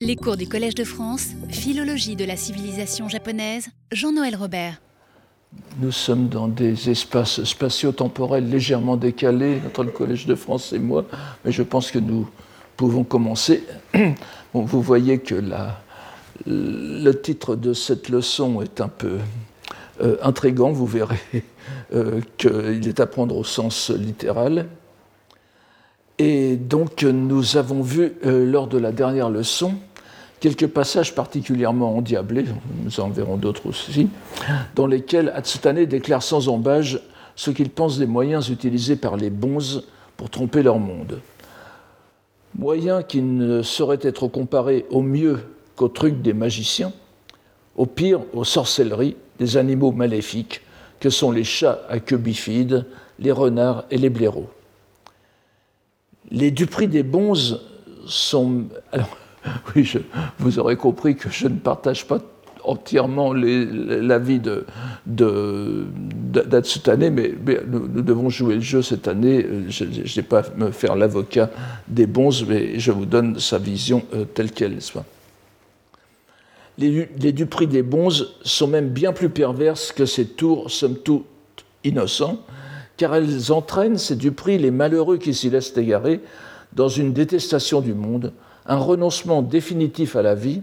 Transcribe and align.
Les 0.00 0.14
cours 0.14 0.36
du 0.36 0.46
Collège 0.46 0.76
de 0.76 0.84
France, 0.84 1.30
Philologie 1.48 2.14
de 2.14 2.24
la 2.24 2.36
civilisation 2.36 3.08
japonaise, 3.08 3.66
Jean-Noël 3.90 4.36
Robert. 4.36 4.80
Nous 5.80 5.90
sommes 5.90 6.28
dans 6.28 6.46
des 6.46 6.88
espaces 6.88 7.42
spatio-temporels 7.42 8.48
légèrement 8.48 8.96
décalés 8.96 9.60
entre 9.66 9.82
le 9.82 9.90
Collège 9.90 10.26
de 10.26 10.36
France 10.36 10.72
et 10.72 10.78
moi, 10.78 11.04
mais 11.44 11.50
je 11.50 11.64
pense 11.64 11.90
que 11.90 11.98
nous 11.98 12.28
pouvons 12.76 13.02
commencer. 13.02 13.64
vous 14.54 14.82
voyez 14.82 15.18
que 15.18 15.42
le 16.46 17.12
titre 17.20 17.56
de 17.56 17.72
cette 17.72 18.08
leçon 18.08 18.62
est 18.62 18.80
un 18.80 18.86
peu 18.86 19.18
euh, 20.00 20.16
intrigant, 20.22 20.70
vous 20.70 20.86
verrez 20.86 21.42
euh, 21.92 22.20
qu'il 22.36 22.86
est 22.86 23.00
à 23.00 23.06
prendre 23.06 23.36
au 23.36 23.42
sens 23.42 23.90
littéral. 23.90 24.68
Et 26.18 26.56
donc 26.56 27.02
nous 27.02 27.56
avons 27.56 27.82
vu 27.82 28.12
euh, 28.24 28.44
lors 28.44 28.66
de 28.68 28.78
la 28.78 28.92
dernière 28.92 29.30
leçon 29.30 29.74
quelques 30.40 30.66
passages 30.66 31.14
particulièrement 31.14 31.96
endiablés, 31.96 32.44
nous 32.84 33.00
en 33.00 33.08
verrons 33.08 33.36
d'autres 33.36 33.66
aussi, 33.66 34.08
dans 34.74 34.86
lesquels 34.86 35.32
Hatsutane 35.34 35.84
déclare 35.84 36.22
sans 36.22 36.48
embâge 36.48 37.00
ce 37.36 37.50
qu'il 37.50 37.70
pense 37.70 37.98
des 37.98 38.06
moyens 38.06 38.48
utilisés 38.48 38.96
par 38.96 39.16
les 39.16 39.30
bonzes 39.30 39.86
pour 40.16 40.30
tromper 40.30 40.62
leur 40.62 40.78
monde. 40.78 41.20
Moyens 42.56 43.04
qui 43.06 43.22
ne 43.22 43.62
sauraient 43.62 44.00
être 44.02 44.26
comparés 44.26 44.86
au 44.90 45.02
mieux 45.02 45.38
qu'aux 45.76 45.88
trucs 45.88 46.22
des 46.22 46.32
magiciens, 46.32 46.92
au 47.76 47.86
pire 47.86 48.20
aux 48.32 48.44
sorcelleries 48.44 49.16
des 49.38 49.56
animaux 49.56 49.92
maléfiques 49.92 50.62
que 50.98 51.10
sont 51.10 51.30
les 51.30 51.44
chats 51.44 51.80
à 51.88 52.00
queue 52.00 52.16
bifide, 52.16 52.86
les 53.20 53.30
renards 53.30 53.84
et 53.90 53.98
les 53.98 54.10
blaireaux. 54.10 54.50
Les 56.30 56.50
duperies 56.50 56.88
des 56.88 57.04
bonzes 57.04 57.62
sont. 58.06 58.64
oui, 59.76 59.90
vous 60.38 60.58
aurez 60.58 60.76
compris 60.76 61.16
que 61.16 61.30
je 61.30 61.48
ne 61.48 61.56
partage 61.56 62.06
pas 62.06 62.20
entièrement 62.64 63.32
l'avis 63.32 64.40
de, 64.40 64.64
d'Atsutane, 65.06 67.10
mais, 67.10 67.34
mais 67.44 67.60
nous, 67.66 68.02
devons 68.02 68.28
jouer 68.28 68.56
le 68.56 68.60
jeu 68.60 68.82
cette 68.82 69.08
année. 69.08 69.46
Je 69.68 69.84
ne 69.84 69.90
vais 69.90 70.22
pas 70.22 70.42
me 70.56 70.70
faire 70.70 70.96
l'avocat 70.96 71.50
des 71.88 72.06
bons, 72.06 72.44
mais 72.46 72.78
je 72.78 72.92
vous 72.92 73.06
donne 73.06 73.38
sa 73.38 73.58
vision 73.58 74.02
euh, 74.14 74.24
telle 74.24 74.52
qu'elle 74.52 74.80
soit. 74.82 75.04
Les, 76.76 77.08
les 77.20 77.32
des 77.32 77.82
bons 77.82 78.26
sont 78.42 78.68
même 78.68 78.90
bien 78.90 79.12
plus 79.12 79.30
perverses 79.30 79.90
que 79.90 80.06
ces 80.06 80.26
tours, 80.26 80.70
somme 80.70 80.96
toute 80.96 81.24
innocents, 81.82 82.40
car 82.96 83.14
elles 83.14 83.50
entraînent, 83.50 83.98
ces 83.98 84.14
duperies, 84.14 84.58
les 84.58 84.70
malheureux 84.70 85.18
qui 85.18 85.34
s'y 85.34 85.50
laissent 85.50 85.76
égarer, 85.76 86.20
dans 86.72 86.88
une 86.88 87.12
détestation 87.12 87.80
du 87.80 87.94
monde, 87.94 88.32
un 88.68 88.76
renoncement 88.76 89.42
définitif 89.42 90.14
à 90.14 90.22
la 90.22 90.34
vie, 90.34 90.62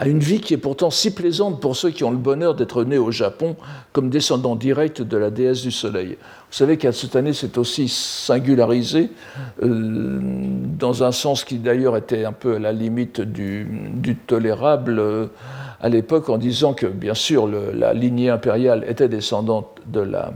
à 0.00 0.08
une 0.08 0.18
vie 0.18 0.40
qui 0.40 0.54
est 0.54 0.56
pourtant 0.56 0.88
si 0.88 1.14
plaisante 1.14 1.60
pour 1.60 1.76
ceux 1.76 1.90
qui 1.90 2.04
ont 2.04 2.10
le 2.10 2.16
bonheur 2.16 2.54
d'être 2.54 2.84
nés 2.84 2.96
au 2.96 3.10
Japon 3.10 3.54
comme 3.92 4.08
descendants 4.08 4.56
directs 4.56 5.02
de 5.02 5.16
la 5.18 5.28
déesse 5.28 5.60
du 5.60 5.70
soleil. 5.70 6.16
Vous 6.50 6.56
savez 6.56 6.78
année 7.14 7.34
s'est 7.34 7.58
aussi 7.58 7.86
singularisé 7.86 9.10
euh, 9.62 10.18
dans 10.78 11.04
un 11.04 11.12
sens 11.12 11.44
qui 11.44 11.58
d'ailleurs 11.58 11.98
était 11.98 12.24
un 12.24 12.32
peu 12.32 12.56
à 12.56 12.58
la 12.58 12.72
limite 12.72 13.20
du, 13.20 14.16
tolérable 14.26 14.98
euh, 14.98 15.26
à 15.82 15.90
l'époque 15.90 16.30
en 16.30 16.38
disant 16.38 16.72
que 16.72 16.86
bien 16.86 17.14
sûr 17.14 17.46
la 17.46 17.92
lignée 17.92 18.30
impériale 18.30 18.84
était 18.88 19.08
descendante 19.08 19.80
de 19.86 20.00
la, 20.00 20.32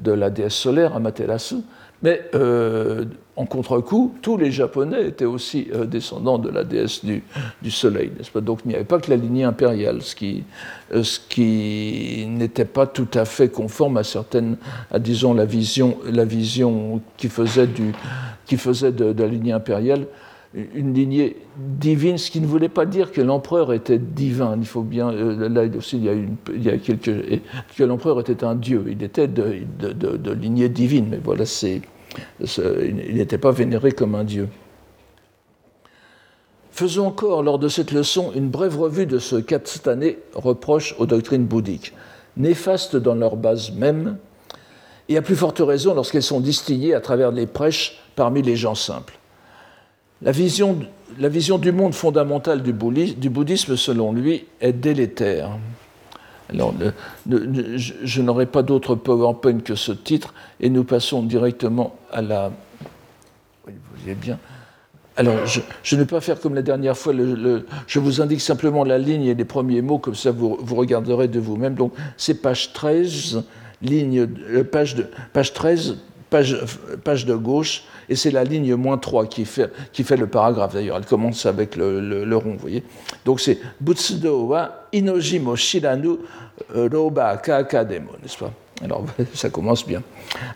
de 0.00 0.10
la 0.10 0.28
déesse 0.28 0.54
solaire, 0.54 0.96
Amaterasu, 0.96 1.58
mais 2.04 2.20
euh, 2.34 3.06
en 3.34 3.46
contre-coup, 3.46 4.14
tous 4.20 4.36
les 4.36 4.52
Japonais 4.52 5.08
étaient 5.08 5.24
aussi 5.24 5.68
euh, 5.72 5.86
descendants 5.86 6.36
de 6.36 6.50
la 6.50 6.62
déesse 6.62 7.02
du, 7.02 7.22
soleil, 7.70 8.12
n'est-ce 8.14 8.30
pas? 8.30 8.42
Donc 8.42 8.60
il 8.66 8.68
n'y 8.68 8.74
avait 8.74 8.84
pas 8.84 8.98
que 8.98 9.08
la 9.08 9.16
lignée 9.16 9.44
impériale, 9.44 10.02
ce 10.02 10.14
qui, 10.14 10.44
euh, 10.92 11.02
qui 11.30 12.26
n'était 12.28 12.66
pas 12.66 12.86
tout 12.86 13.08
à 13.14 13.24
fait 13.24 13.48
conforme 13.48 13.96
à 13.96 14.04
certaines, 14.04 14.58
à 14.90 14.98
disons 14.98 15.32
la 15.32 15.46
vision, 15.46 15.96
la 16.04 16.26
vision 16.26 17.00
qui 17.16 17.30
faisait, 17.30 17.66
du, 17.66 17.94
qui 18.44 18.58
faisait 18.58 18.92
de, 18.92 19.14
la 19.18 19.26
lignée 19.26 19.52
impériale 19.52 20.06
une 20.74 20.94
lignée 20.94 21.36
divine, 21.56 22.16
ce 22.16 22.30
qui 22.30 22.40
ne 22.40 22.46
voulait 22.46 22.68
pas 22.68 22.86
dire 22.86 23.10
que 23.10 23.20
l'empereur 23.20 23.72
était 23.72 23.98
divin. 23.98 24.56
Il 24.56 24.66
faut 24.66 24.82
bien, 24.82 25.10
là 25.10 25.64
aussi, 25.76 25.96
il 25.96 26.04
y 26.04 26.08
a, 26.08 26.12
une, 26.12 26.36
il 26.54 26.80
quelques, 26.80 27.40
que 27.76 27.82
l'empereur 27.82 28.20
était 28.20 28.44
un 28.44 28.54
dieu. 28.54 28.84
Il 28.88 29.02
était 29.02 29.26
de, 29.26 29.62
de, 29.80 30.16
de 30.16 30.30
lignée 30.30 30.68
divine, 30.68 31.08
mais 31.10 31.18
voilà, 31.20 31.44
c'est 31.44 31.80
il 32.40 33.14
n'était 33.14 33.38
pas 33.38 33.50
vénéré 33.50 33.92
comme 33.92 34.14
un 34.14 34.24
dieu. 34.24 34.48
Faisons 36.70 37.06
encore, 37.06 37.42
lors 37.42 37.58
de 37.58 37.68
cette 37.68 37.92
leçon, 37.92 38.32
une 38.34 38.48
brève 38.48 38.78
revue 38.78 39.06
de 39.06 39.20
ce 39.20 39.36
qu'Atstane 39.36 40.14
reproche 40.34 40.96
aux 40.98 41.06
doctrines 41.06 41.44
bouddhiques, 41.44 41.92
néfastes 42.36 42.96
dans 42.96 43.14
leur 43.14 43.36
base 43.36 43.70
même, 43.70 44.16
et 45.08 45.16
à 45.16 45.22
plus 45.22 45.36
forte 45.36 45.60
raison 45.60 45.94
lorsqu'elles 45.94 46.22
sont 46.22 46.40
distillées 46.40 46.94
à 46.94 47.00
travers 47.00 47.30
les 47.30 47.46
prêches 47.46 48.00
parmi 48.16 48.42
les 48.42 48.56
gens 48.56 48.74
simples. 48.74 49.18
La 50.22 50.32
vision 50.32 50.78
du 51.58 51.72
monde 51.72 51.94
fondamental 51.94 52.62
du 52.62 52.72
bouddhisme, 52.72 53.76
selon 53.76 54.12
lui, 54.12 54.46
est 54.60 54.72
délétère. 54.72 55.50
Alors, 56.50 56.74
je, 57.26 58.22
n'aurai 58.22 58.46
pas 58.46 58.62
d'autre 58.62 58.94
PowerPoint 58.94 59.60
que 59.60 59.74
ce 59.74 59.92
titre, 59.92 60.34
et 60.60 60.68
nous 60.68 60.84
passons 60.84 61.22
directement 61.22 61.96
à 62.12 62.22
la. 62.22 62.52
Oui, 63.66 63.72
vous 63.72 64.00
voyez 64.00 64.14
bien. 64.14 64.38
Alors, 65.16 65.46
je, 65.46 65.60
ne 65.94 66.00
vais 66.00 66.06
pas 66.06 66.20
faire 66.20 66.40
comme 66.40 66.54
la 66.54 66.62
dernière 66.62 66.98
fois, 66.98 67.12
je 67.86 67.98
vous 67.98 68.20
indique 68.20 68.40
simplement 68.40 68.82
la 68.84 68.98
ligne 68.98 69.24
et 69.26 69.34
les 69.34 69.44
premiers 69.44 69.80
mots, 69.80 69.98
comme 69.98 70.16
ça 70.16 70.32
vous, 70.32 70.58
vous 70.60 70.74
regarderez 70.74 71.28
de 71.28 71.38
vous-même. 71.38 71.74
Donc, 71.74 71.94
c'est 72.16 72.34
page 72.34 72.72
13, 72.72 73.44
ligne, 73.80 74.26
euh, 74.50 74.64
page, 74.64 74.96
de, 74.96 75.06
page 75.32 75.52
13, 75.52 75.98
page, 77.04 77.26
de 77.26 77.34
gauche, 77.34 77.84
et 78.08 78.16
c'est 78.16 78.30
la 78.30 78.44
ligne 78.44 78.74
moins 78.74 78.98
3 78.98 79.26
qui 79.26 79.44
fait, 79.44 79.70
qui 79.92 80.04
fait 80.04 80.16
le 80.16 80.26
paragraphe 80.26 80.74
d'ailleurs. 80.74 80.96
Elle 80.96 81.06
commence 81.06 81.46
avec 81.46 81.76
le, 81.76 82.36
rond, 82.36 82.52
vous 82.52 82.58
voyez. 82.58 82.82
Donc 83.24 83.40
c'est 83.40 83.58
Butsudo 83.80 84.46
wa 84.46 84.86
Inoji 84.92 85.38
mo 85.38 85.54
Shiranu 85.56 86.16
euh, 86.74 86.88
Roba 86.92 87.36
Kakademo, 87.36 88.12
n'est-ce 88.22 88.38
pas? 88.38 88.52
Alors 88.82 89.04
ça 89.34 89.50
commence 89.50 89.86
bien. 89.86 90.02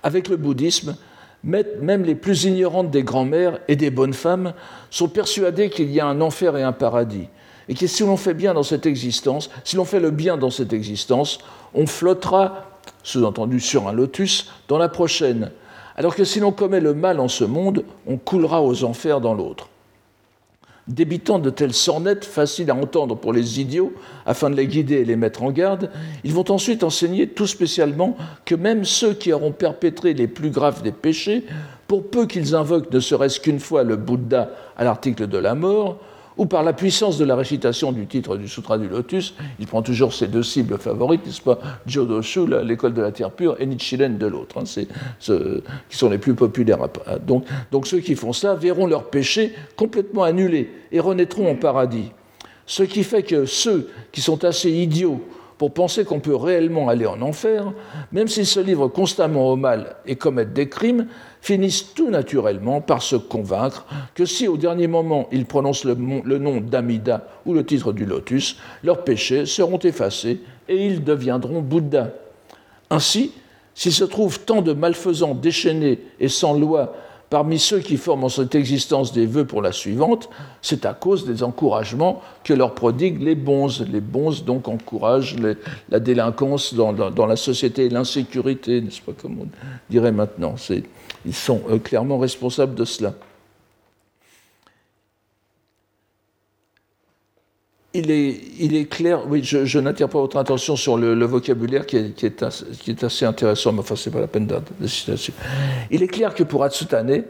Avec 0.03 0.29
le 0.29 0.37
bouddhisme, 0.37 0.97
même 1.45 2.03
les 2.03 2.17
plus 2.17 2.45
ignorantes 2.45 2.91
des 2.91 3.05
grands-mères 3.05 3.61
et 3.69 3.77
des 3.77 3.91
bonnes 3.91 4.15
femmes 4.15 4.55
sont 4.91 5.09
persuadées 5.09 5.71
qu'il 5.71 5.91
y 5.91 6.01
a 6.01 6.07
un 6.07 6.21
enfer 6.21 6.57
et 6.57 6.63
un 6.63 6.73
paradis. 6.73 7.29
Et 7.69 7.75
que 7.75 7.87
si 7.87 8.03
l'on 8.03 8.17
fait 8.17 8.35
bien 8.35 8.55
dans 8.55 8.63
cette 8.63 8.87
existence, 8.87 9.51
si 9.63 9.77
l'on 9.77 9.85
fait 9.85 10.01
le 10.01 10.11
bien 10.11 10.37
dans 10.37 10.51
cette 10.51 10.73
existence, 10.73 11.39
on 11.75 11.87
flottera, 11.87 12.65
sous-entendu 13.03 13.61
sur 13.61 13.87
un 13.87 13.93
lotus, 13.93 14.51
dans 14.69 14.79
la 14.79 14.89
prochaine, 14.89 15.51
alors 15.99 16.15
que 16.15 16.23
si 16.23 16.39
l'on 16.39 16.53
commet 16.53 16.79
le 16.79 16.95
mal 16.95 17.19
en 17.19 17.27
ce 17.27 17.43
monde, 17.43 17.85
on 18.07 18.19
coulera 18.19 18.63
aux 18.63 18.85
enfers 18.85 19.21
dans 19.21 19.35
l'autre. 19.35 19.69
Débitant 20.87 21.41
de 21.41 21.51
telles 21.51 21.75
sornettes 21.75 22.25
faciles 22.25 22.71
à 22.71 22.77
entendre 22.77 23.17
pour 23.17 23.33
les 23.33 23.61
idiots, 23.61 23.93
afin 24.25 24.49
de 24.49 24.55
les 24.55 24.69
guider 24.69 24.95
et 24.95 25.05
les 25.05 25.17
mettre 25.17 25.43
en 25.43 25.51
garde, 25.51 25.91
ils 26.23 26.33
vont 26.33 26.49
ensuite 26.53 26.85
enseigner 26.85 27.27
tout 27.27 27.49
spécialement 27.49 28.17
que 28.45 28.55
même 28.55 28.85
ceux 28.85 29.13
qui 29.13 29.33
auront 29.33 29.51
perpétré 29.51 30.15
les 30.15 30.29
plus 30.29 30.51
graves 30.51 30.83
des 30.83 30.93
péchés, 30.93 31.45
pour 31.89 32.09
peu 32.09 32.27
qu'ils 32.27 32.55
invoquent 32.55 32.93
ne 32.93 33.01
serait-ce 33.01 33.41
qu'une 33.41 33.59
fois 33.59 33.83
le 33.83 33.97
Bouddha 33.97 34.51
à 34.77 34.85
l'article 34.85 35.27
de 35.27 35.39
la 35.39 35.57
mort, 35.57 35.99
ou 36.39 36.47
par 36.47 36.63
la 36.63 36.73
puissance 36.73 37.19
de 37.19 37.25
la 37.25 37.37
récitation 37.37 37.93
du 37.93 38.07
titre 38.07 38.37
du 38.37 38.49
Sutra 38.49 38.79
du 38.79 38.89
Lotus, 38.89 39.35
il 39.59 39.67
prend 39.67 39.83
toujours 39.83 40.15
ses 40.15 40.29
deux 40.29 40.45
cibles 40.45 40.79
favorites, 40.79 41.27
n'est-ce 41.27 41.43
pas? 41.43 41.59
Jodoshu, 41.87 42.47
l'école 42.65 42.95
de 42.95 43.03
la 43.03 43.13
terre 43.13 43.33
pure, 43.33 43.57
et 43.59 43.67
Nichiren 43.67 44.17
de 44.17 44.27
l'autre, 44.27 44.59
hein, 44.59 44.65
qui 44.65 45.97
sont 45.97 46.09
les 46.09 46.19
plus 46.19 46.35
populaires. 46.35 46.79
Donc, 47.27 47.45
donc 47.73 47.87
ceux 47.87 47.99
qui 47.99 48.15
font 48.15 48.33
ça 48.33 48.55
verront 48.55 48.87
leurs 48.87 49.11
péchés 49.11 49.53
complètement 49.77 50.23
annulés 50.23 50.71
et 50.93 51.01
renaîtront 51.01 51.51
en 51.51 51.57
paradis. 51.57 52.13
Ce 52.67 52.83
qui 52.85 53.03
fait 53.03 53.23
que 53.23 53.45
ceux 53.45 53.91
qui 54.13 54.21
sont 54.21 54.45
assez 54.45 54.71
idiots 54.71 55.21
pour 55.57 55.73
penser 55.73 56.05
qu'on 56.05 56.21
peut 56.21 56.37
réellement 56.37 56.89
aller 56.89 57.07
en 57.07 57.21
enfer, 57.21 57.73
même 58.13 58.29
s'ils 58.29 58.47
se 58.47 58.61
livrent 58.61 58.87
constamment 58.87 59.51
au 59.51 59.57
mal 59.57 59.97
et 60.07 60.15
commettent 60.15 60.53
des 60.53 60.69
crimes, 60.69 61.09
finissent 61.41 61.95
tout 61.95 62.11
naturellement 62.11 62.81
par 62.81 63.03
se 63.03 63.17
convaincre 63.17 63.87
que 64.15 64.25
si 64.25 64.49
au 64.49 64.57
dernier 64.57 64.87
moment 64.87 65.29
ils 65.33 65.47
prononcent 65.47 65.85
le, 65.85 65.95
nom 65.95 66.61
d'Amida 66.61 67.27
ou 67.47 67.55
le 67.55 67.65
titre 67.65 67.93
du 67.93 68.05
lotus, 68.05 68.57
leurs 68.83 69.05
péchés 69.05 69.47
seront 69.47 69.79
effacés 69.79 70.41
et 70.69 70.87
ils 70.87 71.05
deviendront 71.05 71.61
Bouddha. 71.61 72.11
Ainsi, 72.91 73.33
s'il 73.75 73.93
se 73.93 74.05
trouve 74.05 74.41
tant 74.41 74.63
de 74.63 74.73
malfaisants 74.73 75.35
déchaînés 75.35 76.01
et 76.21 76.29
sans 76.29 76.55
loi 76.55 76.95
Parmi 77.31 77.59
ceux 77.59 77.81
qui 77.81 77.99
forment 77.99 78.25
en 78.25 78.29
cette 78.31 78.55
existence 78.55 79.13
des 79.13 79.27
vœux 79.27 79.45
pour 79.45 79.61
la 79.61 79.73
suivante, 79.73 80.31
c'est 80.63 80.87
à 80.87 80.95
cause 80.95 81.27
des 81.27 81.43
encouragements 81.43 82.23
que 82.43 82.55
leur 82.55 82.75
prodiguent 82.75 83.23
les 83.23 83.35
bons. 83.35 83.83
Les 83.93 84.01
bons 84.01 84.43
donc 84.43 84.67
encouragent 84.67 85.37
la 85.91 86.01
délinquance 86.01 86.73
dans, 86.73 87.27
la 87.27 87.37
société 87.37 87.85
et 87.85 87.89
l'insécurité, 87.91 88.81
n'est-ce 88.81 89.03
pas 89.03 89.13
comme 89.13 89.41
on 89.41 89.49
dirait 89.91 90.13
maintenant. 90.13 90.55
Ils 91.29 91.35
sont 91.35 91.61
euh, 91.69 91.79
clairement 91.79 92.19
responsables 92.19 92.75
de 92.75 92.85
cela. 92.85 93.15
il 97.95 98.11
est, 98.11 98.41
il 98.59 98.77
est, 98.77 98.85
clair, 98.85 99.23
oui, 99.29 99.43
je, 99.43 99.79
n'attire 99.79 100.09
pas 100.09 100.21
votre 100.21 100.37
attention 100.37 100.77
sur 100.77 100.97
le, 100.97 101.25
vocabulaire 101.25 101.87
qui 101.87 101.97
est, 101.97 102.15
qui, 102.15 102.27
est 102.27 103.03
assez, 103.03 103.25
intéressant, 103.25 103.73
mais 103.73 103.81
enfin, 103.81 103.97
c'est 103.97 104.11
pas 104.11 104.21
la 104.21 104.27
peine 104.27 104.47
d'insister 104.47 105.13
là-dessus. 105.13 105.33
Il 105.91 106.03
est 106.03 106.09
clair 106.09 106.35
que 106.35 106.43
pour 106.43 106.65
Atsutane, 106.65 107.25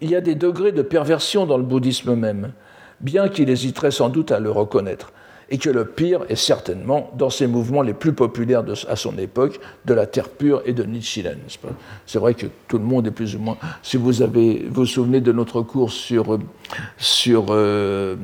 il 0.00 0.10
y 0.10 0.16
a 0.16 0.20
des 0.20 0.34
degrés 0.34 0.72
de 0.72 0.82
perversion 0.82 1.46
dans 1.46 1.56
le 1.56 1.62
bouddhisme 1.62 2.14
même, 2.14 2.52
bien 3.00 3.28
qu'il 3.28 3.50
hésiterait 3.50 3.90
sans 3.90 4.08
doute 4.08 4.32
à 4.32 4.40
le 4.40 4.50
reconnaître 4.50 5.12
et 5.50 5.58
que 5.58 5.70
le 5.70 5.86
pire 5.86 6.20
est 6.28 6.36
certainement 6.36 7.10
dans 7.16 7.30
ses 7.30 7.46
mouvements 7.46 7.82
les 7.82 7.94
plus 7.94 8.12
populaires 8.12 8.64
à 8.88 8.96
son 8.96 9.16
époque, 9.18 9.60
de 9.86 9.94
la 9.94 10.06
terre 10.06 10.28
pure 10.28 10.62
et 10.66 10.72
de 10.72 10.82
Nichiren. 10.82 11.38
C'est 12.06 12.18
vrai 12.18 12.34
que 12.34 12.46
tout 12.66 12.78
le 12.78 12.84
monde 12.84 13.06
est 13.06 13.12
plus 13.12 13.34
ou 13.34 13.38
moins. 13.38 13.56
Si 13.82 13.96
vous 13.96 14.12
vous, 14.70 14.86
souvenez 14.86 15.20
de 15.20 15.32
notre 15.32 15.62
cours 15.62 15.90
sur 15.90 16.38
sur 16.98 17.46
euh, 17.50 18.16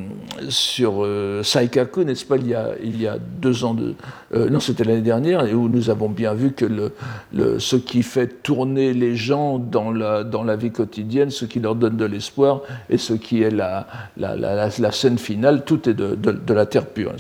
sur 0.49 1.05
euh, 1.05 1.43
Saikaku, 1.43 2.05
n'est-ce 2.05 2.26
pas, 2.26 2.37
il 2.37 2.49
y 2.49 2.55
a 2.55 2.73
il 2.82 3.00
y 3.00 3.06
a 3.06 3.17
deux 3.19 3.65
ans 3.65 3.75
de 3.75 3.94
euh, 4.35 4.50
non, 4.50 4.61
c'était 4.61 4.85
l'année 4.85 5.00
dernière, 5.00 5.44
où 5.55 5.69
nous 5.69 5.88
avons 5.88 6.11
bien 6.11 6.35
vu 6.35 6.53
que 6.53 6.67
ce 7.59 7.76
qui 7.76 8.03
fait 8.03 8.43
tourner 8.43 8.93
les 8.93 9.17
gens 9.17 9.59
dans 9.59 9.91
la 9.91 10.25
dans 10.25 10.44
la 10.44 10.56
vie 10.56 10.71
quotidienne, 10.71 11.31
ce 11.31 11.47
qui 11.47 11.61
leur 11.61 11.75
donne 11.75 11.97
de 11.97 12.05
l'espoir, 12.05 12.61
et 12.91 12.99
ce 12.99 13.15
qui 13.15 13.43
est 13.43 13.50
la 13.50 13.87
la, 14.17 14.71
scène 14.93 15.19
finale, 15.19 15.65
tout 15.65 15.88
est 15.88 15.94
de, 15.94 16.15
de 16.15 16.55
la 16.55 16.67
terre 16.67 16.87
pure. 16.87 17.13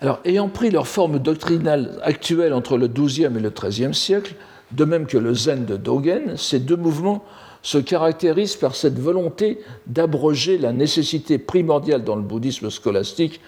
Alors, 0.00 0.20
ayant 0.24 0.48
pris 0.48 0.70
leur 0.70 0.86
forme 0.86 1.18
doctrinale 1.18 1.98
actuelle 2.02 2.52
entre 2.52 2.76
le 2.76 2.86
XIIe 2.86 3.24
et 3.36 3.40
le 3.40 3.50
XIIIe 3.50 3.94
siècle, 3.94 4.34
de 4.70 4.84
même 4.84 5.06
que 5.06 5.18
le 5.18 5.34
zen 5.34 5.64
de 5.64 5.76
Dogen, 5.76 6.36
ces 6.36 6.60
deux 6.60 6.76
mouvements 6.76 7.24
se 7.62 7.78
caractérisent 7.78 8.56
par 8.56 8.74
cette 8.74 8.98
volonté 8.98 9.58
d'abroger 9.86 10.58
la 10.58 10.72
nécessité 10.72 11.38
primordiale 11.38 12.04
dans 12.04 12.16
le 12.16 12.22
bouddhisme 12.22 12.70
scolastique 12.70 13.40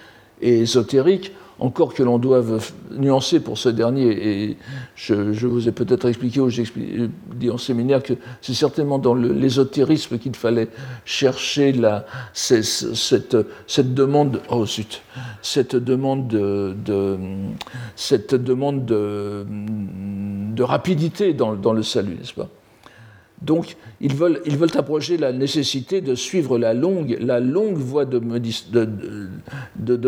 et 0.43 0.61
ésotérique 0.61 1.33
encore 1.61 1.95
que 1.95 2.03
l'on 2.03 2.19
doive 2.19 2.73
nuancer 2.91 3.39
pour 3.41 3.59
ce 3.59 3.69
dernier, 3.69 4.09
et 4.09 4.57
je, 4.97 5.15
vous 5.47 5.69
ai 5.69 5.73
peut-être 5.73 6.09
expliqué 6.09 6.41
ou 6.41 6.49
j'ai 6.49 6.65
dit 7.35 7.51
en 7.51 7.59
séminaire 7.59 8.03
que 8.03 8.15
c'est 8.41 8.55
certainement 8.55 8.99
dans 8.99 9.15
l'ésotérisme 9.15 10.19
qu'il 10.19 10.35
fallait 10.35 10.69
chercher 11.05 11.75
cette, 12.33 13.37
demande, 13.95 14.41
oh 14.49 14.67
zut, 14.67 15.03
cette 15.43 15.77
demande 15.77 16.29
de, 16.29 16.75
cette 17.95 18.35
demande 18.35 18.87
de, 18.87 19.45
rapidité 20.63 21.35
dans 21.35 21.73
le 21.73 21.83
salut, 21.83 22.17
n'est-ce 22.17 22.35
pas? 22.35 22.49
Donc, 23.43 23.77
ils 24.03 24.15
veulent, 24.15 24.43
approcher 24.77 25.17
la 25.17 25.33
nécessité 25.33 26.03
de 26.03 26.15
suivre 26.15 26.59
la 26.59 26.75
longue, 26.75 27.17
la 27.21 27.41
longue 27.41 27.77
voie 27.77 28.05
de, 28.05 28.19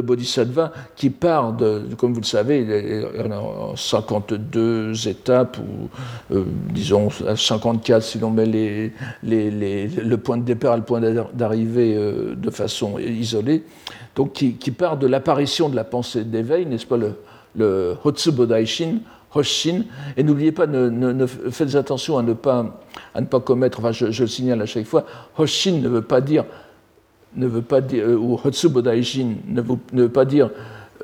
Bodhisattva 0.00 0.72
qui 0.96 1.08
part, 1.08 1.56
comme 1.96 2.12
vous 2.12 2.20
le 2.20 2.26
savez, 2.26 3.06
en 3.30 3.74
52 3.74 5.08
étapes, 5.08 5.56
ou 5.58 5.88
euh, 6.34 6.44
disons 6.74 7.08
54 7.10 8.02
si 8.02 8.18
l'on 8.18 8.30
met 8.30 8.44
le 9.22 10.16
point 10.16 10.36
de 10.36 10.44
départ 10.44 10.74
et 10.74 10.78
le 10.78 10.84
point 10.84 11.00
d'arrivée 11.32 11.94
euh, 11.96 12.34
de 12.34 12.50
façon 12.50 12.98
isolée, 12.98 13.64
donc 14.14 14.34
qui, 14.34 14.70
part 14.70 14.98
de 14.98 15.06
l'apparition 15.06 15.70
de 15.70 15.76
la 15.76 15.84
pensée 15.84 16.24
d'éveil, 16.24 16.66
n'est-ce 16.66 16.86
pas, 16.86 16.98
le, 16.98 17.14
le 17.56 17.96
Hotsubodaishin, 18.04 18.98
Hoshin. 19.34 19.84
Et 20.16 20.22
n'oubliez 20.22 20.52
pas, 20.52 20.66
ne, 20.66 21.26
faites 21.26 21.74
attention 21.74 22.18
à 22.18 22.22
ne 22.22 22.32
pas, 22.32 22.80
ne 23.18 23.26
pas 23.26 23.40
commettre, 23.40 23.78
enfin 23.78 23.92
je, 23.92 24.06
le 24.06 24.28
signale 24.28 24.62
à 24.62 24.66
chaque 24.66 24.86
fois, 24.86 25.04
Hoshin 25.38 25.80
ne 25.82 25.88
veut 25.88 26.02
pas 26.02 26.20
dire, 26.20 26.44
ne 27.36 27.46
veut 27.46 27.62
pas 27.62 27.80
dire 27.80 28.04
euh, 28.06 28.16
ou 28.16 28.38
Hotsubodaishin 28.42 29.36
ne, 29.46 29.62
ne 29.92 30.02
veut 30.02 30.08
pas 30.08 30.24
dire 30.24 30.50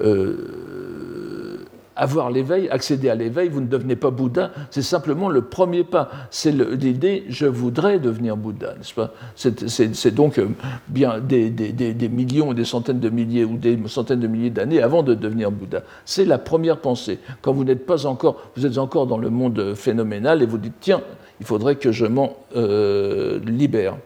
euh, 0.01 0.37
avoir 1.99 2.31
l'éveil, 2.31 2.69
accéder 2.71 3.11
à 3.11 3.15
l'éveil, 3.15 3.49
vous 3.49 3.61
ne 3.61 3.67
devenez 3.67 3.97
pas 3.97 4.11
Bouddha, 4.11 4.53
c'est 4.71 4.83
simplement 4.83 5.29
le 5.29 5.43
premier 5.43 5.85
pas. 5.85 6.09
C'est 6.31 6.53
l'idée 6.53 7.25
je 7.29 7.47
voudrais 7.47 7.99
devenir 7.99 8.37
Bouddha, 8.37 8.75
n'est-ce 8.77 8.95
pas? 8.95 9.13
C'est 9.35 10.15
donc 10.15 10.39
euh, 10.39 10.49
bien 10.89 11.19
des, 11.19 11.51
des, 11.51 12.09
millions, 12.09 12.55
des 12.55 12.65
centaines 12.65 13.01
de 13.01 13.11
milliers 13.11 13.45
ou 13.45 13.57
des 13.57 13.79
centaines 13.87 14.21
de 14.21 14.29
milliers 14.29 14.51
d'années 14.51 14.81
avant 14.81 15.03
de 15.03 15.15
devenir 15.15 15.51
Bouddha. 15.51 15.83
C'est 16.05 16.25
la 16.25 16.39
première 16.39 16.79
pensée. 16.79 17.19
Quand 17.43 17.53
vous 17.53 17.65
n'êtes 17.65 17.85
pas 17.85 18.07
encore, 18.07 18.41
vous 18.57 18.65
êtes 18.65 18.79
encore 18.79 19.07
dans 19.07 19.19
le 19.19 19.31
monde 19.31 19.75
phénoménal 19.75 20.43
et 20.43 20.47
vous 20.47 20.59
dites 20.59 20.75
tiens, 20.81 21.03
il 21.41 21.47
faudrait 21.47 21.77
que 21.77 21.93
je 21.93 22.07
m'en 22.07 22.37
euh, 22.57 23.41
libère. 23.41 23.97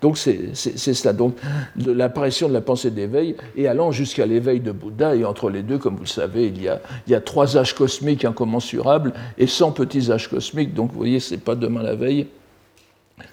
Donc 0.00 0.16
c'est 0.16 0.54
cela. 0.54 1.12
Donc 1.12 1.36
l'apparition 1.76 2.48
de 2.48 2.52
la 2.52 2.60
pensée 2.60 2.90
d'éveil 2.90 3.34
et 3.56 3.66
allant 3.66 3.90
jusqu'à 3.90 4.26
l'éveil 4.26 4.60
de 4.60 4.72
Bouddha. 4.72 5.16
Et 5.16 5.24
entre 5.24 5.50
les 5.50 5.62
deux, 5.62 5.78
comme 5.78 5.96
vous 5.96 6.04
le 6.04 6.06
savez, 6.06 6.46
il 6.46 6.62
y 6.62 7.14
a, 7.14 7.20
trois 7.20 7.56
âges 7.56 7.74
cosmiques 7.74 8.24
incommensurables 8.24 9.12
et 9.36 9.46
100 9.46 9.72
petits 9.72 10.10
âges 10.10 10.28
cosmiques. 10.28 10.74
Donc 10.74 10.92
vous 10.92 10.98
voyez, 10.98 11.20
c'est 11.20 11.38
pas 11.38 11.54
demain 11.54 11.82
la 11.82 11.94
veille 11.94 12.26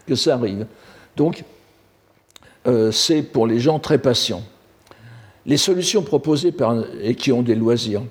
que 0.08 0.16
ça 0.16 0.34
arrive. 0.36 0.66
Donc 1.16 1.44
euh, 2.68 2.92
c'est 2.92 3.22
pour 3.22 3.46
les 3.46 3.60
gens 3.60 3.80
très 3.80 4.00
patients. 4.00 4.44
Les 5.46 5.58
solutions 5.58 6.02
proposées 6.02 6.52
par, 6.52 6.76
et 7.04 7.14
qui 7.14 7.32
ont 7.32 7.44
des 7.44 7.54
loisirs. 7.54 8.02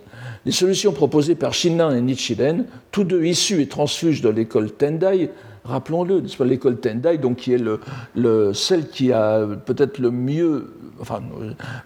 Les 0.46 0.52
solutions 0.52 0.92
proposées 0.92 1.34
par 1.34 1.54
Shinran 1.54 1.92
et 1.92 2.00
Nichiren, 2.00 2.66
tous 2.92 3.02
deux 3.02 3.24
issus 3.24 3.62
et 3.62 3.66
transfuges 3.66 4.20
de 4.20 4.28
l'école 4.28 4.70
Tendai, 4.70 5.30
rappelons-le, 5.64 6.22
l'école 6.44 6.78
Tendai, 6.78 7.18
donc 7.18 7.36
qui 7.38 7.52
est 7.52 7.58
le, 7.58 7.80
le, 8.14 8.52
celle 8.52 8.88
qui 8.88 9.12
a 9.12 9.46
peut-être 9.64 9.98
le 9.98 10.10
mieux, 10.10 10.74
enfin, 11.00 11.20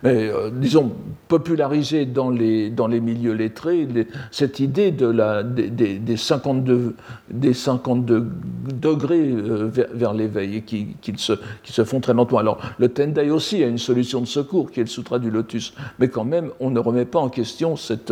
mais, 0.03 0.29
euh, 0.29 0.51
disons, 0.53 0.93
popularisé 1.29 2.05
dans 2.05 2.31
les, 2.31 2.71
milieux 3.01 3.33
lettrés 3.33 3.87
cette 4.31 4.61
idée 4.61 4.91
des, 4.91 5.99
des, 5.99 6.17
52, 6.17 6.97
des 7.31 7.55
52 7.55 8.27
degrés 8.75 9.31
euh, 9.31 9.71
vers, 9.93 10.15
l'éveil 10.15 10.57
et 10.57 10.63
qui, 10.63 10.97
se, 11.17 11.85
font 11.85 12.01
très 12.01 12.15
lentement. 12.15 12.39
Alors, 12.39 12.59
le 12.79 12.89
Tendai 12.89 13.31
aussi 13.31 13.63
a 13.63 13.67
une 13.67 13.79
solution 13.79 14.21
de 14.21 14.27
secours 14.27 14.71
qui 14.71 14.81
est 14.81 14.85
le 14.85 14.89
Sutra 14.89 15.19
du 15.19 15.31
Lotus, 15.31 15.75
mais 15.99 16.09
quand 16.09 16.25
même, 16.25 16.51
on 16.59 16.71
ne 16.71 16.81
remet 16.81 17.05
pas 17.05 17.21
en 17.21 17.29
question 17.29 17.77
cette, 17.77 18.11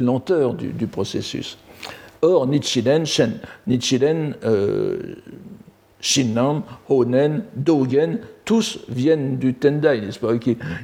lenteur 0.00 0.54
du 0.54 0.86
processus. 0.86 1.58
Or, 2.24 2.46
Nichiren, 2.46 3.04
Shen, 3.04 3.40
Nichiren, 3.66 4.36
euh, 4.44 5.16
Honen, 6.88 7.42
Dogen, 7.56 8.20
tous 8.44 8.78
viennent 8.88 9.38
du 9.38 9.54
Tendai, 9.54 10.02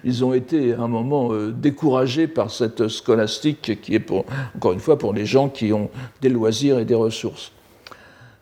Ils 0.04 0.24
ont 0.24 0.34
été 0.34 0.74
à 0.74 0.80
un 0.80 0.88
moment 0.88 1.32
euh, 1.32 1.52
découragés 1.52 2.26
par 2.26 2.50
cette 2.50 2.88
scolastique 2.88 3.80
qui 3.80 3.94
est, 3.94 4.00
pour, 4.00 4.24
encore 4.56 4.72
une 4.72 4.80
fois, 4.80 4.98
pour 4.98 5.12
les 5.12 5.26
gens 5.26 5.48
qui 5.48 5.72
ont 5.72 5.90
des 6.20 6.28
loisirs 6.28 6.80
et 6.80 6.84
des 6.84 6.96
ressources. 6.96 7.52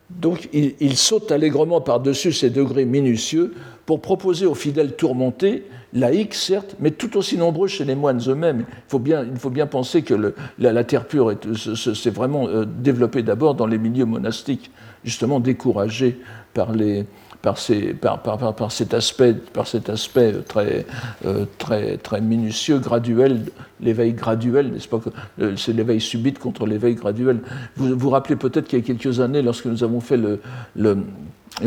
Donc, 0.09 0.49
ils 0.51 0.73
il 0.79 0.97
sautent 0.97 1.31
allègrement 1.31 1.81
par-dessus 1.81 2.31
ces 2.31 2.49
degrés 2.49 2.85
minutieux 2.85 3.53
pour 3.85 4.01
proposer 4.01 4.47
aux 4.47 4.55
fidèles 4.55 4.95
tourmentés 4.95 5.65
laïcs, 5.97 6.33
certes, 6.33 6.75
mais 6.79 6.91
tout 6.91 7.17
aussi 7.17 7.37
nombreux 7.37 7.67
chez 7.67 7.85
les 7.85 7.95
moines 7.95 8.21
eux-mêmes. 8.27 8.65
Il 8.69 8.89
faut 8.89 8.99
bien, 8.99 9.23
il 9.23 9.37
faut 9.37 9.49
bien 9.49 9.67
penser 9.67 10.01
que 10.01 10.33
la, 10.59 10.83
terre 10.83 11.05
pure 11.05 11.33
s'est 11.55 12.09
vraiment 12.09 12.47
euh, 12.47 12.65
développée 12.65 13.23
d'abord 13.23 13.55
dans 13.55 13.67
les 13.67 13.77
milieux 13.77 14.05
monastiques, 14.05 14.71
justement 15.03 15.39
découragés 15.39 16.19
par, 16.53 16.71
les, 16.71 17.05
par, 17.41 17.57
ces, 17.57 17.93
par, 17.93 18.21
par, 18.21 18.55
par, 18.55 18.71
cet 18.71 18.93
aspect, 18.93 19.33
par 19.33 19.67
cet 19.67 19.89
aspect 19.89 20.33
très, 20.47 20.85
euh, 21.25 21.45
très, 21.57 21.97
très 21.97 22.21
minutieux, 22.21 22.79
graduel, 22.79 23.41
l'éveil 23.79 24.13
graduel, 24.13 24.71
n'est-ce 24.71 24.87
pas 24.87 24.99
euh, 25.39 25.55
C'est 25.55 25.73
l'éveil 25.73 26.01
subite 26.01 26.39
contre 26.39 26.65
l'éveil 26.65 26.95
graduel. 26.95 27.39
Vous 27.75 27.97
vous 27.97 28.09
rappelez 28.09 28.35
peut-être 28.35 28.67
qu'il 28.67 28.79
y 28.79 28.81
a 28.81 28.85
quelques 28.85 29.19
années, 29.19 29.41
lorsque 29.41 29.65
nous 29.65 29.83
avons 29.83 29.99
fait 29.99 30.17
le 30.17 30.39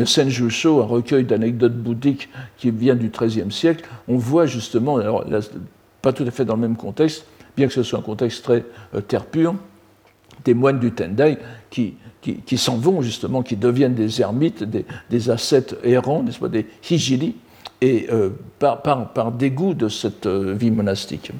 Senjusho, 0.05 0.81
un 0.81 0.85
recueil 0.85 1.25
d'anecdotes 1.25 1.75
bouddhiques 1.75 2.29
qui 2.57 2.71
vient 2.71 2.95
du 2.95 3.09
XIIIe 3.09 3.51
siècle, 3.51 3.87
on 4.07 4.17
voit 4.17 4.45
justement, 4.45 4.99
pas 6.01 6.13
tout 6.13 6.23
à 6.23 6.31
fait 6.31 6.45
dans 6.45 6.55
le 6.55 6.61
même 6.61 6.77
contexte, 6.77 7.25
bien 7.57 7.67
que 7.67 7.73
ce 7.73 7.83
soit 7.83 7.99
un 7.99 8.03
contexte 8.03 8.43
très 8.43 8.63
euh, 8.95 9.01
terre 9.01 9.25
pure, 9.25 9.55
des 10.45 10.53
moines 10.53 10.79
du 10.79 10.91
Tendai 10.91 11.37
qui, 11.69 11.95
s'en 12.57 12.77
vont 12.77 13.01
justement, 13.01 13.43
qui 13.43 13.55
deviennent 13.55 13.93
des 13.93 14.21
ermites, 14.21 14.63
des, 14.63 15.29
ascètes 15.29 15.75
errants, 15.83 16.23
n'est-ce 16.23 16.39
pas, 16.39 16.47
des 16.47 16.65
hijili, 16.89 17.35
et 17.81 18.07
euh, 18.11 18.29
par, 18.59 18.81
par, 18.81 19.31
dégoût 19.31 19.73
de 19.73 19.89
cette 19.89 20.25
euh, 20.25 20.53
vie 20.53 20.71
monastique. 20.71 21.31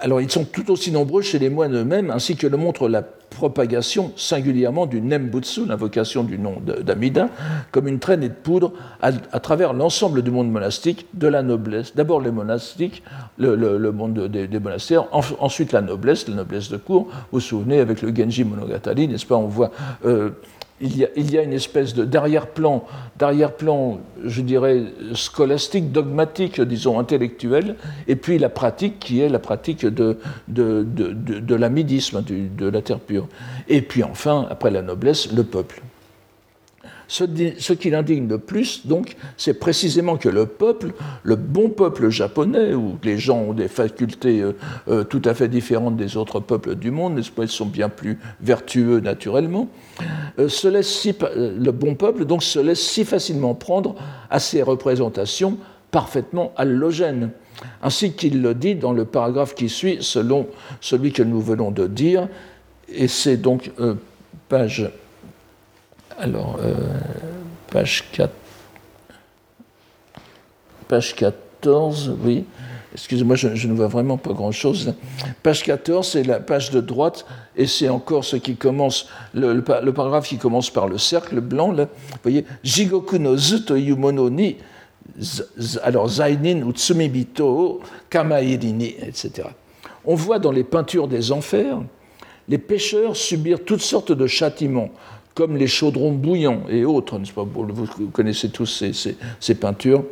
Alors 0.00 0.20
ils 0.20 0.30
sont 0.30 0.44
tout 0.44 0.70
aussi 0.70 0.92
nombreux 0.92 1.22
chez 1.22 1.38
les 1.38 1.50
moines 1.50 1.74
eux-mêmes, 1.74 2.10
ainsi 2.10 2.36
que 2.36 2.46
le 2.46 2.56
montre 2.56 2.88
la 2.88 3.02
propagation 3.38 4.12
singulièrement 4.16 4.86
du 4.86 5.00
Nembutsu, 5.00 5.64
l'invocation 5.64 6.24
du 6.24 6.40
nom 6.40 6.56
d'Amida, 6.60 7.28
comme 7.70 7.86
une 7.86 8.00
traînée 8.00 8.28
de 8.28 8.34
poudre 8.34 8.72
à, 9.00 9.12
travers 9.12 9.72
l'ensemble 9.72 10.22
du 10.22 10.32
monde 10.32 10.50
monastique, 10.50 11.06
de 11.14 11.28
la 11.28 11.42
noblesse. 11.42 11.94
D'abord 11.94 12.20
les 12.20 12.32
monastiques, 12.32 13.04
le, 13.38 13.92
monde 13.92 14.26
des, 14.26 14.58
monastères, 14.58 15.04
ensuite 15.12 15.70
la 15.70 15.82
noblesse, 15.82 16.26
la 16.26 16.34
noblesse 16.34 16.68
de 16.68 16.78
cour. 16.78 17.04
Vous 17.04 17.38
vous 17.38 17.40
souvenez 17.40 17.78
avec 17.78 18.02
le 18.02 18.12
Genji 18.14 18.42
Monogatari, 18.42 19.06
n'est-ce 19.06 19.24
pas 19.24 19.36
On 19.36 19.46
voit 19.46 19.70
euh, 20.04 20.30
il 20.80 20.96
y, 21.30 21.38
a, 21.38 21.42
une 21.42 21.52
espèce 21.52 21.94
d'arrière-plan, 21.94 22.84
d'arrière-plan, 23.18 24.00
je 24.24 24.42
dirais, 24.42 24.84
scolastique, 25.14 25.90
dogmatique, 25.90 26.60
disons, 26.60 26.98
intellectuel, 26.98 27.76
et 28.06 28.16
puis 28.16 28.38
la 28.38 28.48
pratique 28.48 28.98
qui 28.98 29.20
est 29.20 29.28
la 29.28 29.40
pratique 29.40 29.84
de, 29.84 30.18
de, 30.46 30.84
de, 30.84 31.12
de 31.12 31.54
l'amidisme, 31.54 32.22
de 32.22 32.68
la 32.68 32.82
terre 32.82 33.00
pure. 33.00 33.28
Et 33.68 33.82
puis 33.82 34.04
enfin, 34.04 34.46
après 34.50 34.70
la 34.70 34.82
noblesse, 34.82 35.32
le 35.32 35.42
peuple. 35.42 35.82
Ce, 37.10 37.72
qui 37.72 37.88
l'indigne 37.88 38.28
le 38.28 38.36
plus, 38.36 38.86
donc, 38.86 39.16
c'est 39.38 39.54
précisément 39.54 40.18
que 40.18 40.28
le 40.28 40.44
peuple, 40.44 40.92
le 41.22 41.36
bon 41.36 41.70
peuple 41.70 42.10
japonais, 42.10 42.74
où 42.74 42.98
les 43.02 43.16
gens 43.16 43.38
ont 43.38 43.52
des 43.54 43.68
facultés 43.68 44.42
euh, 44.42 44.52
euh, 44.88 45.04
tout 45.04 45.22
à 45.24 45.32
fait 45.32 45.48
différentes 45.48 45.96
des 45.96 46.18
autres 46.18 46.38
peuples 46.38 46.74
du 46.74 46.90
monde, 46.90 47.14
n'est-ce 47.14 47.30
pas, 47.30 47.44
ils 47.44 47.48
sont 47.48 47.64
bien 47.64 47.88
plus 47.88 48.18
vertueux 48.42 49.00
naturellement, 49.00 49.68
euh, 50.38 50.50
se 50.50 50.68
le 50.68 51.70
bon 51.70 51.94
peuple 51.94 52.26
donc 52.26 52.42
se 52.42 52.58
laisse 52.58 52.80
si 52.80 53.06
facilement 53.06 53.54
prendre 53.54 53.94
à 54.28 54.38
ces 54.38 54.62
représentations 54.62 55.56
parfaitement 55.90 56.52
allogènes. 56.56 57.30
Ainsi 57.82 58.12
qu'il 58.12 58.42
le 58.42 58.54
dit 58.54 58.74
dans 58.74 58.92
le 58.92 59.06
paragraphe 59.06 59.54
qui 59.54 59.70
suit, 59.70 59.96
selon 60.00 60.46
celui 60.82 61.12
que 61.12 61.22
nous 61.22 61.40
venons 61.40 61.70
de 61.70 61.86
dire, 61.86 62.28
et 62.92 63.08
c'est 63.08 63.38
donc 63.38 63.70
page 64.50 64.90
alors, 66.16 66.58
euh, 66.62 66.74
page, 67.70 68.04
4, 68.12 68.32
page 70.88 71.14
14, 71.14 72.16
oui. 72.24 72.44
Excusez-moi, 72.94 73.36
je, 73.36 73.68
ne 73.68 73.74
vois 73.74 73.86
vraiment 73.86 74.16
pas 74.16 74.32
grand-chose. 74.32 74.94
Page 75.42 75.62
14, 75.62 76.08
c'est 76.08 76.22
la 76.22 76.40
page 76.40 76.70
de 76.70 76.80
droite, 76.80 77.26
et 77.56 77.66
c'est 77.66 77.88
encore 77.88 78.24
ce 78.24 78.36
qui 78.36 78.56
commence, 78.56 79.08
le, 79.34 79.60
paragraphe 79.60 80.26
qui 80.26 80.38
commence 80.38 80.70
par 80.70 80.88
le 80.88 80.98
cercle 80.98 81.40
blanc, 81.40 81.70
là. 81.70 81.84
Vous 81.84 82.18
voyez, 82.22 82.44
Jigoku 82.64 83.18
no 83.18 83.36
zuto 83.36 83.76
yumono 83.76 84.30
ni, 84.30 84.56
alors 85.82 86.08
Zainin 86.08 86.66
utsumibito 86.66 87.80
kamairini, 88.08 88.94
etc. 89.02 89.48
On 90.04 90.14
voit 90.14 90.38
dans 90.38 90.52
les 90.52 90.64
peintures 90.64 91.08
des 91.08 91.30
enfers 91.30 91.78
les 92.48 92.58
pêcheurs 92.58 93.14
subir 93.14 93.64
toutes 93.64 93.82
sortes 93.82 94.12
de 94.12 94.26
châtiments 94.26 94.90
comme 95.38 95.56
les 95.56 95.68
chaudrons 95.68 96.10
bouillants 96.10 96.62
et 96.68 96.84
autres, 96.84 97.16
n'est-ce 97.16 97.32
pas? 97.32 97.44
Vous 97.44 98.08
connaissez 98.12 98.48
tous 98.48 98.66
ces, 98.66 98.92
ces, 98.92 99.54
peintures. 99.54 100.02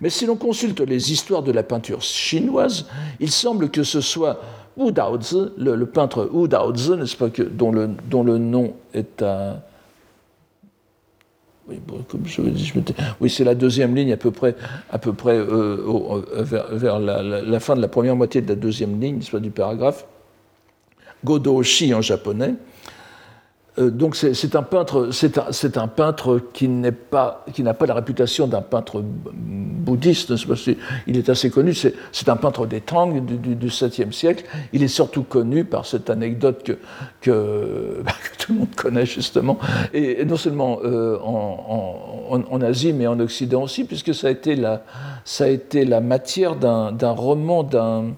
Mais 0.00 0.10
si 0.10 0.26
l'on 0.26 0.34
consulte 0.34 0.80
les 0.80 1.12
histoires 1.12 1.44
de 1.44 1.52
la 1.52 1.62
peinture 1.62 2.02
chinoise, 2.02 2.86
il 3.20 3.30
semble 3.30 3.70
que 3.70 3.84
ce 3.84 4.00
soit 4.00 4.40
Wu 4.76 4.90
Daozi, 4.90 5.52
le, 5.56 5.86
peintre 5.86 6.28
Wu 6.32 6.48
Daozi, 6.48 6.96
n'est-ce 6.96 7.16
pas, 7.16 7.30
que, 7.30 7.42
dont, 7.42 7.70
le, 7.70 7.90
dont 8.10 8.24
le 8.24 8.38
nom 8.38 8.74
est 8.92 9.22
à. 9.22 9.62
Oui, 11.68 11.78
comme 12.08 12.26
je 12.26 12.42
je 12.42 12.72
oui 13.20 13.30
c'est 13.30 13.44
la 13.44 13.54
deuxième 13.54 13.94
ligne 13.94 14.12
à 14.12 14.16
peu 14.16 14.32
près, 14.32 14.56
à 14.90 14.98
peu 14.98 15.12
près 15.12 15.36
euh, 15.36 16.22
vers, 16.38 16.74
vers 16.74 16.98
la, 16.98 17.22
la, 17.22 17.60
fin 17.60 17.76
de 17.76 17.80
la 17.80 17.88
première 17.88 18.16
moitié 18.16 18.40
de 18.40 18.48
la 18.48 18.56
deuxième 18.56 19.00
ligne, 19.00 19.22
soit 19.22 19.40
du 19.40 19.50
paragraphe. 19.50 20.06
Godo 21.24 21.62
Shi 21.62 21.94
en 21.94 22.02
japonais. 22.02 22.54
Euh, 23.78 23.90
donc 23.90 24.16
c'est 24.16 24.56
un 24.56 24.62
peintre, 24.62 25.10
c'est 25.12 25.38
un, 25.38 25.82
un, 25.82 25.88
peintre 25.88 26.40
qui 26.52 26.68
n'est 26.68 26.92
pas, 26.92 27.44
qui 27.52 27.62
n'a 27.62 27.74
pas 27.74 27.86
la 27.86 27.94
réputation 27.94 28.46
d'un 28.46 28.62
peintre 28.62 29.02
bouddhiste. 29.02 30.34
Il 31.06 31.16
est 31.16 31.28
assez 31.28 31.50
connu. 31.50 31.74
C'est 31.74 32.28
un 32.28 32.36
peintre 32.36 32.66
des 32.66 32.80
Tang 32.80 33.24
du, 33.24 33.54
du, 33.54 33.68
7e 33.68 34.12
siècle. 34.12 34.44
Il 34.72 34.82
est 34.82 34.88
surtout 34.88 35.22
connu 35.22 35.64
par 35.64 35.84
cette 35.84 36.08
anecdote 36.10 36.62
que, 36.62 36.78
que, 37.20 38.02
bah, 38.04 38.12
tout 38.38 38.52
le 38.52 38.58
monde 38.60 38.74
connaît 38.74 39.06
justement, 39.06 39.58
et, 39.92 40.24
non 40.24 40.36
seulement 40.36 40.80
euh, 40.84 41.18
en, 41.22 42.28
en, 42.30 42.42
en, 42.50 42.60
Asie 42.62 42.92
mais 42.92 43.06
en 43.06 43.20
Occident 43.20 43.62
aussi, 43.62 43.84
puisque 43.84 44.14
ça 44.14 44.28
a 44.28 44.30
été 44.30 44.56
la, 44.56 44.82
ça 45.24 45.44
a 45.44 45.48
été 45.48 45.84
la 45.84 46.00
matière 46.00 46.56
d'un 46.56 47.10
roman 47.10 47.62
d'un 47.62 48.14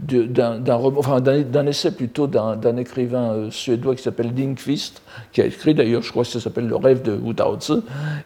d'un 0.00 1.66
essai 1.66 1.92
plutôt 1.92 2.26
d'un 2.26 2.76
écrivain 2.76 3.32
euh, 3.32 3.50
suédois 3.50 3.94
qui 3.94 4.02
s'appelle 4.02 4.32
Lindqvist, 4.36 5.02
qui 5.32 5.40
a 5.40 5.46
écrit 5.46 5.74
d'ailleurs, 5.74 6.02
je 6.02 6.10
crois 6.10 6.24
que 6.24 6.30
ça 6.30 6.40
s'appelle 6.40 6.66
Le 6.66 6.76
rêve 6.76 7.02
de 7.02 7.12
Wu. 7.12 7.34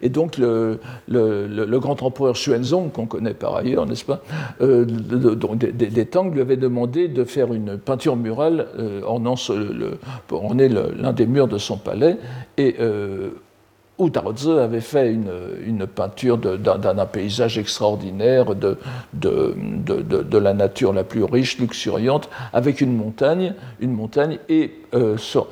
Et 0.03 0.09
donc 0.09 0.39
le, 0.39 0.81
le, 1.09 1.79
grand 1.79 2.03
empereur 2.03 2.35
Xuanzong, 2.35 2.91
qu'on 2.93 3.07
connaît 3.07 3.35
par 3.35 3.57
ailleurs, 3.57 3.87
n'est-ce 3.87 4.05
pas, 4.05 4.23
euh, 4.61 4.85
des, 4.85 6.07
Tang 6.07 6.33
lui 6.33 6.41
avait 6.41 6.57
demandé 6.57 7.09
de 7.09 7.25
faire 7.25 7.53
une 7.53 7.79
peinture 7.79 8.17
murale 8.17 8.67
euh, 8.79 9.01
ornant 9.05 9.35
l'un 10.31 11.13
des 11.13 11.27
murs 11.27 11.49
de 11.49 11.59
son 11.59 11.77
palais. 11.77 12.17
Et 12.57 12.77
euh, 12.81 13.31
où 13.99 14.11
avait 14.59 14.81
fait 14.81 15.13
une, 15.13 15.31
une 15.65 15.87
peinture 15.87 16.37
d'un 16.37 17.07
paysage 17.07 17.59
extraordinaire, 17.59 18.55
de, 18.55 18.77
de, 19.13 19.55
de, 19.55 20.39
la 20.39 20.53
nature 20.53 20.93
la 20.93 21.05
plus 21.05 21.23
riche, 21.23 21.59
luxuriante, 21.59 22.29
avec 22.53 22.81
une 22.81 22.97
montagne, 22.97 23.55
une 23.81 23.93
montagne 23.93 24.39
et 24.49 24.73
euh, 24.95 25.17
sur, 25.17 25.47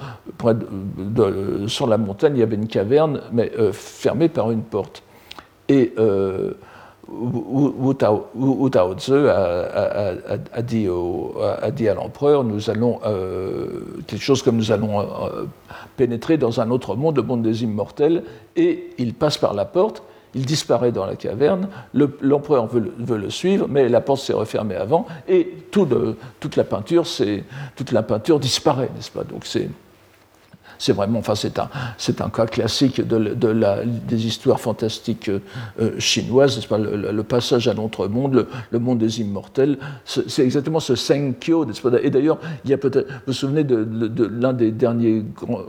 sur, 1.68 1.86
la 1.86 1.98
montagne, 1.98 2.32
il 2.36 2.40
y 2.40 2.42
avait 2.42 2.56
une 2.56 2.66
caverne, 2.66 3.20
mais 3.32 3.52
euh, 3.58 3.72
fermée 3.72 4.28
par 4.28 4.50
une 4.50 4.62
porte. 4.62 5.04
Et 5.68 5.92
euh, 5.98 6.54
Wu 7.12 7.94
Taozi 8.70 9.12
a, 9.12 10.14
a, 10.52 10.62
dit 10.62 10.88
a, 10.88 11.70
dit 11.70 11.88
à 11.88 11.94
l'empereur, 11.94 12.42
nous 12.42 12.70
allons, 12.70 13.00
euh, 13.04 13.66
quelque 14.06 14.22
chose 14.22 14.42
comme 14.42 14.56
nous 14.56 14.72
allons 14.72 15.00
euh, 15.00 15.44
pénétrer 15.96 16.38
dans 16.38 16.60
un 16.60 16.70
autre 16.70 16.96
monde, 16.96 17.16
le 17.16 17.22
monde 17.22 17.42
des 17.42 17.64
immortels, 17.64 18.24
et 18.56 18.90
il 18.98 19.12
passe 19.14 19.36
par 19.36 19.52
la 19.52 19.66
porte, 19.66 20.02
il 20.34 20.46
disparaît 20.46 20.92
dans 20.92 21.04
la 21.04 21.16
caverne, 21.16 21.68
l'empereur 21.92 22.66
veut, 22.66 22.94
veut, 22.98 23.18
le 23.18 23.28
suivre, 23.28 23.66
mais 23.68 23.88
la 23.90 24.00
porte 24.00 24.20
s'est 24.20 24.32
refermée 24.32 24.76
avant, 24.76 25.06
et 25.28 25.48
tout 25.70 25.86
toute, 26.40 26.56
la 26.56 26.64
peinture, 26.64 27.04
toute 27.76 27.92
la 27.92 28.02
peinture 28.02 28.40
disparaît, 28.40 28.90
n'est-ce 28.94 29.10
pas? 29.10 29.24
Donc 29.24 29.44
c'est 29.44 29.68
c'est 30.82 30.92
vraiment, 30.92 31.20
enfin, 31.20 31.34
c'est 31.36 32.20
un, 32.20 32.28
cas 32.28 32.46
classique 32.46 33.00
de, 33.06 33.46
la, 33.46 33.84
des 33.84 34.26
histoires 34.26 34.58
fantastiques 34.58 35.28
euh, 35.28 36.00
chinoises, 36.00 36.66
pas, 36.66 36.76
le, 36.76 37.22
passage 37.22 37.68
à 37.68 37.72
l'autre 37.72 38.08
monde, 38.08 38.48
le, 38.72 38.78
monde 38.80 38.98
des 38.98 39.20
immortels. 39.20 39.78
C'est 40.04 40.42
exactement 40.42 40.80
ce 40.80 40.96
Senkyo, 40.96 41.66
Et 42.02 42.10
d'ailleurs, 42.10 42.40
il 42.64 42.72
y 42.72 42.74
a 42.74 42.78
peut-être, 42.78 43.06
vous 43.06 43.14
vous 43.28 43.32
souvenez 43.32 43.62
de, 43.62 43.86
l'un 44.26 44.52
des 44.52 44.72
derniers 44.72 45.24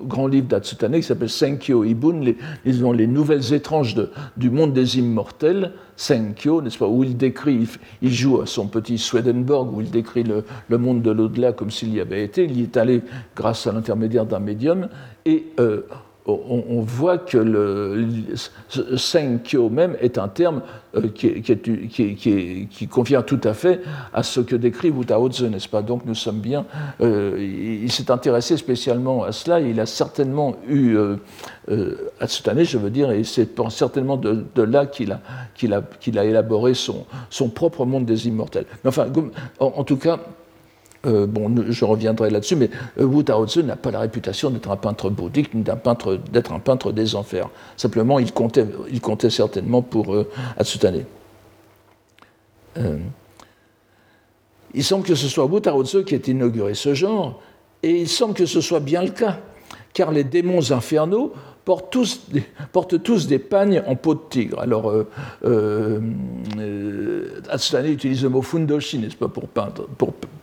grands, 0.08 0.25
livres 0.25 0.48
d'Atsutane 0.48 0.93
qui 0.93 1.03
s'appelle 1.03 1.29
Senkyo 1.29 1.84
Ibun, 1.84 2.20
les, 2.22 2.36
les, 2.65 3.08
nouvelles 3.08 3.53
étranges 3.53 3.96
du 4.36 4.50
monde 4.50 4.74
des 4.74 4.98
immortels. 4.98 5.74
Senkyo, 5.95 6.62
n'est-ce 6.62 6.77
pas, 6.77 6.88
où 6.88 7.03
il 7.03 7.17
décrit, 7.17 7.67
il 8.01 8.12
joue 8.12 8.41
à 8.41 8.45
son 8.45 8.67
petit 8.67 8.97
Swedenborg, 8.97 9.73
où 9.73 9.81
il 9.81 9.91
décrit 9.91 10.23
le, 10.23 10.77
monde 10.77 11.01
de 11.01 11.12
l'au-delà 11.12 11.53
comme 11.53 11.71
s'il 11.71 11.93
y 11.93 12.00
avait 12.00 12.23
été. 12.23 12.45
Il 12.45 12.59
y 12.59 12.63
est 12.63 12.77
allé 12.77 13.01
grâce 13.35 13.67
à 13.67 13.71
l'intermédiaire 13.71 14.25
d'un 14.25 14.39
médium, 14.39 14.89
et 15.25 15.45
euh, 15.59 15.81
on, 16.25 16.81
voit 16.81 17.17
que 17.17 17.37
le, 17.37 18.07
Senkyo 18.95 19.69
même 19.69 19.97
est 19.99 20.17
un 20.17 20.29
terme 20.29 20.61
euh, 20.95 21.09
qui, 21.09 22.87
convient 22.87 23.21
tout 23.21 23.41
à 23.43 23.53
fait 23.53 23.81
à 24.13 24.23
ce 24.23 24.39
que 24.39 24.55
décrit 24.55 24.89
Wu 24.89 25.05
Taozi, 25.05 25.49
n'est-ce 25.49 25.67
pas? 25.67 25.81
Donc 25.81 26.05
nous 26.05 26.15
sommes 26.15 26.39
bien. 26.39 26.65
Euh, 27.01 27.81
il, 27.83 27.91
s'est 27.91 28.09
intéressé 28.09 28.55
spécialement 28.55 29.23
à 29.23 29.33
cela. 29.33 29.59
il 29.59 29.79
a 29.79 29.85
certainement 29.85 30.55
eu, 30.69 30.97
à 32.19 32.27
cette 32.27 32.47
année, 32.47 32.65
je 32.65 32.77
veux 32.77 32.89
dire, 32.89 33.11
et 33.11 33.25
c'est 33.25 33.49
certainement 33.69 34.15
de, 34.15 34.61
là 34.61 34.85
qu'il 34.85 35.11
a, 35.11 36.23
élaboré 36.23 36.73
son, 36.73 37.05
son 37.29 37.49
propre 37.49 37.85
monde 37.85 38.05
des 38.05 38.27
immortels. 38.27 38.65
Mais 38.83 38.89
enfin, 38.89 39.07
en 39.59 39.83
tout 39.83 39.97
cas, 39.97 40.19
euh, 41.05 41.27
bon, 41.27 41.53
je 41.69 41.86
reviendrai 41.86 42.29
là-dessus, 42.29 42.55
mais 42.55 42.69
euh, 43.00 43.03
Wu 43.03 43.24
n'a 43.63 43.75
pas 43.75 43.91
la 43.91 44.00
réputation 44.00 44.50
d'être 44.50 44.72
un 44.72 44.77
peintre 44.77 45.10
bouddhique, 45.10 45.53
ni 45.53 45.63
d'être 45.63 46.53
un 46.53 46.60
peintre 46.60 46.91
des 46.93 47.15
enfers. 47.15 47.50
Simplement, 47.75 48.19
il 48.19 48.31
comptait, 48.31 49.29
certainement 49.29 49.81
pour 49.81 50.13
euh. 50.13 50.29
Euh, 52.77 52.98
il 54.74 54.83
semble 54.83 55.05
que 55.05 55.15
ce 55.15 55.27
soit 55.27 55.45
Wu 55.45 55.62
Taozi 55.62 56.05
qui 56.05 56.15
ait 56.15 56.17
inauguré 56.19 56.74
ce 56.74 56.93
genre, 56.93 57.41
et 57.83 57.91
il 57.91 58.07
semble 58.07 58.33
que 58.33 58.45
ce 58.45 58.62
soit 58.62 58.79
bien 58.79 59.03
le 59.03 59.12
cas, 59.12 59.39
car 59.93 60.12
les 60.12 60.24
démons 60.24 60.72
infernaux 60.72 61.33
portent 61.65 61.91
tous, 63.03 63.27
des, 63.27 63.39
pagnes 63.39 63.82
en 63.88 63.96
peau 63.96 64.15
de 64.15 64.20
tigre. 64.29 64.60
Alors, 64.60 64.89
euh, 64.89 65.08
euh, 65.46 66.00
euh 66.58 67.84
utilise 67.86 68.24
le 68.24 68.29
mot 68.29 68.41
fundoshi, 68.41 69.00
n'est-ce 69.00 69.15
pas, 69.15 69.27
pour 69.27 69.48
peindre, 69.48 69.88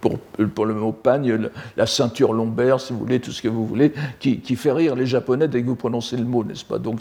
pour, 0.00 0.66
le 0.66 0.74
mot 0.74 0.92
pagne, 0.92 1.50
la 1.76 1.86
ceinture 1.86 2.32
lombaire, 2.32 2.80
si 2.80 2.92
vous 2.92 3.00
voulez, 3.00 3.20
tout 3.20 3.32
ce 3.32 3.42
que 3.42 3.48
vous 3.48 3.66
voulez, 3.66 3.92
qui, 4.18 4.40
fait 4.56 4.72
rire 4.72 4.94
les 4.94 5.06
Japonais 5.06 5.48
dès 5.48 5.62
que 5.62 5.66
vous 5.66 5.76
prononcez 5.76 6.16
le 6.16 6.24
mot, 6.24 6.44
n'est-ce 6.44 6.64
pas? 6.64 6.78
Donc 6.78 7.00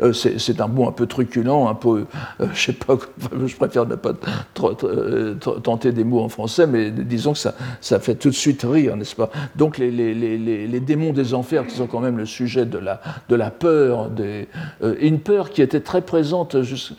euh, 0.00 0.12
c'est 0.12 0.60
un 0.60 0.66
mot 0.66 0.88
un 0.88 0.92
peu 0.92 1.06
truculent, 1.06 1.68
un 1.68 1.74
peu, 1.74 2.06
euh, 2.40 2.46
je 2.52 2.66
sais 2.66 2.72
pas, 2.72 2.96
je 3.46 3.56
préfère 3.56 3.86
ne 3.86 3.96
pas 3.96 4.12
tenter 5.62 5.92
des 5.92 6.04
mots 6.04 6.20
en 6.20 6.28
français, 6.28 6.66
mais 6.66 6.90
disons 6.90 7.32
que 7.32 7.38
ça, 7.38 8.00
fait 8.00 8.14
tout 8.14 8.30
de 8.30 8.34
suite 8.34 8.62
rire, 8.62 8.96
n'est-ce 8.96 9.16
pas? 9.16 9.30
Donc 9.56 9.78
les, 9.78 10.80
démons 10.80 11.12
des 11.12 11.34
enfers, 11.34 11.66
qui 11.66 11.74
sont 11.74 11.86
quand 11.86 12.00
même 12.00 12.16
le 12.16 12.26
sujet 12.26 12.64
de 12.64 12.78
la, 12.78 13.00
de 13.28 13.36
la 13.36 13.50
peur, 13.58 14.08
des, 14.10 14.48
une 15.00 15.20
peur 15.20 15.50
qui 15.50 15.62
était 15.62 15.80
très 15.80 16.02
présente, 16.02 16.62
j'en 16.62 16.94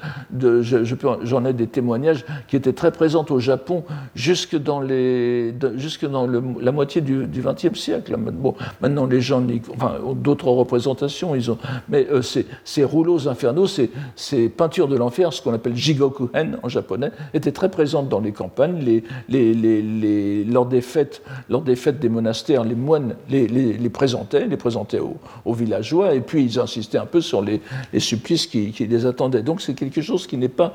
je, 0.61 0.83
je, 0.83 1.47
ai 1.47 1.53
des 1.53 1.67
témoignages, 1.67 2.25
qui 2.47 2.55
étaient 2.55 2.73
très 2.73 2.91
présente 2.91 3.31
au 3.31 3.39
Japon 3.39 3.83
jusque 4.15 4.55
dans, 4.55 4.81
la 4.81 6.71
moitié 6.71 7.01
du 7.01 7.27
XXe 7.27 7.79
siècle. 7.79 8.15
Bon, 8.17 8.55
maintenant, 8.81 9.05
les 9.05 9.21
gens 9.21 9.43
enfin, 9.75 9.95
ont 10.05 10.13
d'autres 10.13 10.49
représentations, 10.49 11.35
ils 11.35 11.51
ont, 11.51 11.57
mais 11.87 12.07
euh, 12.11 12.21
ces, 12.21 12.83
rouleaux 12.83 13.27
infernaux, 13.27 13.67
ces, 13.67 14.49
peintures 14.49 14.87
de 14.87 14.95
l'enfer, 14.95 15.33
ce 15.33 15.41
qu'on 15.41 15.53
appelle 15.53 15.75
jigokuhen 15.75 16.57
en 16.63 16.69
japonais, 16.69 17.11
étaient 17.33 17.51
très 17.51 17.69
présentes 17.69 18.09
dans 18.09 18.19
les 18.19 18.31
campagnes. 18.31 18.79
Les, 18.79 19.03
les, 19.29 20.43
lors, 20.45 20.65
des 20.65 20.81
fêtes, 20.81 21.21
lors 21.49 21.61
des 21.61 21.75
fêtes 21.75 21.99
des 21.99 22.09
monastères, 22.09 22.63
les 22.63 22.75
moines 22.75 23.15
les, 23.29 23.89
présentaient, 23.89 24.47
les 24.47 24.57
présentaient 24.57 24.99
aux, 24.99 25.53
villageois, 25.53 26.13
et 26.13 26.21
puis 26.21 26.48
ils 26.49 26.59
insistaient 26.59 26.97
un 26.97 27.05
peu 27.05 27.21
sur 27.21 27.41
les, 27.41 27.61
supplices 27.99 28.47
qui, 28.47 28.73
les 28.79 29.05
attendaient. 29.05 29.43
Donc 29.43 29.61
c'est 29.61 29.73
quelque 29.73 30.01
chose 30.01 30.27
qui 30.27 30.37
n'est 30.37 30.49
pas, 30.49 30.73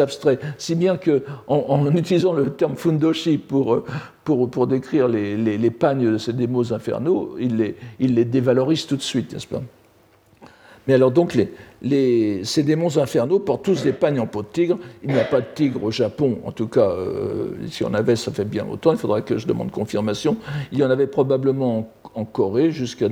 abstrait. 0.00 0.38
Si 0.58 0.74
bien 0.74 0.96
que 0.96 1.24
en, 1.48 1.86
utilisant 1.96 2.32
le 2.32 2.50
terme 2.50 2.76
fundoshi 2.76 3.38
pour, 3.38 3.74
euh, 3.74 3.84
pour, 4.24 4.66
décrire 4.66 5.08
les, 5.08 5.36
les, 5.36 5.70
pagnes 5.70 6.12
de 6.12 6.18
ces 6.18 6.32
démos 6.32 6.72
infernaux, 6.72 7.36
il 7.38 7.56
les, 7.56 7.76
il 8.00 8.14
les 8.14 8.24
dévalorise 8.24 8.86
tout 8.86 8.96
de 8.96 9.02
suite, 9.02 9.32
n'est-ce 9.32 9.46
pas? 9.46 9.62
Mais 10.86 10.94
alors 10.94 11.10
donc 11.10 11.36
ces 11.82 12.62
démons 12.62 12.96
infernaux 12.96 13.38
portent 13.38 13.64
tous 13.64 13.82
des 13.82 13.92
pagnes 13.92 14.20
en 14.20 14.26
peau 14.26 14.42
de 14.42 14.48
tigre. 14.48 14.78
Il 15.02 15.12
n'y 15.12 15.18
a 15.18 15.24
pas 15.24 15.40
de 15.40 15.46
tigre 15.54 15.84
au 15.84 15.90
Japon, 15.90 16.38
en 16.44 16.52
tout 16.52 16.68
cas, 16.68 16.88
euh, 16.88 17.50
si 17.68 17.84
on 17.84 17.92
avait, 17.94 18.16
ça 18.16 18.32
fait 18.32 18.44
bien 18.44 18.64
longtemps, 18.64 18.92
il 18.92 18.98
faudra 18.98 19.20
que 19.20 19.38
je 19.38 19.46
demande 19.46 19.70
confirmation. 19.70 20.36
Il 20.72 20.78
y 20.78 20.84
en 20.84 20.90
avait 20.90 21.06
probablement 21.06 21.90
en, 22.14 22.24
Corée 22.24 22.70
jusqu'à 22.70 23.06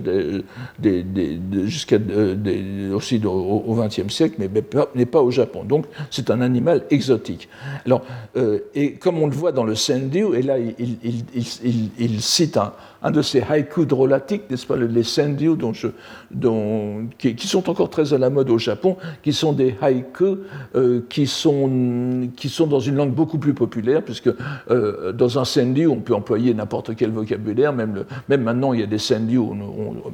aussi 2.95 3.21
au 3.25 3.75
XXe 3.75 4.13
siècle, 4.13 4.37
mais 4.39 4.51
n'est 4.95 5.07
pas 5.07 5.23
au 5.23 5.31
Japon. 5.31 5.65
Donc 5.65 5.87
c'est 6.11 6.31
un 6.31 6.41
animal 6.41 6.85
exotique. 6.91 7.49
Alors, 7.85 8.03
euh, 8.37 8.61
et 8.75 8.95
comme 8.95 9.23
on 9.23 9.27
le 9.27 9.35
voit 9.35 9.53
dans 9.53 9.65
le 9.65 9.75
Sendu, 9.75 10.25
et 10.35 10.43
là 10.43 10.57
il 10.59 12.21
cite 12.21 12.57
un, 12.57 12.73
un 13.05 13.11
de 13.11 13.21
ces 13.21 13.43
haïkus 13.43 13.87
drôlatiques, 13.87 14.51
n'est-ce 14.51 14.67
pas, 14.67 14.77
les 14.77 15.03
senryu, 15.03 15.57
dont 15.57 17.07
qui, 17.19 17.47
sont 17.47 17.69
encore 17.69 17.91
très 17.91 18.15
à 18.15 18.19
la 18.19 18.31
mode 18.31 18.49
au 18.49 18.59
Japon, 18.59 18.97
qui 19.23 19.35
sont 19.35 19.53
des 19.53 19.77
haïkus 19.83 20.39
euh, 20.75 21.03
qui, 21.11 21.27
sont, 21.27 22.29
qui 22.35 22.49
sont 22.49 22.67
dans 22.67 22.81
une 22.81 22.97
langue 22.97 23.13
beaucoup 23.13 23.37
plus 23.37 23.53
populaire, 23.53 24.03
puisque 24.03 24.31
euh, 24.71 25.13
dans 25.13 25.39
un 25.39 25.45
senryu, 25.45 25.87
on 25.87 26.01
peut 26.01 26.15
employer 26.15 26.55
n'importe 26.55 26.97
quel 26.97 27.11
vocabulaire, 27.11 27.75
même, 27.75 28.05
même 28.31 28.43
maintenant 28.43 28.73
il 28.73 28.81
y 28.81 28.83
a 28.83 28.87
des 28.87 28.99
senryu, 28.99 29.41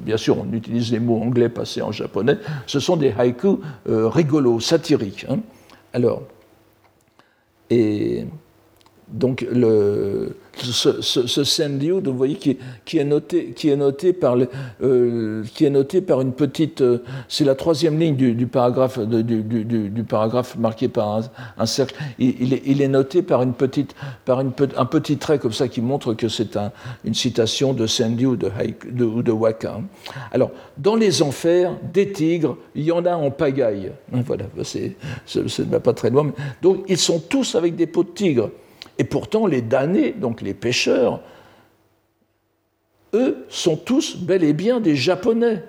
bien 0.05 0.17
sûr 0.17 0.37
on 0.39 0.53
utilise 0.53 0.91
les 0.91 0.99
mots 0.99 1.23
anglais 1.23 1.49
passés 1.49 1.83
en 1.83 1.93
japonais, 1.93 2.39
ce 2.67 2.81
sont 2.81 2.97
des 2.97 3.15
haïkus 3.17 3.59
euh, 3.89 4.09
rigolos, 4.09 4.59
satiriques. 4.59 5.27
Hein. 5.31 5.39
Alors, 5.93 6.23
et 7.71 8.27
donc 9.13 9.45
le, 9.51 10.37
ce, 10.57 11.01
ce, 11.01 12.01
vous 12.01 12.17
voyez, 12.17 12.37
qui, 12.37 12.99
est 12.99 13.05
noté, 13.05 13.53
qui, 13.57 13.69
est 13.69 13.77
noté 13.77 14.13
par 14.13 14.37
le, 14.37 14.49
euh, 14.83 15.43
qui 15.55 15.65
est 15.65 15.71
noté 15.71 16.01
par 16.01 16.21
une 16.21 16.33
petite. 16.33 16.81
Euh, 16.81 17.03
c'est 17.29 17.45
la 17.45 17.55
troisième 17.55 17.99
ligne 17.99 18.15
du, 18.15 18.47
paragraphe, 18.47 18.99
du, 18.99 20.05
paragraphe 20.05 20.57
marqué 20.57 20.89
par 20.89 21.23
un, 21.59 21.67
cercle. 21.67 21.97
Il, 22.19 22.53
est, 22.83 22.89
noté 22.89 23.23
par, 23.23 23.43
une 23.43 23.55
petite, 23.55 23.95
par 24.25 24.41
une, 24.41 24.53
un 24.77 24.87
petit 24.87 25.17
trait 25.17 25.39
comme 25.39 25.53
ça 25.53 25.69
qui 25.69 25.81
montre 25.81 26.15
que 26.15 26.29
c'est 26.29 26.57
un, 26.57 26.73
une 27.05 27.15
citation 27.15 27.73
de 27.73 27.87
Sandy 27.87 28.27
ou 28.27 28.37
de, 28.37 28.51
ou 29.05 29.23
de 29.23 29.33
Waka. 29.33 29.77
Hein. 29.79 29.85
Alors, 30.33 30.51
dans 30.79 30.97
les 30.97 31.23
enfers, 31.23 31.73
des 31.93 32.13
tigres, 32.13 32.57
il 32.75 32.85
y 32.85 32.93
en 32.93 33.05
a 33.07 33.15
en 33.15 33.31
pagaille. 33.31 33.93
Voilà, 34.13 34.45
c'est, 34.63 34.97
ça 35.27 35.41
ne 35.41 35.71
va 35.71 35.81
pas 35.81 35.93
très 35.93 36.11
loin. 36.11 36.33
Donc, 36.63 36.85
ils 36.89 36.99
sont 36.99 37.19
tous 37.19 37.55
avec 37.55 37.77
des 37.77 37.87
peaux 37.87 38.05
de 38.05 38.11
tigre. 38.11 38.51
Et 39.01 39.05
pourtant, 39.05 39.47
les 39.47 39.63
damnés, 39.63 40.13
donc 40.13 40.43
les 40.43 40.53
pêcheurs, 40.53 41.21
eux 43.15 43.47
sont 43.49 43.77
tous 43.77 44.19
bel 44.19 44.45
et 44.45 44.53
bien 44.53 44.79
des 44.79 44.95
Japonais. 44.95 45.65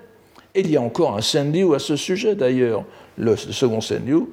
Et 0.54 0.60
il 0.60 0.70
y 0.70 0.76
a 0.76 0.82
encore 0.82 1.16
un 1.16 1.22
Senryu 1.22 1.74
à 1.74 1.78
ce 1.78 1.96
sujet 1.96 2.34
d'ailleurs, 2.34 2.84
le 3.16 3.34
second 3.36 3.80
Senryu, 3.80 4.24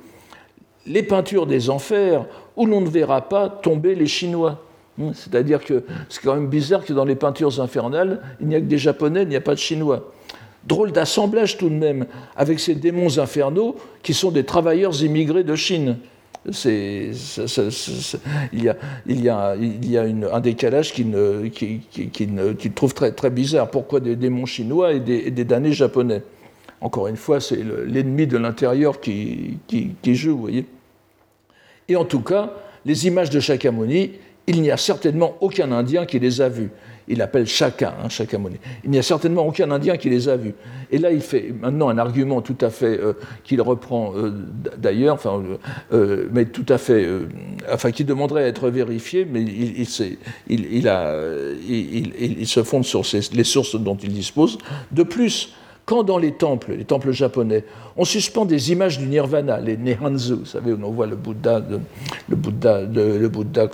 les 0.85 1.01
peintures 1.01 1.47
des 1.47 1.69
enfers 1.69 2.25
où 2.57 2.65
l'on 2.65 2.81
ne 2.81 2.89
verra 2.89 3.21
pas 3.21 3.47
tomber 3.47 3.95
les 3.95 4.05
Chinois. 4.05 4.59
Hmm, 4.97 5.13
c'est-à-dire 5.13 5.63
que 5.63 5.85
c'est 6.09 6.21
quand 6.21 6.35
même 6.35 6.49
bizarre 6.49 6.83
que 6.83 6.91
dans 6.91 7.05
les 7.05 7.15
peintures 7.15 7.61
infernales, 7.61 8.21
il 8.41 8.49
n'y 8.49 8.55
a 8.55 8.59
que 8.59 8.65
des 8.65 8.77
Japonais, 8.77 9.21
il 9.21 9.29
n'y 9.29 9.37
a 9.37 9.41
pas 9.41 9.53
de 9.53 9.59
Chinois. 9.59 10.11
Drôle 10.65 10.91
d'assemblage 10.91 11.57
tout 11.57 11.69
de 11.69 11.73
même 11.73 12.05
avec 12.35 12.59
ces 12.59 12.75
démons 12.75 13.17
infernaux 13.17 13.77
qui 14.03 14.13
sont 14.13 14.29
des 14.29 14.43
travailleurs 14.43 15.01
immigrés 15.01 15.45
de 15.45 15.55
Chine 15.55 15.95
il 16.45 17.13
y 18.53 19.29
a, 19.29 19.51
a 19.51 20.35
un 20.35 20.39
décalage 20.39 20.93
qui, 20.93 21.05
ne, 21.05 22.69
trouve 22.69 22.93
très, 22.93 23.29
bizarre. 23.29 23.69
Pourquoi 23.69 23.99
des 23.99 24.15
démons 24.15 24.45
chinois 24.45 24.93
et 24.93 24.99
des, 24.99 25.43
damnés 25.43 25.73
japonais? 25.73 26.21
Encore 26.81 27.07
une 27.07 27.17
fois, 27.17 27.41
c'est 27.41 27.61
l'ennemi 27.87 28.25
de 28.25 28.37
l'intérieur 28.37 29.01
qui, 29.01 29.57
qui, 29.67 30.15
joue, 30.15 30.31
vous 30.31 30.41
voyez. 30.41 30.65
Et 31.89 31.95
en 31.95 32.05
tout 32.05 32.21
cas, 32.21 32.53
les 32.85 33.07
images 33.07 33.29
de 33.29 33.39
Shakyamuni, 33.39 34.11
il 34.47 34.61
n'y 34.61 34.71
a 34.71 34.77
certainement 34.77 35.35
aucun 35.41 35.71
Indien 35.71 36.05
qui 36.05 36.19
les 36.19 36.39
a 36.41 36.47
vues 36.47 36.71
il 37.09 37.21
appelle 37.23 37.47
chacun, 37.47 37.93
hein, 38.03 38.09
Il 38.83 38.91
n'y 38.91 38.99
a 38.99 39.03
certainement 39.03 39.45
aucun 39.45 39.69
Indien 39.71 39.97
qui 39.97 40.09
les 40.09 40.29
a 40.29 40.37
vus. 40.37 40.53
Et 40.91 40.99
là, 40.99 41.11
il 41.11 41.21
fait 41.21 41.53
maintenant 41.59 41.89
un 41.89 41.97
argument 41.97 42.41
tout 42.41 42.57
à 42.61 42.69
fait 42.69 42.99
euh, 42.99 43.13
qu'il 43.43 43.61
reprend 43.61 44.13
euh, 44.15 44.31
d'ailleurs, 44.77 45.15
enfin, 45.15 45.43
euh, 45.91 46.27
mais 46.31 46.45
tout 46.45 46.67
à 46.69 46.77
fait, 46.77 47.09
enfin, 47.71 47.91
qui 47.91 48.05
demanderait 48.05 48.43
à 48.43 48.47
être 48.47 48.69
vérifié, 48.69 49.27
mais 49.29 49.41
il, 49.41 49.85
se 49.87 50.15
fonde 52.63 52.85
sur 52.85 53.01
les 53.33 53.43
sources 53.43 53.75
dont 53.75 53.97
il 53.97 54.13
dispose. 54.13 54.57
De 54.91 55.03
plus, 55.03 55.53
quand 55.89 56.03
dans 56.03 56.19
les 56.19 56.33
temples, 56.33 56.73
les 56.77 56.85
temples 56.85 57.11
japonais, 57.11 57.65
on 57.97 58.05
suspend 58.05 58.45
des 58.45 58.71
images 58.71 58.99
du 58.99 59.07
nirvana, 59.07 59.59
les 59.59 59.75
nehanzu, 59.75 60.33
vous 60.33 60.45
savez, 60.45 60.71
où 60.71 60.77
on 60.83 60.91
voit 60.91 61.07
le 61.07 61.15
Bouddha, 61.15 61.63
le 62.29 62.35
Bouddha, 62.35 62.81
le 62.83 63.27
Bouddha 63.27 63.67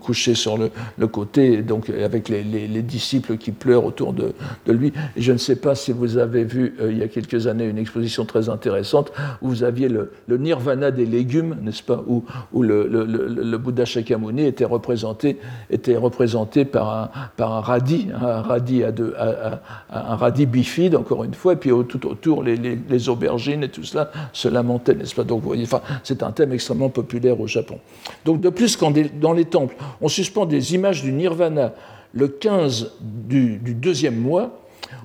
couché 0.00 0.34
sur 0.34 0.56
le, 0.56 1.06
côté, 1.06 1.60
donc 1.60 1.90
avec 1.90 2.30
les, 2.30 2.82
disciples 2.82 3.36
qui 3.36 3.52
pleurent 3.52 3.84
autour 3.84 4.14
de, 4.14 4.32
lui. 4.66 4.94
Je 5.18 5.32
ne 5.32 5.36
sais 5.36 5.56
pas 5.56 5.74
si 5.74 5.92
vous 5.92 6.16
avez 6.16 6.44
vu 6.44 6.76
euh, 6.80 6.90
il 6.90 6.96
y 6.96 7.02
a 7.02 7.08
quelques 7.08 7.46
années 7.46 7.66
une 7.66 7.78
exposition 7.78 8.24
très 8.24 8.48
intéressante 8.48 9.12
où 9.42 9.48
vous 9.48 9.64
aviez 9.64 9.88
le, 9.88 10.10
nirvana 10.30 10.90
des 10.90 11.04
légumes, 11.04 11.58
n'est-ce 11.60 11.82
pas, 11.82 12.02
où, 12.06 12.24
le, 12.62 13.56
Bouddha 13.58 13.84
Shakyamuni 13.84 14.46
était 14.46 14.64
représenté, 14.64 15.38
était 15.68 15.96
représenté 15.96 16.64
par 16.64 16.88
un, 16.88 17.10
par 17.36 17.52
un 17.52 17.60
radis, 17.60 18.08
un 18.18 18.40
radis, 18.40 18.82
un 18.82 20.16
radis 20.16 20.46
bifide, 20.46 20.96
encore 20.96 21.22
une 21.24 21.33
fois, 21.34 21.54
et 21.54 21.56
puis 21.56 21.70
tout 21.88 22.06
autour, 22.06 22.42
les, 22.42 23.08
aubergines 23.08 23.62
et 23.62 23.68
tout 23.68 23.84
cela 23.84 24.10
se 24.32 24.48
lamentaient, 24.48 24.94
n'est-ce 24.94 25.14
pas? 25.14 25.24
Donc, 25.24 25.42
vous 25.42 25.48
voyez, 25.48 25.66
c'est 26.02 26.22
un 26.22 26.32
thème 26.32 26.52
extrêmement 26.52 26.88
populaire 26.88 27.40
au 27.40 27.46
Japon. 27.46 27.78
Donc, 28.24 28.40
de 28.40 28.48
plus, 28.48 28.76
quand 28.76 28.92
dans 29.20 29.32
les 29.32 29.44
temples, 29.44 29.76
on 30.00 30.08
suspend 30.08 30.46
des 30.46 30.74
images 30.74 31.02
du 31.02 31.12
nirvana 31.12 31.74
le 32.12 32.28
15 32.28 32.92
du, 33.00 33.58
deuxième 33.58 34.16
mois, 34.16 34.60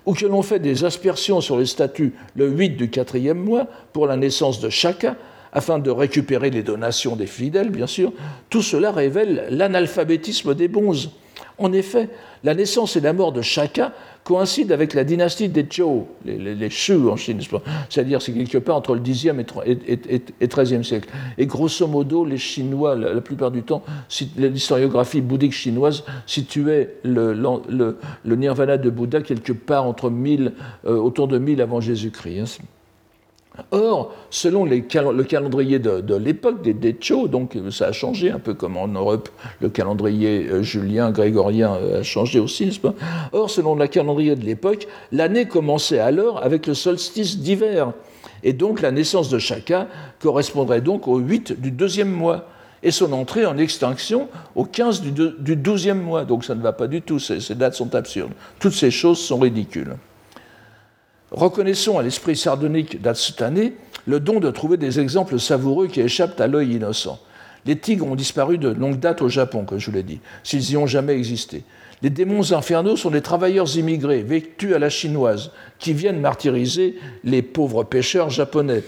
ou 0.05 0.13
que 0.13 0.25
l'on 0.25 0.41
fait 0.41 0.59
des 0.59 0.85
aspersions 0.85 1.41
sur 1.41 1.57
les 1.57 1.65
statues 1.65 2.13
le 2.35 2.47
8 2.49 2.71
du 2.71 2.89
quatrième 2.89 3.39
mois 3.39 3.67
pour 3.93 4.07
la 4.07 4.15
naissance 4.15 4.59
de 4.59 4.69
Shaka, 4.69 5.15
afin 5.51 5.79
de 5.79 5.89
récupérer 5.89 6.51
les 6.51 6.61
donations 6.61 7.15
des 7.15 7.25
fidèles, 7.25 7.71
bien 7.71 7.87
sûr, 7.87 8.13
tout 8.49 8.61
cela 8.61 8.91
révèle 8.91 9.47
l'analphabétisme 9.49 10.53
des 10.53 10.67
bonzes. 10.67 11.09
En 11.57 11.73
effet, 11.73 12.09
la 12.43 12.53
naissance 12.53 12.95
et 12.95 13.01
la 13.01 13.13
mort 13.13 13.33
de 13.33 13.41
Shaka 13.41 13.93
coïncide 14.29 14.71
avec 14.71 14.93
la 14.93 15.03
dynastie 15.03 15.49
des 15.49 15.65
Zhou, 15.67 16.05
les, 16.23 16.37
les, 16.53 16.69
Shu 16.69 17.09
en 17.09 17.15
Chine, 17.15 17.39
c'est-à-dire 17.89 18.21
c'est 18.21 18.31
quelque 18.31 18.59
part 18.59 18.75
entre 18.75 18.93
le 18.93 19.01
Xe 19.01 19.25
et, 19.65 20.47
XIIIe 20.47 20.85
siècle. 20.85 21.09
Et 21.39 21.47
grosso 21.47 21.87
modo, 21.87 22.25
les 22.25 22.37
Chinois, 22.37 22.95
la, 22.95 23.21
plupart 23.21 23.49
du 23.49 23.63
temps, 23.63 23.81
l'historiographie 24.37 25.21
bouddhique 25.21 25.53
chinoise 25.53 26.03
situait 26.27 26.97
le, 27.03 27.95
nirvana 28.23 28.77
de 28.77 28.91
Bouddha 28.91 29.21
quelque 29.21 29.53
part 29.53 29.87
entre 29.87 30.11
1000, 30.11 30.53
euh, 30.85 30.95
autour 30.97 31.27
de 31.27 31.39
1000 31.39 31.59
avant 31.59 31.81
Jésus-Christ. 31.81 32.59
Hein. 32.61 32.78
Or, 33.71 34.13
selon 34.29 34.65
le 34.65 35.23
calendrier 35.23 35.79
de, 35.79 36.15
l'époque 36.15 36.61
des 36.61 36.73
Decho, 36.73 37.27
donc 37.27 37.57
ça 37.71 37.87
a 37.87 37.91
changé 37.91 38.31
un 38.31 38.39
peu 38.39 38.53
comme 38.53 38.77
en 38.77 38.87
Europe, 38.87 39.29
le 39.61 39.69
calendrier 39.69 40.47
euh, 40.47 40.63
julien, 40.63 41.11
grégorien 41.11 41.73
euh, 41.73 41.99
a 41.99 42.03
changé 42.03 42.39
aussi, 42.39 42.65
n'est-ce 42.65 42.79
pas? 42.79 42.93
Or, 43.31 43.49
selon 43.49 43.75
le 43.75 43.87
calendrier 43.87 44.35
de 44.35 44.45
l'époque, 44.45 44.87
l'année 45.11 45.47
commençait 45.47 45.99
alors 45.99 46.43
avec 46.43 46.67
le 46.67 46.73
solstice 46.73 47.39
d'hiver. 47.39 47.93
Et 48.43 48.53
donc 48.53 48.81
la 48.81 48.91
naissance 48.91 49.29
de 49.29 49.39
Chaka 49.39 49.87
correspondrait 50.21 50.81
donc 50.81 51.07
au 51.07 51.17
8 51.17 51.59
du 51.59 51.71
deuxième 51.71 52.11
mois 52.11 52.45
et 52.81 52.91
son 52.91 53.11
entrée 53.13 53.45
en 53.45 53.57
extinction 53.57 54.29
au 54.55 54.63
15 54.63 55.01
du, 55.01 55.55
douzième 55.55 56.01
mois. 56.01 56.25
Donc 56.25 56.45
ça 56.45 56.55
ne 56.55 56.61
va 56.61 56.71
pas 56.71 56.87
du 56.87 57.01
tout, 57.01 57.19
ces 57.19 57.55
dates 57.55 57.75
sont 57.75 57.93
absurdes. 57.95 58.31
Toutes 58.59 58.73
ces 58.73 58.91
choses 58.91 59.19
sont 59.19 59.39
ridicules. 59.39 59.95
Reconnaissons 61.31 61.99
à 61.99 62.03
l'esprit 62.03 62.35
sardonique 62.35 63.01
d'Atsutane 63.01 63.71
le 64.07 64.19
don 64.19 64.39
de 64.39 64.49
trouver 64.49 64.77
des 64.77 64.99
exemples 64.99 65.39
savoureux 65.39 65.87
qui 65.87 66.01
échappent 66.01 66.39
à 66.41 66.47
l'œil 66.47 66.73
innocent. 66.75 67.19
Les 67.65 67.77
tigres 67.77 68.07
ont 68.07 68.15
disparu 68.15 68.57
de 68.57 68.69
longue 68.69 68.99
date 68.99 69.21
au 69.21 69.29
Japon, 69.29 69.65
comme 69.65 69.79
je 69.79 69.85
vous 69.87 69.95
l'ai 69.97 70.03
dit, 70.03 70.19
s'ils 70.43 70.71
y 70.71 70.77
ont 70.77 70.87
jamais 70.87 71.13
existé. 71.13 71.63
Les 72.01 72.09
démons 72.09 72.53
infernaux 72.53 72.95
sont 72.95 73.11
des 73.11 73.21
travailleurs 73.21 73.75
immigrés, 73.75 74.23
vêtus 74.23 74.73
à 74.73 74.79
la 74.79 74.89
chinoise, 74.89 75.51
qui 75.77 75.93
viennent 75.93 76.21
martyriser 76.21 76.97
les 77.25 77.41
pauvres 77.41 77.83
pêcheurs 77.83 78.29
japonais. 78.29 78.83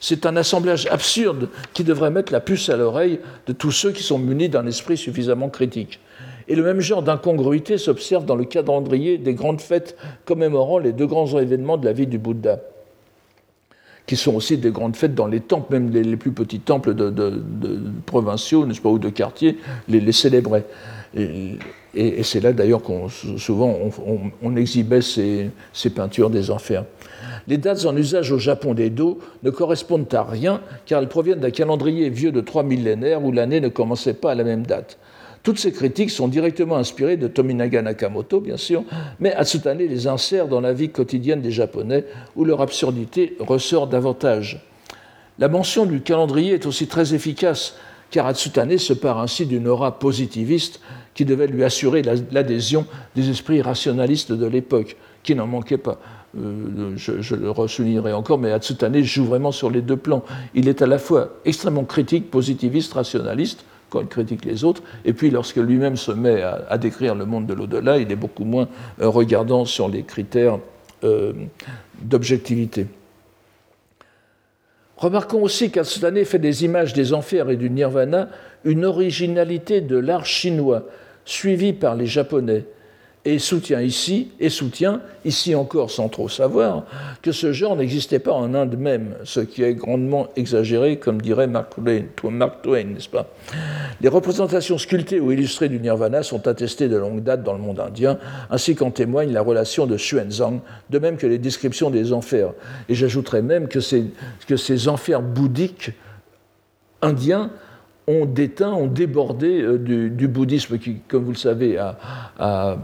C'est 0.00 0.26
un 0.26 0.36
assemblage 0.36 0.86
absurde 0.88 1.48
qui 1.72 1.84
devrait 1.84 2.10
mettre 2.10 2.32
la 2.32 2.40
puce 2.40 2.68
à 2.68 2.76
l'oreille 2.76 3.20
de 3.46 3.52
tous 3.52 3.70
ceux 3.70 3.92
qui 3.92 4.02
sont 4.02 4.18
munis 4.18 4.48
d'un 4.48 4.66
esprit 4.66 4.96
suffisamment 4.96 5.48
critique. 5.48 6.00
Et 6.48 6.54
le 6.54 6.62
même 6.62 6.80
genre 6.80 7.02
d'incongruité 7.02 7.76
s'observe 7.78 8.24
dans 8.24 8.36
le 8.36 8.44
calendrier 8.44 9.18
des 9.18 9.34
grandes 9.34 9.60
fêtes 9.60 9.96
commémorant 10.24 10.78
les 10.78 10.92
deux 10.92 11.06
grands 11.06 11.38
événements 11.38 11.76
de 11.76 11.84
la 11.84 11.92
vie 11.92 12.06
du 12.06 12.18
Bouddha, 12.18 12.60
qui 14.06 14.16
sont 14.16 14.34
aussi 14.34 14.56
des 14.56 14.70
grandes 14.70 14.94
fêtes 14.94 15.14
dans 15.14 15.26
les 15.26 15.40
temples, 15.40 15.72
même 15.72 15.90
les, 15.90 16.16
plus 16.16 16.30
petits 16.30 16.60
temples 16.60 16.94
provinciaux, 18.06 18.64
n'est-ce 18.64 18.80
pas, 18.80 18.90
ou 18.90 18.98
de 18.98 19.08
quartiers, 19.08 19.58
les, 19.88 20.12
célébraient. 20.12 20.64
Et, 21.16 22.22
c'est 22.22 22.40
là 22.40 22.52
d'ailleurs 22.52 22.82
qu'on 22.82 23.08
souvent 23.08 23.74
on, 24.42 24.56
exhibait 24.56 25.00
ces, 25.00 25.50
ces, 25.72 25.90
peintures 25.90 26.30
des 26.30 26.50
enfers. 26.50 26.84
Les 27.48 27.56
dates 27.56 27.86
en 27.86 27.96
usage 27.96 28.30
au 28.32 28.38
Japon 28.38 28.74
d'Edo 28.74 29.18
ne 29.42 29.50
correspondent 29.50 30.12
à 30.12 30.22
rien 30.22 30.60
car 30.84 31.00
elles 31.00 31.08
proviennent 31.08 31.40
d'un 31.40 31.50
calendrier 31.50 32.10
vieux 32.10 32.32
de 32.32 32.40
trois 32.40 32.62
millénaires 32.62 33.24
où 33.24 33.32
l'année 33.32 33.60
ne 33.60 33.68
commençait 33.68 34.14
pas 34.14 34.32
à 34.32 34.34
la 34.34 34.44
même 34.44 34.66
date. 34.66 34.98
Toutes 35.46 35.60
ces 35.60 35.70
critiques 35.70 36.10
sont 36.10 36.26
directement 36.26 36.74
inspirées 36.74 37.16
de 37.16 37.28
Tominaga 37.28 37.80
Nakamoto, 37.80 38.40
bien 38.40 38.56
sûr, 38.56 38.82
mais 39.20 39.32
Atsutane 39.32 39.78
les 39.78 40.08
insère 40.08 40.48
dans 40.48 40.60
la 40.60 40.72
vie 40.72 40.88
quotidienne 40.88 41.40
des 41.40 41.52
Japonais, 41.52 42.04
où 42.34 42.44
leur 42.44 42.60
absurdité 42.60 43.36
ressort 43.38 43.86
davantage. 43.86 44.60
La 45.38 45.46
mention 45.46 45.86
du 45.86 46.00
calendrier 46.00 46.54
est 46.54 46.66
aussi 46.66 46.88
très 46.88 47.14
efficace, 47.14 47.76
car 48.10 48.26
Atsutane 48.26 48.76
se 48.76 48.92
part 48.92 49.20
ainsi 49.20 49.46
d'une 49.46 49.68
aura 49.68 50.00
positiviste 50.00 50.80
qui 51.14 51.24
devait 51.24 51.46
lui 51.46 51.62
assurer 51.62 52.02
l'adhésion 52.02 52.84
des 53.14 53.30
esprits 53.30 53.62
rationalistes 53.62 54.32
de 54.32 54.46
l'époque, 54.46 54.96
qui 55.22 55.36
n'en 55.36 55.46
manquaient 55.46 55.78
pas. 55.78 56.00
Euh, 56.36 56.94
je, 56.96 57.36
le 57.36 57.52
ressoulignerai 57.52 58.12
encore, 58.12 58.38
mais 58.38 58.50
Atsutane 58.50 59.00
joue 59.02 59.24
vraiment 59.24 59.52
sur 59.52 59.70
les 59.70 59.80
deux 59.80 59.96
plans. 59.96 60.24
Il 60.56 60.68
est 60.68 60.82
à 60.82 60.88
la 60.88 60.98
fois 60.98 61.34
extrêmement 61.44 61.84
critique, 61.84 62.32
positiviste, 62.32 62.94
rationaliste, 62.94 63.64
quand 63.90 64.00
il 64.00 64.08
critique 64.08 64.44
les 64.44 64.64
autres, 64.64 64.82
et 65.04 65.12
puis 65.12 65.30
lorsque 65.30 65.56
lui-même 65.56 65.96
se 65.96 66.12
met 66.12 66.42
à, 66.42 66.78
décrire 66.78 67.14
le 67.14 67.24
monde 67.24 67.46
de 67.46 67.54
l'au-delà, 67.54 67.98
il 67.98 68.10
est 68.10 68.16
beaucoup 68.16 68.44
moins 68.44 68.68
euh, 69.00 69.08
regardant 69.08 69.64
sur 69.64 69.88
les 69.88 70.02
critères 70.02 70.58
euh, 71.04 71.32
d'objectivité. 72.02 72.86
Remarquons 74.96 75.42
aussi 75.42 75.70
qu'Atsutane 75.70 76.24
fait 76.24 76.38
des 76.38 76.64
images 76.64 76.94
des 76.94 77.12
enfers 77.12 77.50
et 77.50 77.56
du 77.56 77.68
nirvana 77.68 78.28
une 78.64 78.84
originalité 78.84 79.80
de 79.80 79.96
l'art 79.96 80.24
chinois, 80.24 80.84
suivie 81.24 81.72
par 81.72 81.94
les 81.94 82.06
Japonais, 82.06 82.64
et 83.26 83.40
soutient 83.40 83.80
ici, 83.80 84.28
et 84.38 84.48
soutient 84.48 85.00
ici 85.24 85.56
encore 85.56 85.90
sans 85.90 86.08
trop 86.08 86.28
savoir, 86.28 86.84
que 87.22 87.32
ce 87.32 87.52
genre 87.52 87.74
n'existait 87.74 88.20
pas 88.20 88.32
en 88.32 88.54
Inde 88.54 88.78
même, 88.78 89.16
ce 89.24 89.40
qui 89.40 89.64
est 89.64 89.74
grandement 89.74 90.28
exagéré, 90.36 91.00
comme 91.00 91.20
dirait 91.20 91.48
Mark 91.48 91.74
Twain, 91.74 92.84
n'est-ce 92.84 93.08
pas? 93.08 93.26
Les 94.00 94.08
représentations 94.08 94.78
sculptées 94.78 95.18
ou 95.18 95.32
illustrées 95.32 95.68
du 95.68 95.80
nirvana 95.80 96.22
sont 96.22 96.46
attestées 96.46 96.88
de 96.88 96.96
longue 96.96 97.24
date 97.24 97.42
dans 97.42 97.54
le 97.54 97.58
monde 97.58 97.80
indien, 97.80 98.18
ainsi 98.48 98.76
qu'en 98.76 98.92
témoigne 98.92 99.32
la 99.32 99.42
relation 99.42 99.86
de 99.86 99.96
Xuanzang, 99.96 100.60
de 100.90 100.98
même 101.00 101.16
que 101.16 101.26
les 101.26 101.38
descriptions 101.38 101.90
des 101.90 102.12
enfers. 102.12 102.52
Et 102.88 102.94
j'ajouterais 102.94 103.42
même 103.42 103.66
que 103.66 103.80
ces, 103.80 104.04
que 104.46 104.56
ces 104.56 104.86
enfers 104.86 105.20
bouddhiques 105.20 105.90
indiens 107.02 107.50
ont 108.06 108.24
déteint, 108.24 108.72
ont 108.72 108.86
débordé 108.86 109.62
euh, 109.62 109.78
du, 109.78 110.28
bouddhisme 110.28 110.78
qui, 110.78 111.00
comme 111.08 111.24
vous 111.24 111.32
le 111.32 111.36
savez, 111.36 111.76
a 111.76 112.78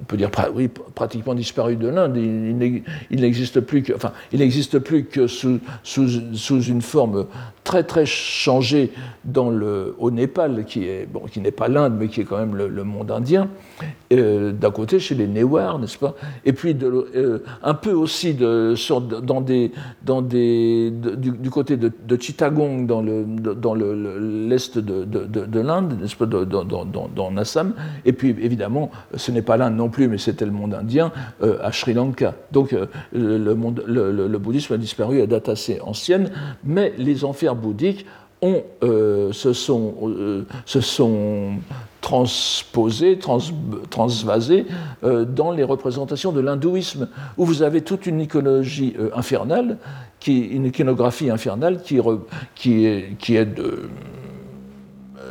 on 0.00 0.04
peut 0.04 0.16
dire 0.16 0.30
oui, 0.54 0.68
pratiquement 0.94 1.34
disparu 1.34 1.76
de 1.76 1.88
l'Inde. 1.88 2.16
Il, 2.16 3.20
n'existe 3.20 3.60
plus 3.60 3.82
que, 3.82 3.92
enfin, 3.92 4.12
il 4.32 4.40
n'existe 4.40 4.78
plus 4.78 5.04
que 5.04 5.26
sous, 5.26 5.60
sous, 5.82 6.62
une 6.62 6.82
forme 6.82 7.26
très 7.64 7.84
très 7.84 8.06
changée 8.06 8.92
dans 9.24 9.50
le, 9.50 9.94
au 9.98 10.10
Népal, 10.10 10.64
qui 10.64 10.84
est 10.84 11.06
bon, 11.06 11.20
qui 11.30 11.40
n'est 11.40 11.50
pas 11.50 11.68
l'Inde, 11.68 11.94
mais 11.98 12.08
qui 12.08 12.22
est 12.22 12.24
quand 12.24 12.38
même 12.38 12.56
le, 12.56 12.84
monde 12.84 13.10
indien. 13.10 13.48
Euh, 14.12 14.52
d'un 14.52 14.70
côté, 14.70 14.98
chez 14.98 15.14
les 15.14 15.26
Newars, 15.26 15.78
n'est-ce 15.78 15.98
pas? 15.98 16.14
Et 16.44 16.52
puis 16.52 16.76
euh, 16.82 17.38
un 17.62 17.74
peu 17.74 17.92
aussi 17.92 18.34
de, 18.34 18.74
dans 19.20 19.40
des, 19.42 19.70
du, 20.90 21.50
côté 21.50 21.76
de, 21.76 21.92
Chittagong, 22.18 22.86
dans 22.86 23.02
le, 23.02 23.24
dans 23.24 23.74
l'est 23.74 24.78
de, 24.78 25.04
de, 25.04 25.60
l'Inde, 25.60 25.98
n'est-ce 26.00 26.16
pas, 26.16 26.26
dans, 26.26 26.64
dans, 26.64 26.84
dans, 26.84 27.36
Assam. 27.36 27.74
Et 28.04 28.12
puis 28.12 28.30
évidemment, 28.40 28.90
ce 29.14 29.30
n'est 29.30 29.42
pas 29.42 29.56
l'Inde 29.56 29.76
non 29.76 29.88
plus, 29.88 30.08
mais 30.08 30.18
c'était 30.18 30.44
le 30.44 30.50
monde 30.50 30.74
indien, 30.74 31.12
euh, 31.42 31.58
à 31.62 31.72
Sri 31.72 31.94
Lanka. 31.94 32.34
Donc 32.52 32.74
le, 33.12 33.54
monde, 33.54 33.84
le, 33.86 34.38
bouddhisme 34.38 34.74
a 34.74 34.78
disparu 34.78 35.20
à 35.20 35.26
date 35.26 35.48
assez 35.48 35.80
ancienne, 35.80 36.30
mais 36.64 36.92
les 36.98 37.24
enfers 37.24 37.49
bouddhiques 37.54 38.06
ont, 38.42 38.62
euh, 38.82 39.32
se, 39.32 39.52
sont, 39.52 39.94
se 40.64 40.80
sont 40.80 41.52
transposés, 42.00 43.18
transvasés 43.90 44.66
dans 45.02 45.52
les 45.52 45.64
représentations 45.64 46.32
de 46.32 46.40
l'hindouisme, 46.40 47.08
où 47.36 47.44
vous 47.44 47.62
avez 47.62 47.82
toute 47.82 48.06
une 48.06 48.20
iconologie 48.20 48.96
infernale, 49.14 49.76
qui, 50.18 50.40
une 50.40 50.66
iconographie 50.66 51.30
infernale 51.30 51.82
qui, 51.82 51.98
qui, 52.54 52.86
est, 52.86 53.16
qui 53.18 53.36
est 53.36 53.44
de 53.44 53.90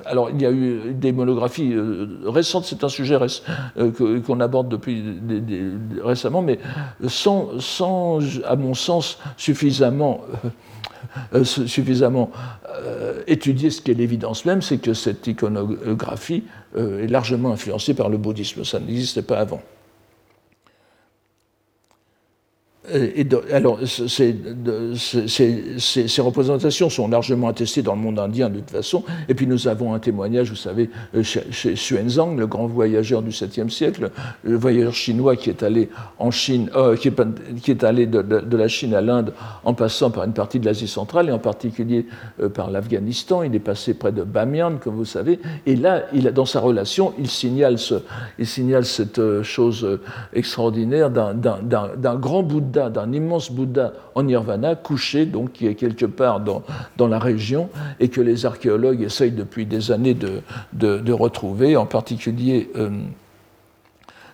alors, 0.10 0.32
il 0.32 0.42
y 0.42 0.46
a 0.46 0.52
eu 0.52 0.94
des 0.94 1.12
monographies 1.12 1.74
euh, 1.74 2.20
récentes, 2.26 2.66
c'est 2.66 2.84
un 2.84 2.90
sujet 2.90 3.18
euh, 3.78 4.22
qu'on 4.26 4.40
aborde 4.40 4.68
depuis 4.68 5.04
récemment, 6.04 6.42
mais 6.42 6.60
sans, 7.08 7.60
sans, 7.60 8.20
à 8.46 8.56
mon 8.56 8.74
sens, 8.74 9.20
suffisamment, 9.38 10.22
euh, 11.34 11.43
suffisamment 11.43 12.32
étudier 13.28 13.72
ce 13.72 13.82
qu'est 13.82 13.93
l'évidence 13.93 14.45
même, 14.45 14.62
c'est 14.62 14.78
que 14.78 14.93
cette 14.93 15.28
iconographie 15.28 16.43
est 16.78 17.08
largement 17.08 17.52
influencée 17.52 17.93
par 17.93 18.08
le 18.08 18.17
bouddhisme. 18.17 18.63
Ça 18.63 18.80
n'existait 18.80 19.22
pas 19.22 19.38
avant. 19.38 19.62
Et 22.93 23.28
alors, 23.54 23.80
ces, 23.86 24.36
représentations 26.19 26.89
sont 26.89 27.08
largement 27.08 27.49
attestées 27.49 27.82
dans 27.82 27.95
le 27.95 28.02
monde 28.02 28.19
indien 28.19 28.49
de 28.49 28.60
toute 28.60 28.71
façon. 28.71 29.04
Et 29.28 29.34
puis 29.34 29.47
nous 29.47 29.67
avons 29.67 29.93
un 29.93 29.99
témoignage, 29.99 30.49
vous 30.49 30.56
savez, 30.56 30.89
euh, 31.15 31.23
chez, 31.23 31.73
Xuanzang, 31.73 32.38
le 32.38 32.47
grand 32.47 32.67
voyageur 32.67 33.21
du 33.21 33.32
7e 33.32 33.69
siècle, 33.69 34.12
le 34.43 34.56
voyageur 34.56 34.93
chinois 34.93 35.36
qui 35.36 35.49
est 35.49 35.63
allé 35.63 35.89
euh, 36.19 36.95
de, 38.23 38.58
la 38.58 38.67
Chine 38.67 38.93
à 38.93 39.02
l'Inde 39.02 39.34
en 39.63 39.73
passant 39.73 40.10
par 40.10 40.23
une 40.23 40.34
partie 40.34 40.60
de 40.60 40.65
l'Asie 40.65 40.88
centrale 40.88 41.30
et 41.30 41.32
en 41.32 41.39
particulier 41.39 42.06
euh, 42.41 42.49
par 42.49 42.71
l'Afghanistan. 42.71 43.43
Il 43.43 43.54
est 43.56 43.60
passé 43.60 43.93
près 43.93 44.12
de 44.12 44.23
Bamiyan, 44.23 44.78
comme 44.78 44.95
vous 44.95 45.06
savez. 45.06 45.39
Et 45.65 45.75
là, 45.75 46.04
dans 46.34 46.45
sa 46.45 46.60
relation, 46.60 47.13
il 47.19 47.30
signale, 47.30 47.78
ce, 47.78 47.95
il 48.38 48.47
signale 48.47 48.86
cette 48.86 49.21
chose 49.43 49.99
extraordinaire 50.34 51.10
d'un 51.10 52.15
grand 52.15 52.43
Bouddha 52.43 52.79
d'un 52.88 53.12
immense 53.12 53.52
Bouddha 53.52 53.92
en 54.15 54.24
nirvana, 54.24 54.76
couché, 54.76 55.26
donc 55.26 55.52
qui 55.52 55.68
est 55.68 55.76
quelque 55.76 56.06
part 56.06 56.39
dans, 56.39 56.63
dans 56.96 57.08
la 57.08 57.20
région, 57.20 57.70
et 58.00 58.08
que 58.08 58.22
les 58.22 58.46
archéologues 58.46 59.02
essayent 59.02 59.32
depuis 59.32 59.65
des 59.65 59.92
années 59.92 60.13
de, 60.13 60.42
de, 60.74 61.12
retrouver, 61.12 61.76
en 61.76 61.86
particulier. 61.86 62.70
Euh, 62.76 62.89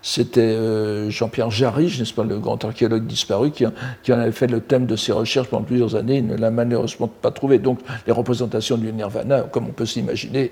c'était 0.07 0.41
euh, 0.41 1.09
Jean-Pierre 1.09 1.49
Jarry, 1.49 1.85
n'est-ce 1.97 2.13
pas, 2.13 2.23
le 2.23 2.37
grand 2.37 2.63
archéologue 2.63 3.07
disparu, 3.07 3.49
qui, 3.49 3.65
qui, 4.03 4.13
en 4.13 4.19
avait 4.19 4.31
fait 4.31 4.45
le 4.45 4.61
thème 4.61 4.85
de 4.85 4.95
ses 4.95 5.11
recherches 5.11 5.47
pendant 5.47 5.63
plusieurs 5.63 5.95
années. 5.95 6.17
Il 6.17 6.27
ne 6.27 6.37
l'a 6.37 6.51
malheureusement 6.51 7.07
pas 7.07 7.31
trouvé. 7.31 7.57
Donc, 7.57 7.79
les 8.05 8.13
représentations 8.13 8.77
du 8.77 8.93
nirvana, 8.93 9.41
comme 9.51 9.65
on 9.67 9.71
peut 9.71 9.87
s'imaginer, 9.87 10.51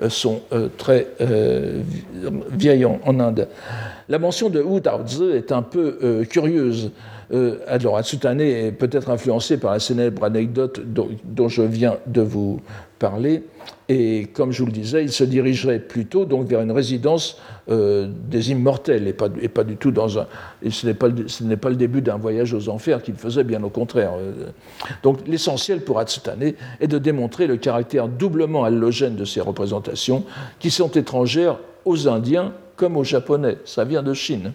euh, 0.00 0.08
sont 0.08 0.40
très 0.78 1.08
vieilles 2.50 2.86
en, 2.86 3.20
Inde. 3.20 3.48
La 4.08 4.18
mention 4.18 4.48
de 4.48 4.62
Wu 4.62 4.80
Taozi 4.80 5.24
est 5.34 5.52
un 5.52 5.62
peu 5.62 6.24
curieuse 6.30 6.90
Euh, 7.32 7.58
alors, 7.66 7.96
Atsutane 7.96 8.40
est 8.40 8.72
peut-être 8.72 9.10
influencé 9.10 9.58
par 9.58 9.72
la 9.72 9.80
célèbre 9.80 10.24
anecdote 10.24 10.80
dont, 10.84 11.48
je 11.48 11.62
viens 11.62 11.96
de 12.06 12.20
vous 12.20 12.60
parler, 12.98 13.42
et 13.88 14.26
comme 14.32 14.52
je 14.52 14.60
vous 14.60 14.66
le 14.66 14.72
disais, 14.72 15.02
il 15.02 15.12
se 15.12 15.24
dirigerait 15.24 15.78
plutôt 15.78 16.24
donc 16.24 16.46
vers 16.46 16.60
une 16.60 16.72
résidence 16.72 17.38
euh, 17.68 18.08
des 18.28 18.50
immortels, 18.50 19.06
et 19.08 19.12
pas, 19.12 19.64
du 19.64 19.76
tout 19.76 19.90
dans 19.90 20.18
un. 20.18 20.26
Ce 20.68 20.86
n'est 20.86 20.94
pas, 20.94 21.08
le 21.68 21.76
début 21.76 22.00
d'un 22.00 22.16
voyage 22.16 22.54
aux 22.54 22.68
enfers 22.68 23.02
qu'il 23.02 23.14
faisait, 23.14 23.44
bien 23.44 23.62
au 23.62 23.70
contraire. 23.70 24.12
Euh. 24.18 24.50
Donc, 25.02 25.26
l'essentiel 25.26 25.80
pour 25.80 25.98
Atsutane 25.98 26.52
est 26.80 26.86
de 26.86 26.98
démontrer 26.98 27.46
le 27.46 27.56
caractère 27.56 28.08
doublement 28.08 28.64
allogène 28.64 29.16
de 29.16 29.24
ces 29.24 29.40
représentations, 29.40 30.24
qui 30.58 30.70
sont 30.70 30.90
étrangères 30.90 31.58
aux 31.84 32.08
Indiens 32.08 32.52
comme 32.76 32.96
aux 32.96 33.04
Japonais. 33.04 33.58
Ça 33.64 33.84
vient 33.84 34.02
de 34.02 34.14
Chine. 34.14 34.52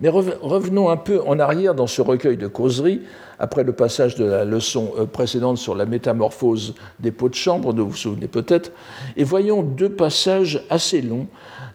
Mais 0.00 0.08
revenons 0.08 0.90
un 0.90 0.96
peu 0.96 1.22
en 1.26 1.38
arrière 1.38 1.74
dans 1.74 1.86
ce 1.86 2.02
recueil 2.02 2.36
de 2.36 2.48
causeries, 2.48 3.00
après 3.38 3.64
le 3.64 3.72
passage 3.72 4.16
de 4.16 4.24
la 4.24 4.44
leçon 4.44 4.92
euh, 4.98 5.06
précédente 5.06 5.58
sur 5.58 5.74
la 5.74 5.86
métamorphose 5.86 6.74
des 7.00 7.10
pots 7.10 7.28
de 7.28 7.34
chambre, 7.34 7.72
dont 7.72 7.84
vous 7.84 7.90
vous 7.90 7.96
souvenez 7.96 8.28
peut-être, 8.28 8.72
et 9.16 9.24
voyons 9.24 9.62
deux 9.62 9.88
passages 9.88 10.64
assez 10.70 11.00
longs 11.00 11.26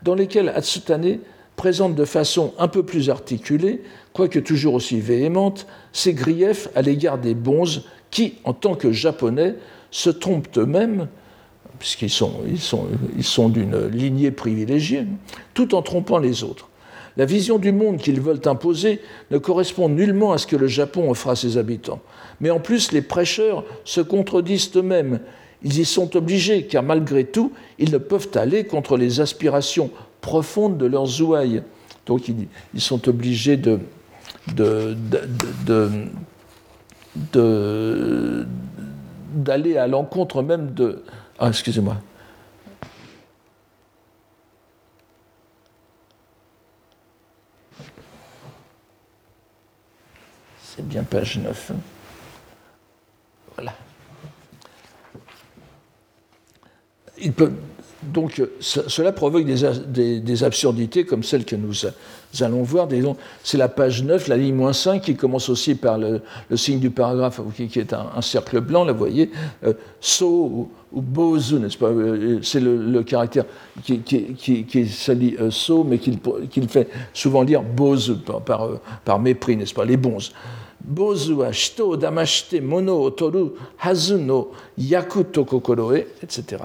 dans 0.03 0.15
lesquels 0.15 0.49
Atsutane 0.49 1.19
présente 1.55 1.95
de 1.95 2.05
façon 2.05 2.53
un 2.57 2.69
peu 2.69 2.83
plus 2.83 3.09
articulée, 3.09 3.81
quoique 4.13 4.39
toujours 4.39 4.75
aussi 4.75 4.99
véhémente, 5.01 5.67
ses 5.91 6.13
griefs 6.13 6.69
à 6.75 6.81
l'égard 6.81 7.17
des 7.17 7.35
bonzes 7.35 7.83
qui, 8.11 8.35
en 8.45 8.53
tant 8.53 8.75
que 8.75 8.91
japonais, 8.91 9.55
se 9.91 10.09
trompent 10.09 10.57
eux-mêmes, 10.57 11.07
puisqu'ils 11.77 12.09
sont, 12.09 13.49
d'une 13.49 13.87
lignée 13.87 14.31
privilégiée, 14.31 15.05
tout 15.53 15.75
en 15.75 15.81
trompant 15.81 16.17
les 16.17 16.43
autres. 16.43 16.69
La 17.17 17.25
vision 17.25 17.57
du 17.57 17.71
monde 17.71 17.97
qu'ils 17.97 18.21
veulent 18.21 18.41
imposer 18.45 19.01
ne 19.31 19.37
correspond 19.37 19.89
nullement 19.89 20.31
à 20.31 20.37
ce 20.37 20.47
que 20.47 20.55
le 20.55 20.67
Japon 20.67 21.09
offre 21.09 21.29
à 21.29 21.35
ses 21.35 21.57
habitants. 21.57 22.01
Mais 22.39 22.49
en 22.49 22.59
plus, 22.59 22.91
les 22.91 23.01
prêcheurs 23.01 23.63
se 23.83 24.01
contredisent 24.01 24.71
eux-mêmes. 24.75 25.19
Ils 25.63 25.79
y 25.79 25.85
sont 25.85 26.15
obligés, 26.15 26.63
car 26.63 26.83
malgré 26.83 27.25
tout, 27.25 27.51
ils 27.77 27.91
ne 27.91 27.97
peuvent 27.97 28.29
aller 28.35 28.63
contre 28.63 28.95
les 28.95 29.19
aspirations 29.19 29.91
profondes 30.21 30.77
de 30.77 30.85
leurs 30.85 31.21
ouailles. 31.21 31.63
Donc 32.05 32.27
ils, 32.27 32.81
sont 32.81 33.07
obligés 33.07 33.59
d'aller 39.27 39.77
à 39.77 39.87
l'encontre 39.87 40.41
même 40.41 40.73
de... 40.73 41.03
Ah, 41.37 41.49
excusez-moi. 41.49 41.97
C'est 50.79 50.87
bien 50.87 51.03
page 51.03 51.37
9. 51.39 51.71
Voilà. 53.57 53.73
Il 57.21 57.33
peut, 57.33 57.51
donc 58.01 58.41
cela 58.61 59.11
provoque 59.11 59.43
des, 59.43 60.43
absurdités 60.45 61.05
comme 61.05 61.21
celles 61.21 61.43
que 61.43 61.57
nous 61.57 61.73
allons 62.39 62.63
voir. 62.63 62.87
C'est 63.43 63.57
la 63.57 63.67
page 63.67 64.03
9, 64.03 64.29
la 64.29 64.37
ligne 64.37 64.55
moins 64.55 64.71
5, 64.71 65.01
qui 65.01 65.15
commence 65.17 65.49
aussi 65.49 65.75
par 65.75 65.97
le, 65.97 66.21
signe 66.55 66.79
du 66.79 66.91
paragraphe, 66.91 67.41
qui, 67.53 67.77
est 67.77 67.91
un, 67.91 68.21
cercle 68.21 68.61
blanc, 68.61 68.85
là 68.85 68.93
vous 68.93 68.99
voyez, 68.99 69.31
euh, 69.65 69.73
so 69.99 70.69
ou, 70.93 71.01
bozu, 71.01 71.55
n'est-ce 71.55 71.77
pas 71.77 71.87
euh, 71.87 72.39
C'est 72.41 72.61
le, 72.61 73.03
caractère 73.03 73.43
qui, 73.83 73.99
qui, 73.99 74.87
s'allie 74.87 75.35
euh, 75.41 75.51
so, 75.51 75.83
mais 75.83 75.97
qu'il 75.97 76.69
fait 76.69 76.87
souvent 77.13 77.41
lire 77.41 77.63
bozu 77.63 78.15
par, 78.15 78.41
par, 78.43 78.69
par 79.03 79.19
mépris, 79.19 79.57
n'est-ce 79.57 79.73
pas 79.73 79.83
Les 79.83 79.97
bons. 79.97 80.31
Bozu 80.89 81.37
wa 81.37 81.53
shito 81.53 81.95
damashite 81.95 82.61
mono 82.61 83.01
o 83.01 83.11
toru 83.11 83.55
hazu 83.77 84.17
no 84.17 84.47
yaku 84.77 85.23
to 85.23 85.45
kokoroe, 85.45 86.07
etc. 86.23 86.63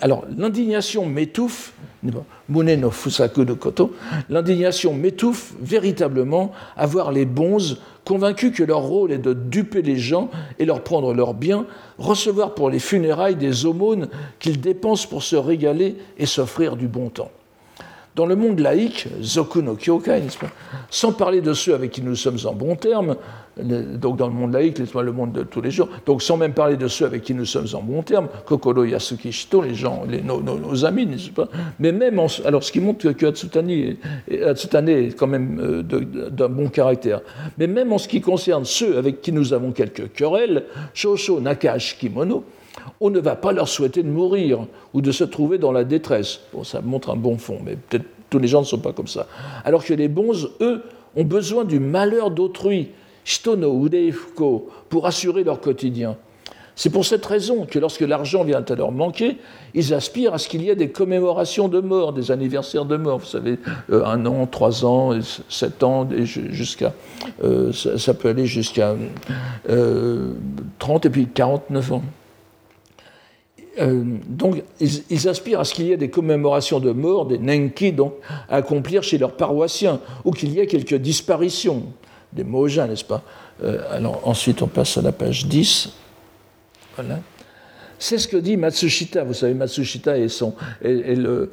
Alors, 0.00 0.24
l'indignation 0.36 1.04
m'étouffe, 1.06 1.74
no 2.02 2.90
fusaku 2.90 3.44
de 3.44 3.52
koto, 3.52 3.92
l'indignation 4.30 4.94
m'étouffe 4.94 5.54
véritablement 5.60 6.52
à 6.76 6.86
voir 6.86 7.12
les 7.12 7.26
bonzes 7.26 7.78
convaincus 8.04 8.52
que 8.56 8.62
leur 8.62 8.80
rôle 8.80 9.12
est 9.12 9.18
de 9.18 9.34
duper 9.34 9.82
les 9.82 9.98
gens 9.98 10.30
et 10.58 10.64
leur 10.64 10.82
prendre 10.82 11.12
leurs 11.14 11.34
biens, 11.34 11.66
recevoir 11.98 12.54
pour 12.54 12.70
les 12.70 12.78
funérailles 12.78 13.36
des 13.36 13.66
aumônes 13.66 14.08
qu'ils 14.38 14.60
dépensent 14.60 15.06
pour 15.06 15.22
se 15.22 15.36
régaler 15.36 15.96
et 16.18 16.26
s'offrir 16.26 16.76
du 16.76 16.88
bon 16.88 17.10
temps. 17.10 17.30
Dans 18.14 18.26
le 18.26 18.36
monde 18.36 18.58
laïque, 18.58 19.08
Zoku 19.22 19.62
no 19.62 19.74
Kyokai, 19.74 20.20
sans 20.90 21.12
parler 21.12 21.40
de 21.40 21.54
ceux 21.54 21.74
avec 21.74 21.92
qui 21.92 22.02
nous 22.02 22.14
sommes 22.14 22.36
en 22.44 22.52
bon 22.52 22.76
terme, 22.76 23.16
donc 23.58 24.18
dans 24.18 24.26
le 24.26 24.34
monde 24.34 24.52
laïque, 24.52 24.78
le 24.78 25.12
monde 25.12 25.32
de 25.32 25.44
tous 25.44 25.62
les 25.62 25.70
jours, 25.70 25.88
donc 26.04 26.20
sans 26.22 26.36
même 26.36 26.52
parler 26.52 26.76
de 26.76 26.88
ceux 26.88 27.06
avec 27.06 27.22
qui 27.22 27.32
nous 27.32 27.46
sommes 27.46 27.68
en 27.72 27.80
bon 27.80 28.02
terme, 28.02 28.28
Kokoro 28.44 28.84
Yasuki 28.84 29.32
Shito, 29.32 29.62
les 29.62 29.74
gens, 29.74 30.04
les, 30.06 30.20
nos, 30.20 30.84
amis, 30.84 31.06
n'est-ce 31.06 31.30
pas? 31.30 31.48
Mais 31.78 31.90
même, 31.90 32.20
alors 32.44 32.62
ce 32.62 32.70
qui 32.70 32.80
montre 32.80 33.12
que 33.12 33.26
Hatsutane 33.26 33.70
est, 33.70 35.16
quand 35.16 35.26
même 35.26 35.58
euh, 35.58 35.82
d'un 35.82 36.50
bon 36.50 36.68
caractère, 36.68 37.22
mais 37.56 37.66
même 37.66 37.94
en 37.94 37.98
ce 37.98 38.08
qui 38.08 38.20
concerne 38.20 38.66
ceux 38.66 38.98
avec 38.98 39.22
qui 39.22 39.32
nous 39.32 39.54
avons 39.54 39.72
quelques 39.72 40.12
querelles, 40.12 40.64
Shosho 40.92 41.40
Nakash 41.40 41.96
Kimono, 41.98 42.44
on 43.00 43.10
ne 43.10 43.20
va 43.20 43.36
pas 43.36 43.52
leur 43.52 43.68
souhaiter 43.68 44.02
de 44.02 44.08
mourir 44.08 44.66
ou 44.94 45.00
de 45.00 45.12
se 45.12 45.24
trouver 45.24 45.58
dans 45.58 45.72
la 45.72 45.84
détresse. 45.84 46.40
Bon, 46.52 46.64
ça 46.64 46.80
montre 46.80 47.10
un 47.10 47.16
bon 47.16 47.38
fond, 47.38 47.58
mais 47.64 47.76
peut-être 47.76 48.06
tous 48.30 48.38
les 48.38 48.48
gens 48.48 48.60
ne 48.60 48.66
sont 48.66 48.78
pas 48.78 48.92
comme 48.92 49.08
ça. 49.08 49.26
Alors 49.64 49.84
que 49.84 49.94
les 49.94 50.08
bons, 50.08 50.48
eux, 50.60 50.82
ont 51.16 51.24
besoin 51.24 51.64
du 51.64 51.78
malheur 51.78 52.30
d'autrui, 52.30 52.88
shitono 53.24 53.86
udefuko, 53.86 54.70
pour 54.88 55.06
assurer 55.06 55.44
leur 55.44 55.60
quotidien. 55.60 56.16
C'est 56.74 56.90
pour 56.90 57.04
cette 57.04 57.24
raison 57.26 57.66
que 57.66 57.78
lorsque 57.78 58.00
l'argent 58.00 58.44
vient 58.44 58.64
à 58.66 58.74
leur 58.74 58.92
manquer, 58.92 59.36
ils 59.74 59.92
aspirent 59.92 60.32
à 60.32 60.38
ce 60.38 60.48
qu'il 60.48 60.62
y 60.62 60.70
ait 60.70 60.76
des 60.76 60.88
commémorations 60.88 61.68
de 61.68 61.80
mort, 61.80 62.12
des 62.12 62.30
anniversaires 62.30 62.86
de 62.86 62.96
mort. 62.96 63.18
Vous 63.18 63.26
savez, 63.26 63.58
euh, 63.90 64.04
un 64.06 64.24
an, 64.24 64.46
trois 64.46 64.84
ans, 64.84 65.12
sept 65.48 65.82
ans, 65.82 66.08
jusqu'à, 66.24 66.94
euh, 67.44 67.72
ça, 67.72 68.14
peut 68.14 68.30
aller 68.30 68.46
jusqu'à 68.46 68.96
30 69.66 69.66
euh, 69.68 70.34
et 71.08 71.10
puis 71.10 71.26
49 71.26 71.92
ans. 71.92 72.02
Euh, 73.82 74.04
donc, 74.28 74.62
ils, 74.80 75.28
aspirent 75.28 75.60
à 75.60 75.64
ce 75.64 75.74
qu'il 75.74 75.86
y 75.86 75.92
ait 75.92 75.96
des 75.96 76.10
commémorations 76.10 76.78
de 76.78 76.92
mort, 76.92 77.26
des 77.26 77.38
nenki, 77.38 77.92
donc, 77.92 78.14
à 78.48 78.56
accomplir 78.56 79.02
chez 79.02 79.18
leurs 79.18 79.32
paroissiens, 79.32 80.00
ou 80.24 80.30
qu'il 80.30 80.52
y 80.52 80.60
ait 80.60 80.66
quelques 80.66 80.94
disparitions, 80.94 81.82
des 82.32 82.44
mojas, 82.44 82.86
n'est-ce 82.86 83.04
pas? 83.04 83.22
Euh, 83.64 83.80
Alors, 83.90 84.20
ensuite, 84.24 84.62
on 84.62 84.68
passe 84.68 84.96
à 84.98 85.02
la 85.02 85.12
page 85.12 85.46
10. 85.46 85.92
Voilà. 86.96 87.18
C'est 88.02 88.18
ce 88.18 88.26
que 88.26 88.36
dit 88.36 88.56
Matsushita. 88.56 89.22
Vous 89.22 89.32
savez, 89.32 89.54
Matsushita 89.54 90.18
est, 90.18 90.26
son, 90.26 90.54
le, 90.82 91.46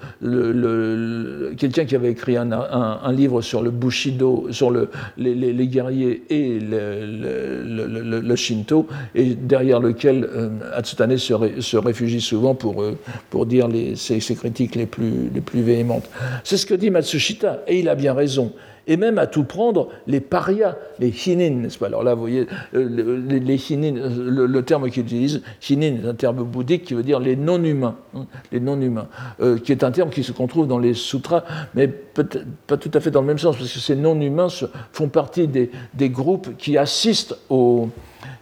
quelqu'un 1.55 1.85
qui 1.85 1.95
avait 1.95 2.09
écrit 2.09 2.37
un, 2.37 3.11
livre 3.11 3.43
sur 3.43 3.61
le 3.61 3.69
Bushido, 3.69 4.47
sur 4.49 4.71
le, 4.71 4.89
les, 5.15 5.67
guerriers 5.67 6.23
et 6.31 6.59
le, 6.59 8.35
Shinto, 8.35 8.87
et 9.13 9.35
derrière 9.35 9.79
lequel 9.79 10.23
euh, 10.23 10.49
Atsutane 10.73 11.15
se, 11.19 11.77
réfugie 11.77 12.19
souvent 12.19 12.55
pour, 12.55 12.81
euh, 12.81 12.97
pour 13.29 13.45
dire 13.45 13.67
les, 13.67 13.95
ses, 13.95 14.19
ses, 14.19 14.33
critiques 14.33 14.73
les 14.73 14.87
plus, 14.87 15.29
les 15.31 15.41
plus 15.41 15.61
véhémentes. 15.61 16.09
C'est 16.43 16.57
ce 16.57 16.65
que 16.65 16.73
dit 16.73 16.89
Matsushita, 16.89 17.59
et 17.67 17.77
il 17.77 17.87
a 17.87 17.93
bien 17.93 18.15
raison 18.15 18.53
et 18.89 18.97
même 18.97 19.19
à 19.19 19.27
tout 19.27 19.43
prendre 19.43 19.87
les 20.07 20.19
parias, 20.19 20.75
les 20.97 21.09
hinin, 21.09 21.51
n'est-ce 21.51 21.77
pas? 21.77 21.85
Alors 21.85 22.03
là, 22.03 22.15
vous 22.15 22.21
voyez, 22.21 22.47
euh, 22.73 23.19
les, 23.29 23.57
euh, 23.71 24.47
le, 24.47 24.61
terme 24.63 24.89
qu'il 24.89 25.03
utilise, 25.03 25.43
hinin, 25.69 26.01
est 26.03 26.07
un 26.07 26.15
terme 26.15 26.43
bouddhique 26.43 26.85
qui 26.85 26.95
veut 26.95 27.03
dire 27.03 27.19
les 27.19 27.35
non-humains, 27.35 27.95
hein, 28.15 28.25
les 28.51 28.59
non-humains, 28.59 29.07
euh, 29.41 29.59
qui 29.59 29.71
est 29.71 29.83
un 29.83 29.91
terme 29.91 30.09
qui 30.09 30.23
se 30.23 30.31
trouve 30.31 30.67
dans 30.67 30.79
les 30.79 30.95
sutras, 30.95 31.43
mais 31.75 31.87
pas 31.87 32.77
tout 32.77 32.91
à 32.91 32.99
fait 32.99 33.11
dans 33.11 33.21
le 33.21 33.27
même 33.27 33.37
sens, 33.37 33.55
parce 33.55 33.71
que 33.71 33.79
ces 33.79 33.95
non-humains 33.95 34.47
font 34.91 35.07
partie 35.07 35.47
des 35.47 36.09
groupes 36.09 36.57
qui 36.57 36.75
assistent 36.75 37.37
aux 37.49 37.89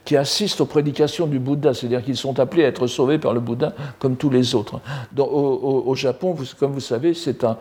qui 0.08 0.16
assistent 0.16 0.62
aux 0.62 0.66
prédications 0.66 1.28
du 1.28 1.38
Bouddha, 1.38 1.74
c'est-à-dire 1.74 2.02
qu'ils 2.02 2.16
sont 2.16 2.40
appelés 2.40 2.64
à 2.64 2.70
être 2.70 2.88
sauvés 2.88 3.18
par 3.18 3.34
le 3.34 3.42
Bouddha 3.42 3.74
comme 4.00 4.16
tous 4.16 4.30
les 4.30 4.56
autres. 4.56 4.80
au, 5.18 5.94
Japon, 5.96 6.34
comme 6.58 6.72
vous 6.72 6.80
savez, 6.80 7.14
c'est 7.14 7.44
un, 7.44 7.58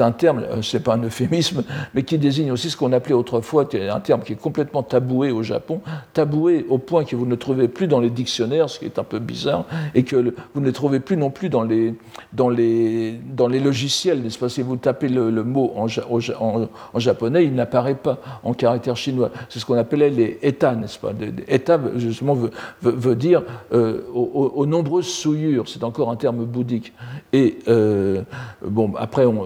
un, 0.00 0.10
terme, 0.10 0.40
euh, 0.40 0.60
c'est 0.60 0.80
pas 0.80 0.94
un 0.94 1.04
euphémisme, 1.04 1.62
mais 1.94 2.02
qui 2.02 2.18
désigne 2.18 2.50
aussi 2.50 2.68
ce 2.68 2.76
qu'on 2.76 2.90
appelait 2.92 3.14
autrefois, 3.14 3.68
un 3.72 4.00
terme 4.00 4.22
qui 4.22 4.32
est 4.32 4.40
complètement 4.40 4.82
taboué 4.82 5.30
au 5.30 5.44
Japon, 5.44 5.82
taboué 6.12 6.66
au 6.68 6.78
point 6.78 7.04
que 7.04 7.14
vous 7.14 7.26
ne 7.26 7.36
trouvez 7.36 7.68
plus 7.68 7.86
dans 7.86 8.00
les 8.00 8.10
dictionnaires, 8.10 8.68
ce 8.68 8.80
qui 8.80 8.86
est 8.86 8.98
un 8.98 9.04
peu 9.04 9.20
bizarre, 9.20 9.64
et 9.94 10.02
que 10.02 10.34
vous 10.52 10.60
ne 10.60 10.72
trouvez 10.72 10.98
plus 10.98 11.16
non 11.16 11.30
plus 11.30 11.48
dans 11.48 11.62
les, 11.62 11.94
dans 12.32 12.48
les, 12.48 13.20
dans 13.24 13.46
les 13.46 13.60
logiciels, 13.60 14.20
n'est-ce 14.20 14.38
pas? 14.40 14.48
Si 14.48 14.62
vous 14.62 14.74
tapez 14.74 15.08
le, 15.08 15.30
mot 15.44 15.72
en, 15.76 15.86
en, 15.86 16.98
japonais, 16.98 17.44
il 17.44 17.54
n'apparaît 17.54 17.94
pas 17.94 18.18
en 18.42 18.52
caractère 18.52 18.96
chinois. 18.96 19.30
C'est 19.48 19.60
ce 19.60 19.64
qu'on 19.64 19.78
appelait 19.78 20.10
les 20.10 20.40
états, 20.42 20.74
n'est-ce 20.74 20.98
pas? 20.98 21.12
Justement, 21.96 22.36
veut, 22.82 23.16
dire 23.16 23.42
aux, 24.14 24.66
nombreuses 24.66 25.08
souillures. 25.08 25.68
C'est 25.68 25.84
encore 25.84 26.10
un 26.10 26.16
terme 26.16 26.44
bouddhique. 26.44 26.92
Et 27.32 27.58
bon, 28.66 28.92
après, 28.96 29.24
on, 29.26 29.44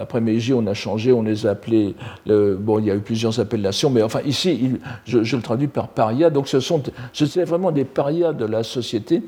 après 0.00 0.20
Meiji, 0.20 0.52
on 0.52 0.66
a 0.66 0.74
changé, 0.74 1.12
on 1.12 1.22
les 1.22 1.46
a 1.46 1.50
appelés. 1.50 1.94
bon, 2.26 2.78
il 2.78 2.86
y 2.86 2.90
a 2.90 2.94
eu 2.94 3.00
plusieurs 3.00 3.38
appellations, 3.40 3.90
mais 3.90 4.02
enfin, 4.02 4.20
ici, 4.24 4.72
je, 5.04 5.36
le 5.36 5.42
traduis 5.42 5.68
par 5.68 5.88
paria. 5.88 6.30
Donc, 6.30 6.48
ce 6.48 6.60
sont, 6.60 6.82
c'est 7.12 7.44
vraiment 7.44 7.72
des 7.72 7.84
parias 7.84 8.32
de 8.32 8.44
la 8.44 8.62
société 8.62 9.22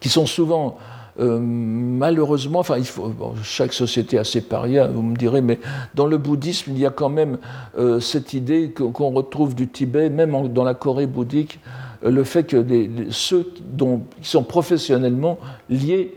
qui 0.00 0.08
sont 0.08 0.26
souvent 0.26 0.78
euh, 1.20 1.38
malheureusement, 1.40 2.62
il 2.76 2.84
faut, 2.84 3.12
chaque 3.42 3.72
société 3.72 4.18
a 4.18 4.24
ses 4.24 4.40
parias, 4.40 4.86
vous 4.86 5.02
me 5.02 5.16
direz, 5.16 5.40
mais 5.40 5.58
dans 5.94 6.06
le 6.06 6.16
bouddhisme, 6.16 6.70
il 6.72 6.78
y 6.78 6.86
a 6.86 6.90
quand 6.90 7.08
même 7.08 7.38
euh, 7.76 7.98
cette 7.98 8.34
idée 8.34 8.70
qu'on 8.70 9.10
retrouve 9.10 9.54
du 9.54 9.68
Tibet, 9.68 10.10
même 10.10 10.48
dans 10.48 10.64
la 10.64 10.74
Corée 10.74 11.06
bouddhique, 11.06 11.58
euh, 12.04 12.10
le 12.10 12.22
fait 12.22 12.44
que 12.44 12.64
ceux 13.10 13.52
qui 13.52 14.28
sont 14.28 14.44
professionnellement 14.44 15.38
liés 15.68 16.14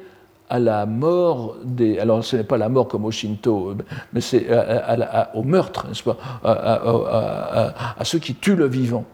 à 0.49 0.59
la 0.59 0.85
mort. 0.85 1.55
Alors, 1.99 2.23
ce 2.23 2.35
n'est 2.35 2.43
pas 2.43 2.57
la 2.57 2.69
mort 2.69 2.87
comme 2.87 3.05
au 3.05 3.11
Shinto, 3.11 3.73
mais 4.13 4.21
c'est 4.21 4.45
au 5.33 5.43
meurtre, 5.43 5.87
à, 6.43 8.03
ceux 8.03 8.19
qui 8.19 8.35
tuent 8.35 8.57
le 8.57 8.67
vivant. 8.67 9.05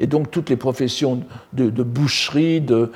Et 0.00 0.06
donc 0.06 0.30
toutes 0.30 0.50
les 0.50 0.56
professions 0.56 1.20
de, 1.52 1.68
boucherie, 1.82 2.60
de, 2.60 2.90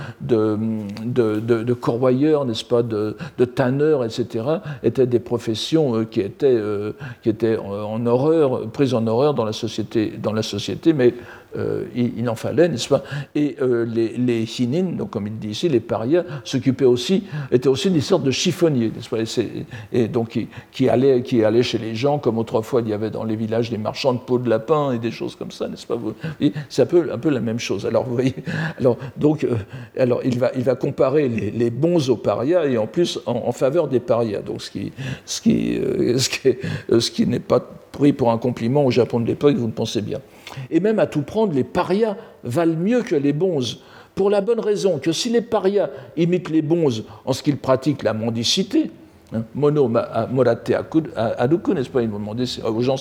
corroyeurs, 1.72 2.44
n'est-ce 2.44 2.64
pas, 2.64 2.82
de, 2.82 3.16
tanneurs, 3.54 4.04
etc., 4.04 4.44
étaient 4.82 5.06
des 5.06 5.18
professions 5.18 5.96
euh, 5.96 6.04
qui 6.04 6.20
étaient, 6.20 6.46
euh, 6.52 6.92
en 7.18 8.04
horreur, 8.06 8.68
prises 8.70 8.94
en 8.94 9.06
horreur 9.06 9.34
dans 9.34 9.44
la 9.44 9.52
société, 9.52 10.12
dans 10.22 10.32
la 10.32 10.42
société 10.42 10.92
mais 10.92 11.14
euh, 11.56 11.84
il, 11.94 12.28
en 12.28 12.34
fallait, 12.34 12.68
n'est-ce 12.68 12.88
pas? 12.88 13.02
Et 13.34 13.56
euh, 13.62 13.86
les, 13.86 14.16
les 14.18 14.44
hinin, 14.60 14.92
donc 14.96 15.10
comme 15.10 15.26
il 15.26 15.38
dit 15.38 15.48
ici, 15.48 15.68
les 15.68 15.80
parias, 15.80 16.24
s'occupaient 16.44 16.84
aussi, 16.84 17.24
étaient 17.50 17.68
aussi 17.68 17.90
des 17.90 18.02
sortes 18.02 18.22
de 18.22 18.30
chiffonniers, 18.30 18.92
n'est-ce 18.94 19.08
pas? 19.08 19.18
Et, 19.92 20.08
donc 20.08 20.38
qui, 20.72 20.88
allaient, 20.88 21.22
qui 21.22 21.42
allaient 21.44 21.62
chez 21.62 21.78
les 21.78 21.94
gens, 21.94 22.18
comme 22.18 22.38
autrefois 22.38 22.82
il 22.82 22.88
y 22.88 22.92
avait 22.92 23.10
dans 23.10 23.24
les 23.24 23.36
villages 23.36 23.70
des 23.70 23.78
marchands 23.78 24.12
de 24.12 24.18
peau 24.18 24.38
de 24.38 24.48
lapin 24.48 24.92
et 24.92 24.98
des 24.98 25.10
choses 25.10 25.36
comme 25.36 25.50
ça, 25.50 25.68
n'est-ce 25.68 25.86
pas? 25.86 25.98
C'est 26.68 26.82
un 26.82 26.86
peu, 26.86 27.10
un 27.12 27.18
peu 27.18 27.30
la 27.30 27.40
même 27.40 27.58
chose. 27.58 27.86
Alors 27.86 28.04
vous 28.04 28.14
voyez, 28.14 28.34
alors, 28.78 28.98
donc, 29.16 29.44
euh, 29.44 29.56
alors 29.98 30.20
il, 30.24 30.38
va, 30.38 30.50
il 30.54 30.62
va 30.62 30.74
comparer 30.74 31.28
les, 31.28 31.70
bons 31.70 32.10
aux 32.10 32.16
parias 32.16 32.66
et 32.66 32.76
en 32.76 32.86
plus 32.86 33.20
en, 33.26 33.52
faveur 33.52 33.88
des 33.88 34.00
parias, 34.00 34.40
donc 34.40 34.62
ce 34.62 34.70
qui, 34.70 34.92
ce 35.24 35.40
qui, 35.40 35.78
ce 36.18 36.28
qui, 36.28 36.58
ce 36.98 37.10
qui 37.10 37.26
n'est 37.26 37.40
pas 37.40 37.60
pris 37.92 38.12
pour 38.12 38.30
un 38.30 38.38
compliment 38.38 38.84
au 38.84 38.90
Japon 38.90 39.20
de 39.20 39.26
l'époque, 39.26 39.56
vous 39.56 39.66
le 39.66 39.72
pensez 39.72 40.02
bien. 40.02 40.20
Et 40.70 40.80
même 40.80 40.98
à 40.98 41.06
tout 41.06 41.22
prendre, 41.22 41.52
les 41.52 41.64
parias 41.64 42.16
valent 42.44 42.76
mieux 42.76 43.02
que 43.02 43.14
les 43.14 43.32
bonzes, 43.32 43.80
pour 44.14 44.30
la 44.30 44.40
bonne 44.40 44.60
raison 44.60 44.98
que 44.98 45.12
si 45.12 45.30
les 45.30 45.42
parias 45.42 45.90
imitent 46.16 46.50
les 46.50 46.62
bonzes 46.62 47.04
en 47.24 47.32
ce 47.32 47.42
qu'ils 47.42 47.56
pratiquent 47.56 48.02
la 48.02 48.14
mendicité, 48.14 48.90
hein, 49.32 49.44
mono 49.54 49.88
morate 49.88 50.70
n'est-ce 50.70 51.90
pas 51.90 52.02
Ils 52.02 52.08
m'ont 52.08 52.18
demandé 52.18 52.44
aux 52.64 52.82
gens, 52.82 52.96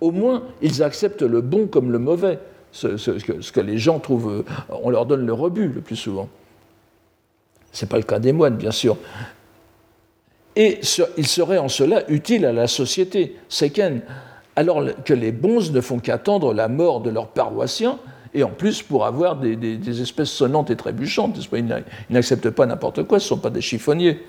au 0.00 0.10
moins 0.10 0.42
ils 0.62 0.82
acceptent 0.82 1.22
le 1.22 1.40
bon 1.42 1.66
comme 1.66 1.92
le 1.92 1.98
mauvais, 1.98 2.38
ce, 2.72 3.50
que, 3.50 3.60
les 3.60 3.78
gens 3.78 3.98
trouvent, 3.98 4.44
on 4.68 4.90
leur 4.90 5.06
donne 5.06 5.26
le 5.26 5.32
rebut 5.32 5.68
le 5.68 5.80
plus 5.80 5.96
souvent. 5.96 6.28
Ce 7.72 7.84
n'est 7.84 7.88
pas 7.88 7.98
le 7.98 8.04
cas 8.04 8.18
des 8.18 8.32
moines, 8.32 8.56
bien 8.56 8.70
sûr. 8.70 8.96
Et 10.56 10.80
ils 11.16 11.26
seraient 11.26 11.58
en 11.58 11.68
cela 11.68 12.08
utiles 12.08 12.46
à 12.46 12.52
la 12.52 12.68
société. 12.68 13.36
Alors 14.56 14.82
que 15.04 15.14
les 15.14 15.32
bons 15.32 15.72
ne 15.72 15.80
font 15.80 15.98
qu'attendre 15.98 16.54
la 16.54 16.68
mort 16.68 17.00
de 17.00 17.10
leurs 17.10 17.28
paroissiens, 17.28 17.98
et 18.34 18.42
en 18.42 18.50
plus 18.50 18.82
pour 18.82 19.06
avoir 19.06 19.36
des, 19.36 20.02
espèces 20.02 20.30
sonnantes 20.30 20.70
et 20.70 20.76
trébuchantes. 20.76 21.38
Ils 21.52 21.84
n'acceptent 22.10 22.50
pas 22.50 22.66
n'importe 22.66 23.04
quoi, 23.04 23.20
ce 23.20 23.26
ne 23.26 23.28
sont 23.28 23.38
pas 23.38 23.50
des 23.50 23.60
chiffonniers. 23.60 24.22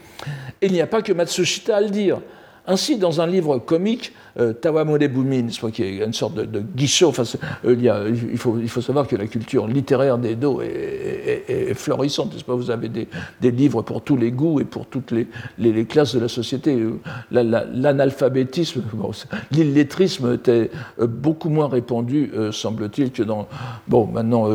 Et 0.62 0.68
il 0.68 0.74
n'y 0.74 0.82
a 0.82 0.88
pas 0.88 1.02
que 1.02 1.12
Matsushita 1.12 1.78
à 1.78 1.82
le 1.82 1.90
dire. 1.90 2.20
Ainsi, 2.68 2.98
dans 2.98 3.22
un 3.22 3.28
livre 3.28 3.60
comique, 3.60 4.12
euh, 4.40 4.52
Tawamode 4.52 5.04
Bumin, 5.04 5.48
qui 5.72 5.84
est 5.84 5.98
une 6.04 6.14
sorte 6.14 6.36
de, 6.36 6.60
guichot, 6.60 7.10
enfin, 7.10 7.24
euh, 7.66 8.16
il, 8.32 8.38
faut, 8.38 8.82
savoir 8.82 9.08
que 9.08 9.16
la 9.16 9.28
culture 9.28 9.68
littéraire 9.68 10.18
d'Edo 10.18 10.62
est, 10.62 11.46
est, 11.48 11.74
florissante. 11.76 12.44
Pas? 12.44 12.56
Vous 12.56 12.72
avez 12.72 12.90
des, 12.90 13.08
des, 13.40 13.52
livres 13.52 13.84
pour 13.84 14.02
tous 14.02 14.18
les 14.18 14.32
goûts 14.32 14.60
et 14.60 14.66
pour 14.66 14.88
toutes 14.88 15.12
les, 15.12 15.86
classes 15.86 16.16
de 16.16 16.20
la 16.20 16.28
société. 16.28 16.76
Euh, 16.76 17.00
l'analphabétisme, 17.32 18.82
l'illettrisme 19.52 20.34
était 20.34 20.72
euh, 21.00 21.08
beaucoup 21.08 21.50
moins 21.50 21.68
répandu, 21.68 22.32
semble-t-il, 22.52 23.12
que 23.12 23.24
dans. 23.24 23.48
Bon, 23.88 24.08
maintenant, 24.08 24.50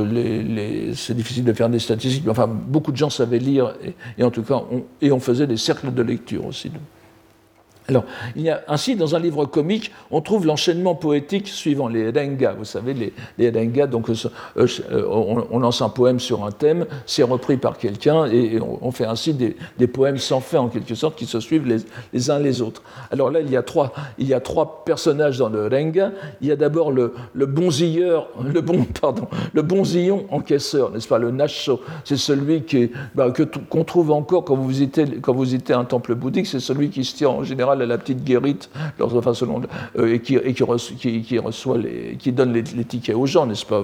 c'est 0.94 1.14
difficile 1.14 1.44
de 1.44 1.52
faire 1.52 1.68
des 1.68 1.78
statistiques, 1.78 2.24
mais 2.24 2.32
enfin, 2.32 2.48
beaucoup 2.48 2.90
de 2.90 2.96
gens 2.96 3.10
savaient 3.10 3.38
lire, 3.38 3.74
et, 3.84 3.94
et 4.18 4.24
en 4.24 4.30
tout 4.30 4.42
cas, 4.42 4.62
on, 4.70 4.82
et 5.00 5.12
on 5.12 5.20
faisait 5.20 5.46
des 5.46 5.56
cercles 5.56 5.94
de 5.94 6.02
lecture 6.02 6.44
aussi. 6.46 6.70
Alors, 7.90 8.04
il 8.36 8.42
y 8.42 8.50
a, 8.50 8.62
ainsi, 8.68 8.94
dans 8.94 9.16
un 9.16 9.18
livre 9.18 9.46
comique, 9.46 9.90
on 10.12 10.20
trouve 10.20 10.46
l'enchaînement 10.46 10.94
poétique 10.94 11.48
suivant 11.48 11.88
les 11.88 12.10
rengas. 12.10 12.52
Vous 12.56 12.64
savez, 12.64 12.94
les, 12.94 13.12
les 13.36 13.50
donc, 13.88 14.08
euh, 14.10 14.14
euh, 14.56 15.04
on, 15.50 15.58
lance 15.58 15.82
un 15.82 15.88
poème 15.88 16.20
sur 16.20 16.44
un 16.44 16.52
thème, 16.52 16.86
c'est 17.04 17.24
repris 17.24 17.56
par 17.56 17.78
quelqu'un, 17.78 18.26
et 18.26 18.60
on, 18.60 18.92
fait 18.92 19.06
ainsi 19.06 19.34
des, 19.34 19.86
poèmes 19.88 20.18
sans 20.18 20.38
fin, 20.38 20.60
en 20.60 20.68
quelque 20.68 20.94
sorte, 20.94 21.18
qui 21.18 21.26
se 21.26 21.40
suivent 21.40 21.66
les, 21.66 22.30
uns 22.30 22.38
les 22.38 22.62
autres. 22.62 22.82
Alors 23.10 23.28
là, 23.28 23.40
il 23.40 23.50
y 23.50 23.56
a 23.56 23.62
trois, 23.64 23.92
il 24.18 24.28
y 24.28 24.34
a 24.34 24.40
trois 24.40 24.84
personnages 24.84 25.38
dans 25.38 25.48
le 25.48 25.66
renga. 25.66 26.12
Il 26.40 26.46
y 26.46 26.52
a 26.52 26.56
d'abord 26.56 26.92
le, 26.92 27.14
le 27.34 27.46
bonzilleur, 27.46 28.28
le 28.40 28.60
bon, 28.60 28.84
pardon, 29.00 29.26
le 29.52 29.62
bonzillon 29.62 30.26
encaisseur, 30.30 30.92
n'est-ce 30.92 31.08
pas, 31.08 31.18
le 31.18 31.32
nacho. 31.32 31.80
C'est 32.04 32.16
celui 32.16 32.62
bah, 33.16 33.32
qu'on 33.68 33.82
trouve 33.82 34.12
encore 34.12 34.44
quand 34.44 34.54
vous 34.54 34.68
visitez, 34.68 35.06
quand 35.20 35.34
vous 35.34 35.42
visitez 35.42 35.72
un 35.72 35.84
temple 35.84 36.14
bouddhique, 36.14 36.46
c'est 36.46 36.60
celui 36.60 36.90
qui 36.90 37.04
se 37.04 37.16
tient 37.16 37.30
en 37.30 37.42
général 37.42 37.79
la 37.86 37.98
petite 37.98 38.24
guérite, 38.24 38.70
enfin, 39.00 39.34
selon, 39.34 39.62
euh, 39.98 40.14
et, 40.14 40.20
qui, 40.20 40.62
reçoit, 40.62 41.78
qui, 42.18 42.32
donne 42.32 42.52
les, 42.52 42.62
tickets 42.62 43.14
aux 43.14 43.26
gens, 43.26 43.46
n'est-ce 43.46 43.66
pas? 43.66 43.82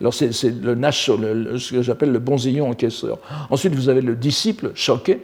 Alors 0.00 0.14
c'est 0.14 0.30
le 0.62 0.74
nacho, 0.74 1.16
ce 1.16 1.72
que 1.72 1.82
j'appelle 1.82 2.12
le 2.12 2.18
bonzillon 2.18 2.70
encaisseur. 2.70 3.18
Ensuite, 3.50 3.74
vous 3.74 3.88
avez 3.88 4.00
le 4.00 4.16
disciple 4.16 4.72
choqué, 4.74 5.20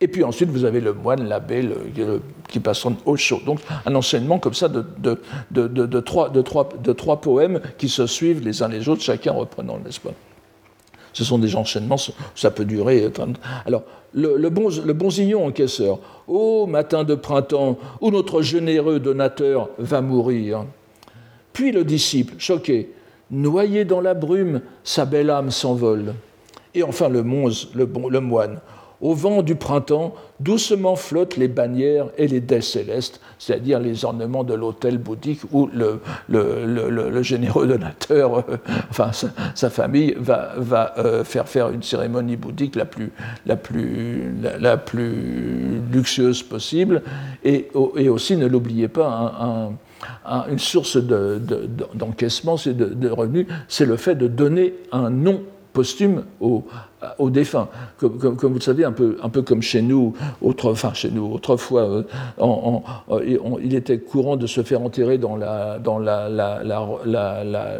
et 0.00 0.08
puis 0.08 0.24
ensuite, 0.24 0.50
vous 0.50 0.64
avez 0.64 0.80
le 0.80 0.92
moine, 0.92 1.28
l'abbé, 1.28 1.68
qui 2.48 2.60
passe 2.60 2.84
au 3.04 3.16
chaud. 3.16 3.40
Donc, 3.46 3.60
un 3.86 3.94
enseignement 3.94 4.38
comme 4.38 4.54
ça 4.54 4.68
de 4.68 6.00
trois 6.92 7.20
poèmes 7.20 7.60
qui 7.78 7.88
se 7.88 8.06
suivent 8.06 8.44
les 8.44 8.62
uns 8.62 8.68
les 8.68 8.88
autres, 8.88 9.02
chacun 9.02 9.32
reprenant, 9.32 9.78
n'est-ce 9.78 10.00
pas? 10.00 10.12
Ce 11.14 11.24
sont 11.24 11.38
des 11.38 11.56
enchaînements, 11.56 11.96
ça 12.34 12.50
peut 12.50 12.64
durer. 12.64 13.08
Alors, 13.64 13.84
le, 14.12 14.48
bon, 14.50 14.68
bonzillon 14.94 15.46
encaisseur. 15.46 16.00
Ô 16.28 16.66
matin 16.66 17.04
de 17.04 17.14
printemps, 17.14 17.78
où 18.00 18.10
notre 18.10 18.42
généreux 18.42 19.00
donateur 19.00 19.70
va 19.78 20.00
mourir. 20.00 20.66
Puis 21.52 21.72
le 21.72 21.84
disciple, 21.84 22.34
choqué, 22.38 22.92
noyé 23.30 23.84
dans 23.84 24.00
la 24.00 24.14
brume, 24.14 24.60
sa 24.82 25.04
belle 25.04 25.30
âme 25.30 25.50
s'envole. 25.50 26.14
Et 26.74 26.82
enfin 26.82 27.08
le, 27.08 27.22
monze, 27.22 27.70
le, 27.74 27.88
le 28.10 28.20
moine, 28.20 28.60
au 29.00 29.14
vent 29.14 29.42
du 29.42 29.54
printemps, 29.54 30.14
doucement 30.40 30.96
flottent 30.96 31.36
les 31.36 31.48
bannières 31.48 32.06
et 32.16 32.26
les 32.26 32.40
dais 32.40 32.60
célestes, 32.60 33.20
c'est-à-dire 33.38 33.78
les 33.80 34.04
ornements 34.04 34.44
de 34.44 34.54
l'hôtel 34.54 34.98
bouddhique 34.98 35.40
où 35.52 35.68
le, 35.72 37.22
généreux 37.22 37.66
donateur, 37.66 38.38
euh, 38.38 38.56
enfin 38.90 39.10
sa, 39.54 39.70
famille, 39.70 40.14
va, 40.18 40.94
euh, 40.98 41.24
faire 41.24 41.48
faire 41.48 41.70
une 41.70 41.82
cérémonie 41.82 42.36
bouddhique 42.36 42.76
la 42.76 42.86
plus, 42.86 43.12
luxueuse 45.92 46.42
possible. 46.42 47.02
Et, 47.44 47.68
et 47.96 48.08
aussi, 48.08 48.36
ne 48.36 48.46
l'oubliez 48.46 48.88
pas, 48.88 49.70
une 50.50 50.58
source 50.58 50.96
d'encaissement, 50.96 52.56
de, 52.56 52.72
de, 52.72 52.86
de 52.94 53.08
revenus, 53.10 53.46
c'est 53.68 53.86
le 53.86 53.96
fait 53.96 54.14
de 54.14 54.28
donner 54.28 54.74
un 54.92 55.10
nom 55.10 55.42
posthume 55.74 56.24
au, 56.40 56.64
aux 57.18 57.30
défunts. 57.30 57.68
Comme, 57.98 58.36
vous 58.40 58.54
le 58.54 58.60
savez, 58.60 58.84
un 58.84 58.92
peu, 58.92 59.16
un 59.22 59.28
peu 59.28 59.42
comme 59.42 59.62
chez 59.62 59.82
nous, 59.82 60.14
enfin 60.42 60.92
chez 60.94 61.10
nous, 61.10 61.32
autrefois, 61.32 61.82
euh, 61.82 62.02
euh, 63.10 63.58
il 63.62 63.74
était 63.74 63.98
courant 63.98 64.36
de 64.36 64.46
se 64.46 64.62
faire 64.62 64.82
enterrer 64.82 65.18
dans 65.18 65.36
l'habit 65.36 65.82
dans 65.82 65.98
la, 65.98 66.28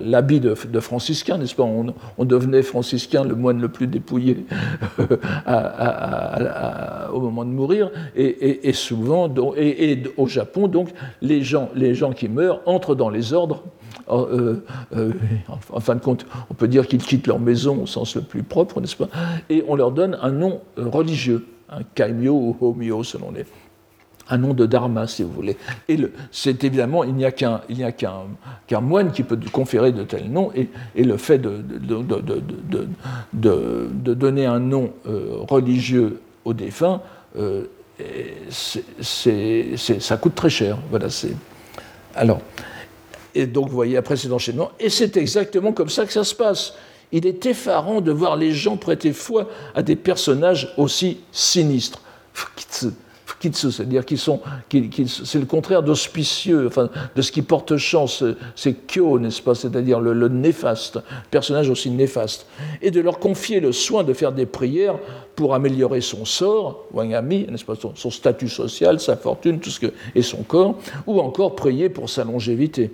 la, 0.00 0.22
de, 0.22 0.80
franciscain, 0.80 1.38
n'est-ce 1.38 1.54
pas? 1.54 1.64
On, 2.18 2.24
devenait 2.24 2.62
franciscain, 2.62 3.24
le 3.24 3.34
moine 3.34 3.60
le 3.60 3.68
plus 3.68 3.86
dépouillé 3.86 4.46
au 7.12 7.20
moment 7.20 7.44
de 7.44 7.50
mourir, 7.50 7.90
et, 8.16 8.72
souvent, 8.72 9.32
et, 9.56 10.02
au 10.16 10.26
Japon, 10.26 10.68
donc, 10.68 10.88
les 11.22 11.42
gens, 11.42 11.68
les 11.74 11.94
gens 11.94 12.12
qui 12.12 12.28
meurent 12.28 12.60
entrent 12.66 12.94
dans 12.94 13.10
les 13.10 13.32
ordres 13.32 13.62
euh, 14.10 14.64
euh, 14.96 15.12
en 15.72 15.80
fin 15.80 15.94
de 15.94 16.00
compte, 16.00 16.26
on 16.50 16.54
peut 16.54 16.68
dire 16.68 16.86
qu'ils 16.86 17.02
quittent 17.02 17.26
leur 17.26 17.38
maison 17.38 17.82
au 17.82 17.86
sens 17.86 18.16
le 18.16 18.22
plus 18.22 18.42
propre, 18.42 18.80
n'est-ce 18.80 18.96
pas 18.96 19.08
Et 19.48 19.64
on 19.68 19.76
leur 19.76 19.92
donne 19.92 20.18
un 20.20 20.30
nom 20.30 20.60
religieux, 20.76 21.46
un 21.70 21.82
kaimyo 21.94 22.32
ou 22.32 22.56
homyo 22.60 23.02
selon 23.02 23.30
les. 23.30 23.44
un 24.28 24.38
nom 24.38 24.54
de 24.54 24.66
dharma, 24.66 25.06
si 25.06 25.22
vous 25.22 25.32
voulez. 25.32 25.56
Et 25.88 25.98
c'est 26.30 26.64
évidemment, 26.64 27.04
il 27.04 27.14
n'y 27.14 27.24
a 27.24 27.32
qu'un 27.32 27.60
moine 28.80 29.12
qui 29.12 29.22
peut 29.22 29.38
conférer 29.52 29.92
de 29.92 30.02
tels 30.02 30.30
noms, 30.30 30.50
et, 30.54 30.68
le 31.02 31.16
fait 31.16 31.38
de, 31.38 31.62
donner 34.14 34.46
un 34.46 34.60
nom 34.60 34.92
euh, 35.06 35.38
religieux 35.48 36.20
aux 36.44 36.54
défunts, 36.54 37.00
euh, 37.38 37.64
ça 38.50 40.16
coûte 40.16 40.34
très 40.34 40.50
cher. 40.50 40.78
Voilà, 40.90 41.10
c'est. 41.10 41.34
Alors, 42.14 42.40
et 43.34 43.46
donc 43.46 43.68
vous 43.68 43.74
voyez 43.74 43.96
après 43.96 44.16
cet 44.16 44.32
enchaînement, 44.32 44.70
et 44.80 44.88
c'est 44.88 45.16
exactement 45.16 45.72
comme 45.72 45.88
ça 45.88 46.06
que 46.06 46.12
ça 46.12 46.24
se 46.24 46.34
passe. 46.34 46.74
Il 47.12 47.26
est 47.26 47.46
effarant 47.46 48.00
de 48.00 48.10
voir 48.10 48.36
les 48.36 48.52
gens 48.52 48.76
prêter 48.76 49.12
foi 49.12 49.48
à 49.74 49.82
des 49.82 49.96
personnages 49.96 50.72
aussi 50.76 51.18
sinistres 51.30 52.00
c'est-à-dire 53.52 54.04
qu'ils 54.04 54.18
sont, 54.18 54.40
c'est 55.06 55.38
le 55.38 55.46
contraire 55.46 55.82
d'auspicieux, 55.82 56.66
enfin, 56.66 56.88
de 57.14 57.22
ce 57.22 57.32
qui 57.32 57.42
porte 57.42 57.76
chance, 57.76 58.24
c'est 58.56 58.86
kyo, 58.86 59.18
n'est-ce 59.18 59.42
pas, 59.42 59.54
c'est-à-dire 59.54 60.00
le, 60.00 60.28
néfaste, 60.28 60.98
personnage 61.30 61.68
aussi 61.68 61.90
néfaste, 61.90 62.46
et 62.82 62.90
de 62.90 63.00
leur 63.00 63.18
confier 63.18 63.60
le 63.60 63.72
soin 63.72 64.04
de 64.04 64.12
faire 64.12 64.32
des 64.32 64.46
prières 64.46 64.98
pour 65.36 65.54
améliorer 65.54 66.00
son 66.00 66.24
sort, 66.24 66.84
wangami, 66.92 67.46
n'est-ce 67.50 67.64
pas, 67.64 67.74
son, 67.94 68.10
statut 68.10 68.48
social, 68.48 69.00
sa 69.00 69.16
fortune, 69.16 69.60
tout 69.60 69.70
ce 69.70 69.80
que, 69.80 69.92
et 70.14 70.22
son 70.22 70.42
corps, 70.42 70.76
ou 71.06 71.20
encore 71.20 71.54
prier 71.54 71.88
pour 71.88 72.08
sa 72.08 72.24
longévité. 72.24 72.90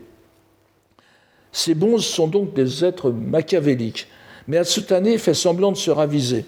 Ces 1.53 1.75
bons 1.75 1.99
sont 1.99 2.29
donc 2.29 2.55
des 2.55 2.85
êtres 2.85 3.11
machiavéliques, 3.11 4.07
mais 4.47 4.57
Atsutane 4.57 5.19
fait 5.19 5.35
semblant 5.35 5.73
de 5.73 5.77
se 5.77 5.91
raviser. 5.91 6.45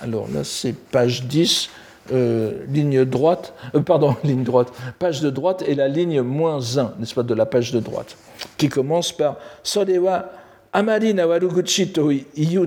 Alors 0.00 0.26
là, 0.32 0.44
c'est 0.44 0.74
page 0.74 1.24
10 1.24 1.70
euh, 2.12 2.66
ligne 2.68 3.06
droite, 3.06 3.54
euh, 3.74 3.80
pardon, 3.80 4.14
ligne 4.24 4.42
droite, 4.44 4.70
page 4.98 5.22
de 5.22 5.30
droite 5.30 5.64
et 5.66 5.74
la 5.74 5.88
ligne 5.88 6.20
moins 6.20 6.58
1, 6.76 6.94
n'est-ce 6.98 7.14
pas, 7.14 7.22
de 7.22 7.32
la 7.32 7.46
page 7.46 7.72
de 7.72 7.80
droite, 7.80 8.16
qui 8.58 8.68
commence 8.68 9.10
par 9.12 9.36
Sodewa 9.62 10.26
Amari 10.70 11.14
Nawaruguchi 11.14 11.92
to 11.92 12.10
iyu 12.10 12.66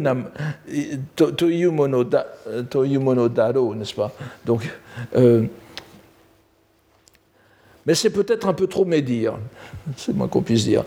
monodaro, 3.00 3.76
n'est-ce 3.76 3.94
pas? 3.94 4.12
Donc, 4.46 4.62
euh, 5.16 5.44
mais 7.88 7.96
c'est 7.96 8.12
peut-être 8.12 8.48
un 8.48 8.54
peu 8.54 8.68
trop 8.68 8.86
médire, 8.86 9.40
c'est 9.96 10.14
moins 10.14 10.28
qu'on 10.28 10.44
puisse 10.44 10.66
dire. 10.66 10.84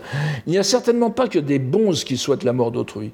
Il 0.47 0.51
n'y 0.51 0.57
a 0.57 0.63
certainement 0.63 1.09
pas 1.09 1.27
que 1.27 1.39
des 1.39 1.59
bons 1.59 2.03
qui 2.03 2.15
souhaitent 2.15 2.43
la 2.43 2.53
mort 2.53 2.71
d'autrui 2.71 3.11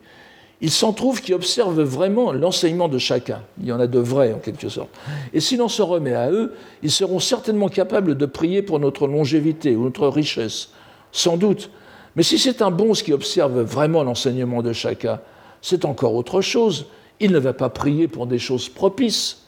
il 0.59 0.71
s'en 0.71 0.91
trouve 0.91 1.21
qui 1.21 1.33
observent 1.33 1.81
vraiment 1.81 2.31
l'enseignement 2.31 2.87
de 2.87 2.97
chacun. 2.97 3.41
Il 3.61 3.67
y 3.67 3.71
en 3.71 3.79
a 3.79 3.85
de 3.85 3.99
vrais, 3.99 4.33
en 4.33 4.39
quelque 4.39 4.69
sorte. 4.69 4.89
Et 5.33 5.39
si 5.39 5.55
l'on 5.55 5.67
se 5.67 5.83
remet 5.83 6.15
à 6.15 6.31
eux, 6.31 6.53
ils 6.81 6.91
seront 6.91 7.19
certainement 7.19 7.69
capables 7.69 8.17
de 8.17 8.25
prier 8.25 8.63
pour 8.63 8.79
notre 8.79 9.07
longévité 9.07 9.75
ou 9.75 9.83
notre 9.83 10.07
richesse. 10.07 10.69
Sans 11.11 11.37
doute. 11.37 11.69
Mais 12.15 12.23
si 12.23 12.39
c'est 12.39 12.63
un 12.63 12.71
bon 12.71 12.93
qui 12.93 13.13
observe 13.13 13.61
vraiment 13.61 14.03
l'enseignement 14.03 14.63
de 14.63 14.73
chacun, 14.73 15.19
c'est 15.61 15.85
encore 15.85 16.15
autre 16.15 16.41
chose. 16.41 16.87
Il 17.19 17.31
ne 17.31 17.39
va 17.39 17.53
pas 17.53 17.69
prier 17.69 18.07
pour 18.07 18.25
des 18.25 18.39
choses 18.39 18.67
propices. 18.67 19.43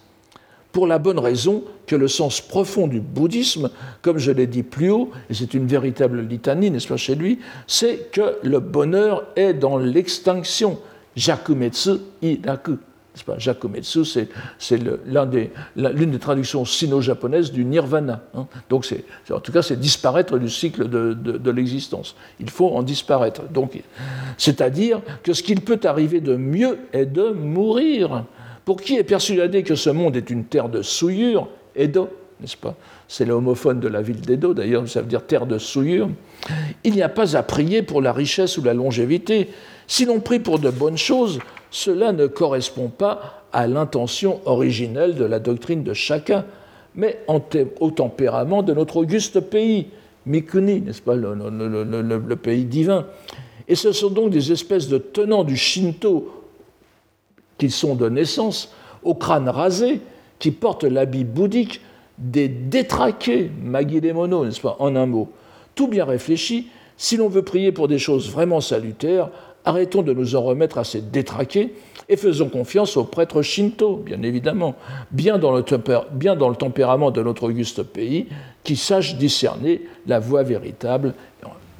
Pour 0.71 0.85
la 0.85 0.99
bonne 0.99 1.17
raison 1.17 1.63
que 1.87 1.95
le 1.95 2.07
sens 2.07 2.41
profond 2.41 2.87
du 2.87 2.99
bouddhisme, 2.99 3.71
comme 4.01 4.19
je 4.19 4.31
l'ai 4.31 4.45
dit 4.45 4.63
plus 4.63 4.91
haut, 4.91 5.09
et 5.29 5.33
c'est 5.33 5.55
une 5.55 5.65
véritable 5.65 6.21
litanie, 6.21 6.69
n'est-ce 6.69 6.87
pas, 6.87 6.97
chez 6.97 7.15
lui, 7.15 7.39
c'est 7.65 8.11
que 8.11 8.37
le 8.43 8.59
bonheur 8.59 9.25
est 9.35 9.53
dans 9.53 9.77
l'extinction 9.77 10.79
Jakumetsu 11.15 11.91
Iraku. 12.21 12.77
Jakumetsu, 13.37 14.05
c'est 14.05 14.77
l'une 14.77 16.11
des, 16.11 16.19
traductions 16.19 16.65
sino-japonaises 16.65 17.51
du 17.51 17.65
nirvana. 17.65 18.21
Hein. 18.35 18.47
Donc, 18.69 18.87
en 19.31 19.39
tout 19.39 19.51
cas, 19.51 19.61
c'est 19.61 19.79
disparaître 19.79 20.37
du 20.37 20.49
cycle 20.49 20.87
de, 20.87 21.51
l'existence. 21.51 22.15
Il 22.39 22.49
faut 22.49 22.69
en 22.69 22.83
disparaître. 22.83 23.41
c'est-à-dire 24.37 25.01
que 25.23 25.33
ce 25.33 25.43
qu'il 25.43 25.61
peut 25.61 25.79
arriver 25.83 26.21
de 26.21 26.35
mieux 26.35 26.77
est 26.93 27.05
de 27.07 27.31
mourir. 27.31 28.25
Pour 28.69 28.79
qui 28.79 28.97
est 28.97 29.03
persuadé 29.03 29.63
que 29.63 29.73
ce 29.73 29.89
monde 29.89 30.15
est 30.15 30.29
une 30.29 30.43
terre 30.43 30.69
de 30.69 30.83
souillure, 30.83 31.47
Edo, 31.75 32.07
n'est-ce 32.39 32.55
pas? 32.55 32.75
C'est 33.07 33.25
l'homophone 33.25 33.79
de 33.79 33.87
la 33.87 34.03
ville 34.03 34.21
d'Edo, 34.21 34.53
d'ailleurs, 34.53 34.87
ça 34.87 35.01
veut 35.01 35.07
dire 35.07 35.25
terre 35.25 35.47
de 35.47 35.57
souillure. 35.57 36.07
Il 36.83 36.93
n'y 36.93 37.01
a 37.01 37.09
pas 37.09 37.35
à 37.35 37.41
prier 37.41 37.81
pour 37.81 37.99
la 37.99 38.13
richesse 38.13 38.59
ou 38.59 38.63
la 38.63 38.75
longévité, 38.75 39.49
si 39.87 40.05
l'on 40.05 40.19
prie 40.19 40.37
pour 40.37 40.59
de 40.59 40.69
bonnes 40.69 40.99
choses, 40.99 41.39
cela 41.71 42.11
ne 42.11 42.27
correspond 42.27 42.89
pas 42.89 43.41
à 43.51 43.65
l'intention 43.65 44.39
originelle 44.45 45.15
de 45.15 45.25
la 45.25 45.39
doctrine 45.39 45.81
de 45.81 45.95
chacun, 45.95 46.45
mais 46.93 47.25
au 47.79 47.89
tempérament 47.89 48.61
de 48.61 48.75
notre 48.75 48.97
auguste 48.97 49.39
pays, 49.39 49.87
Mikuni, 50.27 50.81
n'est-ce 50.81 51.01
pas, 51.01 51.15
le, 51.15 52.35
pays 52.35 52.65
divin. 52.65 53.07
Et 53.67 53.73
ce 53.73 53.91
sont 53.91 54.11
donc 54.11 54.29
des 54.29 54.51
espèces 54.51 54.89
de 54.89 54.99
tenants 54.99 55.43
du 55.43 55.57
Shinto 55.57 56.38
qui 57.59 57.69
sont 57.69 57.93
de 57.93 58.09
naissance, 58.09 58.73
au 59.03 59.13
crâne 59.13 59.47
rasé, 59.47 60.01
qui 60.39 60.49
portent 60.49 60.83
l'habit 60.83 61.23
bouddhique, 61.23 61.81
des 62.17 62.47
détraqués, 62.49 63.51
Magilemono, 63.61 64.45
n'est-ce 64.45 64.61
pas, 64.61 64.75
en 64.79 64.95
un 64.95 65.05
mot. 65.05 65.29
Tout 65.75 65.87
bien 65.87 66.05
réfléchi, 66.05 66.69
si 66.97 67.15
l'on 67.15 67.29
veut 67.29 67.43
prier 67.43 67.71
pour 67.71 67.87
des 67.87 67.99
choses 67.99 68.29
vraiment 68.29 68.59
salutaires, 68.59 69.29
Arrêtons 69.65 70.01
de 70.01 70.13
nous 70.13 70.35
en 70.35 70.41
remettre 70.41 70.77
à 70.77 70.83
ces 70.83 71.01
détraqués 71.01 71.73
et 72.07 72.15
faisons 72.15 72.49
confiance 72.49 72.95
aux 72.97 73.03
prêtres 73.03 73.41
shinto, 73.41 73.97
bien 73.97 74.23
évidemment, 74.23 74.75
bien 75.11 75.37
dans, 75.37 75.51
le 75.51 75.63
bien 76.11 76.35
dans 76.35 76.49
le 76.49 76.55
tempérament 76.55 77.11
de 77.11 77.21
notre 77.21 77.43
auguste 77.43 77.83
pays, 77.83 78.27
qui 78.63 78.75
sachent 78.77 79.17
discerner 79.17 79.81
la 80.07 80.19
voie 80.19 80.43
véritable. 80.43 81.13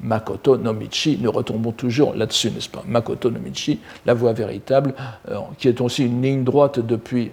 Makoto 0.02 0.56
no 0.56 0.72
Michi, 0.72 1.18
nous 1.20 1.30
retombons 1.30 1.72
toujours 1.72 2.14
là-dessus, 2.14 2.50
n'est-ce 2.50 2.68
pas? 2.68 2.82
Makoto 2.86 3.30
no 3.30 3.38
Michi, 3.38 3.80
la 4.06 4.14
voie 4.14 4.32
véritable, 4.32 4.94
euh, 5.28 5.38
qui 5.58 5.68
est 5.68 5.80
aussi 5.80 6.06
une 6.06 6.22
ligne 6.22 6.44
droite 6.44 6.80
depuis, 6.80 7.30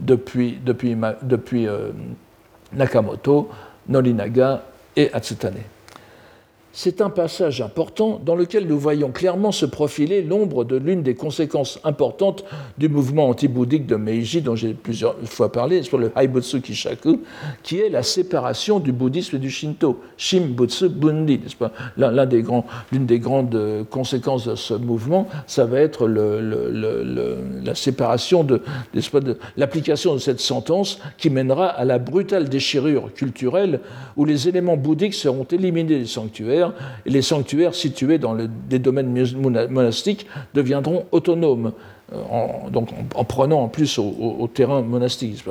depuis, 0.00 0.58
depuis, 0.64 0.96
depuis 1.22 1.68
euh, 1.68 1.90
Nakamoto, 2.72 3.48
Norinaga 3.88 4.62
et 4.96 5.12
Atsutane 5.12 5.54
c'est 6.80 7.00
un 7.00 7.10
passage 7.10 7.60
important 7.60 8.20
dans 8.24 8.36
lequel 8.36 8.68
nous 8.68 8.78
voyons 8.78 9.10
clairement 9.10 9.50
se 9.50 9.66
profiler 9.66 10.22
l'ombre 10.22 10.62
de 10.64 10.76
l'une 10.76 11.02
des 11.02 11.16
conséquences 11.16 11.80
importantes 11.82 12.44
du 12.78 12.88
mouvement 12.88 13.28
anti-bouddhique 13.30 13.84
de 13.84 13.96
Meiji, 13.96 14.42
dont 14.42 14.54
j'ai 14.54 14.74
plusieurs 14.74 15.16
fois 15.24 15.50
parlé, 15.50 15.82
sur 15.82 15.98
le 15.98 16.12
Haibutsu 16.14 16.60
Kishaku, 16.60 17.22
qui 17.64 17.80
est 17.80 17.88
la 17.88 18.04
séparation 18.04 18.78
du 18.78 18.92
bouddhisme 18.92 19.34
et 19.34 19.38
du 19.40 19.50
Shinto, 19.50 19.98
Shimbutsu 20.16 20.88
Bundi, 20.88 21.40
n'est-ce 21.42 21.56
pas? 21.56 21.72
L'une 21.96 23.06
des 23.06 23.18
grandes 23.18 23.84
conséquences 23.90 24.46
de 24.46 24.54
ce 24.54 24.74
mouvement, 24.74 25.26
ça 25.48 25.64
va 25.64 25.80
être 25.80 26.06
la 26.06 27.74
séparation 27.74 28.44
de 28.44 28.62
l'application 29.56 30.14
de 30.14 30.20
cette 30.20 30.40
sentence 30.40 31.00
qui 31.16 31.28
mènera 31.28 31.66
à 31.66 31.84
la 31.84 31.98
brutale 31.98 32.48
déchirure 32.48 33.12
culturelle 33.14 33.80
où 34.16 34.24
les 34.24 34.48
éléments 34.48 34.76
bouddhiques 34.76 35.14
seront 35.14 35.42
éliminés 35.50 35.98
des 35.98 36.06
sanctuaires 36.06 36.67
les 37.06 37.22
sanctuaires 37.22 37.74
situés 37.74 38.18
dans 38.18 38.36
des 38.36 38.78
domaines 38.78 39.12
monastiques 39.68 40.26
deviendront 40.54 41.06
autonomes, 41.12 41.72
euh, 42.12 42.22
en, 43.14 43.24
prenant 43.24 43.62
en 43.62 43.68
plus 43.68 43.98
au, 43.98 44.48
terrain 44.52 44.80
monastique. 44.80 45.44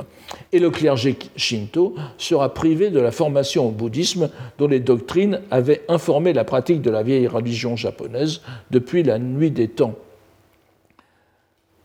Et 0.51 0.59
le 0.59 0.71
clergé 0.71 1.15
shinto 1.35 1.93
sera 2.17 2.53
privé 2.53 2.89
de 2.89 2.99
la 2.99 3.11
formation 3.11 3.67
au 3.67 3.71
bouddhisme 3.71 4.29
dont 4.57 4.67
les 4.67 4.79
doctrines 4.79 5.41
avaient 5.51 5.83
informé 5.87 6.33
la 6.33 6.43
pratique 6.43 6.81
de 6.81 6.89
la 6.89 7.03
vieille 7.03 7.27
religion 7.27 7.75
japonaise 7.75 8.41
depuis 8.71 9.03
la 9.03 9.19
nuit 9.19 9.51
des 9.51 9.67
temps. 9.67 9.93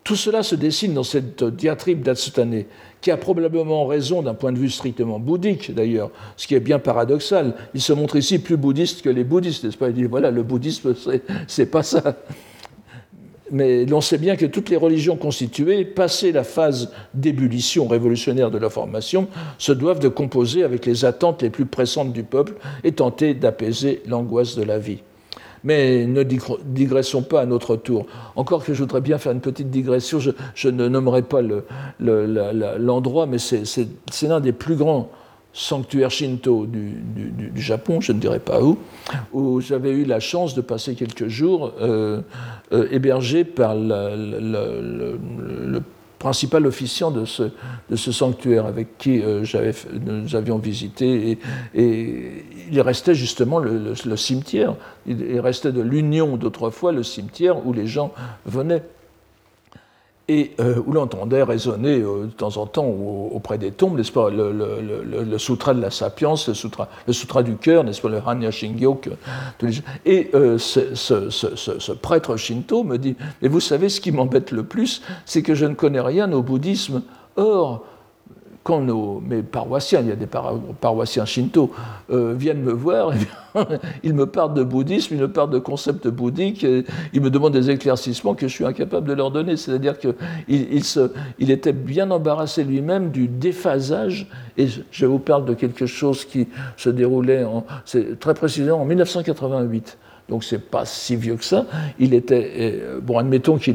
Tout 0.05 0.16
cela 0.16 0.42
se 0.42 0.57
dessine 0.57 0.94
dans 0.94 1.05
cette 1.05 1.44
diatribe 1.44 2.03
d'Atsutane, 2.03 2.64
qui 3.00 3.11
a 3.11 3.16
probablement 3.16 3.86
raison 3.86 4.22
d'un 4.22 4.34
point 4.34 4.53
de 4.53 4.59
vue 4.59 4.70
strictement 4.70 5.20
bouddhique 5.20 5.72
d'ailleurs, 5.74 6.11
ce 6.36 6.46
qui 6.46 6.55
est 6.55 6.61
bien 6.61 6.80
paradoxal. 6.80 7.55
Il 7.74 7.80
se 7.80 7.92
montre 7.92 8.16
ici 8.16 8.40
plus 8.40 8.57
bouddhiste 8.57 9.03
que 9.03 9.11
les 9.11 9.24
bouddhistes, 9.24 9.64
n'est-ce 9.64 9.76
pas? 9.76 9.88
Il 9.88 9.94
dit 9.94 10.05
voilà, 10.05 10.30
le 10.30 10.42
bouddhisme, 10.42 10.94
c'est 11.46 11.66
pas 11.66 11.82
ça. 11.82 12.16
Mais 13.53 13.84
l'on 13.84 14.00
sait 14.00 14.18
bien 14.18 14.34
que 14.36 14.46
toutes 14.46 14.70
les 14.70 14.76
religions 14.76 15.16
constituées, 15.16 15.84
passées 15.84 16.32
la 16.32 16.42
phase 16.42 16.90
d'ébullition 17.12 17.86
révolutionnaire 17.86 18.50
de 18.50 18.59
la 18.59 18.70
formation, 18.70 19.28
se 19.59 19.72
doivent 19.72 20.00
de 20.00 20.09
composer 20.09 20.64
avec 20.64 20.86
les 20.86 21.05
attentes 21.05 21.42
les 21.42 21.50
plus 21.50 21.66
pressantes 21.66 22.12
du 22.12 22.22
peuple 22.22 22.55
et 22.82 22.92
tenter 22.92 23.34
d'apaiser 23.34 24.03
l'angoisse 24.07 24.57
de 24.57 24.62
la 24.62 24.78
vie. 24.78 25.03
Mais 25.64 26.06
ne 26.06 26.22
digressons 26.22 27.22
pas 27.22 27.42
à 27.42 27.46
notre 27.46 27.76
tour. 27.76 28.06
Encore 28.36 28.64
que 28.64 28.74
je 28.74 28.80
voudrais 28.80 29.00
bien 29.00 29.18
faire 29.18 29.32
une 29.32 29.40
petite 29.40 29.70
digression, 29.70 30.18
je, 30.18 30.68
ne 30.68 30.88
nommerai 30.88 31.22
pas 31.22 31.40
l'endroit, 32.00 33.26
mais 33.26 33.38
c'est 33.38 34.22
l'un 34.22 34.40
des 34.40 34.52
plus 34.52 34.76
grands 34.76 35.10
sanctuaires 35.52 36.10
shinto 36.10 36.66
du, 36.66 37.52
Japon, 37.56 38.00
je 38.00 38.12
ne 38.12 38.18
dirais 38.18 38.38
pas 38.38 38.62
où, 38.62 38.78
où 39.32 39.60
j'avais 39.60 39.90
eu 39.90 40.04
la 40.04 40.20
chance 40.20 40.54
de 40.54 40.62
passer 40.62 40.94
quelques 40.94 41.28
jours 41.28 41.72
euh, 41.80 42.22
euh, 42.72 42.88
hébergé 42.90 43.44
par 43.44 43.74
le, 43.76 45.80
principal 46.22 46.68
officiant 46.68 47.10
de 47.10 47.24
ce, 47.24 48.12
sanctuaire 48.12 48.66
avec 48.66 48.96
qui 48.96 49.20
euh, 49.20 49.42
nous 50.06 50.36
avions 50.36 50.56
visité. 50.56 51.36
Et, 51.74 52.44
il 52.70 52.80
restait 52.80 53.16
justement 53.16 53.58
le, 53.58 54.16
cimetière. 54.16 54.76
Il, 55.04 55.40
restait 55.40 55.72
de 55.72 55.82
l'union 55.82 56.36
d'autrefois 56.36 56.92
le 56.92 57.02
cimetière 57.02 57.66
où 57.66 57.72
les 57.72 57.88
gens 57.88 58.12
venaient 58.46 58.84
et 60.28 60.52
euh, 60.60 60.76
où 60.86 60.92
l'on 60.92 61.02
entendait 61.02 61.42
résonner 61.42 62.00
euh, 62.00 62.26
de 62.26 62.30
temps 62.30 62.56
en 62.56 62.66
temps 62.66 62.86
auprès 62.86 63.58
des 63.58 63.72
tombes, 63.72 63.96
n'est-ce 63.96 64.12
pas, 64.12 64.30
le, 64.30 65.38
sutra 65.38 65.74
de 65.74 65.80
la 65.80 65.90
sapience, 65.90 66.48
le 66.48 66.54
sutra, 67.12 67.42
du 67.42 67.56
cœur, 67.56 67.84
n'est-ce 67.84 68.00
pas, 68.00 68.08
le 68.08 68.20
Hanya 68.24 68.50
Shingyo. 68.50 69.00
Et 70.06 70.30
euh, 70.34 70.58
ce, 70.58 70.94
ce, 70.94 71.30
ce, 71.30 71.92
prêtre 71.92 72.36
shinto 72.36 72.84
me 72.84 72.98
dit, 72.98 73.16
mais 73.40 73.48
vous 73.48 73.60
savez, 73.60 73.88
ce 73.88 74.00
qui 74.00 74.12
m'embête 74.12 74.52
le 74.52 74.62
plus, 74.62 75.02
c'est 75.26 75.42
que 75.42 75.54
je 75.54 75.66
ne 75.66 75.74
connais 75.74 76.00
rien 76.00 76.32
au 76.32 76.42
bouddhisme. 76.42 77.02
Or, 77.36 77.84
quand 78.62 78.80
nos, 78.80 79.20
mes 79.20 79.42
paroissiens, 79.42 80.00
il 80.00 80.08
y 80.08 80.12
a 80.12 80.16
des 80.16 80.28
paroissiens 80.80 81.24
shinto, 81.24 81.72
euh, 82.10 82.34
viennent 82.36 82.62
me 82.62 82.72
voir, 82.72 83.12
ils 84.04 84.14
me 84.14 84.26
parlent 84.26 84.54
de 84.54 84.62
bouddhisme, 84.62 85.14
ils 85.14 85.20
me 85.20 85.30
parlent 85.30 85.50
de 85.50 85.58
concepts 85.58 86.06
bouddhiques, 86.08 86.64
ils 87.12 87.20
me 87.20 87.30
demandent 87.30 87.52
des 87.52 87.70
éclaircissements 87.70 88.34
que 88.34 88.46
je 88.46 88.54
suis 88.54 88.64
incapable 88.64 89.08
de 89.08 89.14
leur 89.14 89.30
donner. 89.30 89.56
C'est-à-dire 89.56 89.98
qu'il 89.98 90.14
il, 90.48 91.50
était 91.50 91.72
bien 91.72 92.10
embarrassé 92.10 92.62
lui-même 92.62 93.10
du 93.10 93.26
déphasage, 93.26 94.28
et 94.56 94.68
je 94.90 95.06
vous 95.06 95.18
parle 95.18 95.44
de 95.44 95.54
quelque 95.54 95.86
chose 95.86 96.24
qui 96.24 96.48
se 96.76 96.90
déroulait 96.90 97.44
très 98.20 98.34
précisément 98.34 98.80
en 98.80 98.84
1988 98.84 99.98
donc 100.33 100.45
c'est 100.45 100.70
pas 100.70 100.87
si 100.87 101.14
vieux 101.14 101.37
que 101.37 101.45
ça. 101.45 101.66
Il 101.99 102.14
était, 102.14 102.51
euh, 102.59 103.01
bon, 103.03 103.18
admettons 103.18 103.59
qu'il 103.59 103.74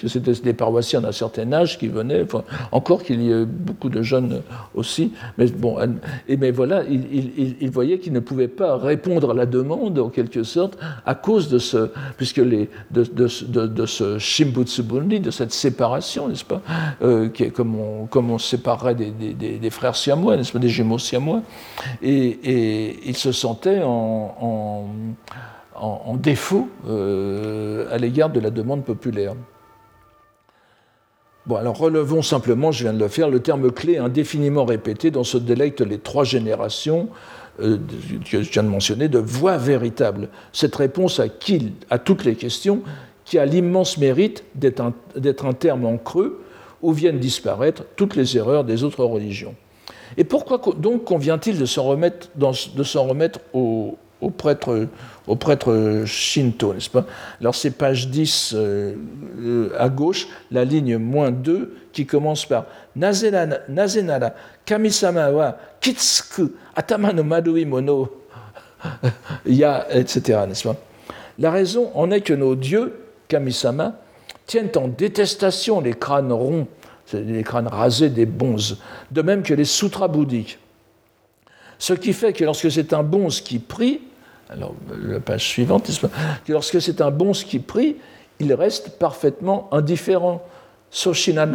que 0.00 0.06
c'était 0.06 0.30
des 0.32 0.52
paroissiens 0.52 1.00
d'un 1.00 1.10
certain 1.10 1.52
âge 1.52 1.76
qui 1.76 1.88
venaient, 1.88 2.24
encore 2.70 3.02
qu'il 3.02 3.20
y 3.20 3.32
ait 3.32 3.44
beaucoup 3.44 3.88
de 3.88 4.00
jeunes 4.00 4.42
aussi, 4.76 5.12
mais 5.38 5.46
bon, 5.46 5.78
et 6.28 6.36
mais 6.36 6.52
voilà, 6.52 6.84
il, 6.88 7.68
voyait 7.72 7.98
qu'il 7.98 8.12
ne 8.12 8.20
pouvait 8.20 8.46
pas 8.46 8.76
répondre 8.76 9.32
à 9.32 9.34
la 9.34 9.44
demande 9.44 9.98
en 9.98 10.08
quelque 10.08 10.44
sorte 10.44 10.78
à 11.04 11.16
cause 11.16 11.48
de 11.48 11.58
ce, 11.58 11.90
puisque 12.16 12.36
les, 12.36 12.70
de, 12.92 13.02
de, 13.02 13.66
de, 13.66 13.86
ce 13.86 14.20
shimbutsubundi, 14.20 15.18
de 15.18 15.32
cette 15.32 15.52
séparation, 15.52 16.28
n'est-ce 16.28 16.44
pas, 16.44 16.62
euh, 17.02 17.28
qui 17.28 17.42
est 17.42 17.50
comme 17.50 17.74
on, 17.74 18.06
comme 18.06 18.30
on 18.30 18.38
séparerait 18.38 18.94
des, 18.94 19.10
des, 19.10 19.58
des 19.58 19.70
frères 19.70 19.96
siamois, 19.96 20.36
n'est-ce 20.36 20.52
pas, 20.52 20.60
des 20.60 20.68
jumeaux 20.68 21.00
siamois, 21.00 21.42
et, 22.02 22.38
et 22.44 23.00
il 23.08 23.16
se 23.16 23.32
sentait 23.32 23.82
en, 23.82 24.36
en 24.40 24.86
en, 25.74 26.16
défaut 26.16 26.68
euh, 26.88 27.86
à 27.90 27.98
l'égard 27.98 28.30
de 28.30 28.40
la 28.40 28.50
demande 28.50 28.84
populaire. 28.84 29.34
Bon, 31.46 31.56
alors 31.56 31.76
relevons 31.76 32.22
simplement, 32.22 32.70
je 32.70 32.84
viens 32.84 32.92
de 32.92 33.00
le 33.00 33.08
faire, 33.08 33.28
le 33.28 33.40
terme 33.40 33.72
clé 33.72 33.98
indéfiniment 33.98 34.64
répété 34.64 35.10
dont 35.10 35.24
se 35.24 35.38
délectent 35.38 35.80
les 35.80 35.98
trois 35.98 36.24
générations 36.24 37.08
euh, 37.60 37.78
que 38.30 38.42
je 38.42 38.50
viens 38.50 38.62
de 38.62 38.68
mentionner, 38.68 39.08
de 39.08 39.18
voix 39.18 39.56
véritable. 39.56 40.28
Cette 40.52 40.76
réponse 40.76 41.18
à, 41.18 41.28
qui, 41.28 41.72
à 41.90 41.98
toutes 41.98 42.24
les 42.24 42.36
questions 42.36 42.82
qui 43.24 43.38
a 43.38 43.44
l'immense 43.44 43.98
mérite 43.98 44.44
d'être 44.54 44.80
un, 45.44 45.52
terme 45.52 45.84
en 45.84 45.96
creux 45.96 46.42
où 46.80 46.92
viennent 46.92 47.18
disparaître 47.18 47.84
toutes 47.96 48.16
les 48.16 48.36
erreurs 48.36 48.64
des 48.64 48.84
autres 48.84 49.04
religions. 49.04 49.54
Et 50.16 50.24
pourquoi 50.24 50.60
donc 50.76 51.04
convient-il 51.04 51.58
de 51.58 51.64
s'en 51.64 51.84
remettre, 51.84 52.28
remettre 52.38 53.40
au, 53.52 53.96
aux 54.22 54.30
prêtres, 54.30 56.04
shinto, 56.06 56.72
n'est-ce 56.72 56.88
pas? 56.88 57.04
Alors 57.40 57.54
c'est 57.54 57.72
page 57.72 58.08
10 58.08 58.54
euh, 58.54 59.68
à 59.78 59.88
gauche, 59.88 60.28
la 60.50 60.64
ligne 60.64 60.96
moins 60.96 61.30
2 61.30 61.76
qui 61.92 62.06
commence 62.06 62.46
par 62.46 62.64
Nazenara 62.96 64.34
kamisama 64.64 65.30
wa 65.30 65.56
kitsuku 65.80 66.52
atama 66.74 67.12
no 67.12 67.24
madui 67.24 67.64
mono 67.66 68.10
ya, 69.46 69.86
etc. 69.90 70.40
N'est-ce 70.46 70.64
pas? 70.64 70.76
La 71.38 71.50
raison 71.50 71.90
en 71.94 72.10
est 72.10 72.20
que 72.20 72.34
nos 72.34 72.54
dieux, 72.54 72.94
kamisama, 73.28 73.94
tiennent 74.46 74.70
en 74.76 74.88
détestation 74.88 75.80
les 75.80 75.94
crânes 75.94 76.32
ronds, 76.32 76.66
les 77.12 77.42
crânes 77.42 77.68
rasés 77.68 78.10
des 78.10 78.26
bonzes, 78.26 78.78
de 79.10 79.22
même 79.22 79.42
que 79.42 79.54
les 79.54 79.64
sutras 79.64 80.08
bouddhiques. 80.08 80.58
Ce 81.78 81.94
qui 81.94 82.12
fait 82.12 82.32
que 82.32 82.44
lorsque 82.44 82.70
c'est 82.70 82.92
un 82.92 83.02
bonze 83.02 83.40
qui 83.40 83.58
prie, 83.58 84.00
alors, 84.52 84.74
la 85.02 85.20
page 85.20 85.48
suivante, 85.48 85.90
lorsque 86.48 86.80
c'est 86.80 87.00
un 87.00 87.10
bon 87.10 87.32
qui 87.32 87.58
prie, 87.58 87.96
il 88.38 88.52
reste 88.54 88.98
parfaitement 88.98 89.68
indifférent. 89.72 90.42
Soshinan, 90.90 91.52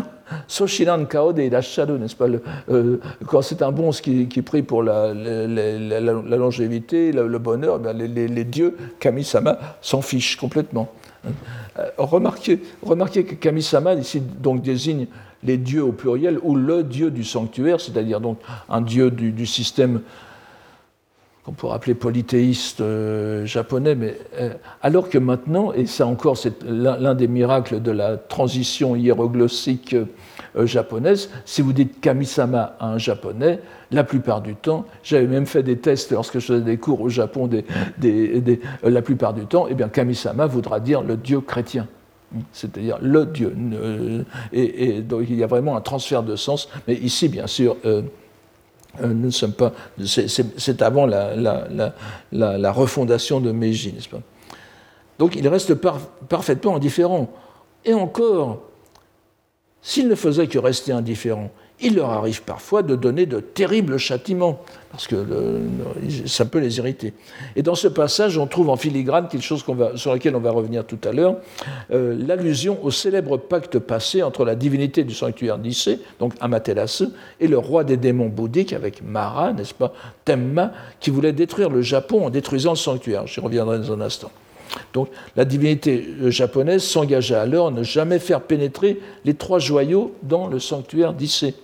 Soshinan 0.47 1.05
Kaode 1.05 1.37
et 1.37 1.51
n'est-ce 1.51 2.15
pas 2.15 2.25
euh, 2.69 2.97
Quand 3.27 3.43
c'est 3.43 3.61
un 3.61 3.71
bon 3.71 3.91
qui, 3.91 4.25
prie 4.41 4.63
pour 4.63 4.81
la, 4.81 5.13
longévité, 5.13 7.11
le, 7.11 7.37
bonheur, 7.37 7.79
eh 7.87 8.07
les, 8.27 8.43
dieux, 8.43 8.75
Kami-sama, 8.99 9.59
s'en 9.79 10.01
fichent 10.01 10.37
complètement. 10.37 10.89
Euh, 11.77 11.85
remarquez, 11.99 12.63
remarquez 12.81 13.25
que 13.25 13.35
Kami-sama, 13.35 13.93
ici, 13.93 14.21
donc, 14.21 14.63
désigne 14.63 15.05
les 15.43 15.57
dieux 15.57 15.83
au 15.83 15.91
pluriel 15.91 16.39
ou 16.41 16.55
le 16.55 16.81
dieu 16.83 17.11
du 17.11 17.23
sanctuaire, 17.23 17.79
c'est-à-dire 17.79 18.19
donc 18.19 18.39
un 18.69 18.81
dieu 18.81 19.11
du 19.11 19.45
système 19.45 20.01
qu'on 21.47 21.53
pourrait 21.53 21.75
appeler 21.75 21.93
polythéiste 21.93 22.81
euh, 22.81 23.45
japonais, 23.45 23.95
mais 23.95 24.17
euh, 24.37 24.49
alors 24.81 25.07
que 25.07 25.17
maintenant, 25.17 25.71
et 25.71 25.85
c'est 25.85 26.03
encore 26.03 26.37
l'un 26.67 27.15
des 27.15 27.29
miracles 27.29 27.81
de 27.81 27.89
la 27.89 28.17
transition 28.17 28.97
hiéroglossique 28.97 29.95
euh, 29.95 30.65
japonaise, 30.67 31.29
si 31.45 31.61
vous 31.61 31.71
dites 31.71 32.01
kamisama 32.01 32.75
à 32.81 32.89
un 32.89 32.97
japonais, 32.97 33.61
la 33.91 34.03
plupart 34.03 34.41
du 34.41 34.55
temps, 34.55 34.83
j'avais 35.03 35.25
même 35.25 35.45
fait 35.45 35.63
des 35.63 35.77
tests 35.77 36.11
lorsque 36.11 36.39
je 36.39 36.47
faisais 36.47 36.65
des 36.65 36.75
cours 36.75 36.99
au 36.99 37.07
Japon, 37.07 37.49
la 38.83 39.01
plupart 39.01 39.33
du 39.33 39.45
temps, 39.45 39.67
eh 39.69 39.73
bien 39.73 39.87
kamisama 39.87 40.47
voudra 40.47 40.81
dire 40.81 41.01
le 41.01 41.15
dieu 41.15 41.39
chrétien 41.39 41.87
c'est-à-dire 42.51 42.97
le 43.01 43.25
Dieu. 43.25 43.55
Et, 44.51 45.01
donc 45.01 45.23
il 45.29 45.37
y 45.37 45.45
a 45.45 45.47
vraiment 45.47 45.77
un 45.77 45.81
transfert 45.81 46.23
de 46.23 46.35
sens, 46.35 46.67
mais 46.85 46.95
ici, 46.95 47.29
bien 47.29 47.47
sûr, 47.47 47.77
nous 49.01 49.13
ne 49.13 49.29
sommes 49.29 49.53
pas. 49.53 49.73
C'est 50.05 50.81
avant 50.81 51.05
la, 51.05 52.71
refondation 52.71 53.39
de 53.39 53.51
Meiji, 53.51 53.93
n'est-ce 53.93 54.09
pas? 54.09 54.21
Donc 55.19 55.35
il 55.35 55.47
reste 55.47 55.73
parfaitement 56.29 56.75
indifférent. 56.75 57.29
Et 57.85 57.93
encore, 57.93 58.63
s'il 59.81 60.07
ne 60.07 60.15
faisait 60.15 60.47
que 60.47 60.59
rester 60.59 60.91
indifférent, 60.91 61.51
il 61.79 61.95
leur 61.95 62.09
arrive 62.09 62.43
parfois 62.43 62.81
de 62.81 62.95
donner 62.95 63.25
de 63.25 63.39
terribles 63.39 63.97
châtiments, 63.97 64.61
parce 64.89 65.05
que 65.05 65.15
ça 66.25 66.45
peut 66.45 66.57
les 66.57 66.77
irriter. 66.79 67.13
Et 67.55 67.61
dans 67.61 67.75
ce 67.75 67.87
passage, 67.87 68.37
on 68.37 68.47
trouve 68.47 68.69
en 68.69 68.77
filigrane 68.77 69.27
quelque 69.27 69.43
chose 69.43 69.63
sur 69.95 70.13
lequel 70.13 70.35
on 70.35 70.39
va 70.39 70.51
revenir 70.51 70.85
tout 70.85 70.97
à 71.03 71.11
l'heure, 71.11 71.37
euh, 71.91 72.17
l'allusion 72.25 72.83
au 72.83 72.89
célèbre 72.89 73.37
pacte 73.37 73.77
passé 73.77 74.23
entre 74.23 74.43
la 74.43 74.55
divinité 74.55 75.03
du 75.03 75.13
sanctuaire 75.13 75.59
d'Issé, 75.59 75.99
donc 76.19 76.33
Amaterasu, 76.39 77.09
et 77.39 77.47
le 77.47 77.59
roi 77.59 77.83
des 77.83 77.97
démons 77.97 78.29
bouddhiques 78.29 78.73
avec 78.73 79.03
Mara, 79.03 79.53
n'est-ce 79.53 79.75
pas, 79.75 79.93
Temma, 80.25 80.71
qui 80.99 81.11
voulait 81.11 81.33
détruire 81.33 81.69
le 81.69 81.81
Japon 81.83 82.25
en 82.25 82.29
détruisant 82.31 82.71
le 82.71 82.77
sanctuaire. 82.77 83.27
J'y 83.27 83.39
reviendrai 83.39 83.77
dans 83.79 83.93
un 83.93 84.01
instant. 84.01 84.31
Donc 84.93 85.09
la 85.35 85.45
divinité 85.45 86.05
japonaise 86.27 86.83
s'engagea 86.83 87.41
alors 87.41 87.67
à 87.67 87.71
ne 87.71 87.83
jamais 87.83 88.19
faire 88.19 88.41
pénétrer 88.41 88.99
les 89.25 89.33
trois 89.33 89.59
joyaux 89.59 90.13
dans 90.23 90.47
le 90.47 90.59
sanctuaire 90.59 91.13
d'Issé. 91.13 91.55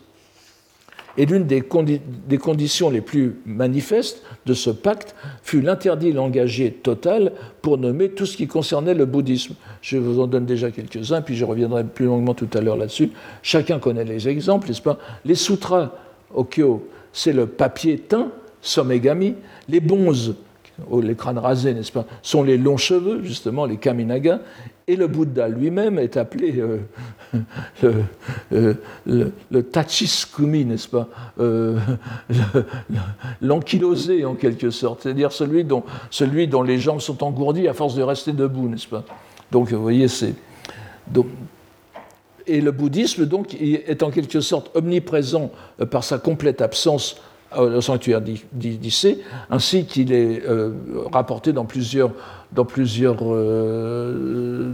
Et 1.17 1.27
l'une 1.27 1.45
des, 1.45 1.61
conditions 1.61 2.89
les 2.89 3.01
plus 3.01 3.35
manifestes 3.45 4.23
de 4.47 4.53
ce 4.53 4.71
pacte 4.71 5.15
fut 5.43 5.61
l'interdit 5.61 6.11
langagier 6.11 6.71
total 6.71 7.33
pour 7.61 7.77
nommer 7.77 8.09
tout 8.09 8.25
ce 8.25 8.35
qui 8.35 8.47
concernait 8.47 8.95
le 8.95 9.05
bouddhisme. 9.05 9.53
Je 9.81 9.97
vous 9.97 10.19
en 10.19 10.25
donne 10.25 10.45
déjà 10.45 10.71
quelques-uns, 10.71 11.21
puis 11.21 11.35
je 11.35 11.45
reviendrai 11.45 11.83
plus 11.83 12.05
longuement 12.05 12.33
tout 12.33 12.49
à 12.53 12.61
l'heure 12.61 12.77
là-dessus. 12.77 13.11
Chacun 13.43 13.77
connaît 13.77 14.05
les 14.05 14.27
exemples, 14.27 14.67
n'est-ce 14.67 14.81
pas? 14.81 14.97
Les 15.23 15.35
sutras, 15.35 15.91
Okyo, 16.33 16.87
c'est 17.11 17.33
le 17.33 17.45
papier 17.45 17.99
teint, 17.99 18.31
Somegami. 18.61 19.35
Les 19.69 19.79
bonzes, 19.79 20.35
les 21.01 21.15
crânes 21.15 21.37
rasés, 21.37 21.73
n'est-ce 21.73 21.91
pas, 21.91 22.05
sont 22.21 22.43
les 22.43 22.57
longs 22.57 22.77
cheveux, 22.77 23.23
justement, 23.23 23.65
les 23.65 23.77
kaminaga. 23.77 24.39
Et 24.87 24.95
le 24.95 25.07
Bouddha 25.07 25.47
lui-même 25.47 25.97
est 25.97 26.17
appelé 26.17 26.55
euh, 26.59 26.79
euh, 27.83 28.73
le, 29.05 29.31
le, 29.49 29.63
tachiskumi, 29.63 30.65
n'est-ce 30.65 30.89
pas 30.89 31.07
euh, 31.39 31.79
L'ankylosé 33.41 34.25
en 34.25 34.35
quelque 34.35 34.71
sorte, 34.71 35.03
c'est-à-dire 35.03 35.31
celui 35.31 35.63
dont, 35.63 35.83
celui 36.09 36.47
dont 36.47 36.63
les 36.63 36.79
jambes 36.79 36.99
sont 36.99 37.23
engourdies 37.23 37.67
à 37.67 37.73
force 37.73 37.95
de 37.95 38.03
rester 38.03 38.33
debout, 38.33 38.67
n'est-ce 38.67 38.87
pas 38.87 39.05
Donc 39.51 39.71
vous 39.71 39.81
voyez, 39.81 40.07
c'est. 40.07 40.33
Et 42.45 42.59
le 42.59 42.71
bouddhisme, 42.71 43.25
donc, 43.25 43.53
est 43.53 44.03
en 44.03 44.11
quelque 44.11 44.41
sorte 44.41 44.69
omniprésent 44.75 45.49
par 45.91 46.03
sa 46.03 46.17
complète 46.17 46.61
absence 46.61 47.21
au 47.57 47.81
sanctuaire 47.81 48.21
d'Issée, 48.21 49.19
ainsi 49.49 49.85
qu'il 49.85 50.11
est 50.13 50.43
rapporté 51.11 51.53
dans 51.53 51.65
plusieurs 51.65 52.11
dans 52.53 52.65
plusieurs 52.65 53.17
euh, 53.21 54.71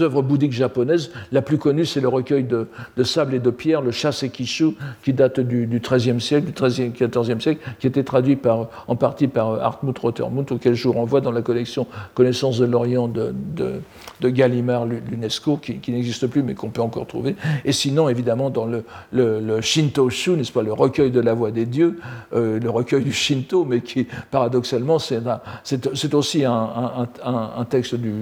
œuvres 0.00 0.22
bouddhiques 0.22 0.52
japonaises. 0.52 1.10
La 1.32 1.42
plus 1.42 1.58
connue, 1.58 1.84
c'est 1.84 2.00
le 2.00 2.08
recueil 2.08 2.44
de, 2.44 2.66
sable 3.02 3.34
et 3.34 3.38
de 3.40 3.50
pierre, 3.50 3.82
le 3.82 3.90
Shasekishu, 3.90 4.76
qui 5.02 5.12
date 5.12 5.40
du, 5.40 5.68
XIIIe 5.80 6.20
siècle, 6.20 6.46
du 6.46 6.52
XIIIe, 6.52 6.90
XIVe 6.90 7.40
siècle, 7.40 7.60
qui 7.78 7.86
était 7.86 8.04
traduit 8.04 8.36
par, 8.36 8.68
en 8.88 8.96
partie 8.96 9.28
par 9.28 9.54
Hartmut 9.62 9.98
Rottermund, 9.98 10.50
auquel 10.52 10.74
je 10.74 10.88
vous 10.88 10.94
renvoie 10.94 11.20
dans 11.20 11.32
la 11.32 11.42
collection 11.42 11.86
Connaissance 12.14 12.58
de 12.58 12.64
l'Orient 12.64 13.08
de, 13.08 13.34
de, 13.56 13.80
Gallimard, 14.22 14.86
l'UNESCO, 14.86 15.58
qui, 15.58 15.92
n'existe 15.92 16.26
plus 16.26 16.42
mais 16.42 16.54
qu'on 16.54 16.70
peut 16.70 16.82
encore 16.82 17.06
trouver. 17.06 17.36
Et 17.64 17.72
sinon, 17.72 18.08
évidemment, 18.08 18.50
dans 18.50 18.66
le, 18.66 19.60
Shinto-shu, 19.60 20.32
n'est-ce 20.32 20.52
pas, 20.52 20.62
le 20.62 20.72
recueil 20.72 21.10
de 21.10 21.20
la 21.20 21.34
voix 21.34 21.50
des 21.50 21.66
dieux, 21.66 21.98
euh, 22.34 22.58
le 22.58 22.70
recueil 22.70 23.02
du 23.02 23.12
Shinto, 23.12 23.64
mais 23.64 23.80
qui, 23.80 24.06
paradoxalement, 24.30 24.98
c'est 24.98 26.14
aussi 26.14 26.44
un, 26.44 27.66
texte 27.68 27.94
du, 27.94 28.12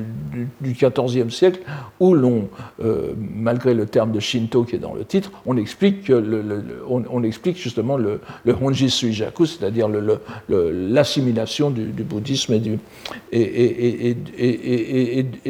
du, 0.60 0.72
XIVe 0.72 1.30
siècle 1.30 1.60
où 2.00 2.14
l'on, 2.14 2.48
euh, 2.82 3.12
malgré 3.18 3.74
le 3.74 3.86
terme 3.86 4.12
de 4.12 4.20
Shinto 4.20 4.64
qui 4.64 4.76
est 4.76 4.78
dans 4.78 4.94
le 4.94 5.04
titre, 5.04 5.30
on 5.46 5.56
explique, 5.56 6.10
explique 7.24 7.56
justement 7.56 7.96
le, 7.96 8.20
le 8.44 8.56
Honji 8.60 8.90
Suijaku, 8.90 9.46
c'est-à-dire 9.46 9.88
l'assimilation 10.48 11.70
du, 11.70 12.02
bouddhisme 12.02 12.54
et 12.54 12.58
du, 12.58 12.78
et 13.32 14.14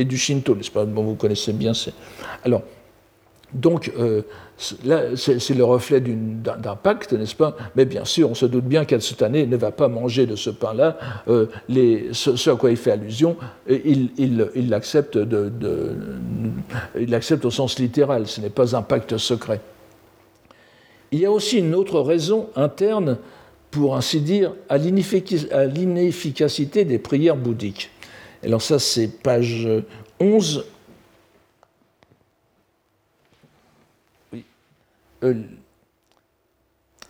du 0.05 0.17
Shinto, 0.17 0.42
vous 0.49 1.15
connaissez 1.15 1.53
bien. 1.53 1.73
Alors, 2.45 2.63
donc, 3.53 3.93
euh, 3.99 4.23
là, 4.83 5.15
c'est 5.15 5.55
le 5.55 5.65
reflet 5.65 6.01
d'un 6.01 6.77
pacte, 6.77 7.13
n'est-ce 7.13 7.35
pas? 7.35 7.55
Mais 7.77 7.85
bien 7.85 8.07
sûr, 8.07 8.31
on 8.31 8.35
se 8.35 8.47
doute 8.47 8.65
bien 8.65 8.87
qu'Atsutane 8.87 9.45
ne 9.45 9.57
va 9.57 9.71
pas 9.71 9.89
manger 9.89 10.25
de 10.25 10.37
ce 10.37 10.49
pain-là. 10.49 10.97
Euh, 11.29 11.49
ce, 12.13 12.51
à 12.51 12.57
quoi 12.57 12.71
il 12.71 12.79
fait 12.79 12.93
allusion, 12.93 13.37
il 13.69 14.69
l'accepte 14.69 15.17
au 17.45 17.51
sens 17.51 17.79
littéral. 17.79 18.27
Ce 18.27 18.41
n'est 18.41 18.49
pas 18.49 18.75
un 18.75 18.83
pacte 18.83 19.19
secret. 19.19 19.61
Il 21.11 21.19
y 21.19 21.27
a 21.27 21.31
aussi 21.31 21.59
une 21.59 21.75
autre 21.75 22.01
raison 22.01 22.49
interne, 22.57 23.19
pour 23.71 23.97
ainsi 23.97 24.23
dire, 24.23 24.55
à 24.71 24.79
l'inefficacité 24.79 26.87
des 26.87 26.99
prières 26.99 27.37
bouddhiques. 27.37 27.91
Alors 28.43 28.63
ça, 28.63 28.79
c'est 28.79 29.09
page 29.09 29.69
11 30.23 30.65
Euh, 35.23 35.35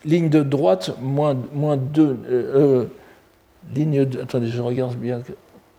ligne 0.04 0.28
de 0.28 0.42
droite, 0.42 0.94
moins, 1.00 1.36
moins 1.52 1.76
2. 1.76 2.02
Euh, 2.02 2.16
euh, 2.30 2.84
ligne 3.74 4.04
de, 4.04 4.20
attendez, 4.20 4.48
je 4.48 4.60
regarde 4.60 4.96
bien. 4.96 5.22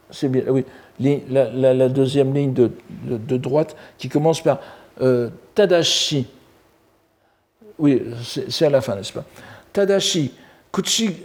C'est 0.10 0.30
bien, 0.30 0.44
oui. 0.48 0.66
La, 1.30 1.52
la, 1.74 1.90
deuxième 1.90 2.34
ligne 2.34 2.54
de, 2.54 2.72
de, 3.06 3.38
droite 3.38 3.76
qui 3.98 4.10
commence 4.10 4.42
par 4.42 4.60
Tadashi. 5.56 6.28
Oui, 7.80 8.02
c'est 8.22 8.66
à 8.66 8.70
la 8.70 8.80
fin, 8.80 8.96
n'est-ce 8.96 9.12
pas? 9.12 9.26
Tadashi, 9.74 10.32
Kuchi. 10.72 11.16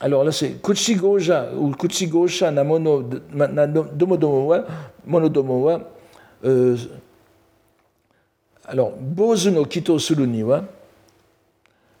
Alors 0.00 0.24
là, 0.24 0.32
c'est 0.32 0.60
Kuchigoja 0.60 1.50
ou 1.56 1.70
Kuchigosha 1.70 2.50
Namono 2.50 3.04
Domodomowa, 5.08 5.80
Monodomowa. 6.42 6.76
Alors, 8.66 8.92
Bozu 9.00 9.50
no 9.50 9.64
Kito 9.64 9.98
Suru 9.98 10.26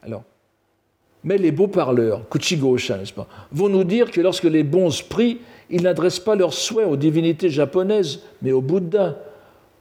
alors, 0.02 0.22
mais 1.24 1.38
les 1.38 1.50
beaux 1.50 1.66
parleurs, 1.66 2.28
Kuchigo-sha, 2.28 2.98
n'est-ce 2.98 3.12
pas, 3.12 3.26
vont 3.50 3.68
nous 3.68 3.84
dire 3.84 4.10
que 4.10 4.20
lorsque 4.20 4.44
les 4.44 4.62
bons 4.62 5.02
prient, 5.08 5.38
ils 5.70 5.82
n'adressent 5.82 6.20
pas 6.20 6.36
leurs 6.36 6.52
souhaits 6.52 6.86
aux 6.86 6.96
divinités 6.96 7.50
japonaises, 7.50 8.20
mais 8.42 8.52
au 8.52 8.60
Bouddha. 8.60 9.16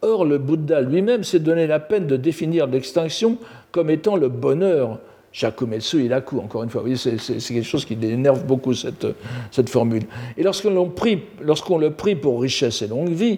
Or, 0.01 0.25
le 0.25 0.37
Bouddha 0.37 0.81
lui-même 0.81 1.23
s'est 1.23 1.39
donné 1.39 1.67
la 1.67 1.79
peine 1.79 2.07
de 2.07 2.17
définir 2.17 2.67
l'extinction 2.67 3.37
comme 3.71 3.89
étant 3.89 4.15
le 4.15 4.29
bonheur. 4.29 4.99
Shakumetsu 5.37 6.03
Ilaku, 6.03 6.39
encore 6.39 6.63
une 6.63 6.69
fois, 6.71 6.81
vous 6.81 6.87
voyez, 6.95 7.19
c'est 7.19 7.53
quelque 7.53 7.61
chose 7.61 7.85
qui 7.85 7.93
énerve 7.93 8.43
beaucoup 8.43 8.73
cette, 8.73 9.05
cette 9.51 9.69
formule. 9.69 10.01
Et 10.35 10.41
lorsqu'on 10.41 11.77
le 11.77 11.91
prie 11.91 12.15
pour 12.15 12.41
richesse 12.41 12.81
et 12.81 12.87
longue 12.87 13.11
vie, 13.11 13.37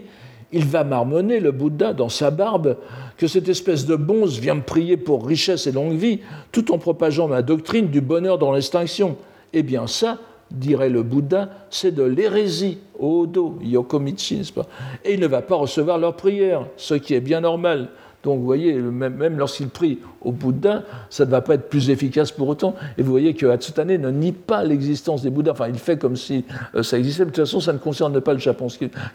il 0.53 0.63
va 0.63 0.85
marmonner, 0.85 1.41
le 1.41 1.51
Bouddha, 1.51 1.91
dans 1.91 2.07
sa 2.07 2.31
barbe, 2.31 2.77
que 3.17 3.27
cette 3.27 3.49
espèce 3.49 3.85
de 3.85 3.97
bonze 3.97 4.39
vient 4.39 4.55
me 4.55 4.61
prier 4.61 4.95
pour 4.95 5.27
richesse 5.27 5.67
et 5.67 5.73
longue 5.73 5.97
vie, 5.97 6.21
tout 6.53 6.71
en 6.71 6.77
propageant 6.77 7.27
ma 7.27 7.41
doctrine 7.41 7.87
du 7.87 7.99
bonheur 7.99 8.37
dans 8.37 8.53
l'extinction. 8.53 9.17
Eh 9.51 9.61
bien 9.61 9.85
ça, 9.85 10.19
dirait 10.51 10.89
le 10.89 11.03
Bouddha, 11.03 11.49
c'est 11.69 11.93
de 11.93 12.03
l'hérésie, 12.03 12.77
Odo, 12.97 13.59
Yokomichi, 13.61 14.37
n'est-ce 14.37 14.53
pas? 14.53 14.67
Et 15.03 15.15
il 15.15 15.19
ne 15.19 15.27
va 15.27 15.41
pas 15.41 15.55
recevoir 15.55 15.97
leur 15.97 16.15
prière, 16.15 16.65
ce 16.77 16.93
qui 16.93 17.13
est 17.13 17.19
bien 17.19 17.41
normal. 17.41 17.89
Donc 18.23 18.39
vous 18.39 18.45
voyez, 18.45 18.73
même, 18.73 19.37
lorsqu'il 19.37 19.69
prie 19.69 19.99
au 20.21 20.31
Bouddha, 20.31 20.83
ça 21.09 21.25
ne 21.25 21.31
va 21.31 21.41
pas 21.41 21.55
être 21.55 21.69
plus 21.69 21.89
efficace 21.89 22.31
pour 22.31 22.49
autant. 22.49 22.75
Et 22.97 23.03
vous 23.03 23.11
voyez 23.11 23.33
que 23.33 23.45
Hatsutane 23.45 23.95
ne 23.95 24.11
nie 24.11 24.33
pas 24.33 24.63
l'existence 24.63 25.21
des 25.21 25.29
Bouddhas. 25.29 25.51
Enfin, 25.51 25.69
il 25.69 25.79
fait 25.79 25.97
comme 25.97 26.17
si 26.17 26.43
euh, 26.75 26.83
ça 26.83 26.97
existait. 26.97 27.23
de 27.23 27.29
toute 27.29 27.37
façon, 27.37 27.61
ça 27.61 27.71
ne 27.71 27.77
concerne 27.77 28.19
pas 28.19 28.33
le 28.33 28.39
Japon. 28.39 28.67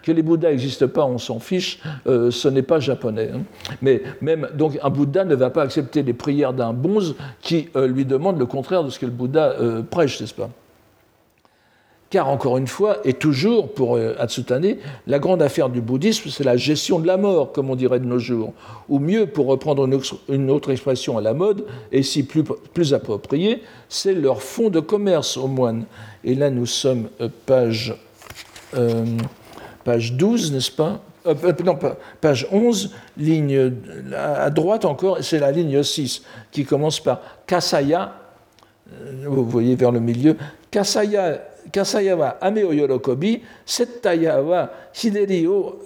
Que 0.03 0.13
les 0.13 0.23
Bouddhas 0.23 0.51
n'existent 0.51 0.89
pas, 0.89 1.05
on 1.05 1.19
s'en 1.19 1.39
fiche. 1.39 1.81
Euh, 2.07 2.31
ce 2.31 2.49
n'est 2.49 2.63
pas 2.63 2.81
japonais. 2.81 3.31
Hein. 3.35 3.41
Mais 3.83 4.03
même 4.21 4.49
donc, 4.55 4.79
un 4.83 4.91
Bouddha 4.91 5.25
ne 5.25 5.35
va 5.35 5.51
pas 5.51 5.63
accepter 5.63 6.03
les 6.03 6.15
prières 6.15 6.55
d'un 6.55 6.73
bonze 6.73 7.15
qui 7.41 7.69
euh, 7.77 7.87
lui 7.87 8.07
demande 8.07 8.39
le 8.39 8.47
contraire 8.47 8.85
de 8.85 8.91
ce 8.91 8.99
que 8.99 9.07
le 9.07 9.13
Bouddha 9.13 9.55
prêche, 9.91 10.21
n'est-ce 10.21 10.35
pas? 10.35 10.49
Car 12.11 12.29
encore 12.29 12.59
une 12.59 12.69
fois, 12.69 12.99
et 13.05 13.13
toujours 13.15 13.73
pour 13.73 13.97
euh, 13.97 14.15
Atsutane, 14.21 14.77
la 15.07 15.19
grande 15.19 15.43
affaire 15.43 15.69
du 15.69 15.81
bouddhisme, 15.81 16.31
c'est 16.31 16.45
la 16.45 16.57
gestion 16.57 17.01
de 17.01 17.07
la 17.07 17.17
mort, 17.17 17.51
comme 17.53 17.71
on 17.71 17.75
dirait 17.75 17.99
de 17.99 18.05
nos 18.05 18.21
jours. 18.21 18.53
Ou 18.89 18.99
mieux, 18.99 19.27
pour 19.27 19.47
reprendre 19.47 19.89
une 20.29 20.51
autre 20.51 20.71
expression 20.71 21.19
à 21.19 21.21
la 21.21 21.35
mode, 21.35 21.67
et 21.91 22.03
si 22.03 22.23
plus, 22.23 22.95
appropriée, 22.95 23.63
c'est 23.89 24.13
leur 24.13 24.43
fonds 24.43 24.71
de 24.71 24.81
commerce 24.81 25.37
aux 25.37 25.49
moines. 25.49 25.87
Et 26.23 26.35
là, 26.35 26.51
nous 26.51 26.67
sommes 26.67 27.09
euh, 27.21 27.29
page, 27.47 27.97
euh, 28.77 29.05
page 29.83 30.13
12, 30.13 30.53
n'est-ce 30.53 30.71
pas 30.71 31.01
non, 31.65 31.79
page 32.21 32.47
11, 32.53 32.91
ligne 33.17 33.73
à 34.15 34.51
droite 34.51 34.85
encore, 34.85 35.19
c'est 35.23 35.39
la 35.39 35.53
ligne 35.53 35.83
6 35.83 36.23
qui 36.53 36.67
commence 36.67 37.01
par 37.01 37.23
Kasaya, 37.47 38.13
vous 39.27 39.47
voyez 39.47 39.75
vers 39.75 39.91
le 39.91 40.01
milieu, 40.01 40.37
Kasaya 40.71 41.41
kasaya 41.73 42.17
wa 42.17 42.37
ame 42.41 42.61
yorokobi, 42.61 43.43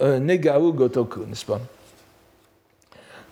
euh, 0.01 0.19
negao 0.19 0.73
gotoku, 0.73 1.21
n'est-ce 1.29 1.47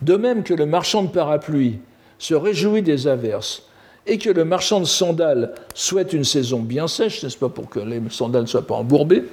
De 0.02 0.16
même 0.16 0.42
que 0.42 0.54
le 0.54 0.66
marchand 0.66 1.02
de 1.02 1.08
parapluie 1.08 1.78
se 2.18 2.34
réjouit 2.34 2.82
des 2.82 3.06
averses 3.06 3.62
et 4.06 4.18
que 4.18 4.30
le 4.30 4.44
marchand 4.44 4.80
de 4.80 4.84
sandales 4.84 5.54
souhaite 5.74 6.12
une 6.12 6.24
saison 6.24 6.60
bien 6.60 6.86
sèche, 6.86 7.22
n'est-ce 7.22 7.36
pas, 7.36 7.48
pour 7.48 7.68
que 7.68 7.80
les 7.80 8.00
sandales 8.10 8.42
ne 8.42 8.46
soient 8.46 8.66
pas 8.66 8.76
embourbées, 8.76 9.24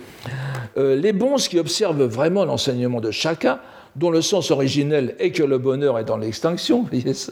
euh, 0.77 0.95
les 0.95 1.13
bons 1.13 1.35
qui 1.35 1.59
observent 1.59 2.03
vraiment 2.03 2.45
l'enseignement 2.45 2.99
de 2.99 3.11
Shaka, 3.11 3.61
dont 3.95 4.09
le 4.09 4.21
sens 4.21 4.49
originel 4.49 5.15
est 5.19 5.31
que 5.31 5.43
le 5.43 5.59
bonheur 5.59 5.99
est 5.99 6.05
dans 6.05 6.17
l'extinction, 6.17 6.85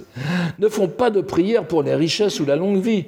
ne 0.59 0.67
font 0.67 0.87
pas 0.87 1.09
de 1.09 1.21
prière 1.21 1.65
pour 1.65 1.81
les 1.81 1.95
richesses 1.95 2.39
ou 2.39 2.45
la 2.45 2.55
longue 2.55 2.81
vie, 2.81 3.05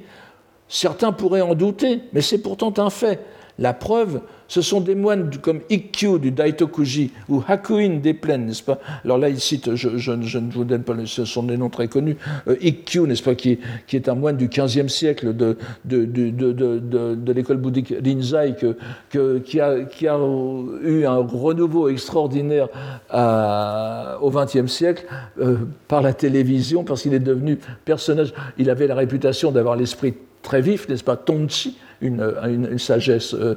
Certains 0.74 1.12
pourraient 1.12 1.40
en 1.40 1.54
douter, 1.54 2.00
mais 2.12 2.20
c'est 2.20 2.38
pourtant 2.38 2.74
un 2.78 2.90
fait. 2.90 3.20
La 3.60 3.72
preuve, 3.72 4.22
ce 4.48 4.60
sont 4.60 4.80
des 4.80 4.96
moines 4.96 5.30
comme 5.40 5.60
Ikkyu 5.70 6.18
du 6.18 6.32
Daitokuji 6.32 7.12
ou 7.28 7.44
Hakuin 7.46 8.00
des 8.02 8.12
plaines, 8.12 8.46
n'est-ce 8.46 8.64
pas? 8.64 8.80
Alors 9.04 9.18
là, 9.18 9.28
il 9.28 9.38
cite, 9.38 9.76
je, 9.76 10.10
ne 10.10 10.50
vous 10.50 10.64
donne 10.64 10.82
pas, 10.82 10.94
ce 11.06 11.24
sont 11.24 11.44
des 11.44 11.56
noms 11.56 11.68
très 11.70 11.86
connus, 11.86 12.16
euh, 12.48 12.56
Ikkyu, 12.60 13.02
n'est-ce 13.02 13.22
pas, 13.22 13.36
qui, 13.36 13.60
est 13.92 14.08
un 14.08 14.16
moine 14.16 14.36
du 14.36 14.48
XVe 14.48 14.88
siècle 14.88 15.32
de, 15.36 15.56
l'école 17.32 17.58
bouddhique 17.58 17.94
Rinzai, 18.04 18.56
qui, 19.44 19.60
a, 19.60 19.76
eu 20.82 21.04
un 21.06 21.16
renouveau 21.18 21.88
extraordinaire 21.88 22.66
au 24.20 24.28
XXe 24.28 24.66
siècle 24.66 25.06
euh, 25.38 25.58
par 25.86 26.02
la 26.02 26.12
télévision, 26.12 26.82
parce 26.82 27.02
qu'il 27.02 27.14
est 27.14 27.20
devenu 27.20 27.60
personnage, 27.84 28.34
il 28.58 28.68
avait 28.70 28.88
la 28.88 28.96
réputation 28.96 29.52
d'avoir 29.52 29.76
l'esprit 29.76 30.14
très 30.44 30.60
vif, 30.60 30.88
n'est-ce 30.88 31.02
pas, 31.02 31.16
Tonchi, 31.16 31.76
une, 32.00 32.22
une, 32.44 32.78
sagesse, 32.78 33.34
euh, 33.34 33.56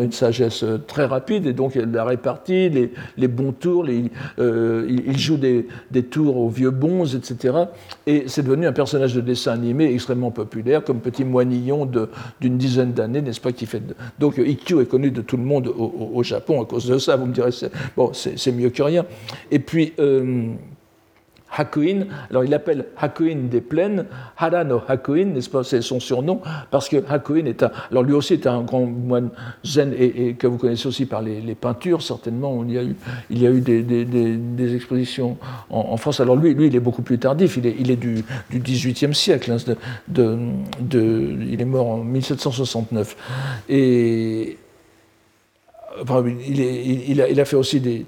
une 0.00 0.12
sagesse 0.12 0.64
très 0.86 1.04
rapide, 1.04 1.46
et 1.46 1.52
donc 1.52 1.74
la 1.74 2.04
répartie, 2.04 2.70
les, 2.70 2.92
les 3.18 3.28
bons 3.28 3.52
tours, 3.52 3.84
les, 3.84 4.04
euh, 4.38 4.86
il 4.88 5.18
joue 5.18 5.36
des, 5.36 5.66
des, 5.90 6.04
tours 6.04 6.36
aux 6.36 6.48
vieux 6.48 6.70
bons, 6.70 7.14
etc. 7.14 7.64
Et 8.06 8.24
c'est 8.28 8.44
devenu 8.44 8.66
un 8.66 8.72
personnage 8.72 9.14
de 9.14 9.20
dessin 9.20 9.52
animé 9.52 9.92
extrêmement 9.92 10.30
populaire, 10.30 10.84
comme 10.84 11.00
petit 11.00 11.24
moinillon 11.24 11.90
d'une 12.40 12.56
dizaine 12.56 12.92
d'années, 12.92 13.22
n'est-ce 13.22 13.40
pas, 13.40 13.52
qui 13.52 13.66
fait... 13.66 13.82
Donc 14.18 14.38
Ikkyu 14.38 14.80
est 14.80 14.86
connu 14.86 15.10
de 15.10 15.20
tout 15.20 15.36
le 15.36 15.44
monde 15.44 15.68
au, 15.68 16.22
Japon 16.22 16.62
à 16.62 16.66
cause 16.66 16.86
de 16.86 16.98
ça, 16.98 17.16
vous 17.16 17.26
me 17.26 17.32
direz, 17.32 17.50
bon, 17.96 18.12
c'est 18.12 18.52
mieux 18.52 18.70
que 18.70 18.82
rien. 18.82 19.04
Et 19.50 19.58
puis... 19.58 19.92
Euh, 19.98 20.52
Hakuin. 21.56 22.06
Alors 22.30 22.44
il 22.44 22.54
appelle 22.54 22.86
Hakuin 22.96 23.48
des 23.50 23.60
plaines, 23.60 24.06
Hara 24.36 24.64
no 24.64 24.80
Hakuin, 24.86 25.26
n'est-ce 25.26 25.50
pas 25.50 25.64
C'est 25.64 25.82
son 25.82 26.00
surnom, 26.00 26.40
parce 26.70 26.88
que 26.88 26.96
Hakuin 27.08 27.46
est 27.46 27.62
un. 27.62 27.70
Alors 27.90 28.02
lui 28.02 28.12
aussi 28.12 28.34
est 28.34 28.46
un 28.46 28.62
grand 28.62 28.86
moine 28.86 29.30
zen 29.64 29.94
et, 29.96 30.34
que 30.34 30.46
vous 30.46 30.58
connaissez 30.58 30.86
aussi 30.86 31.06
par 31.06 31.22
les, 31.22 31.54
peintures, 31.54 32.02
certainement. 32.02 32.64
Il 32.64 32.72
y 32.72 32.78
a 32.78 32.82
eu, 32.82 32.96
il 33.30 33.42
y 33.42 33.46
a 33.46 33.50
eu 33.50 33.60
des, 33.60 34.74
expositions 34.74 35.36
en, 35.68 35.96
France. 35.96 36.20
Alors 36.20 36.36
lui, 36.36 36.54
lui, 36.54 36.68
il 36.68 36.76
est 36.76 36.80
beaucoup 36.80 37.02
plus 37.02 37.18
tardif, 37.18 37.56
il 37.56 37.66
est, 37.66 37.76
il 37.78 37.90
est 37.90 37.96
du, 37.96 38.24
du 38.50 38.60
18e 38.60 39.12
siècle. 39.12 39.52
Hein, 39.52 39.56
il 40.16 41.60
est 41.60 41.64
mort 41.64 41.86
en 41.86 41.98
1769. 41.98 43.16
Et 43.68 44.58
il, 46.06 47.40
a, 47.40 47.44
fait 47.44 47.56
aussi 47.56 47.80
des. 47.80 48.06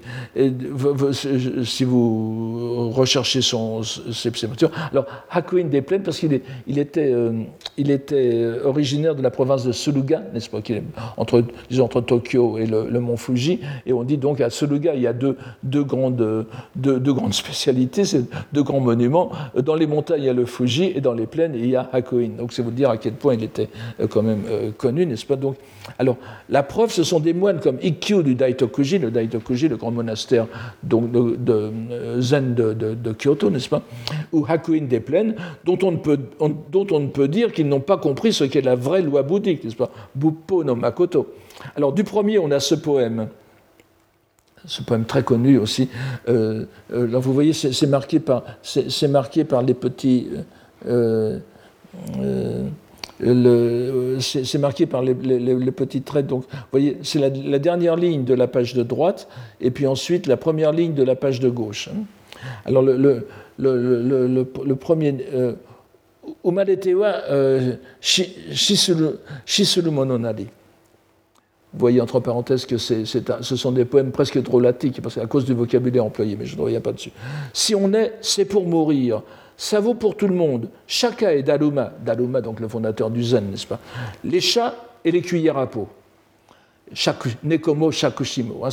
Si 1.63 1.83
vous 1.83 2.89
recherchez 2.91 3.41
son, 3.41 3.83
ses, 3.83 4.31
peintures. 4.31 4.71
Alors, 4.91 5.05
Hakuin 5.29 5.65
des 5.65 5.81
Plaines, 5.81 6.03
parce 6.03 6.19
qu'il 6.19 6.41
il 6.67 6.79
était, 6.79 7.11
euh, 7.11 7.43
il 7.77 7.91
était 7.91 8.47
originaire 8.63 9.15
de 9.15 9.21
la 9.21 9.31
province 9.31 9.65
de 9.65 9.71
Suluga, 9.71 10.23
n'est-ce 10.33 10.49
pas, 10.49 10.59
est 10.59 10.83
entre, 11.17 11.43
disons, 11.69 11.85
entre 11.85 12.01
Tokyo 12.01 12.57
et 12.57 12.65
le, 12.65 12.99
mont 12.99 13.17
Fuji. 13.17 13.59
Et 13.85 13.93
on 13.93 14.03
dit 14.03 14.17
donc 14.17 14.39
à 14.41 14.49
Suluga, 14.49 14.95
il 14.95 15.01
y 15.01 15.07
a 15.07 15.13
deux, 15.13 15.35
grandes, 15.83 16.45
deux, 16.75 17.13
grandes 17.13 17.33
spécialités, 17.33 18.03
deux 18.53 18.63
grands 18.63 18.79
monuments. 18.79 19.31
Dans 19.61 19.75
les 19.75 19.87
montagnes, 19.87 20.21
il 20.21 20.25
y 20.25 20.29
a 20.29 20.33
le 20.33 20.45
Fuji, 20.45 20.93
et 20.95 21.01
dans 21.01 21.13
les 21.13 21.27
plaines, 21.27 21.53
il 21.55 21.69
y 21.69 21.75
a 21.75 21.89
Hakuin. 21.91 22.29
Donc, 22.37 22.53
c'est 22.53 22.61
vous 22.61 22.71
dire 22.71 22.89
à 22.89 22.97
quel 22.97 23.13
point 23.13 23.33
il 23.33 23.43
était 23.43 23.69
euh, 23.99 24.07
quand 24.07 24.23
même 24.23 24.43
euh, 24.49 24.71
connu, 24.71 25.05
n'est-ce 25.05 25.25
pas 25.25 25.35
Donc, 25.35 25.57
alors, 25.99 26.17
la 26.49 26.63
preuve, 26.63 26.91
ce 26.91 27.03
sont 27.03 27.19
des 27.19 27.33
moines 27.33 27.59
comme 27.59 27.72
Ikkyu 27.81 28.23
du 28.23 28.35
Daitokuji, 28.35 28.99
le 28.99 29.11
Daitokuji, 29.11 29.67
le 29.67 29.77
grand 29.77 29.91
monastère 29.91 30.47
donc, 30.83 31.11
de, 31.11 31.37
euh, 31.49 32.21
zen 32.21 32.53
de, 32.53 33.13
Kyoto, 33.13 33.49
n'est-ce 33.49 33.69
pas 33.69 33.81
Ou 34.31 34.45
Hakuin 34.47 34.83
des 34.83 34.99
plaines, 34.99 35.35
dont 35.65 35.77
on 35.83 35.91
ne 35.91 35.97
peut, 35.97 36.19
dont 36.71 36.87
on 36.91 36.99
ne 36.99 37.07
peut 37.07 37.27
dire 37.27 37.51
qu'ils 37.51 37.67
n'ont 37.67 37.79
pas 37.79 37.97
compris 37.97 38.33
ce 38.33 38.43
qu'est 38.43 38.61
la 38.61 38.75
vraie 38.75 39.01
loi 39.01 39.23
bouddhique, 39.23 39.63
n'est-ce 39.63 39.75
pas 39.75 39.91
Buppo 40.15 40.63
no 40.63 40.75
Makoto. 40.75 41.33
Alors, 41.75 41.93
du 41.93 42.03
premier, 42.03 42.39
on 42.39 42.51
a 42.51 42.59
ce 42.59 42.75
poème 42.75 43.27
ce 44.65 44.81
poème 44.81 45.03
très 45.03 45.23
connu 45.23 45.57
aussi. 45.57 45.89
Euh, 46.29 46.63
euh, 46.93 47.05
là, 47.05 47.19
vous 47.19 47.33
voyez, 47.33 47.51
c'est 47.51 47.85
marqué, 47.85 48.21
par, 48.21 48.43
marqué 49.09 49.43
par 49.43 49.61
les 49.61 49.73
petits 49.73 50.29
c'est 53.19 54.57
marqué 54.57 54.85
par 54.85 55.01
les, 55.01 55.13
petits 55.71 56.01
traits. 56.01 56.27
Donc, 56.27 56.43
vous 56.51 56.57
voyez, 56.71 56.97
c'est 57.03 57.19
la, 57.19 57.59
dernière 57.59 57.95
ligne 57.95 58.23
de 58.23 58.33
la 58.33 58.47
page 58.47 58.73
de 58.73 58.83
droite, 58.83 59.27
et 59.61 59.71
puis 59.71 59.87
ensuite 59.87 60.27
la 60.27 60.37
première 60.37 60.71
ligne 60.71 60.93
de 60.93 61.03
la 61.03 61.15
page 61.15 61.39
de 61.39 61.49
gauche. 61.49 61.89
Hein. 61.89 62.03
Alors, 62.65 62.83
le, 62.83 63.25
premier. 64.75 65.15
Euh, 65.33 65.53
euh, 66.45 67.75
Shisulu 68.01 69.91
Mononari. 69.91 70.47
Vous 71.73 71.79
voyez 71.79 72.01
entre 72.01 72.19
parenthèses 72.19 72.67
que 72.67 72.77
ce 72.77 73.55
sont 73.55 73.71
des 73.71 73.85
poèmes 73.85 74.11
presque 74.11 74.41
drôlatiques, 74.41 75.01
parce 75.01 75.15
qu'à 75.15 75.25
cause 75.25 75.43
du 75.45 75.53
vocabulaire 75.53 76.05
employé, 76.05 76.35
mais 76.35 76.45
je 76.45 76.55
ne 76.55 76.61
reviens 76.61 76.81
pas 76.81 76.91
dessus. 76.91 77.11
Si 77.51 77.73
on 77.73 77.93
est, 77.93 78.13
c'est 78.21 78.45
pour 78.45 78.67
mourir 78.67 79.23
ça 79.57 79.79
vaut 79.79 79.93
pour 79.93 80.17
tout 80.17 80.27
le 80.27 80.35
monde. 80.35 80.69
Shaka 80.87 81.33
et 81.33 81.43
Daruma, 81.43 81.91
Daruma 82.03 82.41
donc 82.41 82.59
le 82.59 82.67
fondateur 82.67 83.09
du 83.09 83.23
Zen, 83.23 83.49
n'est-ce 83.51 83.67
pas? 83.67 83.79
Les 84.23 84.41
chats 84.41 84.75
et 85.05 85.11
les 85.11 85.21
cuillères 85.21 85.57
à 85.57 85.67
peau. 85.67 85.87
Nekomo 87.43 87.91
Shakushimo. 87.91 88.65
Hein, 88.65 88.69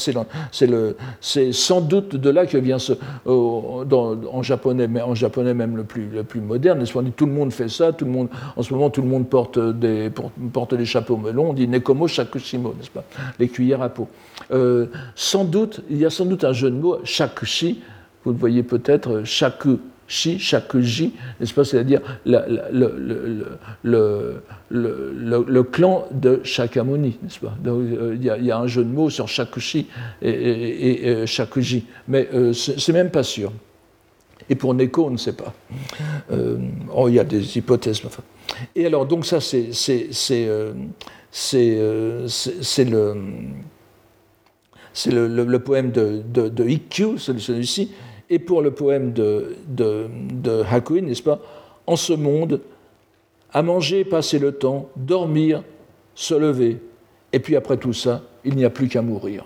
c'est 1.20 1.53
sans 1.53 1.81
doute 1.81 2.16
de 2.16 2.31
là 2.31 2.47
que 2.47 2.59
vient 2.59 2.78
ce, 2.78 2.93
en, 3.26 4.43
japonais, 4.43 4.89
mais 4.89 5.01
en 5.01 5.14
japonais 5.14 5.55
même 5.55 5.76
le 5.76 5.85
plus, 5.85 6.09
le 6.09 6.24
plus 6.24 6.41
moderne. 6.41 6.85
Tout 7.16 7.26
le 7.26 7.33
monde 7.33 7.53
fait 7.53 7.68
ça, 7.68 7.93
tout 7.93 8.05
le 8.05 8.11
monde, 8.11 8.28
en 8.57 8.62
ce 8.62 8.74
moment 8.74 8.91
tout 8.91 9.03
le 9.03 9.09
monde 9.09 9.28
porte 9.28 9.59
des, 9.59 10.11
porte 10.53 10.74
des 10.74 10.85
chapeaux 10.85 11.16
melons, 11.16 11.51
on 11.51 11.53
dit 11.53 11.68
Nekomo 11.68 12.09
Shakushimo, 12.09 12.74
n'est-ce 12.76 12.91
pas? 12.91 13.05
Les 13.39 13.49
cuillères 13.49 13.83
à 13.83 13.89
peau. 13.89 14.09
Euh, 14.53 14.87
sans 15.14 15.45
doute, 15.45 15.81
il 15.89 15.99
y 15.99 16.05
a 16.05 16.11
sans 16.11 16.26
doute 16.26 16.45
un 16.45 16.53
jeu 16.53 16.70
de 16.70 16.76
mots, 16.76 16.99
Shakushi, 17.05 17.81
vous 18.24 18.33
le 18.33 18.39
voyez 18.39 18.62
peut-être, 18.62 19.22
Shaku 19.24 19.78
chi, 20.11 20.38
chaque 20.40 20.74
n'est-ce 20.74 21.54
pas 21.54 21.64
C'est-à-dire 21.64 22.00
le, 23.84 25.62
clan 25.62 26.08
de 26.11 26.40
Shakyamuni, 26.42 27.18
n'est-ce 27.22 27.38
pas? 27.38 27.54
Euh, 27.64 28.16
il 28.16 28.24
y, 28.24 28.50
a 28.50 28.58
un 28.58 28.66
jeu 28.66 28.82
de 28.82 28.90
mots 28.90 29.08
sur 29.08 29.28
Shakushi 29.28 29.86
et, 30.20 30.30
et, 30.30 31.26
Shakuji, 31.26 31.86
mais 32.08 32.28
euh, 32.34 32.52
c'est 32.52 32.92
même 32.92 33.11
pas 33.11 33.22
sûr. 33.22 33.52
Et 34.48 34.56
pour 34.56 34.74
Neko, 34.74 35.06
on 35.06 35.11
ne 35.11 35.16
sait 35.16 35.34
pas. 35.34 35.54
Euh, 36.32 36.58
oh, 36.92 37.08
il 37.08 37.14
y 37.14 37.20
a 37.20 37.24
des 37.24 37.56
hypothèses. 37.56 38.02
Enfin. 38.04 38.24
Et 38.74 38.86
alors, 38.86 39.06
donc 39.06 39.24
ça, 39.24 39.40
c'est 39.40 39.68
le 40.40 40.74
c'est 44.92 45.12
le, 45.12 45.58
poème 45.58 45.92
de, 45.92 46.20
de, 46.26 46.48
de 46.48 46.64
Ikkyu, 46.68 47.16
celui-ci, 47.16 47.92
et 48.31 48.39
pour 48.39 48.62
le 48.62 48.70
poème 48.70 49.12
de, 49.12 49.57
de, 49.66 50.62
Hakuin, 50.70 51.03
n'est-ce 51.03 51.22
pas 51.22 51.41
En 51.87 51.97
ce 51.97 52.12
monde, 52.12 52.61
à 53.53 53.62
manger, 53.62 54.05
passer 54.05 54.39
le 54.39 54.53
temps, 54.53 54.89
dormir, 54.97 55.64
se 56.14 56.35
lever, 56.35 56.78
et 57.33 57.41
puis 57.41 57.57
après 57.57 57.76
tout 57.76 57.93
ça, 57.93 58.22
il 58.45 58.55
n'y 58.55 58.64
a 58.64 58.70
plus 58.70 58.89
qu'à 58.89 59.03
mourir. 59.03 59.45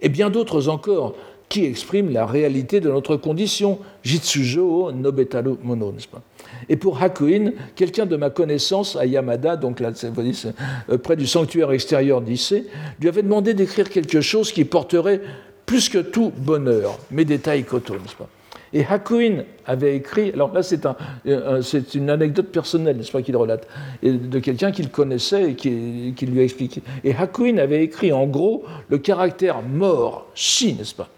Et 0.00 0.08
bien 0.08 0.30
d'autres 0.30 0.68
encore 0.68 1.14
qui 1.48 1.66
expriment 1.66 2.10
la 2.10 2.24
réalité 2.24 2.80
de 2.80 2.88
notre 2.88 3.16
condition, 3.16 3.78
Jitsujo 4.02 4.90
Nobetaru 4.90 5.56
Mono, 5.62 5.92
n'est-ce 5.92 6.08
pas? 6.08 6.22
Et 6.68 6.76
pour 6.76 7.02
Hakuin, 7.02 7.52
quelqu'un 7.74 8.06
de 8.06 8.16
ma 8.16 8.30
connaissance 8.30 8.96
à 8.96 9.04
Yamada, 9.04 9.56
donc 9.56 9.80
là, 9.80 9.90
euh, 10.02 10.98
près 10.98 11.16
du 11.16 11.26
sanctuaire 11.26 11.70
extérieur 11.72 12.22
d'Issé, 12.22 12.66
lui 13.00 13.08
avait 13.08 13.22
demandé 13.22 13.52
d'écrire 13.52 13.90
quelque 13.90 14.20
chose 14.22 14.50
qui 14.50 14.64
porterait 14.64 15.20
plus 15.72 15.88
que 15.88 15.96
tout 15.96 16.30
bonheur, 16.36 16.98
mes 17.10 17.24
détails 17.24 17.64
coton, 17.64 17.94
n'est-ce 17.94 18.14
pas? 18.14 18.28
Et 18.74 18.84
Hakuin 18.84 19.44
avait 19.64 19.96
écrit, 19.96 20.30
alors 20.34 20.52
là 20.52 20.62
c'est 20.62 20.84
un, 20.84 20.94
c'est 21.62 21.94
une 21.94 22.10
anecdote 22.10 22.48
personnelle, 22.48 22.98
n'est-ce 22.98 23.10
pas, 23.10 23.22
qu'il 23.22 23.34
relate, 23.38 23.66
de 24.02 24.38
quelqu'un 24.38 24.70
qu'il 24.70 24.90
connaissait 24.90 25.52
et 25.52 25.54
qui, 25.54 26.12
qui, 26.14 26.26
lui 26.26 26.40
a 26.40 26.42
expliqué. 26.42 26.82
Et 27.04 27.14
Hakuin 27.14 27.56
avait 27.56 27.82
écrit 27.82 28.12
en 28.12 28.26
gros 28.26 28.64
le 28.90 28.98
caractère 28.98 29.62
mort, 29.62 30.26
chi, 30.34 30.74
n'est-ce 30.74 30.94
pas? 30.94 31.08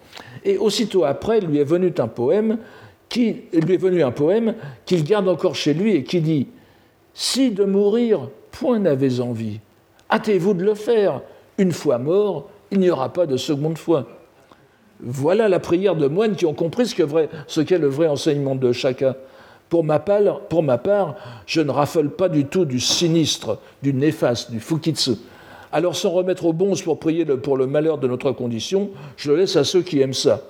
Et 0.44 0.56
aussitôt 0.56 1.02
après, 1.02 1.40
lui 1.40 1.58
est 1.58 1.64
venu 1.64 1.92
un 1.98 2.06
poème 2.06 2.58
qui, 3.08 3.42
lui 3.52 3.74
est 3.74 3.78
venu 3.78 4.04
un 4.04 4.12
poème 4.12 4.54
qu'il 4.86 5.02
garde 5.02 5.26
encore 5.26 5.56
chez 5.56 5.74
lui 5.74 5.96
et 5.96 6.04
qui 6.04 6.20
dit 6.20 6.46
Si 7.12 7.50
de 7.50 7.64
mourir, 7.64 8.28
point 8.52 8.78
n'avez 8.78 9.18
envie, 9.18 9.58
hâtez-vous 10.12 10.54
de 10.54 10.62
le 10.62 10.74
faire. 10.74 11.22
Une 11.58 11.72
fois 11.72 11.98
mort, 11.98 12.48
il 12.70 12.80
n'y 12.80 12.90
aura 12.90 13.12
pas 13.12 13.26
de 13.26 13.36
seconde 13.36 13.78
fois. 13.78 14.06
Voilà 15.00 15.48
la 15.48 15.60
prière 15.60 15.96
de 15.96 16.06
moines 16.06 16.36
qui 16.36 16.46
ont 16.46 16.54
compris 16.54 16.86
ce 16.86 17.60
qu'est 17.60 17.78
le 17.78 17.88
vrai 17.88 18.08
enseignement 18.08 18.54
de 18.54 18.72
chacun. 18.72 19.14
Pour 19.68 19.82
ma, 19.82 19.98
part, 19.98 21.16
je 21.46 21.60
ne 21.60 21.70
raffole 21.70 22.10
pas 22.10 22.28
du 22.28 22.44
tout 22.44 22.64
du 22.64 22.78
sinistre, 22.78 23.58
du 23.82 23.92
néfaste, 23.92 24.50
du 24.50 24.60
fukitsu. 24.60 25.12
Alors 25.72 25.96
sans 25.96 26.10
remettre 26.10 26.44
au 26.44 26.52
bonze 26.52 26.82
pour 26.82 27.00
prier 27.00 27.24
pour 27.24 27.56
le 27.56 27.66
malheur 27.66 27.98
de 27.98 28.06
notre 28.06 28.30
condition, 28.30 28.90
je 29.16 29.32
le 29.32 29.38
laisse 29.38 29.56
à 29.56 29.64
ceux 29.64 29.82
qui 29.82 30.00
aiment 30.00 30.14
ça. 30.14 30.42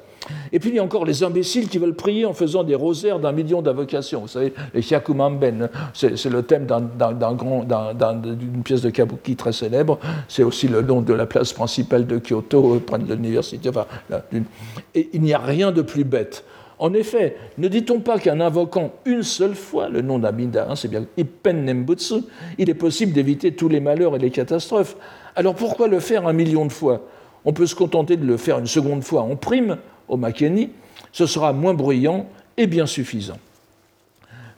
Et 0.53 0.59
puis 0.59 0.71
il 0.71 0.77
y 0.77 0.79
a 0.79 0.83
encore 0.83 1.05
les 1.05 1.23
imbéciles 1.23 1.69
qui 1.69 1.79
veulent 1.79 1.95
prier 1.95 2.25
en 2.25 2.33
faisant 2.33 2.65
des 2.65 2.75
rosaires 2.75 3.19
d'un 3.19 3.33
million 3.33 3.63
d'invocations. 3.63 4.21
Vous 4.21 4.29
savez, 4.29 4.53
les 4.73 4.81
Hyakumamben, 4.81 5.69
c'est 5.93 6.25
le 6.27 6.43
thème 6.43 6.67
d'une 6.67 8.63
pièce 8.63 8.83
de 8.83 8.91
kabuki 8.91 9.37
très 9.37 9.53
célèbre. 9.53 9.99
C'est 10.29 10.43
aussi 10.43 10.69
le 10.69 10.83
nom 10.83 11.03
de 11.03 11.13
la 11.13 11.27
place 11.27 11.53
principale 11.53 12.07
de 12.07 12.19
Kyoto, 12.19 12.81
près 12.81 12.99
de 12.99 13.15
l'université. 13.15 13.71
et 14.95 15.09
il 15.13 15.21
n'y 15.23 15.35
a 15.35 15.39
rien 15.39 15.73
de 15.73 15.83
plus 15.83 16.05
bête. 16.05 16.45
En 16.79 16.93
effet, 16.93 17.37
ne 17.57 17.69
dit-on 17.69 18.01
pas 18.01 18.19
qu'en 18.19 18.41
invoquant 18.41 18.93
une 19.05 19.23
seule 19.23 19.55
fois 19.55 19.89
le 19.89 20.03
nom 20.03 20.19
d'Amida, 20.19 20.67
hein, 20.69 20.75
c'est 20.75 20.89
bien 20.89 21.05
Ippen 21.17 21.65
Nembutsu, 21.65 22.17
il 22.59 22.69
est 22.69 22.75
possible 22.75 23.13
d'éviter 23.13 23.55
tous 23.55 23.69
les 23.69 23.81
malheurs 23.81 24.17
et 24.17 24.19
les 24.19 24.31
catastrophes? 24.31 24.97
Alors 25.37 25.55
pourquoi 25.55 25.87
le 25.87 26.01
faire 26.01 26.27
un 26.27 26.33
million 26.33 26.67
de 26.67 26.73
fois? 26.73 27.03
On 27.45 27.53
peut 27.53 27.67
se 27.67 27.75
contenter 27.75 28.17
de 28.17 28.27
le 28.27 28.37
faire 28.37 28.59
une 28.59 28.67
seconde 28.67 29.05
fois 29.05 29.23
en 29.23 29.37
prime 29.37 29.77
au 30.15 30.69
ce 31.13 31.27
sera 31.27 31.53
moins 31.53 31.75
bruyant 31.75 32.27
et 32.57 32.67
bien 32.67 32.87
suffisant. 32.87 33.39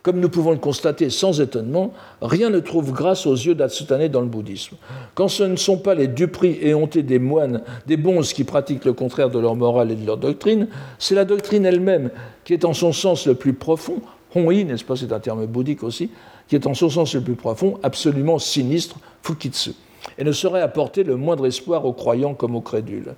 Comme 0.02 0.20
nous 0.20 0.28
pouvons 0.28 0.52
le 0.52 0.59
constater 0.59 1.11
sans 1.11 1.40
étonnement, 1.40 1.92
rien 2.22 2.48
ne 2.48 2.61
trouve 2.61 2.92
grâce 2.92 3.26
aux 3.26 3.34
yeux 3.34 3.57
d'Atsutane 3.57 4.07
dans 4.07 4.20
le 4.20 4.28
bouddhisme. 4.28 4.76
Quand 5.16 5.26
ce 5.26 5.42
ne 5.42 5.57
sont 5.57 5.78
pas 5.78 5.96
les 5.96 6.07
duperies 6.07 6.59
éhontés 6.62 7.02
des 7.02 7.18
moines, 7.18 7.62
des 7.88 7.96
bonzes 7.96 8.32
qui 8.32 8.44
pratiquent 8.44 8.84
le 8.84 8.92
contraire 8.92 9.30
de 9.30 9.40
leur 9.40 9.57
morale 9.57 9.90
et 9.90 9.96
de 9.96 10.07
leur 10.07 10.16
doctrine, 10.16 10.68
c'est 11.00 11.16
la 11.16 11.24
doctrine 11.24 11.66
elle-même 11.66 12.11
qui 12.44 12.52
est 12.52 12.64
en 12.64 12.72
son 12.72 12.92
sens 12.92 13.26
le 13.26 13.34
plus 13.34 13.52
profond, 13.52 14.00
hongi, 14.36 14.64
n'est-ce 14.64 14.84
pas, 14.84 14.94
c'est 14.94 15.12
un 15.12 15.18
terme 15.18 15.44
bouddhique 15.46 15.82
aussi, 15.82 16.11
qui 16.46 16.54
est 16.54 16.68
en 16.68 16.74
son 16.74 16.88
sens 16.88 17.12
le 17.16 17.20
plus 17.20 17.34
profond, 17.34 17.80
absolument 17.82 18.38
sinistre, 18.38 18.98
fukitsu, 19.22 19.72
et 20.18 20.22
ne 20.22 20.30
saurait 20.30 20.62
apporter 20.62 21.02
le 21.02 21.16
moindre 21.16 21.46
espoir 21.48 21.84
aux 21.84 21.92
croyants 21.92 22.34
comme 22.34 22.54
aux 22.54 22.61
crédules 22.61 23.14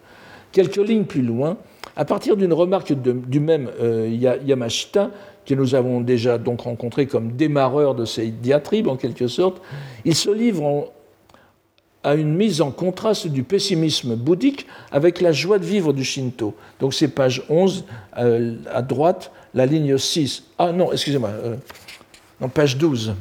Quelques 0.53 0.77
lignes 0.77 1.05
plus 1.05 1.21
loin, 1.21 1.59
à 1.99 2.05
partir 2.05 2.37
d'une 2.37 2.53
remarque 2.53 2.93
du 2.93 3.41
même 3.41 3.69
euh, 3.81 4.09
Yamashita, 4.45 5.11
que 5.45 5.55
nous 5.55 5.75
avons 5.75 6.01
déjà 6.01 6.39
donc 6.39 6.61
rencontré 6.61 7.07
comme 7.07 7.33
démarreur 7.33 7.97
de 7.97 8.05
ces 8.05 8.29
diatribes 8.29 8.87
en 8.87 8.97
quelque 8.97 9.27
sorte, 9.27 9.61
il 10.05 10.15
se 10.15 10.31
livre 10.31 10.93
à 12.05 12.15
une 12.15 12.37
mise 12.37 12.61
en 12.61 12.71
contraste 12.71 13.27
du 13.27 13.43
pessimisme 13.43 14.15
bouddhique 14.15 14.69
avec 14.93 15.21
la 15.21 15.33
joie 15.33 15.59
de 15.59 15.65
vivre 15.65 15.93
du 15.93 16.05
Shinto. 16.05 16.55
Donc 16.79 16.95
c'est 16.95 17.09
page 17.09 17.43
11 17.49 17.85
euh, 18.19 18.55
à 18.73 18.81
droite, 18.81 19.33
la 19.53 19.67
ligne 19.67 19.99
6. 19.99 20.45
Ah 20.57 20.71
non, 20.71 20.93
excusez-moi, 20.93 21.31
euh, 21.31 21.57
page 22.55 22.79
12. 22.79 23.15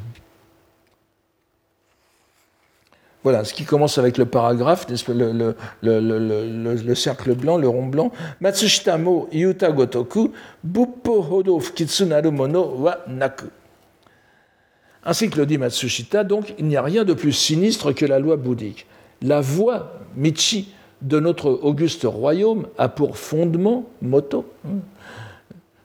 Voilà, 3.28 3.43
ce 3.43 3.53
qui 3.53 3.65
commence 3.65 3.97
avec 3.97 4.17
le 4.17 4.25
paragraphe, 4.25 4.88
le, 5.09 5.53
le, 5.82 6.95
cercle 6.95 7.36
blanc, 7.36 7.57
le 7.57 7.67
rond 7.67 7.86
blanc. 7.86 8.09
Matsushita 8.39 8.97
mo 8.97 9.28
yuta 9.34 9.69
gotoku, 9.69 10.32
buppo 10.63 11.21
hodo 11.30 11.59
fukitsunaru 11.59 12.32
mono 12.32 12.63
wa 12.78 12.99
naku. 13.05 13.47
Ainsi 15.03 15.30
que 15.30 15.39
le 15.39 15.45
dit 15.45 15.57
Matsushita, 15.57 16.23
donc, 16.23 16.53
il 16.57 16.67
n'y 16.67 16.78
a 16.78 16.82
rien 16.82 17.03
de 17.03 17.13
plus 17.13 17.34
sinistre 17.34 17.91
que 17.91 18.05
la 18.05 18.19
loi 18.19 18.38
bouddhique. 18.38 18.88
La 19.21 19.41
voie 19.41 19.99
Michi 20.15 20.71
de 21.01 21.19
notre 21.19 21.49
auguste 21.49 22.03
royaume 22.05 22.67
a 22.78 22.88
pour 22.88 23.17
fondement, 23.17 23.89
moto, 24.01 24.45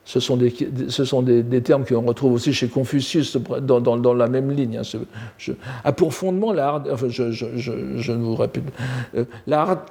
ce 0.04 0.18
sont 0.18 0.36
des, 0.36 0.52
ce 0.88 1.04
sont 1.04 1.22
des, 1.22 1.62
termes 1.62 1.84
qu'on 1.84 2.02
retrouve 2.02 2.32
aussi 2.32 2.52
chez 2.52 2.68
Confucius 2.68 3.36
dans, 3.36 4.14
la 4.14 4.28
même 4.28 4.50
ligne. 4.50 4.78
Hein, 4.78 5.92
pour 5.92 6.12
fondement 6.12 6.52
la, 6.52 6.82
enfin, 6.90 7.06
je, 7.08 7.30
je, 7.30 8.12
ne 8.12 8.22
vous 8.22 8.34
répète, 8.34 8.64
euh, 9.16 9.24
la, 9.46 9.86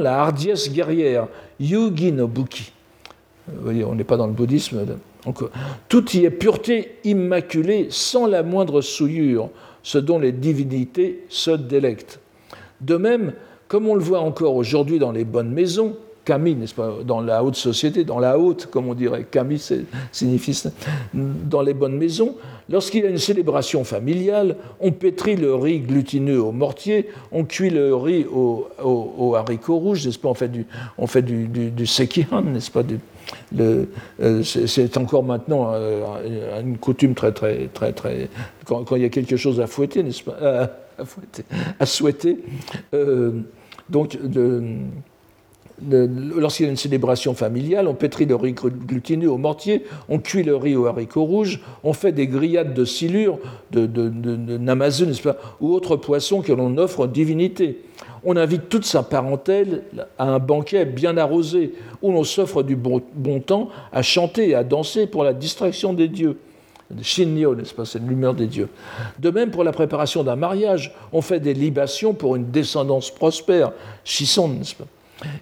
la 0.00 0.20
hardiesse 0.20 0.72
guerrière, 0.72 1.28
Yugi 1.60 2.12
no 2.12 2.26
Buki. 2.26 2.72
Vous 3.46 3.62
voyez, 3.62 3.84
on 3.84 3.94
n'est 3.94 4.04
pas 4.04 4.16
dans 4.16 4.26
le 4.26 4.32
bouddhisme. 4.32 4.84
Donc, 5.24 5.38
tout 5.88 6.10
y 6.12 6.24
est 6.24 6.30
pureté 6.30 6.96
immaculée, 7.04 7.86
sans 7.90 8.26
la 8.26 8.42
moindre 8.42 8.80
souillure, 8.80 9.50
ce 9.82 9.98
dont 9.98 10.18
les 10.18 10.32
divinités 10.32 11.24
se 11.28 11.52
délectent. 11.52 12.20
De 12.80 12.96
même, 12.96 13.32
comme 13.68 13.88
on 13.88 13.94
le 13.94 14.02
voit 14.02 14.20
encore 14.20 14.56
aujourd'hui 14.56 14.98
dans 14.98 15.12
les 15.12 15.24
bonnes 15.24 15.50
maisons, 15.50 15.96
Kami, 16.28 16.54
n'est-ce 16.56 16.74
pas, 16.74 16.98
dans 17.06 17.22
la 17.22 17.42
haute 17.42 17.56
société, 17.56 18.04
dans 18.04 18.18
la 18.18 18.38
haute, 18.38 18.66
comme 18.66 18.86
on 18.86 18.92
dirait, 18.92 19.24
Kami 19.24 19.58
signifie 20.12 20.62
dans 21.14 21.62
les 21.62 21.72
bonnes 21.72 21.96
maisons. 21.96 22.36
Lorsqu'il 22.68 23.02
y 23.02 23.06
a 23.06 23.08
une 23.08 23.16
célébration 23.16 23.82
familiale, 23.82 24.56
on 24.78 24.92
pétrit 24.92 25.36
le 25.36 25.54
riz 25.54 25.80
glutineux 25.80 26.42
au 26.42 26.52
mortier, 26.52 27.08
on 27.32 27.44
cuit 27.44 27.70
le 27.70 27.94
riz 27.94 28.26
au, 28.30 28.68
au, 28.84 29.36
haricot 29.36 29.78
rouge, 29.78 30.04
n'est-ce 30.04 30.18
pas, 30.18 30.28
on 30.28 30.34
fait 30.34 30.48
du, 30.48 30.66
on 30.98 31.06
fait 31.06 31.22
du, 31.22 31.86
sekihan, 31.86 32.42
n'est-ce 32.42 32.70
pas, 32.70 32.82
euh, 33.58 34.42
c'est 34.42 34.98
encore 34.98 35.24
maintenant 35.24 35.70
euh, 35.72 36.60
une 36.60 36.76
coutume 36.76 37.14
très, 37.14 37.32
très, 37.32 37.68
très, 37.68 37.92
très. 37.94 38.28
Quand, 38.66 38.84
il 38.96 39.00
y 39.00 39.06
a 39.06 39.08
quelque 39.08 39.38
chose 39.38 39.60
à 39.60 39.66
fouetter, 39.66 40.02
n'est-ce 40.02 40.24
pas 40.24 40.36
à, 40.98 41.04
fouetter, 41.06 41.44
à 41.80 41.86
souhaiter. 41.86 42.36
Euh, 42.92 43.40
donc, 43.88 44.18
de, 44.22 44.62
lorsqu'il 45.80 46.66
y 46.66 46.68
a 46.68 46.70
une 46.70 46.76
célébration 46.76 47.34
familiale, 47.34 47.88
on 47.88 47.94
pétrit 47.94 48.26
le 48.26 48.34
riz 48.34 48.52
glutineux 48.52 49.30
au 49.30 49.38
mortier, 49.38 49.84
on 50.08 50.18
cuit 50.18 50.42
le 50.42 50.56
riz 50.56 50.76
au 50.76 50.86
haricot 50.86 51.24
rouge, 51.24 51.60
on 51.84 51.92
fait 51.92 52.12
des 52.12 52.26
grillades 52.26 52.74
de 52.74 52.84
silure, 52.84 53.38
de, 53.70 53.86
de, 53.86 54.08
de, 54.08 54.58
ou 55.60 55.72
autres 55.72 55.96
poissons 55.96 56.40
que 56.40 56.52
l'on 56.52 56.76
offre 56.78 57.00
aux 57.00 57.06
divinités. 57.06 57.82
On 58.24 58.36
invite 58.36 58.68
toute 58.68 58.84
sa 58.84 59.02
parentèle 59.02 59.84
à 60.18 60.24
un 60.24 60.38
banquet 60.38 60.84
bien 60.84 61.16
arrosé, 61.16 61.74
où 62.02 62.10
l'on 62.10 62.24
s'offre 62.24 62.62
du 62.62 62.76
bon, 62.76 63.00
temps 63.40 63.68
à 63.92 64.02
chanter 64.02 64.50
et 64.50 64.54
à 64.54 64.64
danser 64.64 65.06
pour 65.06 65.24
la 65.24 65.32
distraction 65.32 65.92
des 65.92 66.08
dieux. 66.08 66.38
Shinyo, 67.02 67.54
n'est-ce 67.54 67.74
pas, 67.74 67.84
c'est 67.84 68.02
l'humeur 68.02 68.34
des 68.34 68.46
dieux. 68.46 68.68
De 69.18 69.30
même, 69.30 69.50
pour 69.50 69.62
la 69.62 69.72
préparation 69.72 70.24
d'un 70.24 70.36
mariage, 70.36 70.94
on 71.12 71.20
fait 71.20 71.38
des 71.38 71.52
libations 71.52 72.14
pour 72.14 72.34
une 72.34 72.50
descendance 72.50 73.10
prospère, 73.10 73.72
Shison, 74.04 74.48
n'est-ce 74.48 74.74
pas 74.74 74.86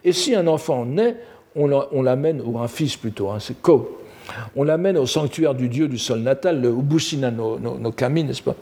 et 0.05 0.13
si 0.13 0.35
un 0.35 0.47
enfant 0.47 0.85
naît, 0.85 1.17
on 1.55 2.03
l'amène, 2.03 2.43
ou 2.45 2.59
un 2.59 2.69
fils 2.69 2.97
plutôt, 2.97 3.31
hein, 3.31 3.39
c'est 3.41 3.61
Ko, 3.61 3.99
on 4.55 4.65
l'amène 4.65 4.99
au 4.99 5.07
sanctuaire 5.07 5.55
du 5.55 5.69
dieu 5.69 5.89
du 5.89 5.99
sol 5.99 6.21
natal, 6.21 6.61
le 6.61 6.71
Ubushina 6.71 7.31
no, 7.31 7.59
no, 7.59 7.93
Kami, 7.93 8.25
n'est-ce 8.25 8.43
pas? 8.43 8.57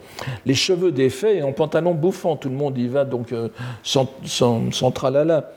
Les 0.45 0.53
cheveux 0.53 0.91
défaits 0.91 1.37
et 1.37 1.43
en 1.43 1.51
pantalon 1.51 1.93
bouffant, 1.93 2.35
tout 2.35 2.49
le 2.49 2.55
monde 2.55 2.77
y 2.77 2.87
va 2.87 3.03
donc 3.03 3.31
euh, 3.31 3.49
sans, 3.83 4.09
sans, 4.25 4.91
tralala, 4.91 5.51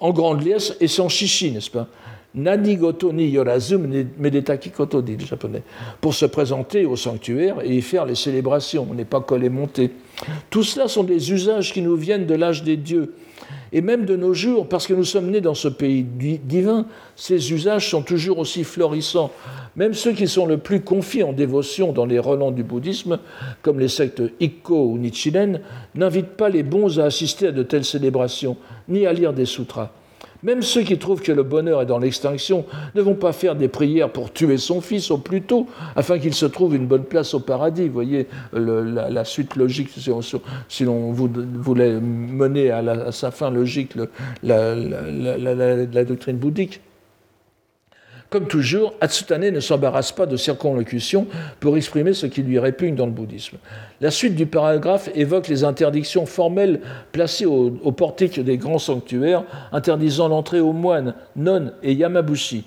en 0.00 0.12
grande 0.12 0.44
liesse 0.44 0.76
et 0.80 0.86
sans 0.86 1.08
chichi, 1.08 1.50
n'est-ce 1.50 1.70
pas? 1.70 1.86
Nanigoto 2.32 3.12
ni 3.12 3.28
yorazum 3.28 3.88
medetaki 4.16 4.70
koto, 4.70 5.02
dit 5.02 5.16
le 5.16 5.26
japonais, 5.26 5.62
pour 6.00 6.14
se 6.14 6.26
présenter 6.26 6.86
au 6.86 6.94
sanctuaire 6.94 7.56
et 7.64 7.74
y 7.74 7.82
faire 7.82 8.04
les 8.04 8.14
célébrations. 8.14 8.86
On 8.88 8.94
n'est 8.94 9.04
pas 9.04 9.20
collé 9.20 9.48
monté. 9.48 9.90
Tout 10.48 10.62
cela 10.62 10.86
sont 10.86 11.02
des 11.02 11.32
usages 11.32 11.72
qui 11.72 11.82
nous 11.82 11.96
viennent 11.96 12.26
de 12.26 12.34
l'âge 12.34 12.62
des 12.62 12.76
dieux 12.76 13.14
et 13.72 13.80
même 13.80 14.04
de 14.04 14.16
nos 14.16 14.34
jours, 14.34 14.68
parce 14.68 14.86
que 14.86 14.94
nous 14.94 15.04
sommes 15.04 15.30
nés 15.30 15.40
dans 15.40 15.54
ce 15.54 15.68
pays 15.68 16.02
divin, 16.02 16.86
ces 17.16 17.52
usages 17.52 17.88
sont 17.88 18.02
toujours 18.02 18.38
aussi 18.38 18.64
florissants. 18.64 19.30
Même 19.76 19.94
ceux 19.94 20.12
qui 20.12 20.26
sont 20.26 20.46
le 20.46 20.58
plus 20.58 20.80
confiés 20.80 21.22
en 21.22 21.32
dévotion 21.32 21.92
dans 21.92 22.06
les 22.06 22.18
relents 22.18 22.50
du 22.50 22.64
bouddhisme, 22.64 23.18
comme 23.62 23.78
les 23.78 23.88
sectes 23.88 24.22
Ikko 24.40 24.86
ou 24.86 24.98
Nichiren, 24.98 25.60
n'invitent 25.94 26.36
pas 26.36 26.48
les 26.48 26.62
bons 26.62 26.98
à 26.98 27.04
assister 27.04 27.48
à 27.48 27.52
de 27.52 27.62
telles 27.62 27.84
célébrations, 27.84 28.56
ni 28.88 29.06
à 29.06 29.12
lire 29.12 29.32
des 29.32 29.46
sutras. 29.46 29.92
Même 30.42 30.62
ceux 30.62 30.82
qui 30.82 30.98
trouvent 30.98 31.22
que 31.22 31.32
le 31.32 31.42
bonheur 31.42 31.82
est 31.82 31.86
dans 31.86 31.98
l'extinction 31.98 32.64
ne 32.94 33.02
vont 33.02 33.14
pas 33.14 33.32
faire 33.32 33.54
des 33.54 33.68
prières 33.68 34.10
pour 34.10 34.32
tuer 34.32 34.56
son 34.56 34.80
fils 34.80 35.10
au 35.10 35.18
plus 35.18 35.42
tôt, 35.42 35.66
afin 35.96 36.18
qu'il 36.18 36.34
se 36.34 36.46
trouve 36.46 36.74
une 36.74 36.86
bonne 36.86 37.04
place 37.04 37.34
au 37.34 37.40
paradis. 37.40 37.86
Vous 37.86 37.94
voyez 37.94 38.26
la, 38.52 39.24
suite 39.24 39.56
logique, 39.56 39.90
si 40.68 40.84
l'on 40.84 41.12
voulait 41.12 42.00
mener 42.00 42.70
à, 42.70 43.12
sa 43.12 43.30
fin 43.30 43.50
logique 43.50 43.94
la 44.42 46.04
doctrine 46.04 46.36
bouddhique. 46.36 46.80
Comme 48.30 48.46
toujours, 48.46 48.94
Atsutane 49.00 49.50
ne 49.50 49.58
s'embarrasse 49.58 50.12
pas 50.12 50.24
de 50.24 50.36
circonlocution 50.36 51.26
pour 51.58 51.76
exprimer 51.76 52.14
ce 52.14 52.26
qui 52.26 52.42
lui 52.42 52.60
répugne 52.60 52.94
dans 52.94 53.06
le 53.06 53.10
bouddhisme. 53.10 53.56
La 54.00 54.12
suite 54.12 54.36
du 54.36 54.46
paragraphe 54.46 55.10
évoque 55.16 55.48
les 55.48 55.64
interdictions 55.64 56.26
formelles 56.26 56.80
placées 57.10 57.44
au, 57.44 57.70
portique 57.90 58.38
des 58.38 58.56
grands 58.56 58.78
sanctuaires, 58.78 59.42
interdisant 59.72 60.28
l'entrée 60.28 60.60
aux 60.60 60.72
moines, 60.72 61.14
nonnes 61.34 61.72
et 61.82 61.92
yamabushi. 61.92 62.62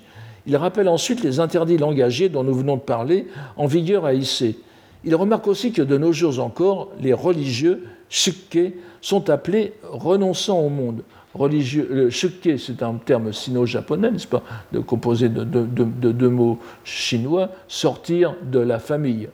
Il 0.46 0.54
rappelle 0.58 0.86
ensuite 0.86 1.24
les 1.24 1.40
interdits 1.40 1.78
langagiers 1.78 2.28
dont 2.28 2.44
nous 2.44 2.54
venons 2.54 2.76
de 2.76 2.82
parler, 2.82 3.26
en 3.56 3.64
vigueur 3.64 4.04
à 4.04 4.12
Issei. 4.12 4.58
Il 5.02 5.14
remarque 5.14 5.46
aussi 5.46 5.72
que 5.72 5.80
de 5.80 5.96
nos 5.96 6.12
jours 6.12 6.40
encore, 6.40 6.90
les 7.00 7.14
religieux, 7.14 7.84
shukke, 8.10 8.74
sont 9.00 9.30
appelés 9.30 9.72
renonçant 9.82 10.60
au 10.60 10.68
monde 10.68 11.02
religieux. 11.34 11.88
Le 11.90 12.10
shukke, 12.10 12.58
c'est 12.58 12.82
un 12.82 12.94
terme 12.94 13.32
sino-japonais, 13.32 14.10
n'est-ce 14.10 14.26
pas, 14.26 14.42
composé 14.86 15.28
de, 15.28 15.42
deux 15.42 16.28
mots 16.28 16.58
chinois, 16.84 17.50
sortir 17.68 18.34
de 18.42 18.60
la 18.60 18.78
famille. 18.78 19.28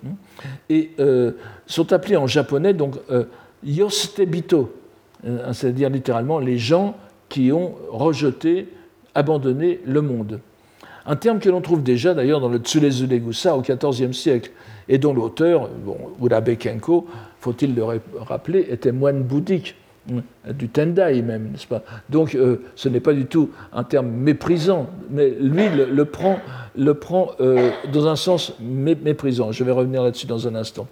Et 0.68 0.90
euh, 0.98 1.32
sont 1.66 1.92
appelés 1.92 2.16
en 2.16 2.26
japonais 2.26 2.72
donc 2.72 2.96
euh, 3.10 3.24
yostebito, 3.62 4.72
euh, 5.26 5.52
c'est-à-dire 5.52 5.90
littéralement 5.90 6.38
les 6.38 6.58
gens 6.58 6.96
qui 7.28 7.52
ont 7.52 7.74
rejeté, 7.90 8.68
abandonné 9.14 9.80
le 9.84 10.00
monde. 10.02 10.40
Un 11.06 11.16
terme 11.16 11.40
que 11.40 11.48
l'on 11.48 11.60
trouve 11.60 11.82
déjà 11.82 12.14
d'ailleurs 12.14 12.40
dans 12.40 12.48
le 12.48 12.58
Tsulezu 12.58 13.06
Legusa 13.06 13.56
au 13.56 13.62
XIVe 13.62 14.12
siècle 14.12 14.52
et 14.88 14.98
dont 14.98 15.14
l'auteur, 15.14 15.68
bon, 15.68 15.96
Urabe 16.22 16.56
Kenko, 16.56 17.06
faut-il 17.40 17.74
le 17.74 17.84
rappeler, 18.20 18.66
était 18.70 18.92
moine 18.92 19.22
bouddhique 19.22 19.76
du 20.06 20.68
Tendai 20.68 21.22
même, 21.22 21.50
n'est-ce 21.52 21.66
pas? 21.66 21.82
Donc 22.08 22.34
euh, 22.34 22.62
ce 22.74 22.88
n'est 22.88 23.00
pas 23.00 23.12
du 23.12 23.26
tout 23.26 23.50
un 23.72 23.84
terme 23.84 24.08
méprisant, 24.08 24.88
mais 25.10 25.30
lui 25.30 25.64
le, 25.68 26.04
prend, 26.04 26.38
euh, 27.40 27.70
dans 27.92 28.08
un 28.08 28.16
sens 28.16 28.54
méprisant. 28.60 29.52
Je 29.52 29.64
vais 29.64 29.72
revenir 29.72 30.02
là-dessus 30.02 30.26
dans 30.26 30.48
un 30.48 30.54
instant. 30.54 30.86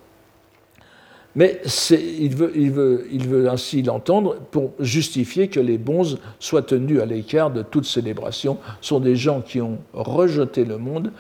Mais 1.37 1.61
il 1.91 2.35
veut, 2.35 2.53
il, 2.57 2.71
veut, 2.71 3.07
il 3.13 3.29
veut, 3.29 3.49
ainsi 3.49 3.83
l'entendre 3.83 4.37
pour 4.51 4.73
justifier 4.81 5.49
que 5.49 5.61
les 5.61 5.79
bons 5.79 6.19
soient 6.41 6.63
tenus 6.63 7.01
à 7.01 7.07
l'écart 7.07 7.51
de 7.51 7.63
toute 7.63 7.85
célébration. 7.85 8.59
Sont 8.81 8.99
des 8.99 9.15
gens 9.15 9.41
qui 9.41 9.61
ont 9.61 9.79
rejeté 9.93 10.65
le 10.65 10.79
monde, 10.79 11.13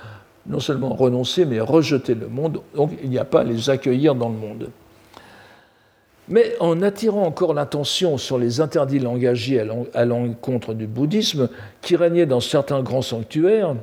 non 0.46 0.60
seulement 0.60 0.94
renoncé, 0.94 1.44
mais 1.44 1.60
rejeté 1.60 2.14
le 2.14 2.28
monde. 2.28 2.60
Donc 2.74 2.92
il 3.02 3.10
n'y 3.10 3.18
a 3.18 3.24
pas 3.24 3.40
à 3.40 3.44
les 3.44 3.70
accueillir 3.70 4.14
dans 4.14 4.28
le 4.28 4.36
monde. 4.36 4.70
Mais 6.30 6.54
en 6.60 6.82
attirant 6.82 7.24
encore 7.24 7.54
l'attention 7.54 8.18
sur 8.18 8.38
les 8.38 8.60
interdits 8.60 8.98
langagiers 8.98 9.64
à 9.94 10.04
l'encontre 10.04 10.74
du 10.74 10.86
bouddhisme 10.86 11.48
qui 11.80 11.96
régnaient 11.96 12.26
dans 12.26 12.40
certains 12.40 12.82
grands 12.82 13.02
sanctuaires, 13.02 13.74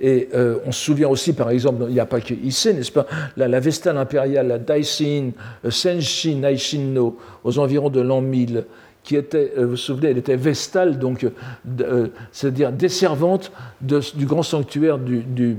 et 0.00 0.28
euh, 0.34 0.58
on 0.64 0.72
se 0.72 0.82
souvient 0.82 1.08
aussi, 1.08 1.34
par 1.34 1.50
exemple, 1.50 1.84
il 1.88 1.92
n'y 1.92 2.00
a 2.00 2.06
pas 2.06 2.20
que 2.20 2.32
Issei, 2.32 2.72
n'est-ce 2.72 2.90
pas, 2.90 3.06
la, 3.36 3.60
Vestale 3.60 3.98
impériale, 3.98 4.48
la 4.48 4.58
Daisin, 4.58 5.30
euh, 5.64 5.70
Senshi 5.70 6.34
Naishinno, 6.34 7.18
aux 7.44 7.58
environs 7.58 7.90
de 7.90 8.00
l'an 8.00 8.22
1000, 8.22 8.64
qui 9.02 9.16
était, 9.16 9.52
vous 9.56 9.70
vous 9.70 9.76
souvenez, 9.76 10.10
elle 10.10 10.18
était 10.18 10.36
vestale, 10.36 10.98
donc, 10.98 11.26
c'est-à-dire 12.32 12.70
desservante 12.72 13.50
du 13.80 14.26
grand 14.26 14.42
sanctuaire 14.42 14.98
de, 14.98 15.56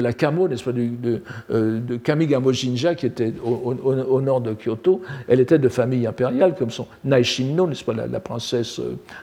la 0.00 0.12
Kamo, 0.12 0.48
n'est-ce 0.48 0.64
pas, 0.64 0.72
de, 0.72 1.20
de 1.50 1.96
Kamigamo 1.96 2.52
Jinja, 2.52 2.94
qui 2.94 3.06
était 3.06 3.32
au, 3.42 4.20
nord 4.20 4.40
de 4.42 4.54
Kyoto. 4.54 5.00
Elle 5.28 5.40
était 5.40 5.58
de 5.58 5.68
famille 5.68 6.06
impériale, 6.06 6.54
comme 6.56 6.70
son 6.70 6.86
Naishinno, 7.04 7.66
n'est-ce 7.66 7.84
pas, 7.84 7.94
la, 7.94 8.20
princesse 8.20 8.80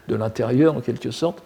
de 0.07 0.15
l'intérieur, 0.15 0.75
en 0.75 0.81
quelque 0.81 1.11
sorte. 1.11 1.43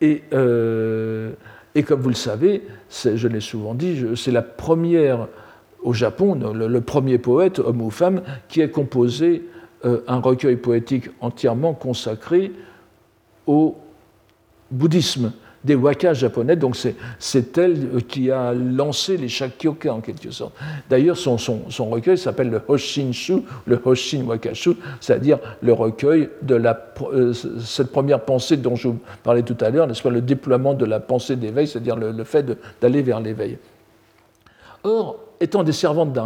Et, 0.00 0.22
comme 0.30 2.00
vous 2.00 2.10
le 2.10 2.14
savez, 2.14 2.62
je 2.90 3.28
l'ai 3.28 3.40
souvent 3.40 3.74
dit, 3.74 4.04
c'est 4.14 4.32
la 4.32 4.42
première 4.42 5.26
au 5.82 5.92
Japon, 5.92 6.38
le, 6.54 6.80
premier 6.80 7.18
poète, 7.18 7.58
homme 7.58 7.82
ou 7.82 7.90
femme, 7.90 8.22
qui 8.48 8.62
a 8.62 8.68
composé 8.68 9.42
euh, 9.42 9.51
un 9.84 10.20
recueil 10.20 10.56
poétique 10.56 11.10
entièrement 11.20 11.74
consacré 11.74 12.52
au 13.46 13.76
bouddhisme 14.70 15.32
des 15.64 15.74
wakas 15.74 16.14
japonais. 16.14 16.56
Donc 16.56 16.76
c'est 17.18 17.58
elle 17.58 17.88
euh, 17.94 18.00
qui 18.00 18.30
a 18.30 18.52
lancé 18.52 19.16
les 19.16 19.28
shakyoka 19.28 19.92
en 19.92 20.00
quelque 20.00 20.30
sorte. 20.30 20.54
D'ailleurs, 20.90 21.16
son, 21.16 21.38
son, 21.38 21.90
recueil 21.90 22.18
s'appelle 22.18 22.50
le 22.50 22.60
Hoshinshu, 22.66 23.42
le 23.66 23.80
Hoshin 23.84 24.24
Wakashu, 24.24 24.72
c'est-à-dire 25.00 25.38
le 25.62 25.72
recueil 25.72 26.30
de 26.42 26.54
la, 26.54 26.92
euh, 27.12 27.32
cette 27.32 27.92
première 27.92 28.24
pensée 28.24 28.56
dont 28.56 28.76
je 28.76 28.88
vous 28.88 28.98
parlais 29.22 29.42
tout 29.42 29.56
à 29.60 29.70
l'heure, 29.70 29.86
n'est-ce 29.86 30.02
pas, 30.02 30.10
le 30.10 30.20
déploiement 30.20 30.74
de 30.74 30.84
la 30.84 31.00
pensée 31.00 31.36
d'éveil, 31.36 31.66
c'est-à-dire 31.66 31.96
le, 31.96 32.10
le 32.10 32.24
fait 32.24 32.44
d'aller 32.80 33.02
vers 33.02 33.20
l'éveil. 33.20 33.58
Or, 34.84 35.16
étant 35.42 35.64
des 35.64 35.72
servantes 35.72 36.16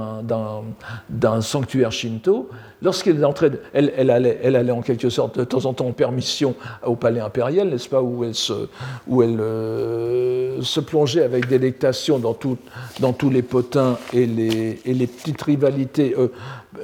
d'un 1.09 1.41
sanctuaire 1.41 1.91
shinto, 1.91 2.51
lorsqu'elle 2.83 3.25
entrait, 3.25 3.51
elle, 3.73 3.93
elle, 3.97 4.11
allait, 4.11 4.71
en 4.71 4.83
quelque 4.83 5.09
sorte 5.09 5.39
de 5.39 5.45
temps 5.45 5.65
en 5.65 5.73
temps 5.73 5.87
en 5.87 5.93
permission 5.93 6.55
au 6.85 6.97
palais 6.97 7.21
impérial, 7.21 7.71
n'est-ce 7.71 7.89
pas, 7.89 8.03
où 8.03 8.25
elle, 8.25 8.35
se, 8.35 8.69
euh, 9.11 10.61
plongeait 10.87 11.23
avec 11.23 11.49
délectation 11.49 12.19
dans, 12.19 12.35
tous 12.35 13.31
les 13.31 13.43
potins 13.43 13.97
et 14.13 14.27
les, 14.27 14.81
et 14.85 14.93
les 14.93 15.07
petites 15.07 15.41
rivalités, 15.43 16.15
euh, 16.19 16.29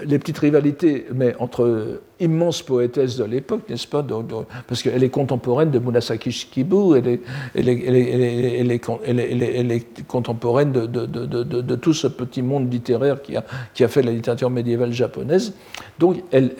les 0.05 0.18
petites 0.18 0.38
rivalités, 0.38 1.07
mais 1.14 1.34
entre 1.38 2.01
immenses 2.20 2.62
poétesses 2.62 3.16
de 3.16 3.24
l'époque, 3.24 3.62
n'est-ce 3.68 3.86
pas 3.86 4.07
Parce 4.66 4.82
qu'elle 4.82 5.03
est 5.03 5.11
contemporaine 5.11 5.70
de 5.70 5.78
Murasaki 5.78 6.30
Shikibu, 6.30 6.97
elle 6.97 7.20
est, 8.70 8.80
contemporaine 10.07 10.72
de, 10.72 11.74
tout 11.76 11.95
ce 11.95 12.07
petit 12.07 12.43
monde 12.43 12.72
littéraire 12.72 13.18
qui 13.22 13.36
a, 13.36 13.88
fait 13.88 14.03
la 14.03 14.12
littérature 14.12 14.51
médiévale 14.51 14.93
japonaise. 14.93 15.55
Donc 15.99 16.22
elle, 16.30 16.53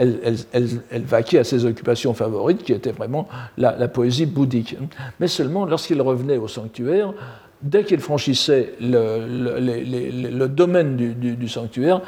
elle, 0.53 1.03
vaquait 1.03 1.39
à 1.39 1.45
ses 1.45 1.65
occupations 1.65 2.15
favorites, 2.15 2.63
qui 2.63 2.73
étaient 2.73 2.93
vraiment 2.93 3.29
la, 3.57 3.89
poésie 3.89 4.27
bouddhique. 4.27 4.77
Mais 5.21 5.29
seulement 5.29 5.65
lorsqu'il 5.67 6.01
revenait 6.03 6.39
au 6.39 6.49
sanctuaire, 6.49 7.13
dès 7.63 7.85
qu'il 7.85 8.01
franchissait 8.01 8.75
le, 8.81 10.47
domaine 10.49 10.97
du, 10.97 11.49
sanctuaire, 11.49 12.01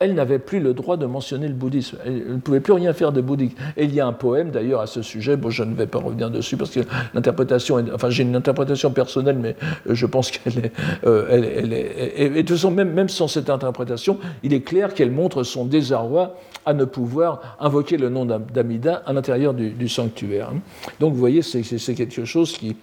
elle 0.00 0.14
n'avait 0.14 0.38
plus 0.38 0.60
le 0.60 0.74
droit 0.74 0.96
de 0.96 1.06
mentionner 1.06 1.48
le 1.48 1.54
bouddhisme. 1.54 1.98
Elle 2.04 2.34
ne 2.34 2.38
pouvait 2.38 2.60
plus 2.60 2.72
rien 2.72 2.92
faire 2.92 3.12
de 3.12 3.20
bouddhique. 3.20 3.56
Et 3.76 3.84
il 3.84 3.94
y 3.94 4.00
a 4.00 4.06
un 4.06 4.12
poème 4.12 4.50
d'ailleurs 4.50 4.80
à 4.80 4.86
ce 4.86 5.02
sujet, 5.02 5.36
bon, 5.36 5.50
je 5.50 5.64
ne 5.64 5.74
vais 5.74 5.86
pas 5.86 5.98
revenir 5.98 6.30
dessus 6.30 6.56
parce 6.56 6.70
que 6.70 6.80
l'interprétation, 7.14 7.84
enfin 7.92 8.08
j'ai 8.10 8.22
une 8.22 8.36
interprétation 8.36 8.90
personnelle, 8.92 9.38
mais 9.38 9.56
je 9.86 10.06
pense 10.06 10.30
qu'elle 10.30 10.66
est, 10.66 10.72
euh, 11.04 12.12
et, 12.16 12.28
de 12.30 12.38
toute 12.38 12.50
façon, 12.50 12.70
même, 12.70 13.08
sans 13.08 13.26
cette 13.26 13.50
interprétation, 13.50 14.18
il 14.42 14.52
est 14.54 14.60
clair 14.60 14.94
qu'elle 14.94 15.10
montre 15.10 15.42
son 15.42 15.64
désarroi 15.64 16.36
à 16.64 16.74
ne 16.74 16.84
pouvoir 16.84 17.56
invoquer 17.58 17.96
le 17.96 18.08
nom 18.08 18.24
d'Amida 18.24 19.02
à 19.04 19.12
l'intérieur 19.12 19.54
du, 19.54 19.88
sanctuaire. 19.88 20.52
Donc 21.00 21.14
vous 21.14 21.18
voyez, 21.18 21.42
c'est 21.42 21.94
quelque 21.94 22.24
chose 22.24 22.56
qui, 22.56 22.76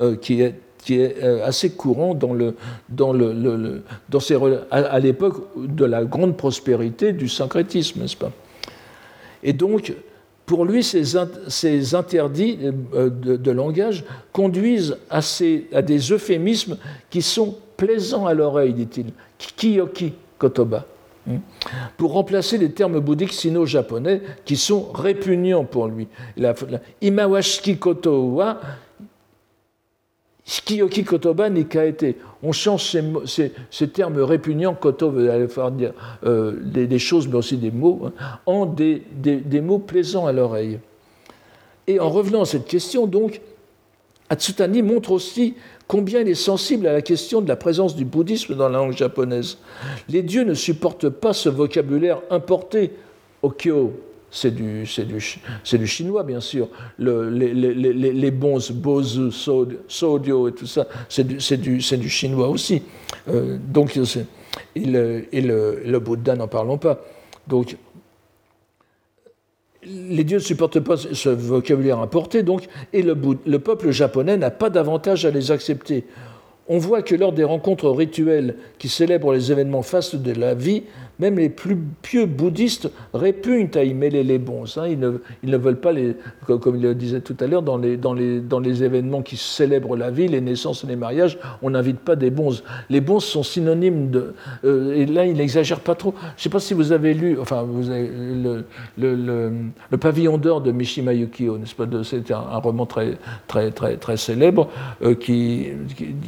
euh, 0.00 0.16
qui 0.16 0.42
est 0.42 0.54
qui 0.84 1.00
est 1.00 1.16
euh, 1.22 1.44
assez 1.46 1.70
courant 1.70 2.14
dans 2.14 2.34
le, 2.34 2.54
dans 2.90 3.12
le, 3.12 3.82
dans 4.10 4.20
ces, 4.20 4.36
à, 4.70 4.98
l'époque 5.00 5.42
de 5.56 5.84
la 5.84 6.04
grande 6.04 6.36
prospérité 6.36 7.12
du 7.12 7.28
syncrétisme, 7.28 8.02
n'est-ce 8.02 8.16
pas? 8.16 8.30
Et 9.42 9.54
donc, 9.54 9.94
pour 10.44 10.66
lui, 10.66 10.82
ces, 10.82 11.02
ces 11.48 11.94
interdits 11.94 12.58
euh, 12.94 13.08
de, 13.08 13.50
langage 13.50 14.04
conduisent 14.32 14.98
à, 15.08 15.22
ces, 15.22 15.66
à, 15.72 15.80
des 15.80 16.12
euphémismes 16.12 16.76
qui 17.08 17.22
sont 17.22 17.56
plaisants 17.78 18.26
à 18.26 18.34
l'oreille, 18.34 18.74
dit-il. 18.74 19.06
Kiyoki 19.56 20.12
kotoba. 20.38 20.84
Hmm. 21.26 21.38
Pour 21.96 22.12
remplacer 22.12 22.58
les 22.58 22.70
termes 22.70 23.00
bouddhiques 23.00 23.32
sino-japonais 23.32 24.20
qui 24.44 24.56
sont 24.56 24.92
répugnants 24.92 25.64
pour 25.64 25.88
lui. 25.88 26.06
La, 26.36 26.54
imawashiki 27.00 27.78
koto 27.78 28.26
wa 28.34 28.60
Kotoba 31.06 31.48
nikaete. 31.48 32.16
On 32.42 32.52
change 32.52 32.96
ces, 33.26 33.88
termes 33.88 34.18
répugnants, 34.20 34.74
koto 34.74 35.10
veut 35.10 35.48
dire 35.72 35.92
euh, 36.24 36.52
des, 36.62 36.98
choses, 36.98 37.26
mais 37.28 37.36
aussi 37.36 37.56
des 37.56 37.70
mots, 37.70 38.02
hein, 38.06 38.38
en 38.44 38.66
des, 38.66 39.02
mots 39.62 39.78
plaisants 39.78 40.26
à 40.26 40.32
l'oreille. 40.32 40.78
Et 41.86 41.98
en 42.00 42.10
revenant 42.10 42.42
à 42.42 42.44
cette 42.44 42.66
question, 42.66 43.06
donc, 43.06 43.40
Atsutani 44.28 44.82
montre 44.82 45.12
aussi 45.12 45.54
combien 45.86 46.20
il 46.20 46.28
est 46.28 46.34
sensible 46.34 46.86
à 46.86 46.92
la 46.92 47.02
question 47.02 47.40
de 47.40 47.48
la 47.48 47.56
présence 47.56 47.94
du 47.94 48.04
bouddhisme 48.04 48.54
dans 48.54 48.68
la 48.68 48.78
langue 48.78 48.96
japonaise. 48.96 49.58
Les 50.08 50.22
dieux 50.22 50.44
ne 50.44 50.54
supportent 50.54 51.10
pas 51.10 51.32
ce 51.32 51.48
vocabulaire 51.48 52.20
importé 52.30 52.92
au 53.42 53.50
kyo, 53.50 53.92
c'est 54.34 54.50
du, 54.50 54.82
du, 54.82 55.78
du, 55.78 55.86
chinois, 55.86 56.24
bien 56.24 56.40
sûr. 56.40 56.68
Le, 56.98 57.30
les, 57.30 57.54
les, 57.54 57.94
les, 57.94 58.30
bons 58.32 58.72
bozu, 58.72 59.30
sodio 59.30 60.48
et 60.48 60.52
tout 60.52 60.66
ça, 60.66 60.88
c'est 61.08 61.24
du, 61.24 61.78
du, 61.78 62.08
chinois 62.08 62.48
aussi. 62.48 62.82
Euh, 63.28 63.58
donc, 63.68 63.96
et, 63.96 64.80
le, 64.84 65.82
le, 65.86 65.98
Bouddha, 66.00 66.34
n'en 66.34 66.48
parlons 66.48 66.78
pas. 66.78 67.00
Donc, 67.46 67.76
les 69.84 70.24
dieux 70.24 70.38
ne 70.38 70.42
supportent 70.42 70.80
pas 70.80 70.96
ce 70.96 71.28
vocabulaire 71.28 72.00
importé, 72.00 72.42
donc, 72.42 72.66
et 72.92 73.02
le, 73.02 73.16
le 73.46 73.58
peuple 73.60 73.92
japonais 73.92 74.36
n'a 74.36 74.50
pas 74.50 74.68
d'avantage 74.68 75.24
à 75.26 75.30
les 75.30 75.52
accepter. 75.52 76.06
On 76.66 76.78
voit 76.78 77.02
que 77.02 77.14
lors 77.14 77.32
des 77.32 77.44
rencontres 77.44 77.90
rituelles 77.90 78.56
qui 78.78 78.88
célèbrent 78.88 79.34
les 79.34 79.52
événements 79.52 79.82
fastes 79.82 80.16
de 80.16 80.32
la 80.32 80.54
vie, 80.54 80.82
même 81.18 81.38
les 81.38 81.48
plus 81.48 81.78
pieux 82.02 82.26
bouddhistes 82.26 82.90
répugnent 83.12 83.70
à 83.74 83.84
y 83.84 83.94
mêler 83.94 84.24
les 84.24 84.38
bons. 84.38 84.78
Hein. 84.78 84.88
Ils, 84.88 84.98
ne, 84.98 85.56
veulent 85.56 85.80
pas, 85.80 85.92
les, 85.92 86.16
comme 86.46 86.76
il 86.76 86.82
le 86.82 86.94
disait 86.94 87.20
tout 87.20 87.36
à 87.40 87.46
l'heure, 87.46 87.62
dans 87.62 87.76
les, 87.76 87.96
dans, 87.96 88.14
les, 88.14 88.40
dans 88.40 88.58
les, 88.58 88.82
événements 88.82 89.22
qui 89.22 89.36
célèbrent 89.36 89.96
la 89.96 90.10
vie, 90.10 90.26
les 90.26 90.40
naissances 90.40 90.84
et 90.84 90.86
les 90.86 90.96
mariages, 90.96 91.38
on 91.62 91.70
n'invite 91.70 92.00
pas 92.00 92.16
des 92.16 92.30
bons. 92.30 92.62
Les 92.90 93.00
bons 93.00 93.20
sont 93.20 93.42
synonymes 93.42 94.10
de... 94.10 94.34
Euh, 94.64 94.94
et 94.94 95.06
là, 95.06 95.26
il 95.26 95.36
n'exagère 95.36 95.80
pas 95.80 95.94
trop. 95.94 96.14
Je 96.18 96.40
ne 96.40 96.42
sais 96.42 96.48
pas 96.48 96.60
si 96.60 96.74
vous 96.74 96.92
avez 96.92 97.14
lu, 97.14 97.38
enfin, 97.40 97.62
vous 97.62 97.90
avez, 97.90 98.10
le, 98.98 99.54
pavillon 100.00 100.38
d'or 100.38 100.60
de 100.60 100.72
Mishima 100.72 101.12
Yukio, 101.12 101.58
n'est-ce 101.58 101.74
pas 101.74 101.86
C'est 102.02 102.30
un, 102.32 102.58
roman 102.58 102.86
très, 102.86 103.18
très, 103.46 103.70
très, 103.70 103.96
très 103.96 104.16
célèbre, 104.16 104.68
euh, 105.02 105.14
qui, 105.14 105.68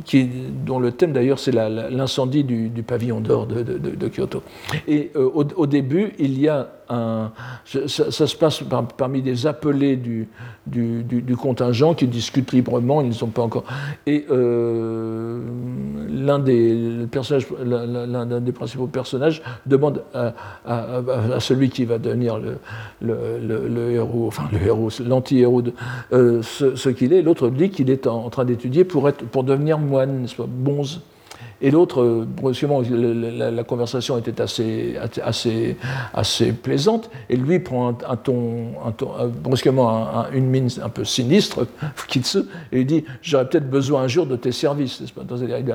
qui, 0.05 0.26
dont 0.65 0.79
le 0.79 0.93
thème 0.93 1.13
d'ailleurs 1.13 1.39
c'est 1.39 1.53
l'incendie 1.53 2.45
du, 2.45 2.83
pavillon 2.83 3.21
d'or 3.21 3.47
de 3.47 4.09
Kyoto. 4.09 4.43
Et 4.87 5.11
euh, 5.17 5.29
au, 5.35 5.67
début, 5.67 6.13
il 6.19 6.41
y 6.41 6.49
a 6.49 6.69
Ça, 6.89 8.11
se 8.27 8.37
passe 8.37 8.63
parmi 8.97 9.23
des 9.23 9.47
appelés 9.47 9.97
du, 9.97 10.29
contingent 11.37 11.95
qui 11.95 12.07
discutent 12.07 12.53
librement, 12.53 13.01
ils 13.01 13.09
ne 13.09 13.13
sont 13.13 13.29
pas 13.29 13.43
encore. 13.43 13.65
Et 14.07 14.27
euh, 14.31 15.41
l'un 16.09 16.39
des, 16.39 17.07
personnages, 17.11 17.47
l'un 17.65 18.41
des 18.41 18.53
principaux 18.53 18.87
personnages 18.87 19.43
demande 19.67 20.03
à, 20.15 20.33
celui 21.41 21.71
qui 21.71 21.85
va 21.85 21.99
devenir 21.99 22.41
le, 23.01 23.91
héros, 23.91 24.29
enfin 24.29 24.45
le 24.53 24.67
héros, 24.67 24.91
l'anti-héros, 25.05 25.63
euh, 26.13 26.43
ce, 26.43 26.89
qu'il 26.89 27.13
est. 27.13 27.23
L'autre 27.23 27.49
dit 27.49 27.71
qu'il 27.71 27.91
est 27.91 28.07
en, 28.07 28.31
train 28.31 28.45
d'étudier 28.45 28.85
pour, 28.85 29.09
être, 29.09 29.25
pour 29.25 29.45
devenir 29.45 29.79
moine, 29.79 30.27
bonze. 30.49 31.01
Et 31.63 31.71
l'autre, 31.71 32.03
euh, 32.03 32.27
brusquement, 32.27 32.83
la, 32.83 33.65
conversation 33.65 34.19
était 34.19 34.41
assez, 34.41 34.97
assez, 35.23 35.77
assez 36.13 36.53
plaisante, 36.53 37.11
et 37.31 37.37
lui 37.37 37.61
prend 37.61 37.89
un, 37.89 38.17
ton, 38.17 38.73
un 38.85 38.93
ton 38.93 39.11
brusquement 39.43 40.27
une 40.33 40.47
mine 40.47 40.69
un 40.83 40.89
peu 40.89 41.05
sinistre, 41.05 41.67
Fukitsu, 41.97 42.41
et 42.73 42.81
il 42.81 42.87
dit 42.87 43.05
J'aurais 43.23 43.49
peut-être 43.49 43.71
besoin 43.71 44.03
un 44.03 44.09
jour 44.09 44.27
de 44.27 44.37
tes 44.37 44.53
services. 44.53 45.03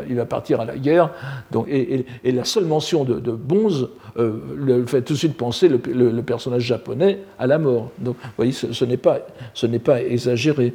Il 0.10 0.16
va 0.16 0.26
partir 0.26 0.62
à 0.62 0.66
la 0.66 0.78
guerre. 0.78 1.10
Donc, 1.52 1.68
et, 1.70 2.06
la 2.24 2.44
seule 2.46 2.66
mention 2.66 3.04
de, 3.04 3.32
Bonze 3.32 3.90
euh, 4.18 4.40
le 4.56 4.86
fait 4.86 5.02
tout 5.02 5.14
de 5.14 5.18
suite 5.18 5.36
penser 5.36 5.68
le, 5.68 6.22
personnage 6.22 6.64
japonais 6.64 7.20
à 7.40 7.48
la 7.48 7.58
mort. 7.58 7.90
Donc, 7.98 8.16
vous 8.22 8.30
voyez, 8.38 8.52
ce, 8.52 8.72
ce 8.74 8.86
n'est 8.86 8.98
pas, 8.98 9.20
pas 9.84 10.02
exagéré. 10.02 10.74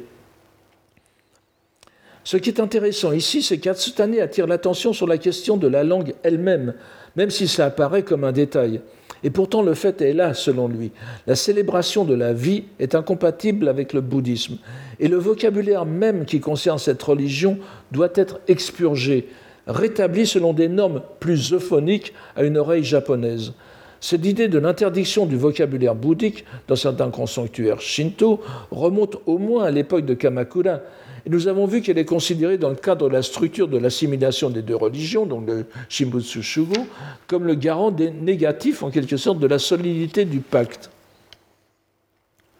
Ce 2.27 2.35
qui 2.35 2.49
est 2.49 2.59
intéressant 2.59 3.13
ici, 3.13 3.41
c'est 3.41 3.57
qu'Atsutane 3.57 4.19
attire 4.19 4.47
l'attention 4.47 4.91
sur 4.91 5.07
la 5.07 5.17
question 5.17 5.55
de 5.55 5.65
la 5.65 5.85
langue 5.85 6.13
elle-même, 6.23 6.73
même 7.15 7.29
si 7.29 7.47
ça 7.47 7.67
apparaît 7.67 8.03
comme 8.03 8.25
un 8.25 8.33
détail. 8.33 8.81
Et 9.23 9.29
pourtant, 9.29 9.61
le 9.61 9.73
fait 9.73 10.01
est 10.01 10.11
là, 10.11 10.33
selon 10.33 10.67
lui. 10.67 10.91
La 11.25 11.35
célébration 11.35 12.03
de 12.03 12.13
la 12.13 12.33
vie 12.33 12.65
est 12.79 12.95
incompatible 12.95 13.69
avec 13.69 13.93
le 13.93 14.01
bouddhisme. 14.01 14.57
Et 14.99 15.07
le 15.07 15.15
vocabulaire 15.15 15.85
même 15.85 16.25
qui 16.25 16.41
concerne 16.41 16.79
cette 16.79 17.01
religion 17.01 17.59
doit 17.93 18.11
être 18.15 18.41
expurgé, 18.49 19.29
rétabli 19.65 20.27
selon 20.27 20.51
des 20.51 20.67
normes 20.67 21.03
plus 21.21 21.53
euphoniques 21.53 22.13
à 22.35 22.43
une 22.43 22.57
oreille 22.57 22.83
japonaise. 22.83 23.53
Cette 24.01 24.25
idée 24.25 24.49
de 24.49 24.59
l'interdiction 24.59 25.27
du 25.27 25.37
vocabulaire 25.37 25.95
bouddhique 25.95 26.43
dans 26.67 26.75
certains 26.75 27.09
sanctuaires 27.25 27.79
shinto 27.79 28.41
remonte 28.69 29.15
au 29.25 29.37
moins 29.37 29.63
à 29.63 29.71
l'époque 29.71 30.05
de 30.05 30.13
Kamakura, 30.13 30.81
et 31.27 31.29
nous 31.29 31.49
avons 31.49 31.65
vu 31.65 31.81
qu'elle 31.81 31.97
est 31.97 32.05
considérée 32.05 32.57
dans 32.57 32.69
le 32.69 32.77
cadre 32.77 33.09
de 33.09 33.13
la 33.13 33.21
structure 33.21 33.67
de 33.67 33.77
l'assimilation 33.77 34.49
des 34.49 34.61
deux 34.61 34.77
religions, 34.77 35.25
donc 35.25 35.45
le 35.45 35.65
Shimbutsu 35.89 36.41
Shugo, 36.41 36.85
comme 37.27 37.43
le 37.43 37.55
garant 37.55 37.91
des 37.91 38.11
négatifs, 38.11 38.81
en 38.81 38.91
quelque 38.91 39.17
sorte, 39.17 39.37
de 39.37 39.47
la 39.47 39.59
solidité 39.59 40.23
du 40.23 40.39
pacte 40.39 40.89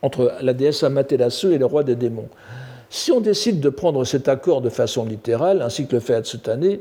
entre 0.02 0.34
la 0.42 0.52
déesse 0.52 0.84
Amaterasu 0.84 1.54
et 1.54 1.58
le 1.58 1.66
roi 1.66 1.86
des 1.86 1.96
démons. 1.96 2.28
Si 2.90 3.10
on 3.14 3.22
décide 3.22 3.62
de 3.62 3.70
prendre 3.70 4.04
cet 4.04 4.28
accord 4.28 4.60
de 4.60 4.68
façon 4.68 5.06
littérale, 5.06 5.62
ainsi 5.62 5.88
que 5.88 5.96
le 5.96 6.02
fait 6.02 6.16
Atsutane, 6.16 6.80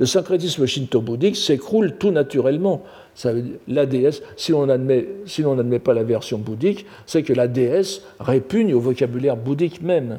le 0.00 0.06
syncrétisme 0.06 0.66
shinto-bouddhique 0.66 1.36
s'écroule 1.36 1.98
tout 1.98 2.10
naturellement. 2.10 2.82
La 3.68 3.86
déesse, 3.86 4.22
si 4.36 4.50
l'on 4.50 4.66
n'admet 4.66 5.78
pas 5.78 5.94
la 5.94 6.02
version 6.02 6.38
bouddhique, 6.38 6.84
c'est 7.06 7.22
que 7.22 7.32
la 7.32 7.46
déesse 7.46 8.02
répugne 8.18 8.74
au 8.74 8.80
vocabulaire 8.80 9.36
bouddhique 9.36 9.82
même. 9.82 10.18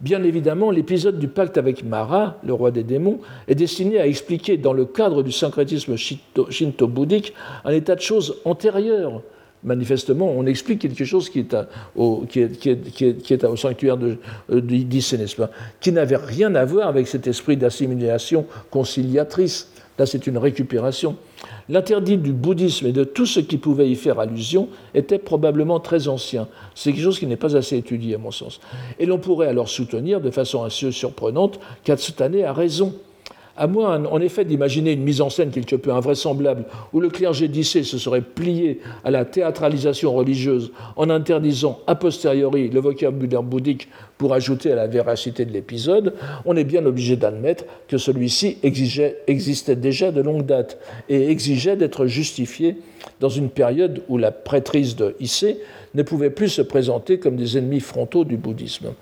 Bien 0.00 0.22
évidemment, 0.22 0.70
l'épisode 0.70 1.18
du 1.18 1.26
pacte 1.26 1.58
avec 1.58 1.84
Mara, 1.84 2.38
le 2.44 2.52
roi 2.52 2.70
des 2.70 2.84
démons, 2.84 3.18
est 3.48 3.56
destiné 3.56 3.98
à 3.98 4.06
expliquer, 4.06 4.56
dans 4.56 4.72
le 4.72 4.84
cadre 4.84 5.24
du 5.24 5.32
syncrétisme 5.32 5.96
shinto-bouddhique, 5.96 7.34
un 7.64 7.72
état 7.72 7.96
de 7.96 8.00
choses 8.00 8.36
antérieur. 8.44 9.22
Manifestement, 9.64 10.30
on 10.30 10.46
explique 10.46 10.78
quelque 10.80 11.04
chose 11.04 11.28
qui 11.28 11.40
est, 11.40 11.56
au, 11.96 12.24
qui 12.28 12.40
est, 12.40 13.44
au, 13.44 13.56
sanctuaire 13.56 13.98
Qui 15.80 15.90
n'avait 15.92 16.16
rien 16.16 16.54
à 16.54 16.64
voir 16.64 16.86
avec 16.86 17.08
cet 17.08 17.26
esprit 17.26 17.56
d'assimilation 17.56 18.46
conciliatrice. 18.70 19.68
Là, 19.98 20.06
c'est 20.06 20.26
une 20.26 20.38
récupération. 20.38 21.16
L'interdit 21.68 22.16
du 22.16 22.32
bouddhisme 22.32 22.86
et 22.86 22.92
de 22.92 23.04
tout 23.04 23.26
ce 23.26 23.40
qui 23.40 23.58
pouvait 23.58 23.90
y 23.90 23.96
faire 23.96 24.20
allusion 24.20 24.68
était 24.94 25.18
probablement 25.18 25.80
très 25.80 26.08
ancien. 26.08 26.48
C'est 26.74 26.92
quelque 26.92 27.02
chose 27.02 27.18
qui 27.18 27.26
n'est 27.26 27.36
pas 27.36 27.56
assez 27.56 27.76
étudié, 27.76 28.14
à 28.14 28.18
mon 28.18 28.30
sens. 28.30 28.60
Et 28.98 29.06
l'on 29.06 29.18
pourrait 29.18 29.48
alors 29.48 29.68
soutenir 29.68 30.20
de 30.20 30.30
façon 30.30 30.62
assez 30.62 30.92
surprenante 30.92 31.58
qu'Atsutane 31.84 32.40
a 32.42 32.52
raison 32.52 32.94
à 33.58 33.66
moins, 33.66 34.04
en 34.04 34.20
effet, 34.20 34.44
d'imaginer 34.44 34.92
une 34.92 35.02
mise 35.02 35.20
en 35.20 35.30
scène 35.30 35.50
quelque 35.50 35.76
peu 35.76 35.92
invraisemblable 35.92 36.64
où 36.92 37.00
le 37.00 37.10
clergé 37.10 37.48
d'Issée 37.48 37.82
se 37.82 37.98
serait 37.98 38.22
plié 38.22 38.80
à 39.04 39.10
la 39.10 39.24
théâtralisation 39.24 40.14
religieuse 40.14 40.70
en 40.96 41.10
interdisant 41.10 41.80
a 41.86 41.96
posteriori 41.96 42.68
le 42.68 42.80
vocabulaire 42.80 43.42
bouddhique 43.42 43.88
pour 44.16 44.32
ajouter 44.32 44.72
à 44.72 44.76
la 44.76 44.86
véracité 44.86 45.44
de 45.44 45.52
l'épisode, 45.52 46.14
on 46.44 46.56
est 46.56 46.64
bien 46.64 46.84
obligé 46.86 47.16
d'admettre 47.16 47.64
que 47.88 47.98
celui-ci 47.98 48.58
existait 48.62 49.76
déjà 49.76 50.10
de 50.10 50.20
longue 50.20 50.46
date 50.46 50.78
et 51.08 51.30
exigeait 51.30 51.76
d'être 51.76 52.06
justifié 52.06 52.76
dans 53.20 53.28
une 53.28 53.50
période 53.50 54.02
où 54.08 54.18
la 54.18 54.30
prêtrise 54.30 54.96
de 54.96 55.14
ne 55.94 56.02
pouvait 56.02 56.30
plus 56.30 56.48
se 56.48 56.62
présenter 56.62 57.18
comme 57.18 57.36
des 57.36 57.58
ennemis 57.58 57.80
frontaux 57.80 58.24
du 58.24 58.36
bouddhisme. 58.36 58.92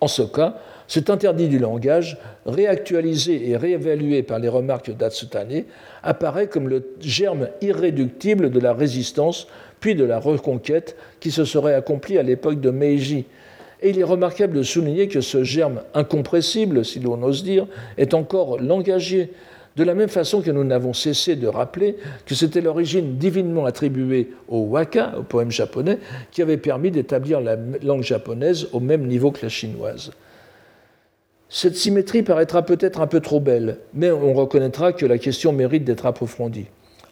En 0.00 0.08
ce 0.08 0.22
cas, 0.22 0.56
cet 0.88 1.10
interdit 1.10 1.48
du 1.48 1.58
langage, 1.58 2.16
réactualisé 2.46 3.50
et 3.50 3.56
réévalué 3.56 4.22
par 4.22 4.38
les 4.38 4.48
remarques 4.48 4.90
d'Atsutane, 4.90 5.64
apparaît 6.02 6.48
comme 6.48 6.68
le 6.68 6.82
germe 6.98 7.48
irréductible 7.60 8.50
de 8.50 8.58
la 8.58 8.72
résistance 8.72 9.46
puis 9.80 9.94
de 9.94 10.04
la 10.04 10.18
reconquête 10.18 10.96
qui 11.20 11.30
se 11.30 11.44
serait 11.44 11.74
accomplie 11.74 12.18
à 12.18 12.22
l'époque 12.22 12.60
de 12.60 12.70
Meiji. 12.70 13.26
Et 13.80 13.90
il 13.90 13.98
est 14.00 14.04
remarquable 14.04 14.56
de 14.56 14.62
souligner 14.62 15.08
que 15.08 15.20
ce 15.20 15.44
germe 15.44 15.82
incompressible, 15.94 16.84
si 16.84 16.98
l'on 16.98 17.22
ose 17.22 17.44
dire, 17.44 17.66
est 17.96 18.14
encore 18.14 18.58
langagier, 18.58 19.30
de 19.76 19.84
la 19.84 19.94
même 19.94 20.08
façon 20.08 20.40
que 20.40 20.50
nous 20.50 20.64
n'avons 20.64 20.92
cessé 20.92 21.36
de 21.36 21.46
rappeler 21.46 21.96
que 22.26 22.34
c'était 22.34 22.60
l'origine 22.60 23.16
divinement 23.16 23.64
attribuée 23.64 24.30
au 24.48 24.62
waka, 24.62 25.14
au 25.18 25.22
poème 25.22 25.52
japonais, 25.52 25.98
qui 26.32 26.42
avait 26.42 26.56
permis 26.56 26.90
d'établir 26.90 27.40
la 27.40 27.56
langue 27.84 28.02
japonaise 28.02 28.66
au 28.72 28.80
même 28.80 29.06
niveau 29.06 29.30
que 29.30 29.42
la 29.42 29.48
chinoise. 29.48 30.10
Cette 31.50 31.76
symétrie 31.76 32.22
paraîtra 32.22 32.62
peut-être 32.62 33.00
un 33.00 33.06
peu 33.06 33.20
trop 33.20 33.40
belle, 33.40 33.78
mais 33.94 34.10
on 34.10 34.34
reconnaîtra 34.34 34.92
que 34.92 35.06
la 35.06 35.16
question 35.16 35.52
mérite 35.52 35.84
d'être 35.84 36.04
approfondie. 36.04 36.66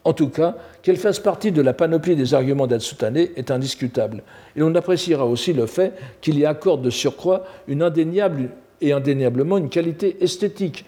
En 0.05 0.13
tout 0.13 0.29
cas, 0.29 0.57
qu'elle 0.83 0.99
fasse 0.99 1.19
partie 1.19 1.53
de 1.53 1.63
la 1.63 1.73
panoplie 1.73 2.17
des 2.17 2.35
arguments 2.35 2.67
d'Atsutane 2.67 3.17
est 3.17 3.51
indiscutable. 3.51 4.23
Et 4.55 4.63
on 4.63 4.75
appréciera 4.75 5.27
aussi 5.27 5.53
le 5.53 5.67
fait 5.67 5.95
qu'il 6.21 6.39
y 6.39 6.45
accorde 6.45 6.83
de 6.83 6.91
surcroît 6.91 7.45
une 7.67 7.83
indéniable 7.83 8.51
et 8.81 8.93
indéniablement 8.93 9.57
une 9.57 9.71
qualité 9.71 10.19
esthétique, 10.21 10.85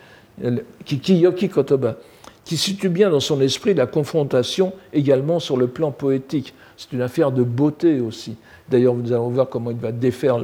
Kiyoki 0.84 1.48
Kotoba, 1.48 1.96
qui 2.44 2.56
situe 2.56 2.90
bien 2.90 3.10
dans 3.10 3.18
son 3.18 3.40
esprit 3.40 3.74
la 3.74 3.86
confrontation 3.86 4.72
également 4.92 5.40
sur 5.40 5.56
le 5.56 5.68
plan 5.68 5.90
poétique. 5.90 6.54
C'est 6.76 6.92
une 6.92 7.02
affaire 7.02 7.32
de 7.32 7.42
beauté 7.42 8.00
aussi. 8.00 8.36
D'ailleurs, 8.70 8.94
nous 8.94 9.12
allons 9.12 9.30
voir 9.30 9.48
comment 9.48 9.70
il 9.70 9.78
va 9.78 9.92
défaire 9.92 10.38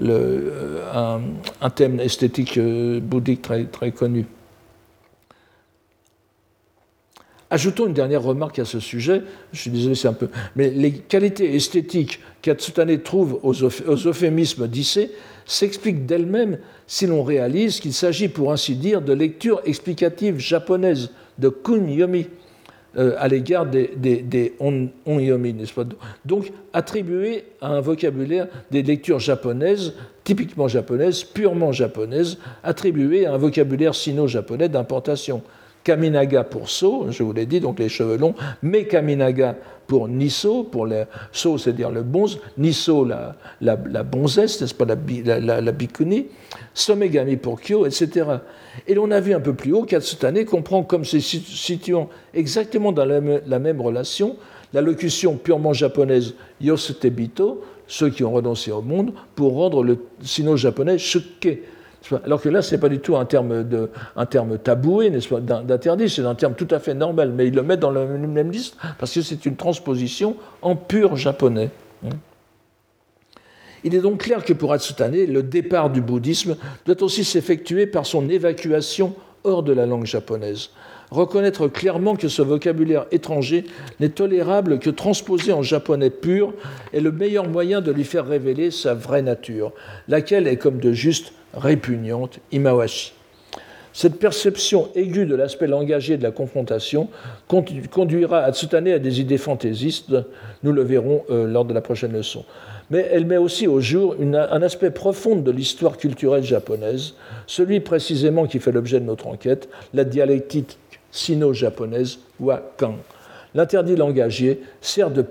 euh, 0.00 1.20
un, 1.60 1.70
thème 1.70 2.00
esthétique 2.00 2.58
euh, 2.58 3.00
bouddhique 3.00 3.48
très, 3.72 3.92
connu. 3.92 4.26
Ajoutons 7.50 7.86
une 7.86 7.92
dernière 7.92 8.22
remarque 8.22 8.58
à 8.58 8.64
ce 8.64 8.80
sujet, 8.80 9.22
je 9.52 9.60
suis 9.60 9.70
désolé, 9.70 9.94
c'est 9.94 10.08
un 10.08 10.14
peu. 10.14 10.28
Mais 10.56 10.70
les 10.70 10.92
qualités 10.92 11.54
esthétiques 11.54 12.20
qu'Atsutane 12.40 12.98
trouve 13.00 13.40
aux, 13.42 13.52
euphémismes 13.62 14.68
d'Issé 14.68 15.10
s'expliquent 15.44 16.06
d'elles-mêmes 16.06 16.58
si 16.86 17.06
l'on 17.06 17.22
réalise 17.22 17.80
qu'il 17.80 17.92
s'agit, 17.92 18.28
pour 18.28 18.52
ainsi 18.52 18.74
dire, 18.74 19.02
de 19.02 19.12
lecture 19.12 19.60
explicative 19.66 20.38
japonaise, 20.38 21.10
de 21.38 21.50
kunyomi, 21.50 22.26
euh, 22.96 23.14
à 23.18 23.28
l'égard 23.28 23.66
des, 23.66 23.90
des, 23.96 24.54
onyomi, 25.06 25.54
n'est-ce 25.54 25.72
pas? 25.72 25.84
Donc, 26.24 26.52
attribuer 26.72 27.44
à 27.60 27.68
un 27.68 27.80
vocabulaire 27.80 28.48
des 28.70 28.82
lectures 28.82 29.18
japonaises, 29.18 29.94
typiquement 30.24 30.68
japonaises, 30.68 31.24
purement 31.24 31.72
japonaises, 31.72 32.38
attribuer 32.62 33.26
à 33.26 33.34
un 33.34 33.38
vocabulaire 33.38 33.94
sino-japonais 33.94 34.68
d'importation. 34.68 35.42
Kaminaga 35.84 36.44
pour 36.44 36.70
So, 36.70 37.06
je 37.10 37.22
vous 37.22 37.32
l'ai 37.32 37.46
dit, 37.46 37.60
donc 37.60 37.78
les 37.78 37.88
cheveux 37.88 38.16
longs, 38.16 38.34
mais 38.62 38.84
Kaminaga 38.84 39.56
pour 39.86 40.08
Niso, 40.08 40.64
pour 40.64 40.86
les 40.86 41.04
So, 41.32 41.58
c'est-à-dire 41.58 41.90
le 41.90 42.02
bonze, 42.02 42.38
Niso, 42.56 43.04
la, 43.04 43.34
la, 43.60 43.76
la 43.90 44.02
bonzesse, 44.02 44.60
n'est-ce 44.60 44.74
pas, 44.74 44.84
la, 44.84 44.96
la, 45.40 45.60
la, 45.60 45.72
bikuni, 45.72 46.26
Somegami 46.74 47.36
pour 47.36 47.60
Kyo, 47.60 47.86
etc. 47.86 48.26
Et 48.86 48.94
l'on 48.94 49.10
a 49.10 49.20
vu 49.20 49.34
un 49.34 49.40
peu 49.40 49.54
plus 49.54 49.72
haut 49.72 49.84
qu'Atsutane 49.84 50.44
comprend 50.44 50.82
comme 50.82 51.04
se 51.04 51.18
situant 51.20 52.08
exactement 52.34 52.92
dans 52.92 53.04
la, 53.04 53.20
même 53.20 53.80
relation 53.80 54.36
la 54.72 54.80
locution 54.80 55.36
purement 55.36 55.72
japonaise 55.72 56.34
Yosutebito, 56.60 57.62
ceux 57.86 58.08
qui 58.08 58.24
ont 58.24 58.32
renoncé 58.32 58.72
au 58.72 58.80
monde, 58.80 59.12
pour 59.34 59.54
rendre 59.54 59.84
le 59.84 59.98
sino-japonais 60.22 60.96
Shukke. 60.96 61.58
Alors 62.24 62.40
que 62.40 62.48
là, 62.48 62.62
ce 62.62 62.74
n'est 62.74 62.80
pas 62.80 62.88
du 62.88 62.98
tout 62.98 63.16
un 63.16 63.26
terme, 63.26 63.62
de, 63.62 63.90
un 64.16 64.26
terme 64.26 64.58
taboué, 64.58 65.10
d'interdit, 65.10 66.08
c'est 66.08 66.24
un 66.24 66.34
terme 66.34 66.54
tout 66.54 66.68
à 66.70 66.78
fait 66.78 66.94
normal, 66.94 67.32
mais 67.36 67.46
il 67.48 67.54
le 67.54 67.62
met 67.62 67.76
dans 67.76 67.90
la 67.90 68.06
même 68.06 68.50
liste 68.50 68.76
parce 68.98 69.14
que 69.14 69.20
c'est 69.20 69.44
une 69.46 69.56
transposition 69.56 70.36
en 70.62 70.74
pur 70.74 71.16
japonais. 71.16 71.70
Il 73.84 73.94
est 73.94 74.00
donc 74.00 74.20
clair 74.20 74.44
que 74.44 74.52
pour 74.52 74.72
Atsutane, 74.72 75.16
le 75.16 75.42
départ 75.42 75.90
du 75.90 76.00
bouddhisme 76.00 76.56
doit 76.86 77.02
aussi 77.02 77.24
s'effectuer 77.24 77.86
par 77.86 78.06
son 78.06 78.28
évacuation 78.28 79.14
hors 79.44 79.62
de 79.62 79.72
la 79.72 79.86
langue 79.86 80.06
japonaise. 80.06 80.70
Reconnaître 81.10 81.68
clairement 81.68 82.16
que 82.16 82.28
ce 82.28 82.42
vocabulaire 82.42 83.06
étranger 83.10 83.64
n'est 84.00 84.08
tolérable 84.08 84.78
que 84.78 84.88
transposé 84.88 85.52
en 85.52 85.62
japonais 85.62 86.10
pur 86.10 86.54
est 86.94 87.00
le 87.00 87.12
meilleur 87.12 87.48
moyen 87.48 87.80
de 87.80 87.92
lui 87.92 88.04
faire 88.04 88.26
révéler 88.26 88.70
sa 88.70 88.94
vraie 88.94 89.20
nature, 89.20 89.72
laquelle 90.08 90.46
est 90.46 90.56
comme 90.56 90.78
de 90.78 90.92
juste 90.92 91.34
répugnante, 91.52 92.38
imawashi. 92.50 93.12
Cette 93.92 94.18
perception 94.18 94.88
aiguë 94.94 95.26
de 95.26 95.34
l'aspect 95.34 95.66
langagier 95.66 96.16
de 96.16 96.22
la 96.22 96.30
confrontation 96.30 97.10
conduira 97.46 98.38
Atsutane 98.38 98.88
à 98.88 98.98
des 98.98 99.20
idées 99.20 99.36
fantaisistes, 99.36 100.14
nous 100.62 100.72
le 100.72 100.82
verrons 100.82 101.24
euh, 101.28 101.46
lors 101.46 101.66
de 101.66 101.74
la 101.74 101.82
prochaine 101.82 102.12
leçon 102.12 102.46
mais 102.92 103.08
elle 103.10 103.24
met 103.24 103.38
aussi 103.38 103.66
au 103.66 103.80
jour 103.80 104.14
un 104.20 104.62
aspect 104.62 104.90
profond 104.90 105.36
de 105.36 105.50
l'histoire 105.50 105.96
culturelle 105.96 106.44
japonaise, 106.44 107.14
celui 107.46 107.80
précisément 107.80 108.46
qui 108.46 108.58
fait 108.58 108.70
l'objet 108.70 109.00
de 109.00 109.06
notre 109.06 109.28
enquête, 109.28 109.70
la 109.94 110.04
dialectique 110.04 110.78
sino-japonaise 111.10 112.18
Wakan. 112.38 112.96
L'interdit 113.54 113.96
langagier 113.96 114.60
sert 114.82 115.10
de, 115.10 115.24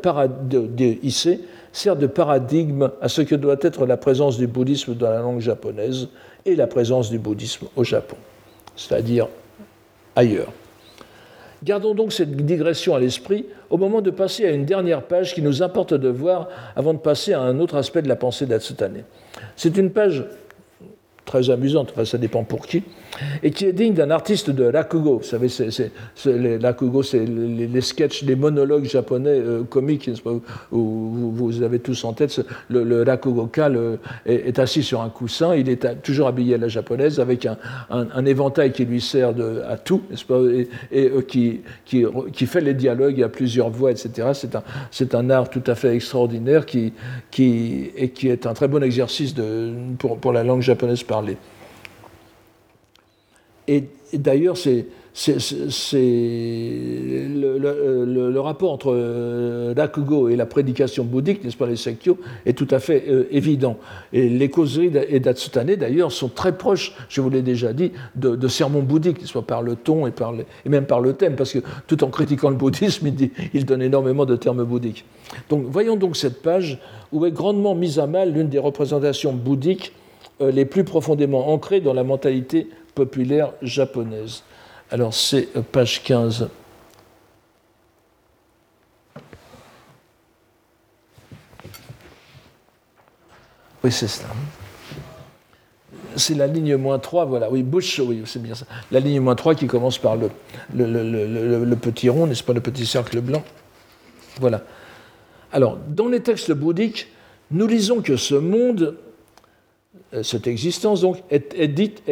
sert 1.71 1.95
de 1.95 2.07
paradigme 2.07 2.89
à 2.99 3.07
ce 3.07 3.21
que 3.21 3.35
doit 3.35 3.57
être 3.61 3.85
la 3.85 3.97
présence 3.97 4.39
du 4.39 4.47
bouddhisme 4.47 4.95
dans 4.95 5.11
la 5.11 5.19
langue 5.21 5.39
japonaise 5.39 6.07
et 6.45 6.55
la 6.55 6.65
présence 6.65 7.11
du 7.11 7.19
bouddhisme 7.19 7.67
au 7.75 7.83
Japon, 7.83 8.17
c'est-à-dire 8.75 9.27
ailleurs. 10.15 10.51
Gardons 11.63 11.93
donc 11.93 12.11
cette 12.11 12.35
digression 12.35 12.95
à 12.95 12.99
l'esprit 12.99 13.45
au 13.69 13.77
moment 13.77 14.01
de 14.01 14.09
passer 14.09 14.45
à 14.45 14.51
une 14.51 14.65
dernière 14.65 15.03
page 15.03 15.35
qui 15.35 15.41
nous 15.43 15.61
importe 15.61 15.93
de 15.93 16.09
voir 16.09 16.47
avant 16.75 16.93
de 16.93 16.99
passer 16.99 17.33
à 17.33 17.41
un 17.41 17.59
autre 17.59 17.75
aspect 17.75 18.01
de 18.01 18.07
la 18.07 18.15
pensée 18.15 18.47
d'Atsutane. 18.47 19.03
C'est 19.55 19.77
une 19.77 19.91
page 19.91 20.25
très 21.31 21.49
amusante, 21.49 21.91
enfin 21.93 22.03
ça 22.03 22.17
dépend 22.17 22.43
pour 22.43 22.67
qui, 22.67 22.83
et 23.41 23.51
qui 23.51 23.65
est 23.65 23.71
digne 23.71 23.93
d'un 23.93 24.11
artiste 24.11 24.49
de 24.49 24.65
rakugo. 24.65 25.19
Vous 25.19 25.23
savez, 25.23 25.47
c'est, 25.47 25.91
les 26.25 26.57
rakugo, 26.57 27.03
c'est 27.03 27.25
les, 27.25 27.67
les, 27.67 27.81
sketchs, 27.81 28.23
les 28.23 28.35
monologues 28.35 28.83
japonais 28.83 29.29
euh, 29.29 29.63
comiques, 29.63 30.09
où 30.71 31.31
vous 31.33 31.63
avez 31.63 31.79
tous 31.79 32.03
en 32.03 32.11
tête. 32.11 32.41
Le, 32.69 32.83
le 32.83 33.03
rakugoka 33.03 33.69
est, 34.25 34.59
assis 34.59 34.83
sur 34.83 35.01
un 35.01 35.09
coussin, 35.09 35.55
il 35.55 35.69
est 35.69 36.01
toujours 36.01 36.27
habillé 36.27 36.55
à 36.55 36.57
la 36.57 36.67
japonaise, 36.67 37.19
avec 37.19 37.45
un, 37.45 37.57
un, 37.89 38.25
éventail 38.25 38.73
qui 38.73 38.83
lui 38.85 38.99
sert 38.99 39.33
de, 39.33 39.61
à 39.69 39.77
tout, 39.77 40.01
pas, 40.27 40.39
et, 40.91 41.07
euh, 41.07 41.21
qui, 41.21 41.61
qui, 41.85 42.03
qui, 42.33 42.45
fait 42.45 42.61
les 42.61 42.73
dialogues 42.73 43.23
à 43.23 43.29
plusieurs 43.29 43.69
voix, 43.69 43.91
etc. 43.91 44.29
C'est 44.33 44.55
un, 44.55 44.63
c'est 44.91 45.15
un 45.15 45.29
art 45.29 45.49
tout 45.49 45.63
à 45.67 45.75
fait 45.75 45.95
extraordinaire 45.95 46.65
qui, 46.65 46.91
qui, 47.29 47.91
et 47.95 48.09
qui 48.09 48.27
est 48.27 48.45
un 48.45 48.53
très 48.53 48.67
bon 48.67 48.83
exercice 48.83 49.33
de, 49.33 49.71
pour, 49.97 50.17
pour 50.17 50.33
la 50.33 50.43
langue 50.43 50.61
japonaise 50.61 51.03
par 51.03 51.20
et, 53.67 53.83
d'ailleurs, 54.13 54.57
c'est, 54.57 54.87
le, 57.33 58.39
rapport 58.39 58.71
entre 58.71 58.93
euh, 58.93 59.73
Rakugo 59.77 60.29
et 60.29 60.35
la 60.35 60.45
prédication 60.45 61.03
bouddhique, 61.03 61.43
n'est-ce 61.43 61.55
pas, 61.55 61.67
les 61.67 61.75
Sekkyo, 61.75 62.17
est 62.45 62.57
tout 62.57 62.67
à 62.71 62.79
fait 62.79 63.05
euh, 63.07 63.27
évident. 63.31 63.77
Et 64.13 64.27
les 64.29 64.49
causeries 64.49 64.89
d'Atsutane, 64.89 65.75
d'ailleurs, 65.75 66.11
sont 66.11 66.27
très 66.29 66.57
proches, 66.57 66.93
je 67.07 67.21
vous 67.21 67.29
l'ai 67.29 67.43
déjà 67.43 67.71
dit, 67.71 67.91
de, 68.15 68.47
sermons 68.47 68.81
bouddhiques, 68.81 69.25
soit 69.25 69.45
par 69.45 69.61
le 69.61 69.75
ton 69.75 70.07
et, 70.07 70.11
par 70.11 70.33
et 70.65 70.69
même 70.69 70.85
par 70.85 70.99
le 70.99 71.13
thème, 71.13 71.35
parce 71.35 71.53
que 71.53 71.59
tout 71.87 72.03
en 72.03 72.09
critiquant 72.09 72.49
le 72.49 72.57
bouddhisme, 72.57 73.07
il, 73.53 73.65
donne 73.65 73.81
énormément 73.81 74.25
de 74.25 74.35
termes 74.35 74.63
bouddhiques. 74.63 75.05
Donc, 75.49 75.65
voyons 75.67 75.95
donc 75.95 76.17
cette 76.17 76.41
page 76.41 76.79
où 77.13 77.25
est 77.25 77.31
grandement 77.31 77.75
mise 77.75 77.99
à 77.99 78.07
mal 78.07 78.33
l'une 78.33 78.49
des 78.49 78.59
représentations 78.59 79.31
bouddhiques 79.31 79.93
les 80.49 80.65
plus 80.65 80.83
profondément 80.83 81.49
ancrés 81.49 81.81
dans 81.81 81.93
la 81.93 82.03
mentalité 82.03 82.67
populaire 82.95 83.51
japonaise. 83.61 84.43
Alors 84.89 85.13
c'est 85.13 85.49
euh, 85.55 85.61
page 85.61 86.03
15. 86.03 86.49
Oui, 93.83 93.91
c'est 93.91 94.07
ça. 94.07 94.25
C'est 96.15 96.35
la 96.35 96.45
ligne 96.45 96.75
moins 96.75 96.99
3, 96.99 97.25
voilà. 97.25 97.49
Oui, 97.49 97.63
Bush, 97.63 97.99
oui, 97.99 98.21
c'est 98.25 98.41
bien 98.41 98.53
ça. 98.53 98.65
La 98.91 98.99
ligne 98.99 99.21
moins 99.21 99.33
3 99.35 99.55
qui 99.55 99.65
commence 99.65 99.97
par 99.97 100.17
le, 100.17 100.29
le 100.75 101.75
petit 101.75 102.09
rond, 102.09 102.27
n'est-ce 102.27 102.43
pas, 102.43 102.53
le 102.53 102.61
petit 102.61 102.85
cercle 102.85 103.21
blanc? 103.21 103.43
Voilà. 104.39 104.61
Alors, 105.51 105.77
dans 105.87 106.07
les 106.07 106.21
textes 106.21 106.51
bouddhiques, 106.51 107.07
nous 107.49 107.65
lisons 107.65 108.01
que 108.01 108.17
ce 108.17 108.35
monde 108.35 108.81
euh, 108.81 109.10
cette 110.23 110.47
existence 110.47 111.01
donc 111.01 111.17
est, 111.29 111.67
dite, 111.67 112.03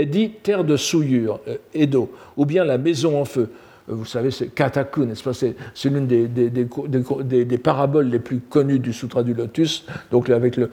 terre 0.43 0.63
de 0.63 0.77
souillure, 0.77 1.39
euh, 1.47 1.57
Edo, 1.73 2.11
ou 2.37 2.45
bien 2.45 2.63
la 2.63 2.77
maison 2.77 3.19
en 3.19 3.25
feu. 3.25 3.49
Euh, 3.89 3.93
vous 3.93 4.05
savez, 4.05 4.31
c'est 4.31 4.47
Kataku, 4.47 5.05
n'est-ce 5.05 5.23
pas? 5.23 5.33
C'est 5.33 5.89
l'une 5.89 6.07
des, 6.07 7.57
paraboles 7.57 8.07
les 8.07 8.19
plus 8.19 8.39
connues 8.39 8.79
du 8.79 8.93
Sutra 8.93 9.23
du 9.23 9.33
Lotus, 9.33 9.85
donc 10.11 10.29
avec 10.29 10.57
le, 10.57 10.69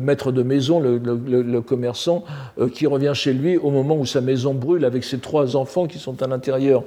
maître 0.00 0.32
de 0.32 0.42
maison, 0.42 0.80
le, 0.80 1.60
commerçant, 1.60 2.24
qui 2.72 2.86
revient 2.86 3.12
chez 3.14 3.32
lui 3.32 3.56
au 3.56 3.70
moment 3.70 3.96
où 3.96 4.06
sa 4.06 4.20
maison 4.20 4.54
brûle 4.54 4.84
avec 4.84 5.04
ses 5.04 5.18
trois 5.18 5.56
enfants 5.56 5.86
qui 5.86 5.98
sont 5.98 6.22
à 6.22 6.26
l'intérieur. 6.26 6.84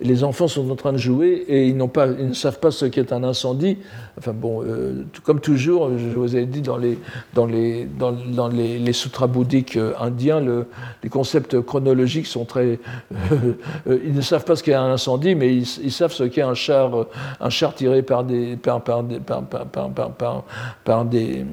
Les 0.00 0.24
enfants 0.24 0.48
sont 0.48 0.68
en 0.70 0.76
train 0.76 0.92
de 0.92 0.98
jouer 0.98 1.44
et 1.48 1.68
ils, 1.68 1.76
ne 1.76 2.32
savent 2.32 2.58
pas 2.58 2.70
ce 2.70 2.86
qu'est 2.86 3.12
un 3.12 3.22
incendie. 3.22 3.78
Enfin 4.18 4.32
bon, 4.32 4.62
euh, 4.64 5.04
comme 5.24 5.40
toujours, 5.40 5.90
je 5.96 6.18
vous 6.18 6.36
ai 6.36 6.44
dit 6.44 6.60
dans 6.60 6.76
les, 6.76 6.98
sutras 8.92 9.26
bouddhiques 9.26 9.76
euh, 9.76 9.92
indiens, 10.00 10.40
le, 10.40 10.66
les 11.02 11.08
concepts 11.08 11.60
chronologiques 11.60 12.26
sont 12.26 12.44
très. 12.44 12.78
Euh, 13.88 13.98
ils 14.04 14.12
ne 14.12 14.20
savent 14.20 14.44
pas 14.44 14.54
ce 14.54 14.61
qu'est 14.62 14.74
un 14.74 14.92
incendie, 14.92 15.34
mais 15.34 15.54
ils, 15.54 15.92
savent 15.92 16.12
ce 16.12 16.24
qu'est 16.24 16.42
un 16.42 16.54
char, 16.54 17.06
un 17.40 17.50
char 17.50 17.74
tiré 17.74 18.02
par 18.02 18.24
des, 18.24 18.56
par, 18.56 18.82
par, 18.82 19.02
par, 20.84 21.04
des, 21.04 21.44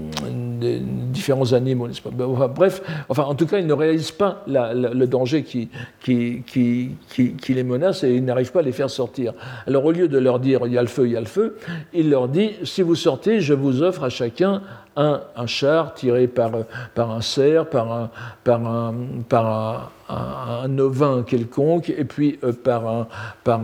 différents 1.11 1.53
animaux. 1.53 1.87
Enfin, 2.21 2.47
bref, 2.47 2.81
enfin, 3.09 3.23
en 3.23 3.35
tout 3.35 3.45
cas, 3.45 3.59
ils 3.59 3.67
ne 3.67 3.73
réalisent 3.73 4.11
pas 4.11 4.43
le 4.47 5.05
danger 5.05 5.43
qui, 5.43 5.69
les 6.07 7.63
menace 7.63 8.03
et 8.03 8.15
ils 8.15 8.23
n'arrivent 8.23 8.51
pas 8.51 8.59
à 8.59 8.63
les 8.63 8.71
faire 8.71 8.89
sortir. 8.89 9.33
Alors, 9.67 9.85
au 9.85 9.91
lieu 9.91 10.07
de 10.07 10.17
leur 10.17 10.39
dire 10.39 10.61
il 10.65 10.73
y 10.73 10.77
a 10.77 10.81
le 10.81 10.87
feu, 10.87 11.07
il 11.07 11.13
y 11.13 11.17
a 11.17 11.21
le 11.21 11.25
feu, 11.25 11.57
il 11.93 12.09
leur 12.09 12.27
dit 12.27 12.51
si 12.63 12.81
vous 12.81 12.95
sortez, 12.95 13.41
je 13.41 13.53
vous 13.53 13.81
offre 13.83 14.03
à 14.03 14.09
chacun 14.09 14.61
un, 14.95 15.21
char 15.45 15.93
tiré 15.93 16.27
par, 16.27 16.51
par 16.93 17.11
un 17.11 17.21
cerf, 17.21 17.65
par 17.67 17.91
un, 17.91 18.09
par 18.43 18.65
un, 18.65 18.93
par 19.27 19.45
un, 19.45 19.89
ovin 20.09 21.23
quelconque, 21.23 21.89
et 21.89 22.03
puis 22.03 22.39
euh, 22.43 22.51
par, 22.51 22.87
un, 22.87 23.07
par 23.43 23.61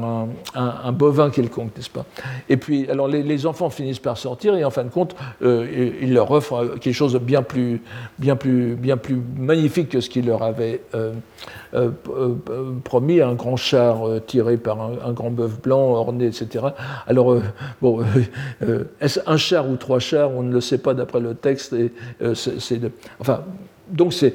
un, 0.55 0.91
bovin 0.91 1.29
quelconque, 1.29 1.75
n'est-ce 1.75 1.89
pas? 1.89 2.05
Et 2.49 2.57
puis, 2.57 2.89
alors 2.89 3.07
les, 3.07 3.45
enfants 3.45 3.69
finissent 3.69 3.99
par 3.99 4.17
sortir, 4.17 4.55
et 4.55 4.63
en 4.63 4.69
fin 4.69 4.83
de 4.83 4.89
compte, 4.89 5.15
euh, 5.41 5.91
il 6.01 6.13
leur 6.13 6.31
offre 6.31 6.75
quelque 6.79 6.93
chose 6.93 7.13
de 7.13 7.19
bien 7.19 7.41
plus, 7.41 7.81
bien 8.19 8.35
plus, 8.35 8.75
bien 8.75 8.97
plus 8.97 9.21
magnifique 9.37 9.89
que 9.89 10.01
ce 10.01 10.09
qu'il 10.09 10.27
leur 10.27 10.43
avait 10.43 10.81
euh, 10.93 11.11
promis, 12.83 13.21
un 13.21 13.33
grand 13.33 13.57
char 13.57 14.03
tiré 14.25 14.57
par 14.57 14.81
un, 14.81 15.11
grand 15.11 15.31
bœuf 15.31 15.61
blanc, 15.61 15.91
orné, 15.93 16.27
etc. 16.27 16.67
Alors, 17.07 17.37
bon, 17.81 18.03
est-ce 19.01 19.19
un 19.25 19.37
char 19.37 19.69
ou 19.69 19.75
trois 19.75 19.99
chars 19.99 20.31
On 20.31 20.43
ne 20.43 20.53
le 20.53 20.61
sait 20.61 20.77
pas 20.77 20.93
d'après 20.93 21.19
le 21.19 21.35
texte. 21.35 21.73
Et, 21.73 21.91
enfin, 23.19 23.43
donc 23.89 24.13
c'est, 24.13 24.33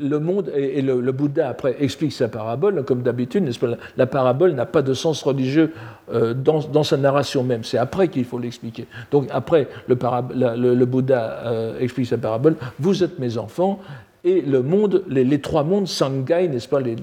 le 0.00 0.18
monde 0.18 0.52
et, 0.54 0.82
le, 0.82 1.12
Bouddha 1.12 1.48
après 1.48 1.76
explique 1.80 2.12
sa 2.12 2.28
parabole, 2.28 2.84
comme 2.84 3.02
d'habitude, 3.02 3.48
la, 3.96 4.06
parabole 4.06 4.52
n'a 4.52 4.66
pas 4.66 4.82
de 4.82 4.94
sens 4.94 5.22
religieux 5.22 5.72
euh, 6.12 6.34
dans, 6.34 6.82
sa 6.82 6.96
narration 6.96 7.42
même, 7.42 7.64
c'est 7.64 7.78
après 7.78 8.08
qu'il 8.08 8.24
faut 8.24 8.38
l'expliquer. 8.38 8.86
Donc 9.10 9.28
après 9.30 9.68
le, 9.88 10.84
Bouddha 10.84 11.42
euh, 11.46 11.78
explique 11.80 12.06
sa 12.06 12.18
parabole, 12.18 12.56
vous 12.78 13.02
êtes 13.02 13.18
mes 13.18 13.38
enfants, 13.38 13.80
et 14.24 14.40
le 14.40 14.60
monde, 14.60 15.04
les, 15.08 15.40
trois 15.40 15.62
mondes, 15.62 15.86
Sangai, 15.86 16.48
n'est-ce 16.48 16.66
pas, 16.66 16.80
les, 16.80 16.96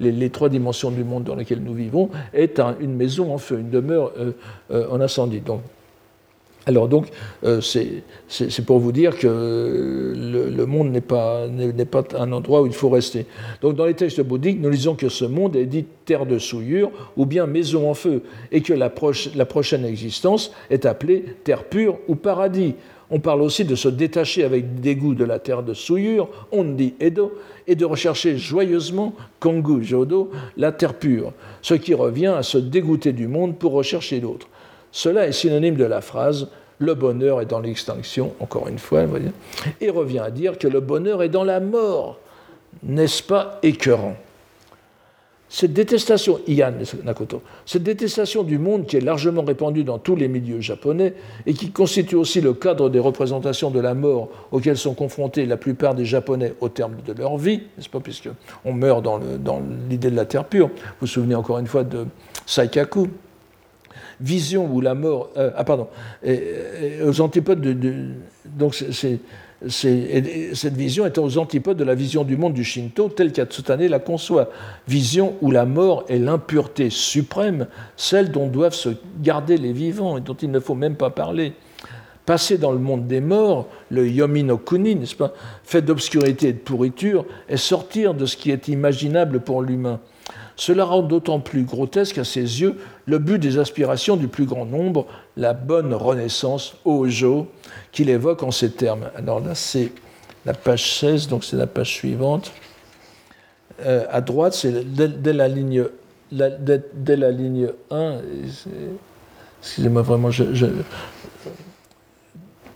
les, 0.00 0.30
trois 0.30 0.50
dimensions 0.50 0.90
du 0.90 1.02
monde 1.02 1.24
dans 1.24 1.34
lesquelles 1.34 1.62
nous 1.62 1.72
vivons, 1.72 2.10
est 2.34 2.60
une 2.80 2.94
maison 2.94 3.32
en 3.32 3.38
feu, 3.38 3.58
une 3.60 3.70
demeure 3.70 4.12
euh, 4.70 4.86
en 4.90 5.00
incendie. 5.00 5.40
Donc 5.40 5.62
alors 6.68 6.86
donc, 6.86 7.06
euh, 7.44 7.62
c'est 7.62 8.64
pour 8.66 8.78
vous 8.78 8.92
dire 8.92 9.18
que 9.18 10.12
le, 10.14 10.66
monde 10.66 10.90
n'est 10.90 11.00
pas, 11.00 11.46
pas, 11.90 12.04
un 12.18 12.30
endroit 12.30 12.60
où 12.60 12.66
il 12.66 12.74
faut 12.74 12.90
rester. 12.90 13.24
Donc 13.62 13.74
dans 13.74 13.86
les 13.86 13.94
textes 13.94 14.20
bouddhiques, 14.20 14.60
nous 14.60 14.68
lisons 14.68 14.94
que 14.94 15.08
ce 15.08 15.24
monde 15.24 15.56
est 15.56 15.64
dit 15.64 15.86
terre 16.04 16.26
de 16.26 16.38
souillure 16.38 16.90
ou 17.16 17.24
bien 17.24 17.46
maison 17.46 17.88
en 17.88 17.94
feu, 17.94 18.22
et 18.52 18.60
que 18.60 18.74
la, 18.74 18.90
prochaine 18.90 19.86
existence 19.86 20.52
est 20.68 20.84
appelée 20.84 21.24
terre 21.42 21.64
pure 21.64 21.96
ou 22.06 22.16
paradis. 22.16 22.74
On 23.10 23.18
parle 23.18 23.40
aussi 23.40 23.64
de 23.64 23.74
se 23.74 23.88
détacher 23.88 24.44
avec 24.44 24.82
dégoût 24.82 25.14
de 25.14 25.24
la 25.24 25.38
terre 25.38 25.62
de 25.62 25.72
souillure, 25.72 26.28
on 26.52 26.64
dit 26.64 26.92
Edo, 27.00 27.32
et 27.66 27.76
de 27.76 27.86
rechercher 27.86 28.36
joyeusement 28.36 29.14
Kongu 29.40 29.82
Jodo, 29.82 30.30
la 30.58 30.72
terre 30.72 30.98
pure, 30.98 31.32
ce 31.62 31.72
qui 31.72 31.94
revient 31.94 32.34
à 32.36 32.42
se 32.42 32.58
dégoûter 32.58 33.14
du 33.14 33.26
monde 33.26 33.56
pour 33.56 33.72
rechercher 33.72 34.20
l'autre. 34.20 34.48
Cela 34.92 35.26
est 35.26 35.32
synonyme 35.32 35.76
de 35.76 35.84
la 35.84 36.00
phrase 36.00 36.48
le 36.78 36.94
bonheur 36.94 37.40
est 37.40 37.46
dans 37.46 37.60
l'extinction, 37.60 38.34
encore 38.40 38.68
une 38.68 38.78
fois, 38.78 39.04
et 39.80 39.90
revient 39.90 40.20
à 40.20 40.30
dire 40.30 40.58
que 40.58 40.68
le 40.68 40.80
bonheur 40.80 41.22
est 41.22 41.28
dans 41.28 41.44
la 41.44 41.60
mort. 41.60 42.18
N'est-ce 42.82 43.22
pas 43.22 43.58
écœurant? 43.62 44.16
Cette 45.50 45.72
détestation, 45.72 46.40
Ian 46.46 46.74
Nakoto, 47.04 47.42
cette 47.64 47.82
détestation 47.82 48.42
du 48.42 48.58
monde 48.58 48.84
qui 48.86 48.98
est 48.98 49.00
largement 49.00 49.42
répandue 49.42 49.82
dans 49.82 49.98
tous 49.98 50.14
les 50.14 50.28
milieux 50.28 50.60
japonais 50.60 51.14
et 51.46 51.54
qui 51.54 51.70
constitue 51.70 52.16
aussi 52.16 52.42
le 52.42 52.52
cadre 52.52 52.90
des 52.90 52.98
représentations 52.98 53.70
de 53.70 53.80
la 53.80 53.94
mort 53.94 54.28
auxquelles 54.52 54.76
sont 54.76 54.92
confrontés 54.92 55.46
la 55.46 55.56
plupart 55.56 55.94
des 55.94 56.04
Japonais 56.04 56.52
au 56.60 56.68
terme 56.68 56.96
de 57.04 57.14
leur 57.14 57.38
vie, 57.38 57.62
n'est-ce 57.76 57.88
pas, 57.88 57.98
puisqu'on 57.98 58.72
meurt 58.74 59.02
dans 59.02 59.62
l'idée 59.88 60.10
de 60.10 60.16
la 60.16 60.26
terre 60.26 60.44
pure. 60.44 60.68
Vous 60.68 60.74
vous 61.00 61.06
souvenez 61.06 61.34
encore 61.34 61.58
une 61.58 61.66
fois 61.66 61.82
de 61.82 62.04
Saikaku, 62.44 63.08
vision 64.20 64.68
où 64.72 64.80
la 64.80 64.94
mort. 64.94 65.30
Euh, 65.36 65.50
ah, 65.56 65.64
pardon. 65.64 65.88
aux 67.04 67.20
antipodes 67.20 67.60
de. 67.60 68.08
donc, 68.44 68.74
c'est, 68.74 69.20
cette 69.66 70.76
vision 70.76 71.04
est 71.04 71.18
aux 71.18 71.38
antipodes 71.38 71.76
de 71.76 71.84
la 71.84 71.96
vision 71.96 72.22
du 72.22 72.36
monde 72.36 72.52
du 72.52 72.62
Shinto 72.62 73.08
telle 73.08 73.32
qu'Atsutane 73.32 73.86
la 73.86 73.98
conçoit. 73.98 74.50
Vision 74.86 75.34
où 75.40 75.50
la 75.50 75.66
mort 75.66 76.04
est 76.08 76.18
l'impureté 76.18 76.90
suprême, 76.90 77.66
celle 77.96 78.30
dont 78.30 78.46
doivent 78.46 78.74
se 78.74 78.90
garder 79.20 79.56
les 79.56 79.72
vivants 79.72 80.16
et 80.16 80.20
dont 80.20 80.34
il 80.34 80.50
ne 80.50 80.60
faut 80.60 80.76
même 80.76 80.94
pas 80.94 81.10
parler. 81.10 81.54
Passer 82.24 82.58
dans 82.58 82.72
le 82.72 82.78
monde 82.78 83.08
des 83.08 83.20
morts, 83.20 83.66
le 83.90 84.06
yomi 84.06 84.44
no 84.44 84.58
kuni, 84.58 84.94
n'est-ce 84.94 85.16
pas, 85.16 85.32
fait 85.64 85.82
d'obscurité 85.82 86.48
et 86.48 86.52
de 86.52 86.58
pourriture, 86.58 87.24
est 87.48 87.56
sortir 87.56 88.14
de 88.14 88.26
ce 88.26 88.36
qui 88.36 88.50
est 88.50 88.68
imaginable 88.68 89.40
pour 89.40 89.62
l'humain. 89.62 89.98
Cela 90.58 90.84
rend 90.84 91.02
d'autant 91.02 91.38
plus 91.38 91.62
grotesque 91.62 92.18
à 92.18 92.24
ses 92.24 92.40
yeux 92.60 92.78
le 93.06 93.18
but 93.18 93.38
des 93.38 93.58
aspirations 93.58 94.16
du 94.16 94.26
plus 94.26 94.44
grand 94.44 94.66
nombre, 94.66 95.06
la 95.36 95.54
bonne 95.54 95.94
renaissance, 95.94 96.74
Ojo, 96.84 97.46
qu'il 97.92 98.10
évoque 98.10 98.42
en 98.42 98.50
ces 98.50 98.72
termes. 98.72 99.08
Alors 99.16 99.38
là, 99.38 99.54
c'est 99.54 99.92
la 100.44 100.54
page 100.54 100.98
16, 100.98 101.28
donc 101.28 101.44
c'est 101.44 101.56
la 101.56 101.68
page 101.68 101.92
suivante. 101.94 102.50
Euh, 103.86 104.04
à 104.10 104.20
droite, 104.20 104.52
c'est 104.52 104.84
dès, 104.92 105.32
la 105.32 105.46
ligne, 105.46 105.84
dès, 106.32 107.16
la 107.16 107.30
ligne 107.30 107.68
1, 107.92 108.18
excusez-moi 109.60 110.02
vraiment, 110.02 110.32
je, 110.32 110.66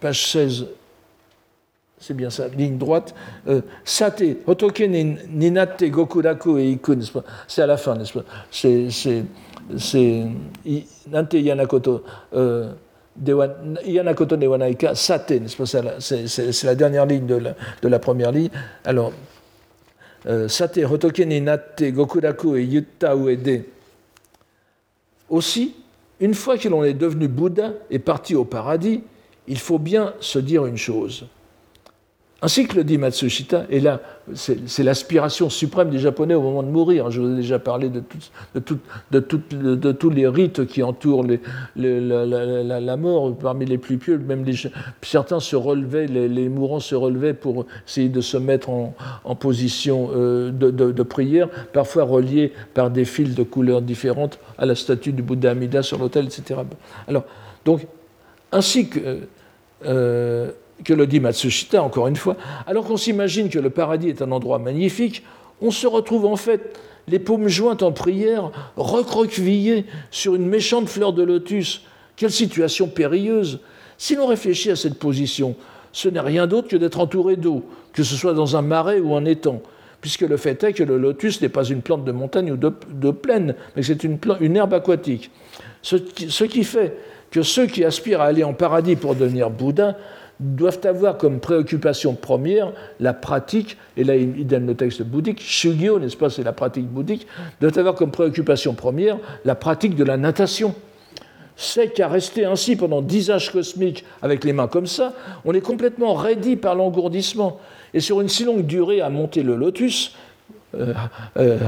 page 0.01 0.25
16, 0.31 0.67
c'est 2.03 2.15
bien 2.15 2.31
ça, 2.31 2.49
ligne 2.49 2.79
droite, 2.79 3.15
euh, 3.47 3.61
Sate, 3.85 4.25
Hotoke 4.47 4.81
Ninate 4.81 5.85
Gokuraku 5.85 6.59
et 6.59 6.73
Ikun, 6.73 6.99
c'est 7.47 7.63
à 7.63 7.67
la 7.67 7.77
fin, 7.77 7.95
n'est-ce 7.95 8.19
pas? 8.19 8.25
C'est 9.79 10.27
Nante 11.09 11.35
Yanakoto. 11.35 12.03
Euh, 12.35 12.73
Yanakoto 13.85 14.37
Newanaika, 14.37 14.97
Sate, 14.97 15.31
n'est-ce 15.31 15.57
pas? 15.57 16.01
C'est 16.01 16.65
la 16.65 16.75
dernière 16.75 17.07
ligne 17.07 17.27
de 17.27 17.89
la, 17.89 17.99
première 18.01 18.33
ligne. 18.33 18.51
Alors, 18.85 19.13
euh, 20.27 20.49
Sate, 20.49 20.79
Hotoke 20.79 21.21
Ninate 21.21 21.85
Gokuraku 21.85 22.57
et 22.57 22.65
Yutta 22.65 23.15
Uede. 23.15 23.63
Aussi, 25.31 25.77
une 26.19 26.35
fois 26.35 26.59
que 26.59 26.69
l'on 26.69 26.83
est 26.83 26.95
devenu 26.95 27.29
Bouddha 27.29 27.75
et 27.91 28.01
parti 28.01 28.35
au 28.35 28.45
paradis, 28.45 29.05
il 29.47 29.59
faut 29.59 29.79
bien 29.79 30.15
se 30.19 30.41
dire 30.41 30.67
une 30.67 30.77
chose. 30.77 31.27
Ainsi 32.45 32.67
que 32.67 32.75
le 32.75 32.83
dit 32.83 32.99
Matsushita, 32.99 33.67
et 33.71 33.79
là, 33.79 34.01
c'est 34.35 34.83
l'aspiration 34.83 35.49
suprême 35.49 35.91
des 35.91 36.01
Japonais 36.01 36.35
au 36.35 36.43
moment 36.43 36.65
de 36.65 36.71
mourir. 36.71 37.09
Je 37.13 37.21
vous 37.21 37.35
ai 37.35 37.37
déjà 37.37 37.61
parlé 37.61 37.89
de, 37.89 38.03
tous 39.93 40.11
les 40.11 40.27
rites 40.27 40.67
qui 40.67 40.83
entourent 40.83 41.25
la, 41.77 42.97
mort, 42.97 43.37
parmi 43.37 43.65
les 43.65 43.79
plus 43.79 43.97
pieux. 43.97 44.19
Même 44.19 44.45
certains 45.03 45.39
se 45.39 45.55
relevaient, 45.55 46.09
les, 46.09 46.49
mourants 46.49 46.81
se 46.81 46.97
relevaient 46.97 47.33
pour 47.33 47.67
essayer 47.87 48.09
de 48.09 48.21
se 48.21 48.37
mettre 48.37 48.71
en, 48.71 48.93
position 49.37 50.11
euh, 50.13 50.51
de, 50.51 51.03
prière, 51.05 51.49
parfois 51.73 52.03
reliés 52.03 52.53
par 52.75 52.91
des 52.91 53.05
fils 53.05 53.37
de 53.37 53.45
couleurs 53.45 53.83
différentes 53.83 54.41
à 54.59 54.67
la 54.67 54.75
statue 54.75 55.13
du 55.13 55.23
Bouddha 55.23 55.53
Amida 55.53 55.85
sur 55.85 55.99
l'autel, 55.99 56.25
etc. 56.25 56.61
Alors, 57.07 57.25
donc, 57.65 57.87
ainsi 58.51 58.89
que. 58.89 59.29
Que 60.85 60.93
le 60.93 61.07
dit 61.07 61.21
Matsushita, 61.21 61.83
encore 61.83 62.09
une 62.09 62.17
fois, 62.17 62.37
alors 62.67 62.85
qu'on 62.85 62.97
s'imagine 62.97 63.49
que 63.49 63.59
le 63.59 63.71
paradis 63.71 64.09
est 64.09 64.23
un 64.23 64.33
endroit 64.33 64.59
magnifique, 64.59 65.23
on 65.61 65.71
se 65.71 65.87
retrouve 65.87 66.27
en 66.27 66.37
fait 66.37 66.77
les 67.09 67.19
paumes 67.19 67.49
jointes 67.49 67.83
en 67.83 67.93
prière, 67.93 68.51
recroquevillées 68.77 69.87
sur 70.11 70.35
une 70.35 70.47
méchante 70.47 70.89
fleur 70.89 71.13
de 71.13 71.23
lotus. 71.23 71.83
Quelle 72.17 72.31
situation 72.31 72.89
périlleuse 72.89 73.61
Si 73.99 74.15
l'on 74.15 74.27
réfléchit 74.27 74.71
à 74.71 74.77
cette 74.77 74.99
position, 74.99 75.57
ce 75.93 76.09
n'est 76.09 76.21
rien 76.21 76.47
d'autre 76.47 76.69
que 76.69 76.77
d'être 76.77 77.01
entouré 77.01 77.37
d'eau, 77.37 77.65
que 77.93 78.03
ce 78.03 78.17
soit 78.17 78.35
dans 78.35 78.57
un 78.57 78.63
marais 78.63 79.01
ou 79.01 79.15
un 79.15 79.25
étang, 79.25 79.61
puisque 80.01 80.23
le 80.23 80.37
fait 80.37 80.63
est 80.65 80.73
que 80.73 80.83
le 80.83 80.97
lotus 80.97 81.41
n'est 81.41 81.49
pas 81.49 81.65
une 81.65 81.83
plante 81.83 82.05
de 82.05 82.13
montagne 82.13 82.53
ou 82.53 82.57
de, 82.57 83.11
plaine, 83.11 83.55
mais 83.77 83.83
c'est 83.83 84.05
une, 84.05 84.19
herbe 84.57 84.75
aquatique. 84.75 85.31
Ce 85.83 85.97
ce 86.29 86.45
qui 86.45 86.65
fait 86.65 86.97
que 87.31 87.43
ceux 87.43 87.67
qui 87.67 87.85
aspirent 87.85 88.21
à 88.21 88.27
aller 88.27 88.45
en 88.45 88.53
paradis 88.53 88.95
pour 88.95 89.15
devenir 89.15 89.51
Bouddha 89.51 89.97
doivent 90.41 90.81
avoir 90.85 91.19
comme 91.19 91.41
préoccupation 91.41 92.15
première 92.15 92.73
la 93.01 93.13
pratique, 93.13 93.77
et 93.97 94.05
là 94.05 94.17
il 94.17 94.47
donne 94.47 94.67
le 94.67 94.75
texte 94.75 95.03
bouddhique, 95.03 95.41
Shugyo, 95.41 95.99
n'est-ce 95.99 96.17
pas, 96.17 96.31
c'est 96.31 96.43
la 96.43 96.53
pratique 96.53 96.87
bouddhique, 96.87 97.27
doivent 97.61 97.79
avoir 97.79 97.95
comme 97.95 98.11
préoccupation 98.11 98.75
première 98.75 99.19
la 99.45 99.55
pratique 99.55 99.95
de 99.95 100.05
la 100.05 100.17
natation. 100.17 100.75
C'est 101.55 101.93
qu'à 101.93 102.09
rester 102.09 102.45
ainsi 102.45 102.77
pendant 102.77 103.03
dix 103.03 103.31
âges 103.31 103.53
cosmiques 103.53 104.05
avec 104.23 104.43
les 104.43 104.53
mains 104.53 104.69
comme 104.69 104.87
ça, 104.87 105.13
on 105.45 105.53
est 105.53 105.61
complètement 105.61 106.15
raidi 106.15 106.57
par 106.57 106.75
l'engourdissement. 106.75 107.61
Et 107.95 108.01
sur 108.01 108.21
une 108.21 108.29
si 108.29 108.45
longue 108.45 108.67
durée 108.67 109.01
à 109.01 109.11
monter 109.11 109.43
le 109.43 109.55
lotus, 109.55 110.17
euh, 110.75 110.95
euh, 111.37 111.59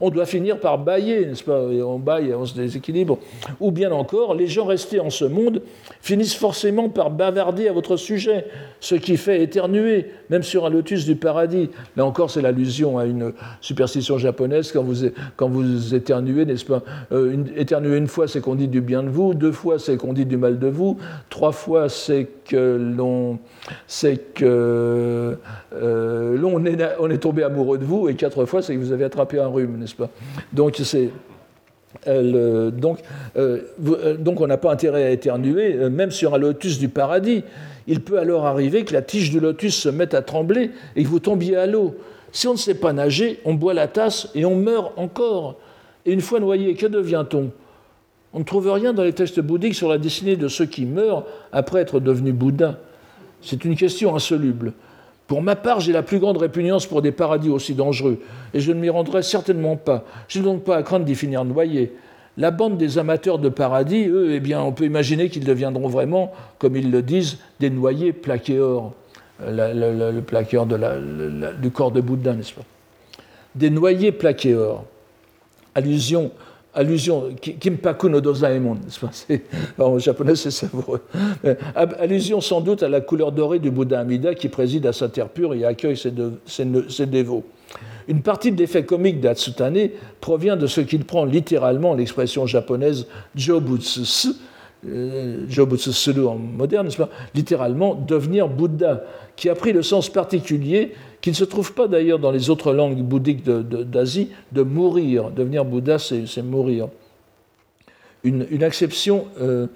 on 0.00 0.10
doit 0.10 0.26
finir 0.26 0.58
par 0.58 0.78
bailler, 0.78 1.26
n'est-ce 1.26 1.44
pas? 1.44 1.60
On 1.60 1.98
baille, 1.98 2.34
on 2.34 2.44
se 2.44 2.54
déséquilibre. 2.54 3.18
Ou 3.60 3.70
bien 3.70 3.92
encore, 3.92 4.34
les 4.34 4.46
gens 4.46 4.64
restés 4.64 5.00
en 5.00 5.10
ce 5.10 5.24
monde 5.24 5.62
finissent 6.00 6.34
forcément 6.34 6.88
par 6.88 7.10
bavarder 7.10 7.68
à 7.68 7.72
votre 7.72 7.96
sujet, 7.96 8.46
ce 8.80 8.94
qui 8.94 9.16
fait 9.16 9.42
éternuer, 9.42 10.06
même 10.30 10.42
sur 10.42 10.66
un 10.66 10.70
lotus 10.70 11.04
du 11.04 11.14
paradis. 11.16 11.70
Là 11.96 12.04
encore, 12.04 12.30
c'est 12.30 12.42
l'allusion 12.42 12.98
à 12.98 13.06
une 13.06 13.32
superstition 13.60 14.18
japonaise. 14.18 14.72
Quand 14.72 14.82
vous, 14.82 15.06
quand 15.36 15.48
vous 15.48 15.94
éternuez, 15.94 16.44
n'est-ce 16.44 16.64
pas? 16.64 16.82
Euh, 17.12 17.32
une, 17.32 17.46
Éternuer 17.54 17.96
une 17.96 18.08
fois, 18.08 18.26
c'est 18.26 18.40
qu'on 18.40 18.54
dit 18.54 18.68
du 18.68 18.80
bien 18.80 19.02
de 19.02 19.08
vous. 19.08 19.34
Deux 19.34 19.52
fois, 19.52 19.78
c'est 19.78 19.96
qu'on 19.96 20.12
dit 20.12 20.26
du 20.26 20.36
mal 20.36 20.58
de 20.58 20.68
vous. 20.68 20.98
Trois 21.30 21.52
fois, 21.52 21.88
c'est 21.88 22.28
que 22.48 22.76
l'on, 22.96 23.38
c'est 23.86 24.34
que 24.34 25.36
l'on 25.72 26.64
est, 26.64 26.80
est 27.10 27.18
tombé 27.18 27.44
amoureux 27.52 27.78
de 27.78 27.84
vous. 27.84 28.08
Et 28.08 28.14
quatre 28.14 28.44
fois, 28.44 28.62
c'est 28.62 28.74
que 28.74 28.80
vous 28.80 28.92
avez 28.92 29.04
attrapé 29.04 29.38
un 29.38 29.48
rhume, 29.48 29.78
n'est-ce 29.78 29.94
pas? 29.94 30.10
Donc 30.52 30.80
c'est 30.82 31.10
donc, 32.06 32.98
euh, 33.36 33.60
euh, 33.86 34.16
donc 34.16 34.40
on 34.40 34.46
n'a 34.46 34.56
pas 34.56 34.72
intérêt 34.72 35.04
à 35.04 35.10
éternuer, 35.10 35.76
euh, 35.76 35.90
même 35.90 36.10
sur 36.10 36.34
un 36.34 36.38
lotus 36.38 36.78
du 36.78 36.88
paradis. 36.88 37.44
Il 37.86 38.00
peut 38.00 38.18
alors 38.18 38.46
arriver 38.46 38.84
que 38.84 38.92
la 38.92 39.02
tige 39.02 39.30
du 39.30 39.40
lotus 39.40 39.76
se 39.76 39.88
mette 39.88 40.14
à 40.14 40.22
trembler 40.22 40.70
et 40.96 41.02
que 41.02 41.08
vous 41.08 41.20
tombiez 41.20 41.56
à 41.56 41.66
l'eau. 41.66 41.94
Si 42.32 42.48
on 42.48 42.52
ne 42.52 42.58
sait 42.58 42.74
pas 42.74 42.92
nager, 42.92 43.40
on 43.44 43.54
boit 43.54 43.74
la 43.74 43.88
tasse 43.88 44.30
et 44.34 44.44
on 44.44 44.56
meurt 44.56 44.92
encore. 44.96 45.56
Et 46.06 46.12
une 46.12 46.20
fois 46.20 46.40
noyé, 46.40 46.74
que 46.74 46.86
devient-on? 46.86 47.50
On 48.32 48.38
ne 48.38 48.44
trouve 48.44 48.70
rien 48.70 48.94
dans 48.94 49.02
les 49.02 49.12
textes 49.12 49.40
bouddhiques 49.40 49.74
sur 49.74 49.90
la 49.90 49.98
destinée 49.98 50.36
de 50.36 50.48
ceux 50.48 50.64
qui 50.64 50.86
meurent 50.86 51.26
après 51.52 51.80
être 51.80 52.00
devenus 52.00 52.32
bouddhas. 52.32 52.76
C'est 53.42 53.64
une 53.64 53.76
question 53.76 54.16
insoluble. 54.16 54.72
Pour 55.32 55.40
ma 55.40 55.56
part, 55.56 55.80
j'ai 55.80 55.94
la 55.94 56.02
plus 56.02 56.18
grande 56.18 56.36
répugnance 56.36 56.84
pour 56.84 57.00
des 57.00 57.10
paradis 57.10 57.48
aussi 57.48 57.72
dangereux, 57.72 58.18
et 58.52 58.60
je 58.60 58.70
ne 58.70 58.78
m'y 58.78 58.90
rendrai 58.90 59.22
certainement 59.22 59.76
pas. 59.76 60.04
Je 60.28 60.38
n'ai 60.38 60.44
donc 60.44 60.62
pas 60.62 60.76
à 60.76 60.82
craindre 60.82 61.06
d'y 61.06 61.14
finir 61.14 61.46
noyé. 61.46 61.94
La 62.36 62.50
bande 62.50 62.76
des 62.76 62.98
amateurs 62.98 63.38
de 63.38 63.48
paradis, 63.48 64.08
eux, 64.08 64.34
eh 64.34 64.40
bien, 64.40 64.60
on 64.60 64.72
peut 64.72 64.84
imaginer 64.84 65.30
qu'ils 65.30 65.46
deviendront 65.46 65.88
vraiment, 65.88 66.32
comme 66.58 66.76
ils 66.76 66.90
le 66.90 67.00
disent, 67.00 67.38
des 67.60 67.70
noyés 67.70 68.12
plaqués 68.12 68.60
or, 68.60 68.92
le, 69.40 70.20
plaqueur 70.20 70.66
du 70.66 71.70
corps 71.70 71.92
de 71.92 72.02
Bouddha, 72.02 72.34
n'est-ce 72.34 72.52
pas? 72.52 72.66
Des 73.54 73.70
noyés 73.70 74.12
plaqués 74.12 74.54
or. 74.54 74.84
Allusion 75.74 76.30
allusion, 76.74 77.34
Kimpaku 77.60 78.08
no 78.08 78.20
Dozaemon, 78.20 78.78
en 79.78 79.98
japonais 79.98 80.36
c'est 80.36 80.50
savoureux, 80.50 81.00
allusion 81.74 82.40
sans 82.40 82.60
doute 82.60 82.82
à 82.82 82.88
la 82.88 83.00
couleur 83.00 83.32
dorée 83.32 83.58
du 83.58 83.70
Bouddha 83.70 84.00
Amida 84.00 84.34
qui 84.34 84.48
préside 84.48 84.86
à 84.86 84.92
sa 84.92 85.08
terre 85.08 85.28
pure 85.28 85.54
et 85.54 85.64
accueille 85.64 85.96
ses, 85.96 87.06
dévots. 87.06 87.44
Une 88.08 88.22
partie 88.22 88.50
de 88.50 88.58
l'effet 88.58 88.84
comique 88.84 89.20
d'Atsutane 89.20 89.90
provient 90.20 90.56
de 90.56 90.66
ce 90.66 90.80
qu'il 90.80 91.04
prend 91.04 91.24
littéralement 91.24 91.94
l'expression 91.94 92.46
japonaise 92.46 93.06
Jobutsu, 93.36 94.30
euh, 94.88 95.44
Jobutsu 95.48 95.90
en 96.26 96.34
moderne, 96.34 96.88
littéralement 97.34 97.94
devenir 97.94 98.48
Bouddha, 98.48 99.04
qui 99.36 99.48
a 99.48 99.54
pris 99.54 99.72
le 99.72 99.82
sens 99.82 100.08
particulier 100.08 100.94
qui 101.22 101.30
ne 101.30 101.36
se 101.36 101.44
trouve 101.44 101.72
pas 101.72 101.86
d'ailleurs 101.86 102.18
dans 102.18 102.32
les 102.32 102.50
autres 102.50 102.74
langues 102.74 103.00
bouddhiques 103.00 103.44
d'Asie, 103.44 104.30
de, 104.50 104.62
mourir. 104.62 105.30
Devenir 105.30 105.64
Bouddha, 105.64 105.98
c'est 105.98 106.42
mourir. 106.42 106.88
Une, 108.24 108.62
acception 108.62 109.26
euh, 109.40 109.68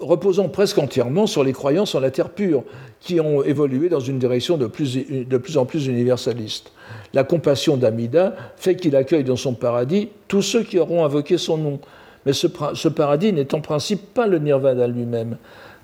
reposant 0.00 0.48
presque 0.48 0.78
entièrement 0.78 1.26
sur 1.26 1.44
les 1.44 1.52
croyances 1.52 1.94
en 1.94 2.00
la 2.00 2.10
terre 2.10 2.30
pure, 2.30 2.64
qui 3.00 3.20
ont 3.20 3.44
évolué 3.44 3.88
dans 3.88 4.00
une 4.00 4.18
direction 4.18 4.56
de 4.56 4.66
plus, 4.66 4.96
de 4.96 5.38
plus 5.38 5.56
en 5.56 5.64
plus 5.64 5.86
universaliste. 5.86 6.72
La 7.12 7.22
compassion 7.22 7.76
d'Amida 7.76 8.34
fait 8.56 8.74
qu'il 8.74 8.96
accueille 8.96 9.24
dans 9.24 9.36
son 9.36 9.54
paradis 9.54 10.08
tous 10.26 10.42
ceux 10.42 10.64
qui 10.64 10.80
auront 10.80 11.04
invoqué 11.04 11.38
son 11.38 11.56
nom. 11.56 11.80
Mais 12.26 12.32
ce, 12.32 12.48
paradis 12.88 13.32
n'est 13.32 13.54
en 13.54 13.60
principe 13.60 14.12
pas 14.12 14.26
le 14.26 14.38
nirvana 14.38 14.88
lui-même. 14.88 15.36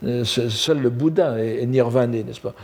Euh, 0.05 0.25
seul 0.25 0.81
le 0.81 0.91
Bouddha 0.91 1.39
est, 1.39 1.63
est 1.63 1.67
nirvané, 1.67 2.25
n'est-ce 2.25 2.41
pas? 2.41 2.55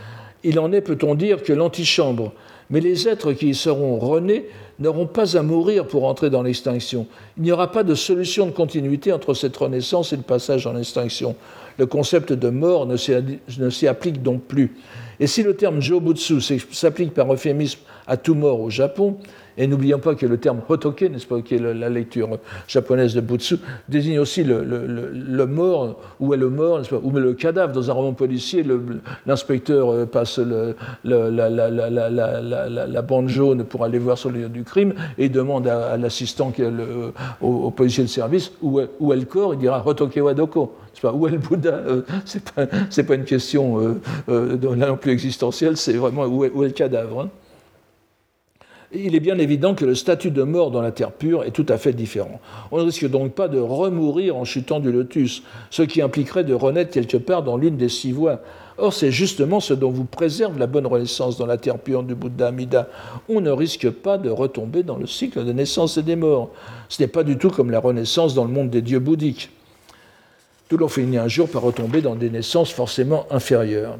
Il 0.43 0.59
en 0.59 0.71
est, 0.71 0.81
peut-on 0.81 1.15
dire, 1.15 1.43
que 1.43 1.53
l'antichambre. 1.53 2.33
Mais 2.69 2.79
les 2.79 3.07
êtres 3.07 3.33
qui 3.33 3.49
y 3.49 3.55
seront 3.55 3.97
renés 3.97 4.45
n'auront 4.79 5.07
pas 5.07 5.37
à 5.37 5.41
mourir 5.41 5.87
pour 5.87 6.05
entrer 6.05 6.29
dans 6.29 6.43
l'extinction. 6.43 7.07
Il 7.37 7.43
n'y 7.43 7.51
aura 7.51 7.71
pas 7.71 7.83
de 7.83 7.95
solution 7.95 8.45
de 8.45 8.51
continuité 8.51 9.11
entre 9.11 9.33
cette 9.33 9.55
renaissance 9.57 10.13
et 10.13 10.17
le 10.17 10.23
passage 10.23 10.67
en 10.67 10.77
extinction. 10.77 11.35
le 11.77 11.85
concept 11.85 12.33
de 12.33 12.49
mort 12.49 12.87
ne 12.87 12.97
s'y 12.97 13.87
applique 13.87 14.23
donc 14.23 14.43
plus. 14.43 14.75
Et 15.19 15.27
si 15.27 15.43
le 15.43 15.55
terme 15.55 15.81
Jobutsu 15.81 16.41
s'applique 16.71 17.13
par 17.13 17.31
euphémisme 17.31 17.79
à 18.05 18.17
tout 18.17 18.35
mort 18.35 18.61
au 18.61 18.69
Japon, 18.69 19.17
et 19.57 19.65
n'oublions 19.65 19.97
pas 19.97 20.13
que 20.13 20.25
le 20.27 20.37
terme 20.37 20.61
hotoke, 20.69 21.01
n'est-ce 21.01 21.25
pas, 21.25 21.41
qui 21.41 21.55
est 21.55 21.59
la 21.59 21.89
lecture 21.89 22.37
japonaise 22.67 23.15
de 23.15 23.21
Butsu, 23.21 23.55
désigne 23.89 24.19
aussi 24.19 24.43
le, 24.43 25.45
mort, 25.47 25.99
où 26.19 26.33
est 26.35 26.37
le 26.37 26.49
mort, 26.49 26.79
pas, 26.87 26.99
ou 27.01 27.09
le 27.11 27.33
cadavre. 27.33 27.73
Dans 27.73 27.89
un 27.89 27.93
roman 27.93 28.13
policier, 28.13 28.63
l'inspecteur 29.25 30.07
passe 30.07 30.39
la, 30.39 30.75
bande 33.01 33.29
jaune 33.29 33.63
pour 33.63 33.83
aller 33.83 33.97
voir 33.97 34.19
sur 34.19 34.29
le 34.29 34.41
lieu 34.41 34.49
du 34.49 34.63
crime 34.67 34.93
et 35.17 35.29
demande 35.29 35.67
à, 35.67 35.97
l'assistant, 35.97 36.51
au, 37.41 37.71
policier 37.71 38.03
de 38.03 38.09
service, 38.09 38.51
où 38.61 38.79
est, 38.79 38.89
le 38.99 39.25
corps 39.25 39.53
Il 39.53 39.59
dira 39.59 39.81
hotoke 39.85 40.17
wadoko. 40.17 40.75
Pas, 41.01 41.13
où 41.13 41.27
est 41.27 41.31
le 41.31 41.37
Bouddha 41.37 41.79
Ce 42.25 42.37
n'est 42.37 43.07
pas, 43.07 43.15
une 43.15 43.23
question 43.23 43.79
euh, 43.79 44.01
euh, 44.29 44.75
non 44.75 44.97
plus 44.97 45.11
existentielle, 45.11 45.77
c'est 45.77 45.93
vraiment 45.93 46.25
où 46.25 46.43
est, 46.43 46.51
le 46.55 46.71
cadavre. 46.71 47.21
Hein 47.21 47.29
il 48.93 49.15
est 49.15 49.19
bien 49.19 49.37
évident 49.37 49.75
que 49.75 49.85
le 49.85 49.95
statut 49.95 50.31
de 50.31 50.43
mort 50.43 50.71
dans 50.71 50.81
la 50.81 50.91
terre 50.91 51.11
pure 51.11 51.43
est 51.43 51.51
tout 51.51 51.65
à 51.69 51.77
fait 51.77 51.93
différent. 51.93 52.39
On 52.71 52.77
ne 52.77 52.83
risque 52.83 53.07
donc 53.09 53.33
pas 53.33 53.47
de 53.47 53.59
remourir 53.59 54.37
en 54.37 54.45
chutant 54.45 54.79
du 54.79 54.91
lotus, 54.91 55.43
ce 55.69 55.83
qui 55.83 56.01
impliquerait 56.01 56.43
de 56.43 56.53
renaître 56.53 56.91
quelque 56.91 57.17
part 57.17 57.43
dans 57.43 57.57
l'une 57.57 57.77
des 57.77 57.89
six 57.89 58.11
voies. 58.11 58.41
Or, 58.79 58.93
c'est 58.93 59.11
justement 59.11 59.59
ce 59.59 59.73
dont 59.73 59.89
vous 59.89 60.05
préserve 60.05 60.59
la 60.59 60.67
bonne 60.67 60.85
renaissance 60.85 61.37
dans 61.37 61.47
la 61.47 61.57
terre 61.57 61.79
pure 61.79 62.03
du 62.03 62.13
Bouddha 62.13 62.49
Amida. 62.49 62.87
On 63.27 63.41
ne 63.41 63.49
risque 63.49 63.89
pas 63.89 64.19
de 64.19 64.29
retomber 64.29 64.83
dans 64.83 64.97
le 64.97 65.07
cycle 65.07 65.43
des 65.43 65.53
naissances 65.53 65.97
et 65.97 66.03
des 66.03 66.15
morts. 66.15 66.51
Ce 66.87 67.01
n'est 67.01 67.07
pas 67.07 67.23
du 67.23 67.37
tout 67.37 67.49
comme 67.49 67.71
la 67.71 67.79
renaissance 67.79 68.35
dans 68.35 68.45
le 68.45 68.51
monde 68.51 68.69
des 68.69 68.83
dieux 68.83 68.99
bouddhiques. 68.99 69.49
Tout 70.69 70.77
l'on 70.77 70.89
finit 70.89 71.17
un 71.17 71.27
jour 71.27 71.49
par 71.49 71.63
retomber 71.63 72.01
dans 72.01 72.15
des 72.15 72.29
naissances 72.29 72.71
forcément 72.71 73.25
inférieures. 73.31 73.97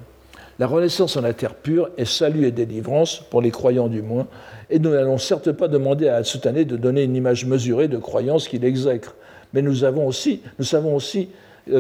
La 0.59 0.67
renaissance 0.67 1.17
en 1.17 1.21
la 1.21 1.33
terre 1.33 1.55
pure 1.55 1.89
est 1.97 2.05
salut 2.05 2.45
et 2.45 2.51
délivrance, 2.51 3.21
pour 3.29 3.41
les 3.41 3.51
croyants 3.51 3.87
du 3.87 4.01
moins, 4.01 4.27
et 4.69 4.79
nous 4.79 4.89
n'allons 4.89 5.17
certes 5.17 5.51
pas 5.51 5.67
demander 5.67 6.07
à 6.07 6.17
Atsutane 6.17 6.63
de 6.63 6.77
donner 6.77 7.03
une 7.03 7.15
image 7.15 7.45
mesurée 7.45 7.87
de 7.87 7.97
croyance 7.97 8.47
qu'il 8.47 8.65
exècre, 8.65 9.15
mais 9.53 9.61
nous, 9.61 9.83
avons 9.83 10.07
aussi, 10.07 10.41
nous 10.57 10.65
savons 10.65 10.95
aussi 10.95 11.29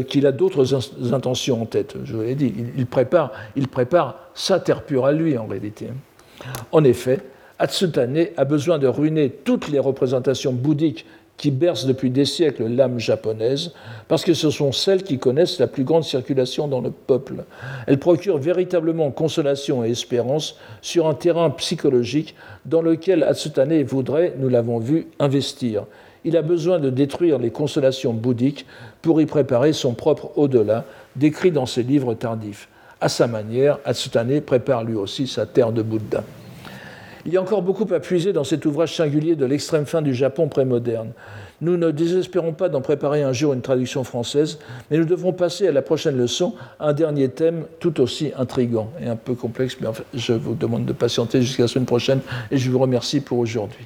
qu'il 0.07 0.25
a 0.25 0.31
d'autres 0.31 1.13
intentions 1.13 1.61
en 1.61 1.65
tête. 1.65 1.95
Je 2.03 2.15
vous 2.15 2.21
l'ai 2.21 2.35
dit, 2.35 2.53
il 2.77 2.85
prépare, 2.85 3.31
il 3.55 3.67
prépare 3.67 4.15
sa 4.33 4.59
terre 4.59 4.83
pure 4.83 5.05
à 5.05 5.11
lui 5.11 5.37
en 5.37 5.45
réalité. 5.45 5.87
En 6.71 6.83
effet, 6.83 7.21
Atsutane 7.59 8.27
a 8.37 8.45
besoin 8.45 8.77
de 8.77 8.87
ruiner 8.87 9.29
toutes 9.29 9.69
les 9.69 9.79
représentations 9.79 10.53
bouddhiques 10.53 11.05
qui 11.37 11.51
bercent 11.51 11.85
depuis 11.85 12.09
des 12.09 12.25
siècles 12.25 12.67
l'âme 12.67 12.99
japonaise, 12.99 13.71
parce 14.07 14.23
que 14.23 14.33
ce 14.33 14.49
sont 14.49 14.71
celles 14.71 15.03
qui 15.03 15.19
connaissent 15.19 15.59
la 15.59 15.67
plus 15.67 15.83
grande 15.83 16.03
circulation 16.03 16.67
dans 16.67 16.81
le 16.81 16.89
peuple. 16.89 17.45
Elles 17.85 17.99
procurent 17.99 18.39
véritablement 18.39 19.11
consolation 19.11 19.85
et 19.85 19.91
espérance 19.91 20.57
sur 20.81 21.07
un 21.07 21.13
terrain 21.13 21.51
psychologique 21.51 22.35
dans 22.65 22.81
lequel 22.81 23.23
Atsutane 23.23 23.83
voudrait, 23.83 24.33
nous 24.39 24.49
l'avons 24.49 24.79
vu, 24.79 25.07
investir. 25.19 25.85
Il 26.25 26.35
a 26.35 26.41
besoin 26.41 26.79
de 26.79 26.89
détruire 26.89 27.37
les 27.37 27.51
consolations 27.51 28.13
bouddhiques 28.13 28.65
pour 29.01 29.21
y 29.21 29.25
préparer 29.25 29.73
son 29.73 29.93
propre 29.93 30.31
au-delà, 30.35 30.85
décrit 31.15 31.51
dans 31.51 31.65
ses 31.65 31.83
livres 31.83 32.13
tardifs. 32.13 32.67
À 32.99 33.09
sa 33.09 33.27
manière, 33.27 33.79
Atsutane 33.85 34.41
prépare 34.41 34.83
lui 34.83 34.95
aussi 34.95 35.27
sa 35.27 35.45
terre 35.45 35.71
de 35.71 35.81
Bouddha. 35.81 36.23
Il 37.27 37.33
y 37.33 37.37
a 37.37 37.41
encore 37.41 37.61
beaucoup 37.61 37.85
à 37.93 37.99
puiser 37.99 38.31
dans 38.31 38.45
cet 38.45 38.65
ouvrage 38.65 38.95
singulier 38.95 39.35
de 39.35 39.45
l'extrême 39.45 39.85
fin 39.85 40.01
du 40.01 40.13
Japon 40.13 40.47
prémoderne. 40.47 41.11
Nous 41.59 41.75
ne 41.75 41.91
désespérons 41.91 42.53
pas 42.53 42.69
d'en 42.69 42.79
préparer 42.79 43.21
un 43.21 43.33
jour 43.33 43.53
une 43.53 43.61
traduction 43.61 44.05
française, 44.05 44.59
mais 44.89 44.97
nous 44.97 45.05
devrons 45.05 45.33
passer 45.33 45.67
à 45.67 45.73
la 45.73 45.81
prochaine 45.81 46.17
leçon 46.17 46.53
un 46.79 46.93
dernier 46.93 47.27
thème 47.27 47.65
tout 47.79 47.99
aussi 47.99 48.31
intrigant 48.37 48.91
et 49.01 49.07
un 49.07 49.17
peu 49.17 49.33
complexe, 49.33 49.77
mais 49.81 49.89
je 50.13 50.33
vous 50.33 50.53
demande 50.53 50.85
de 50.85 50.93
patienter 50.93 51.41
jusqu'à 51.41 51.63
la 51.63 51.67
semaine 51.67 51.85
prochaine 51.85 52.21
et 52.49 52.57
je 52.57 52.71
vous 52.71 52.79
remercie 52.79 53.19
pour 53.19 53.39
aujourd'hui. 53.39 53.85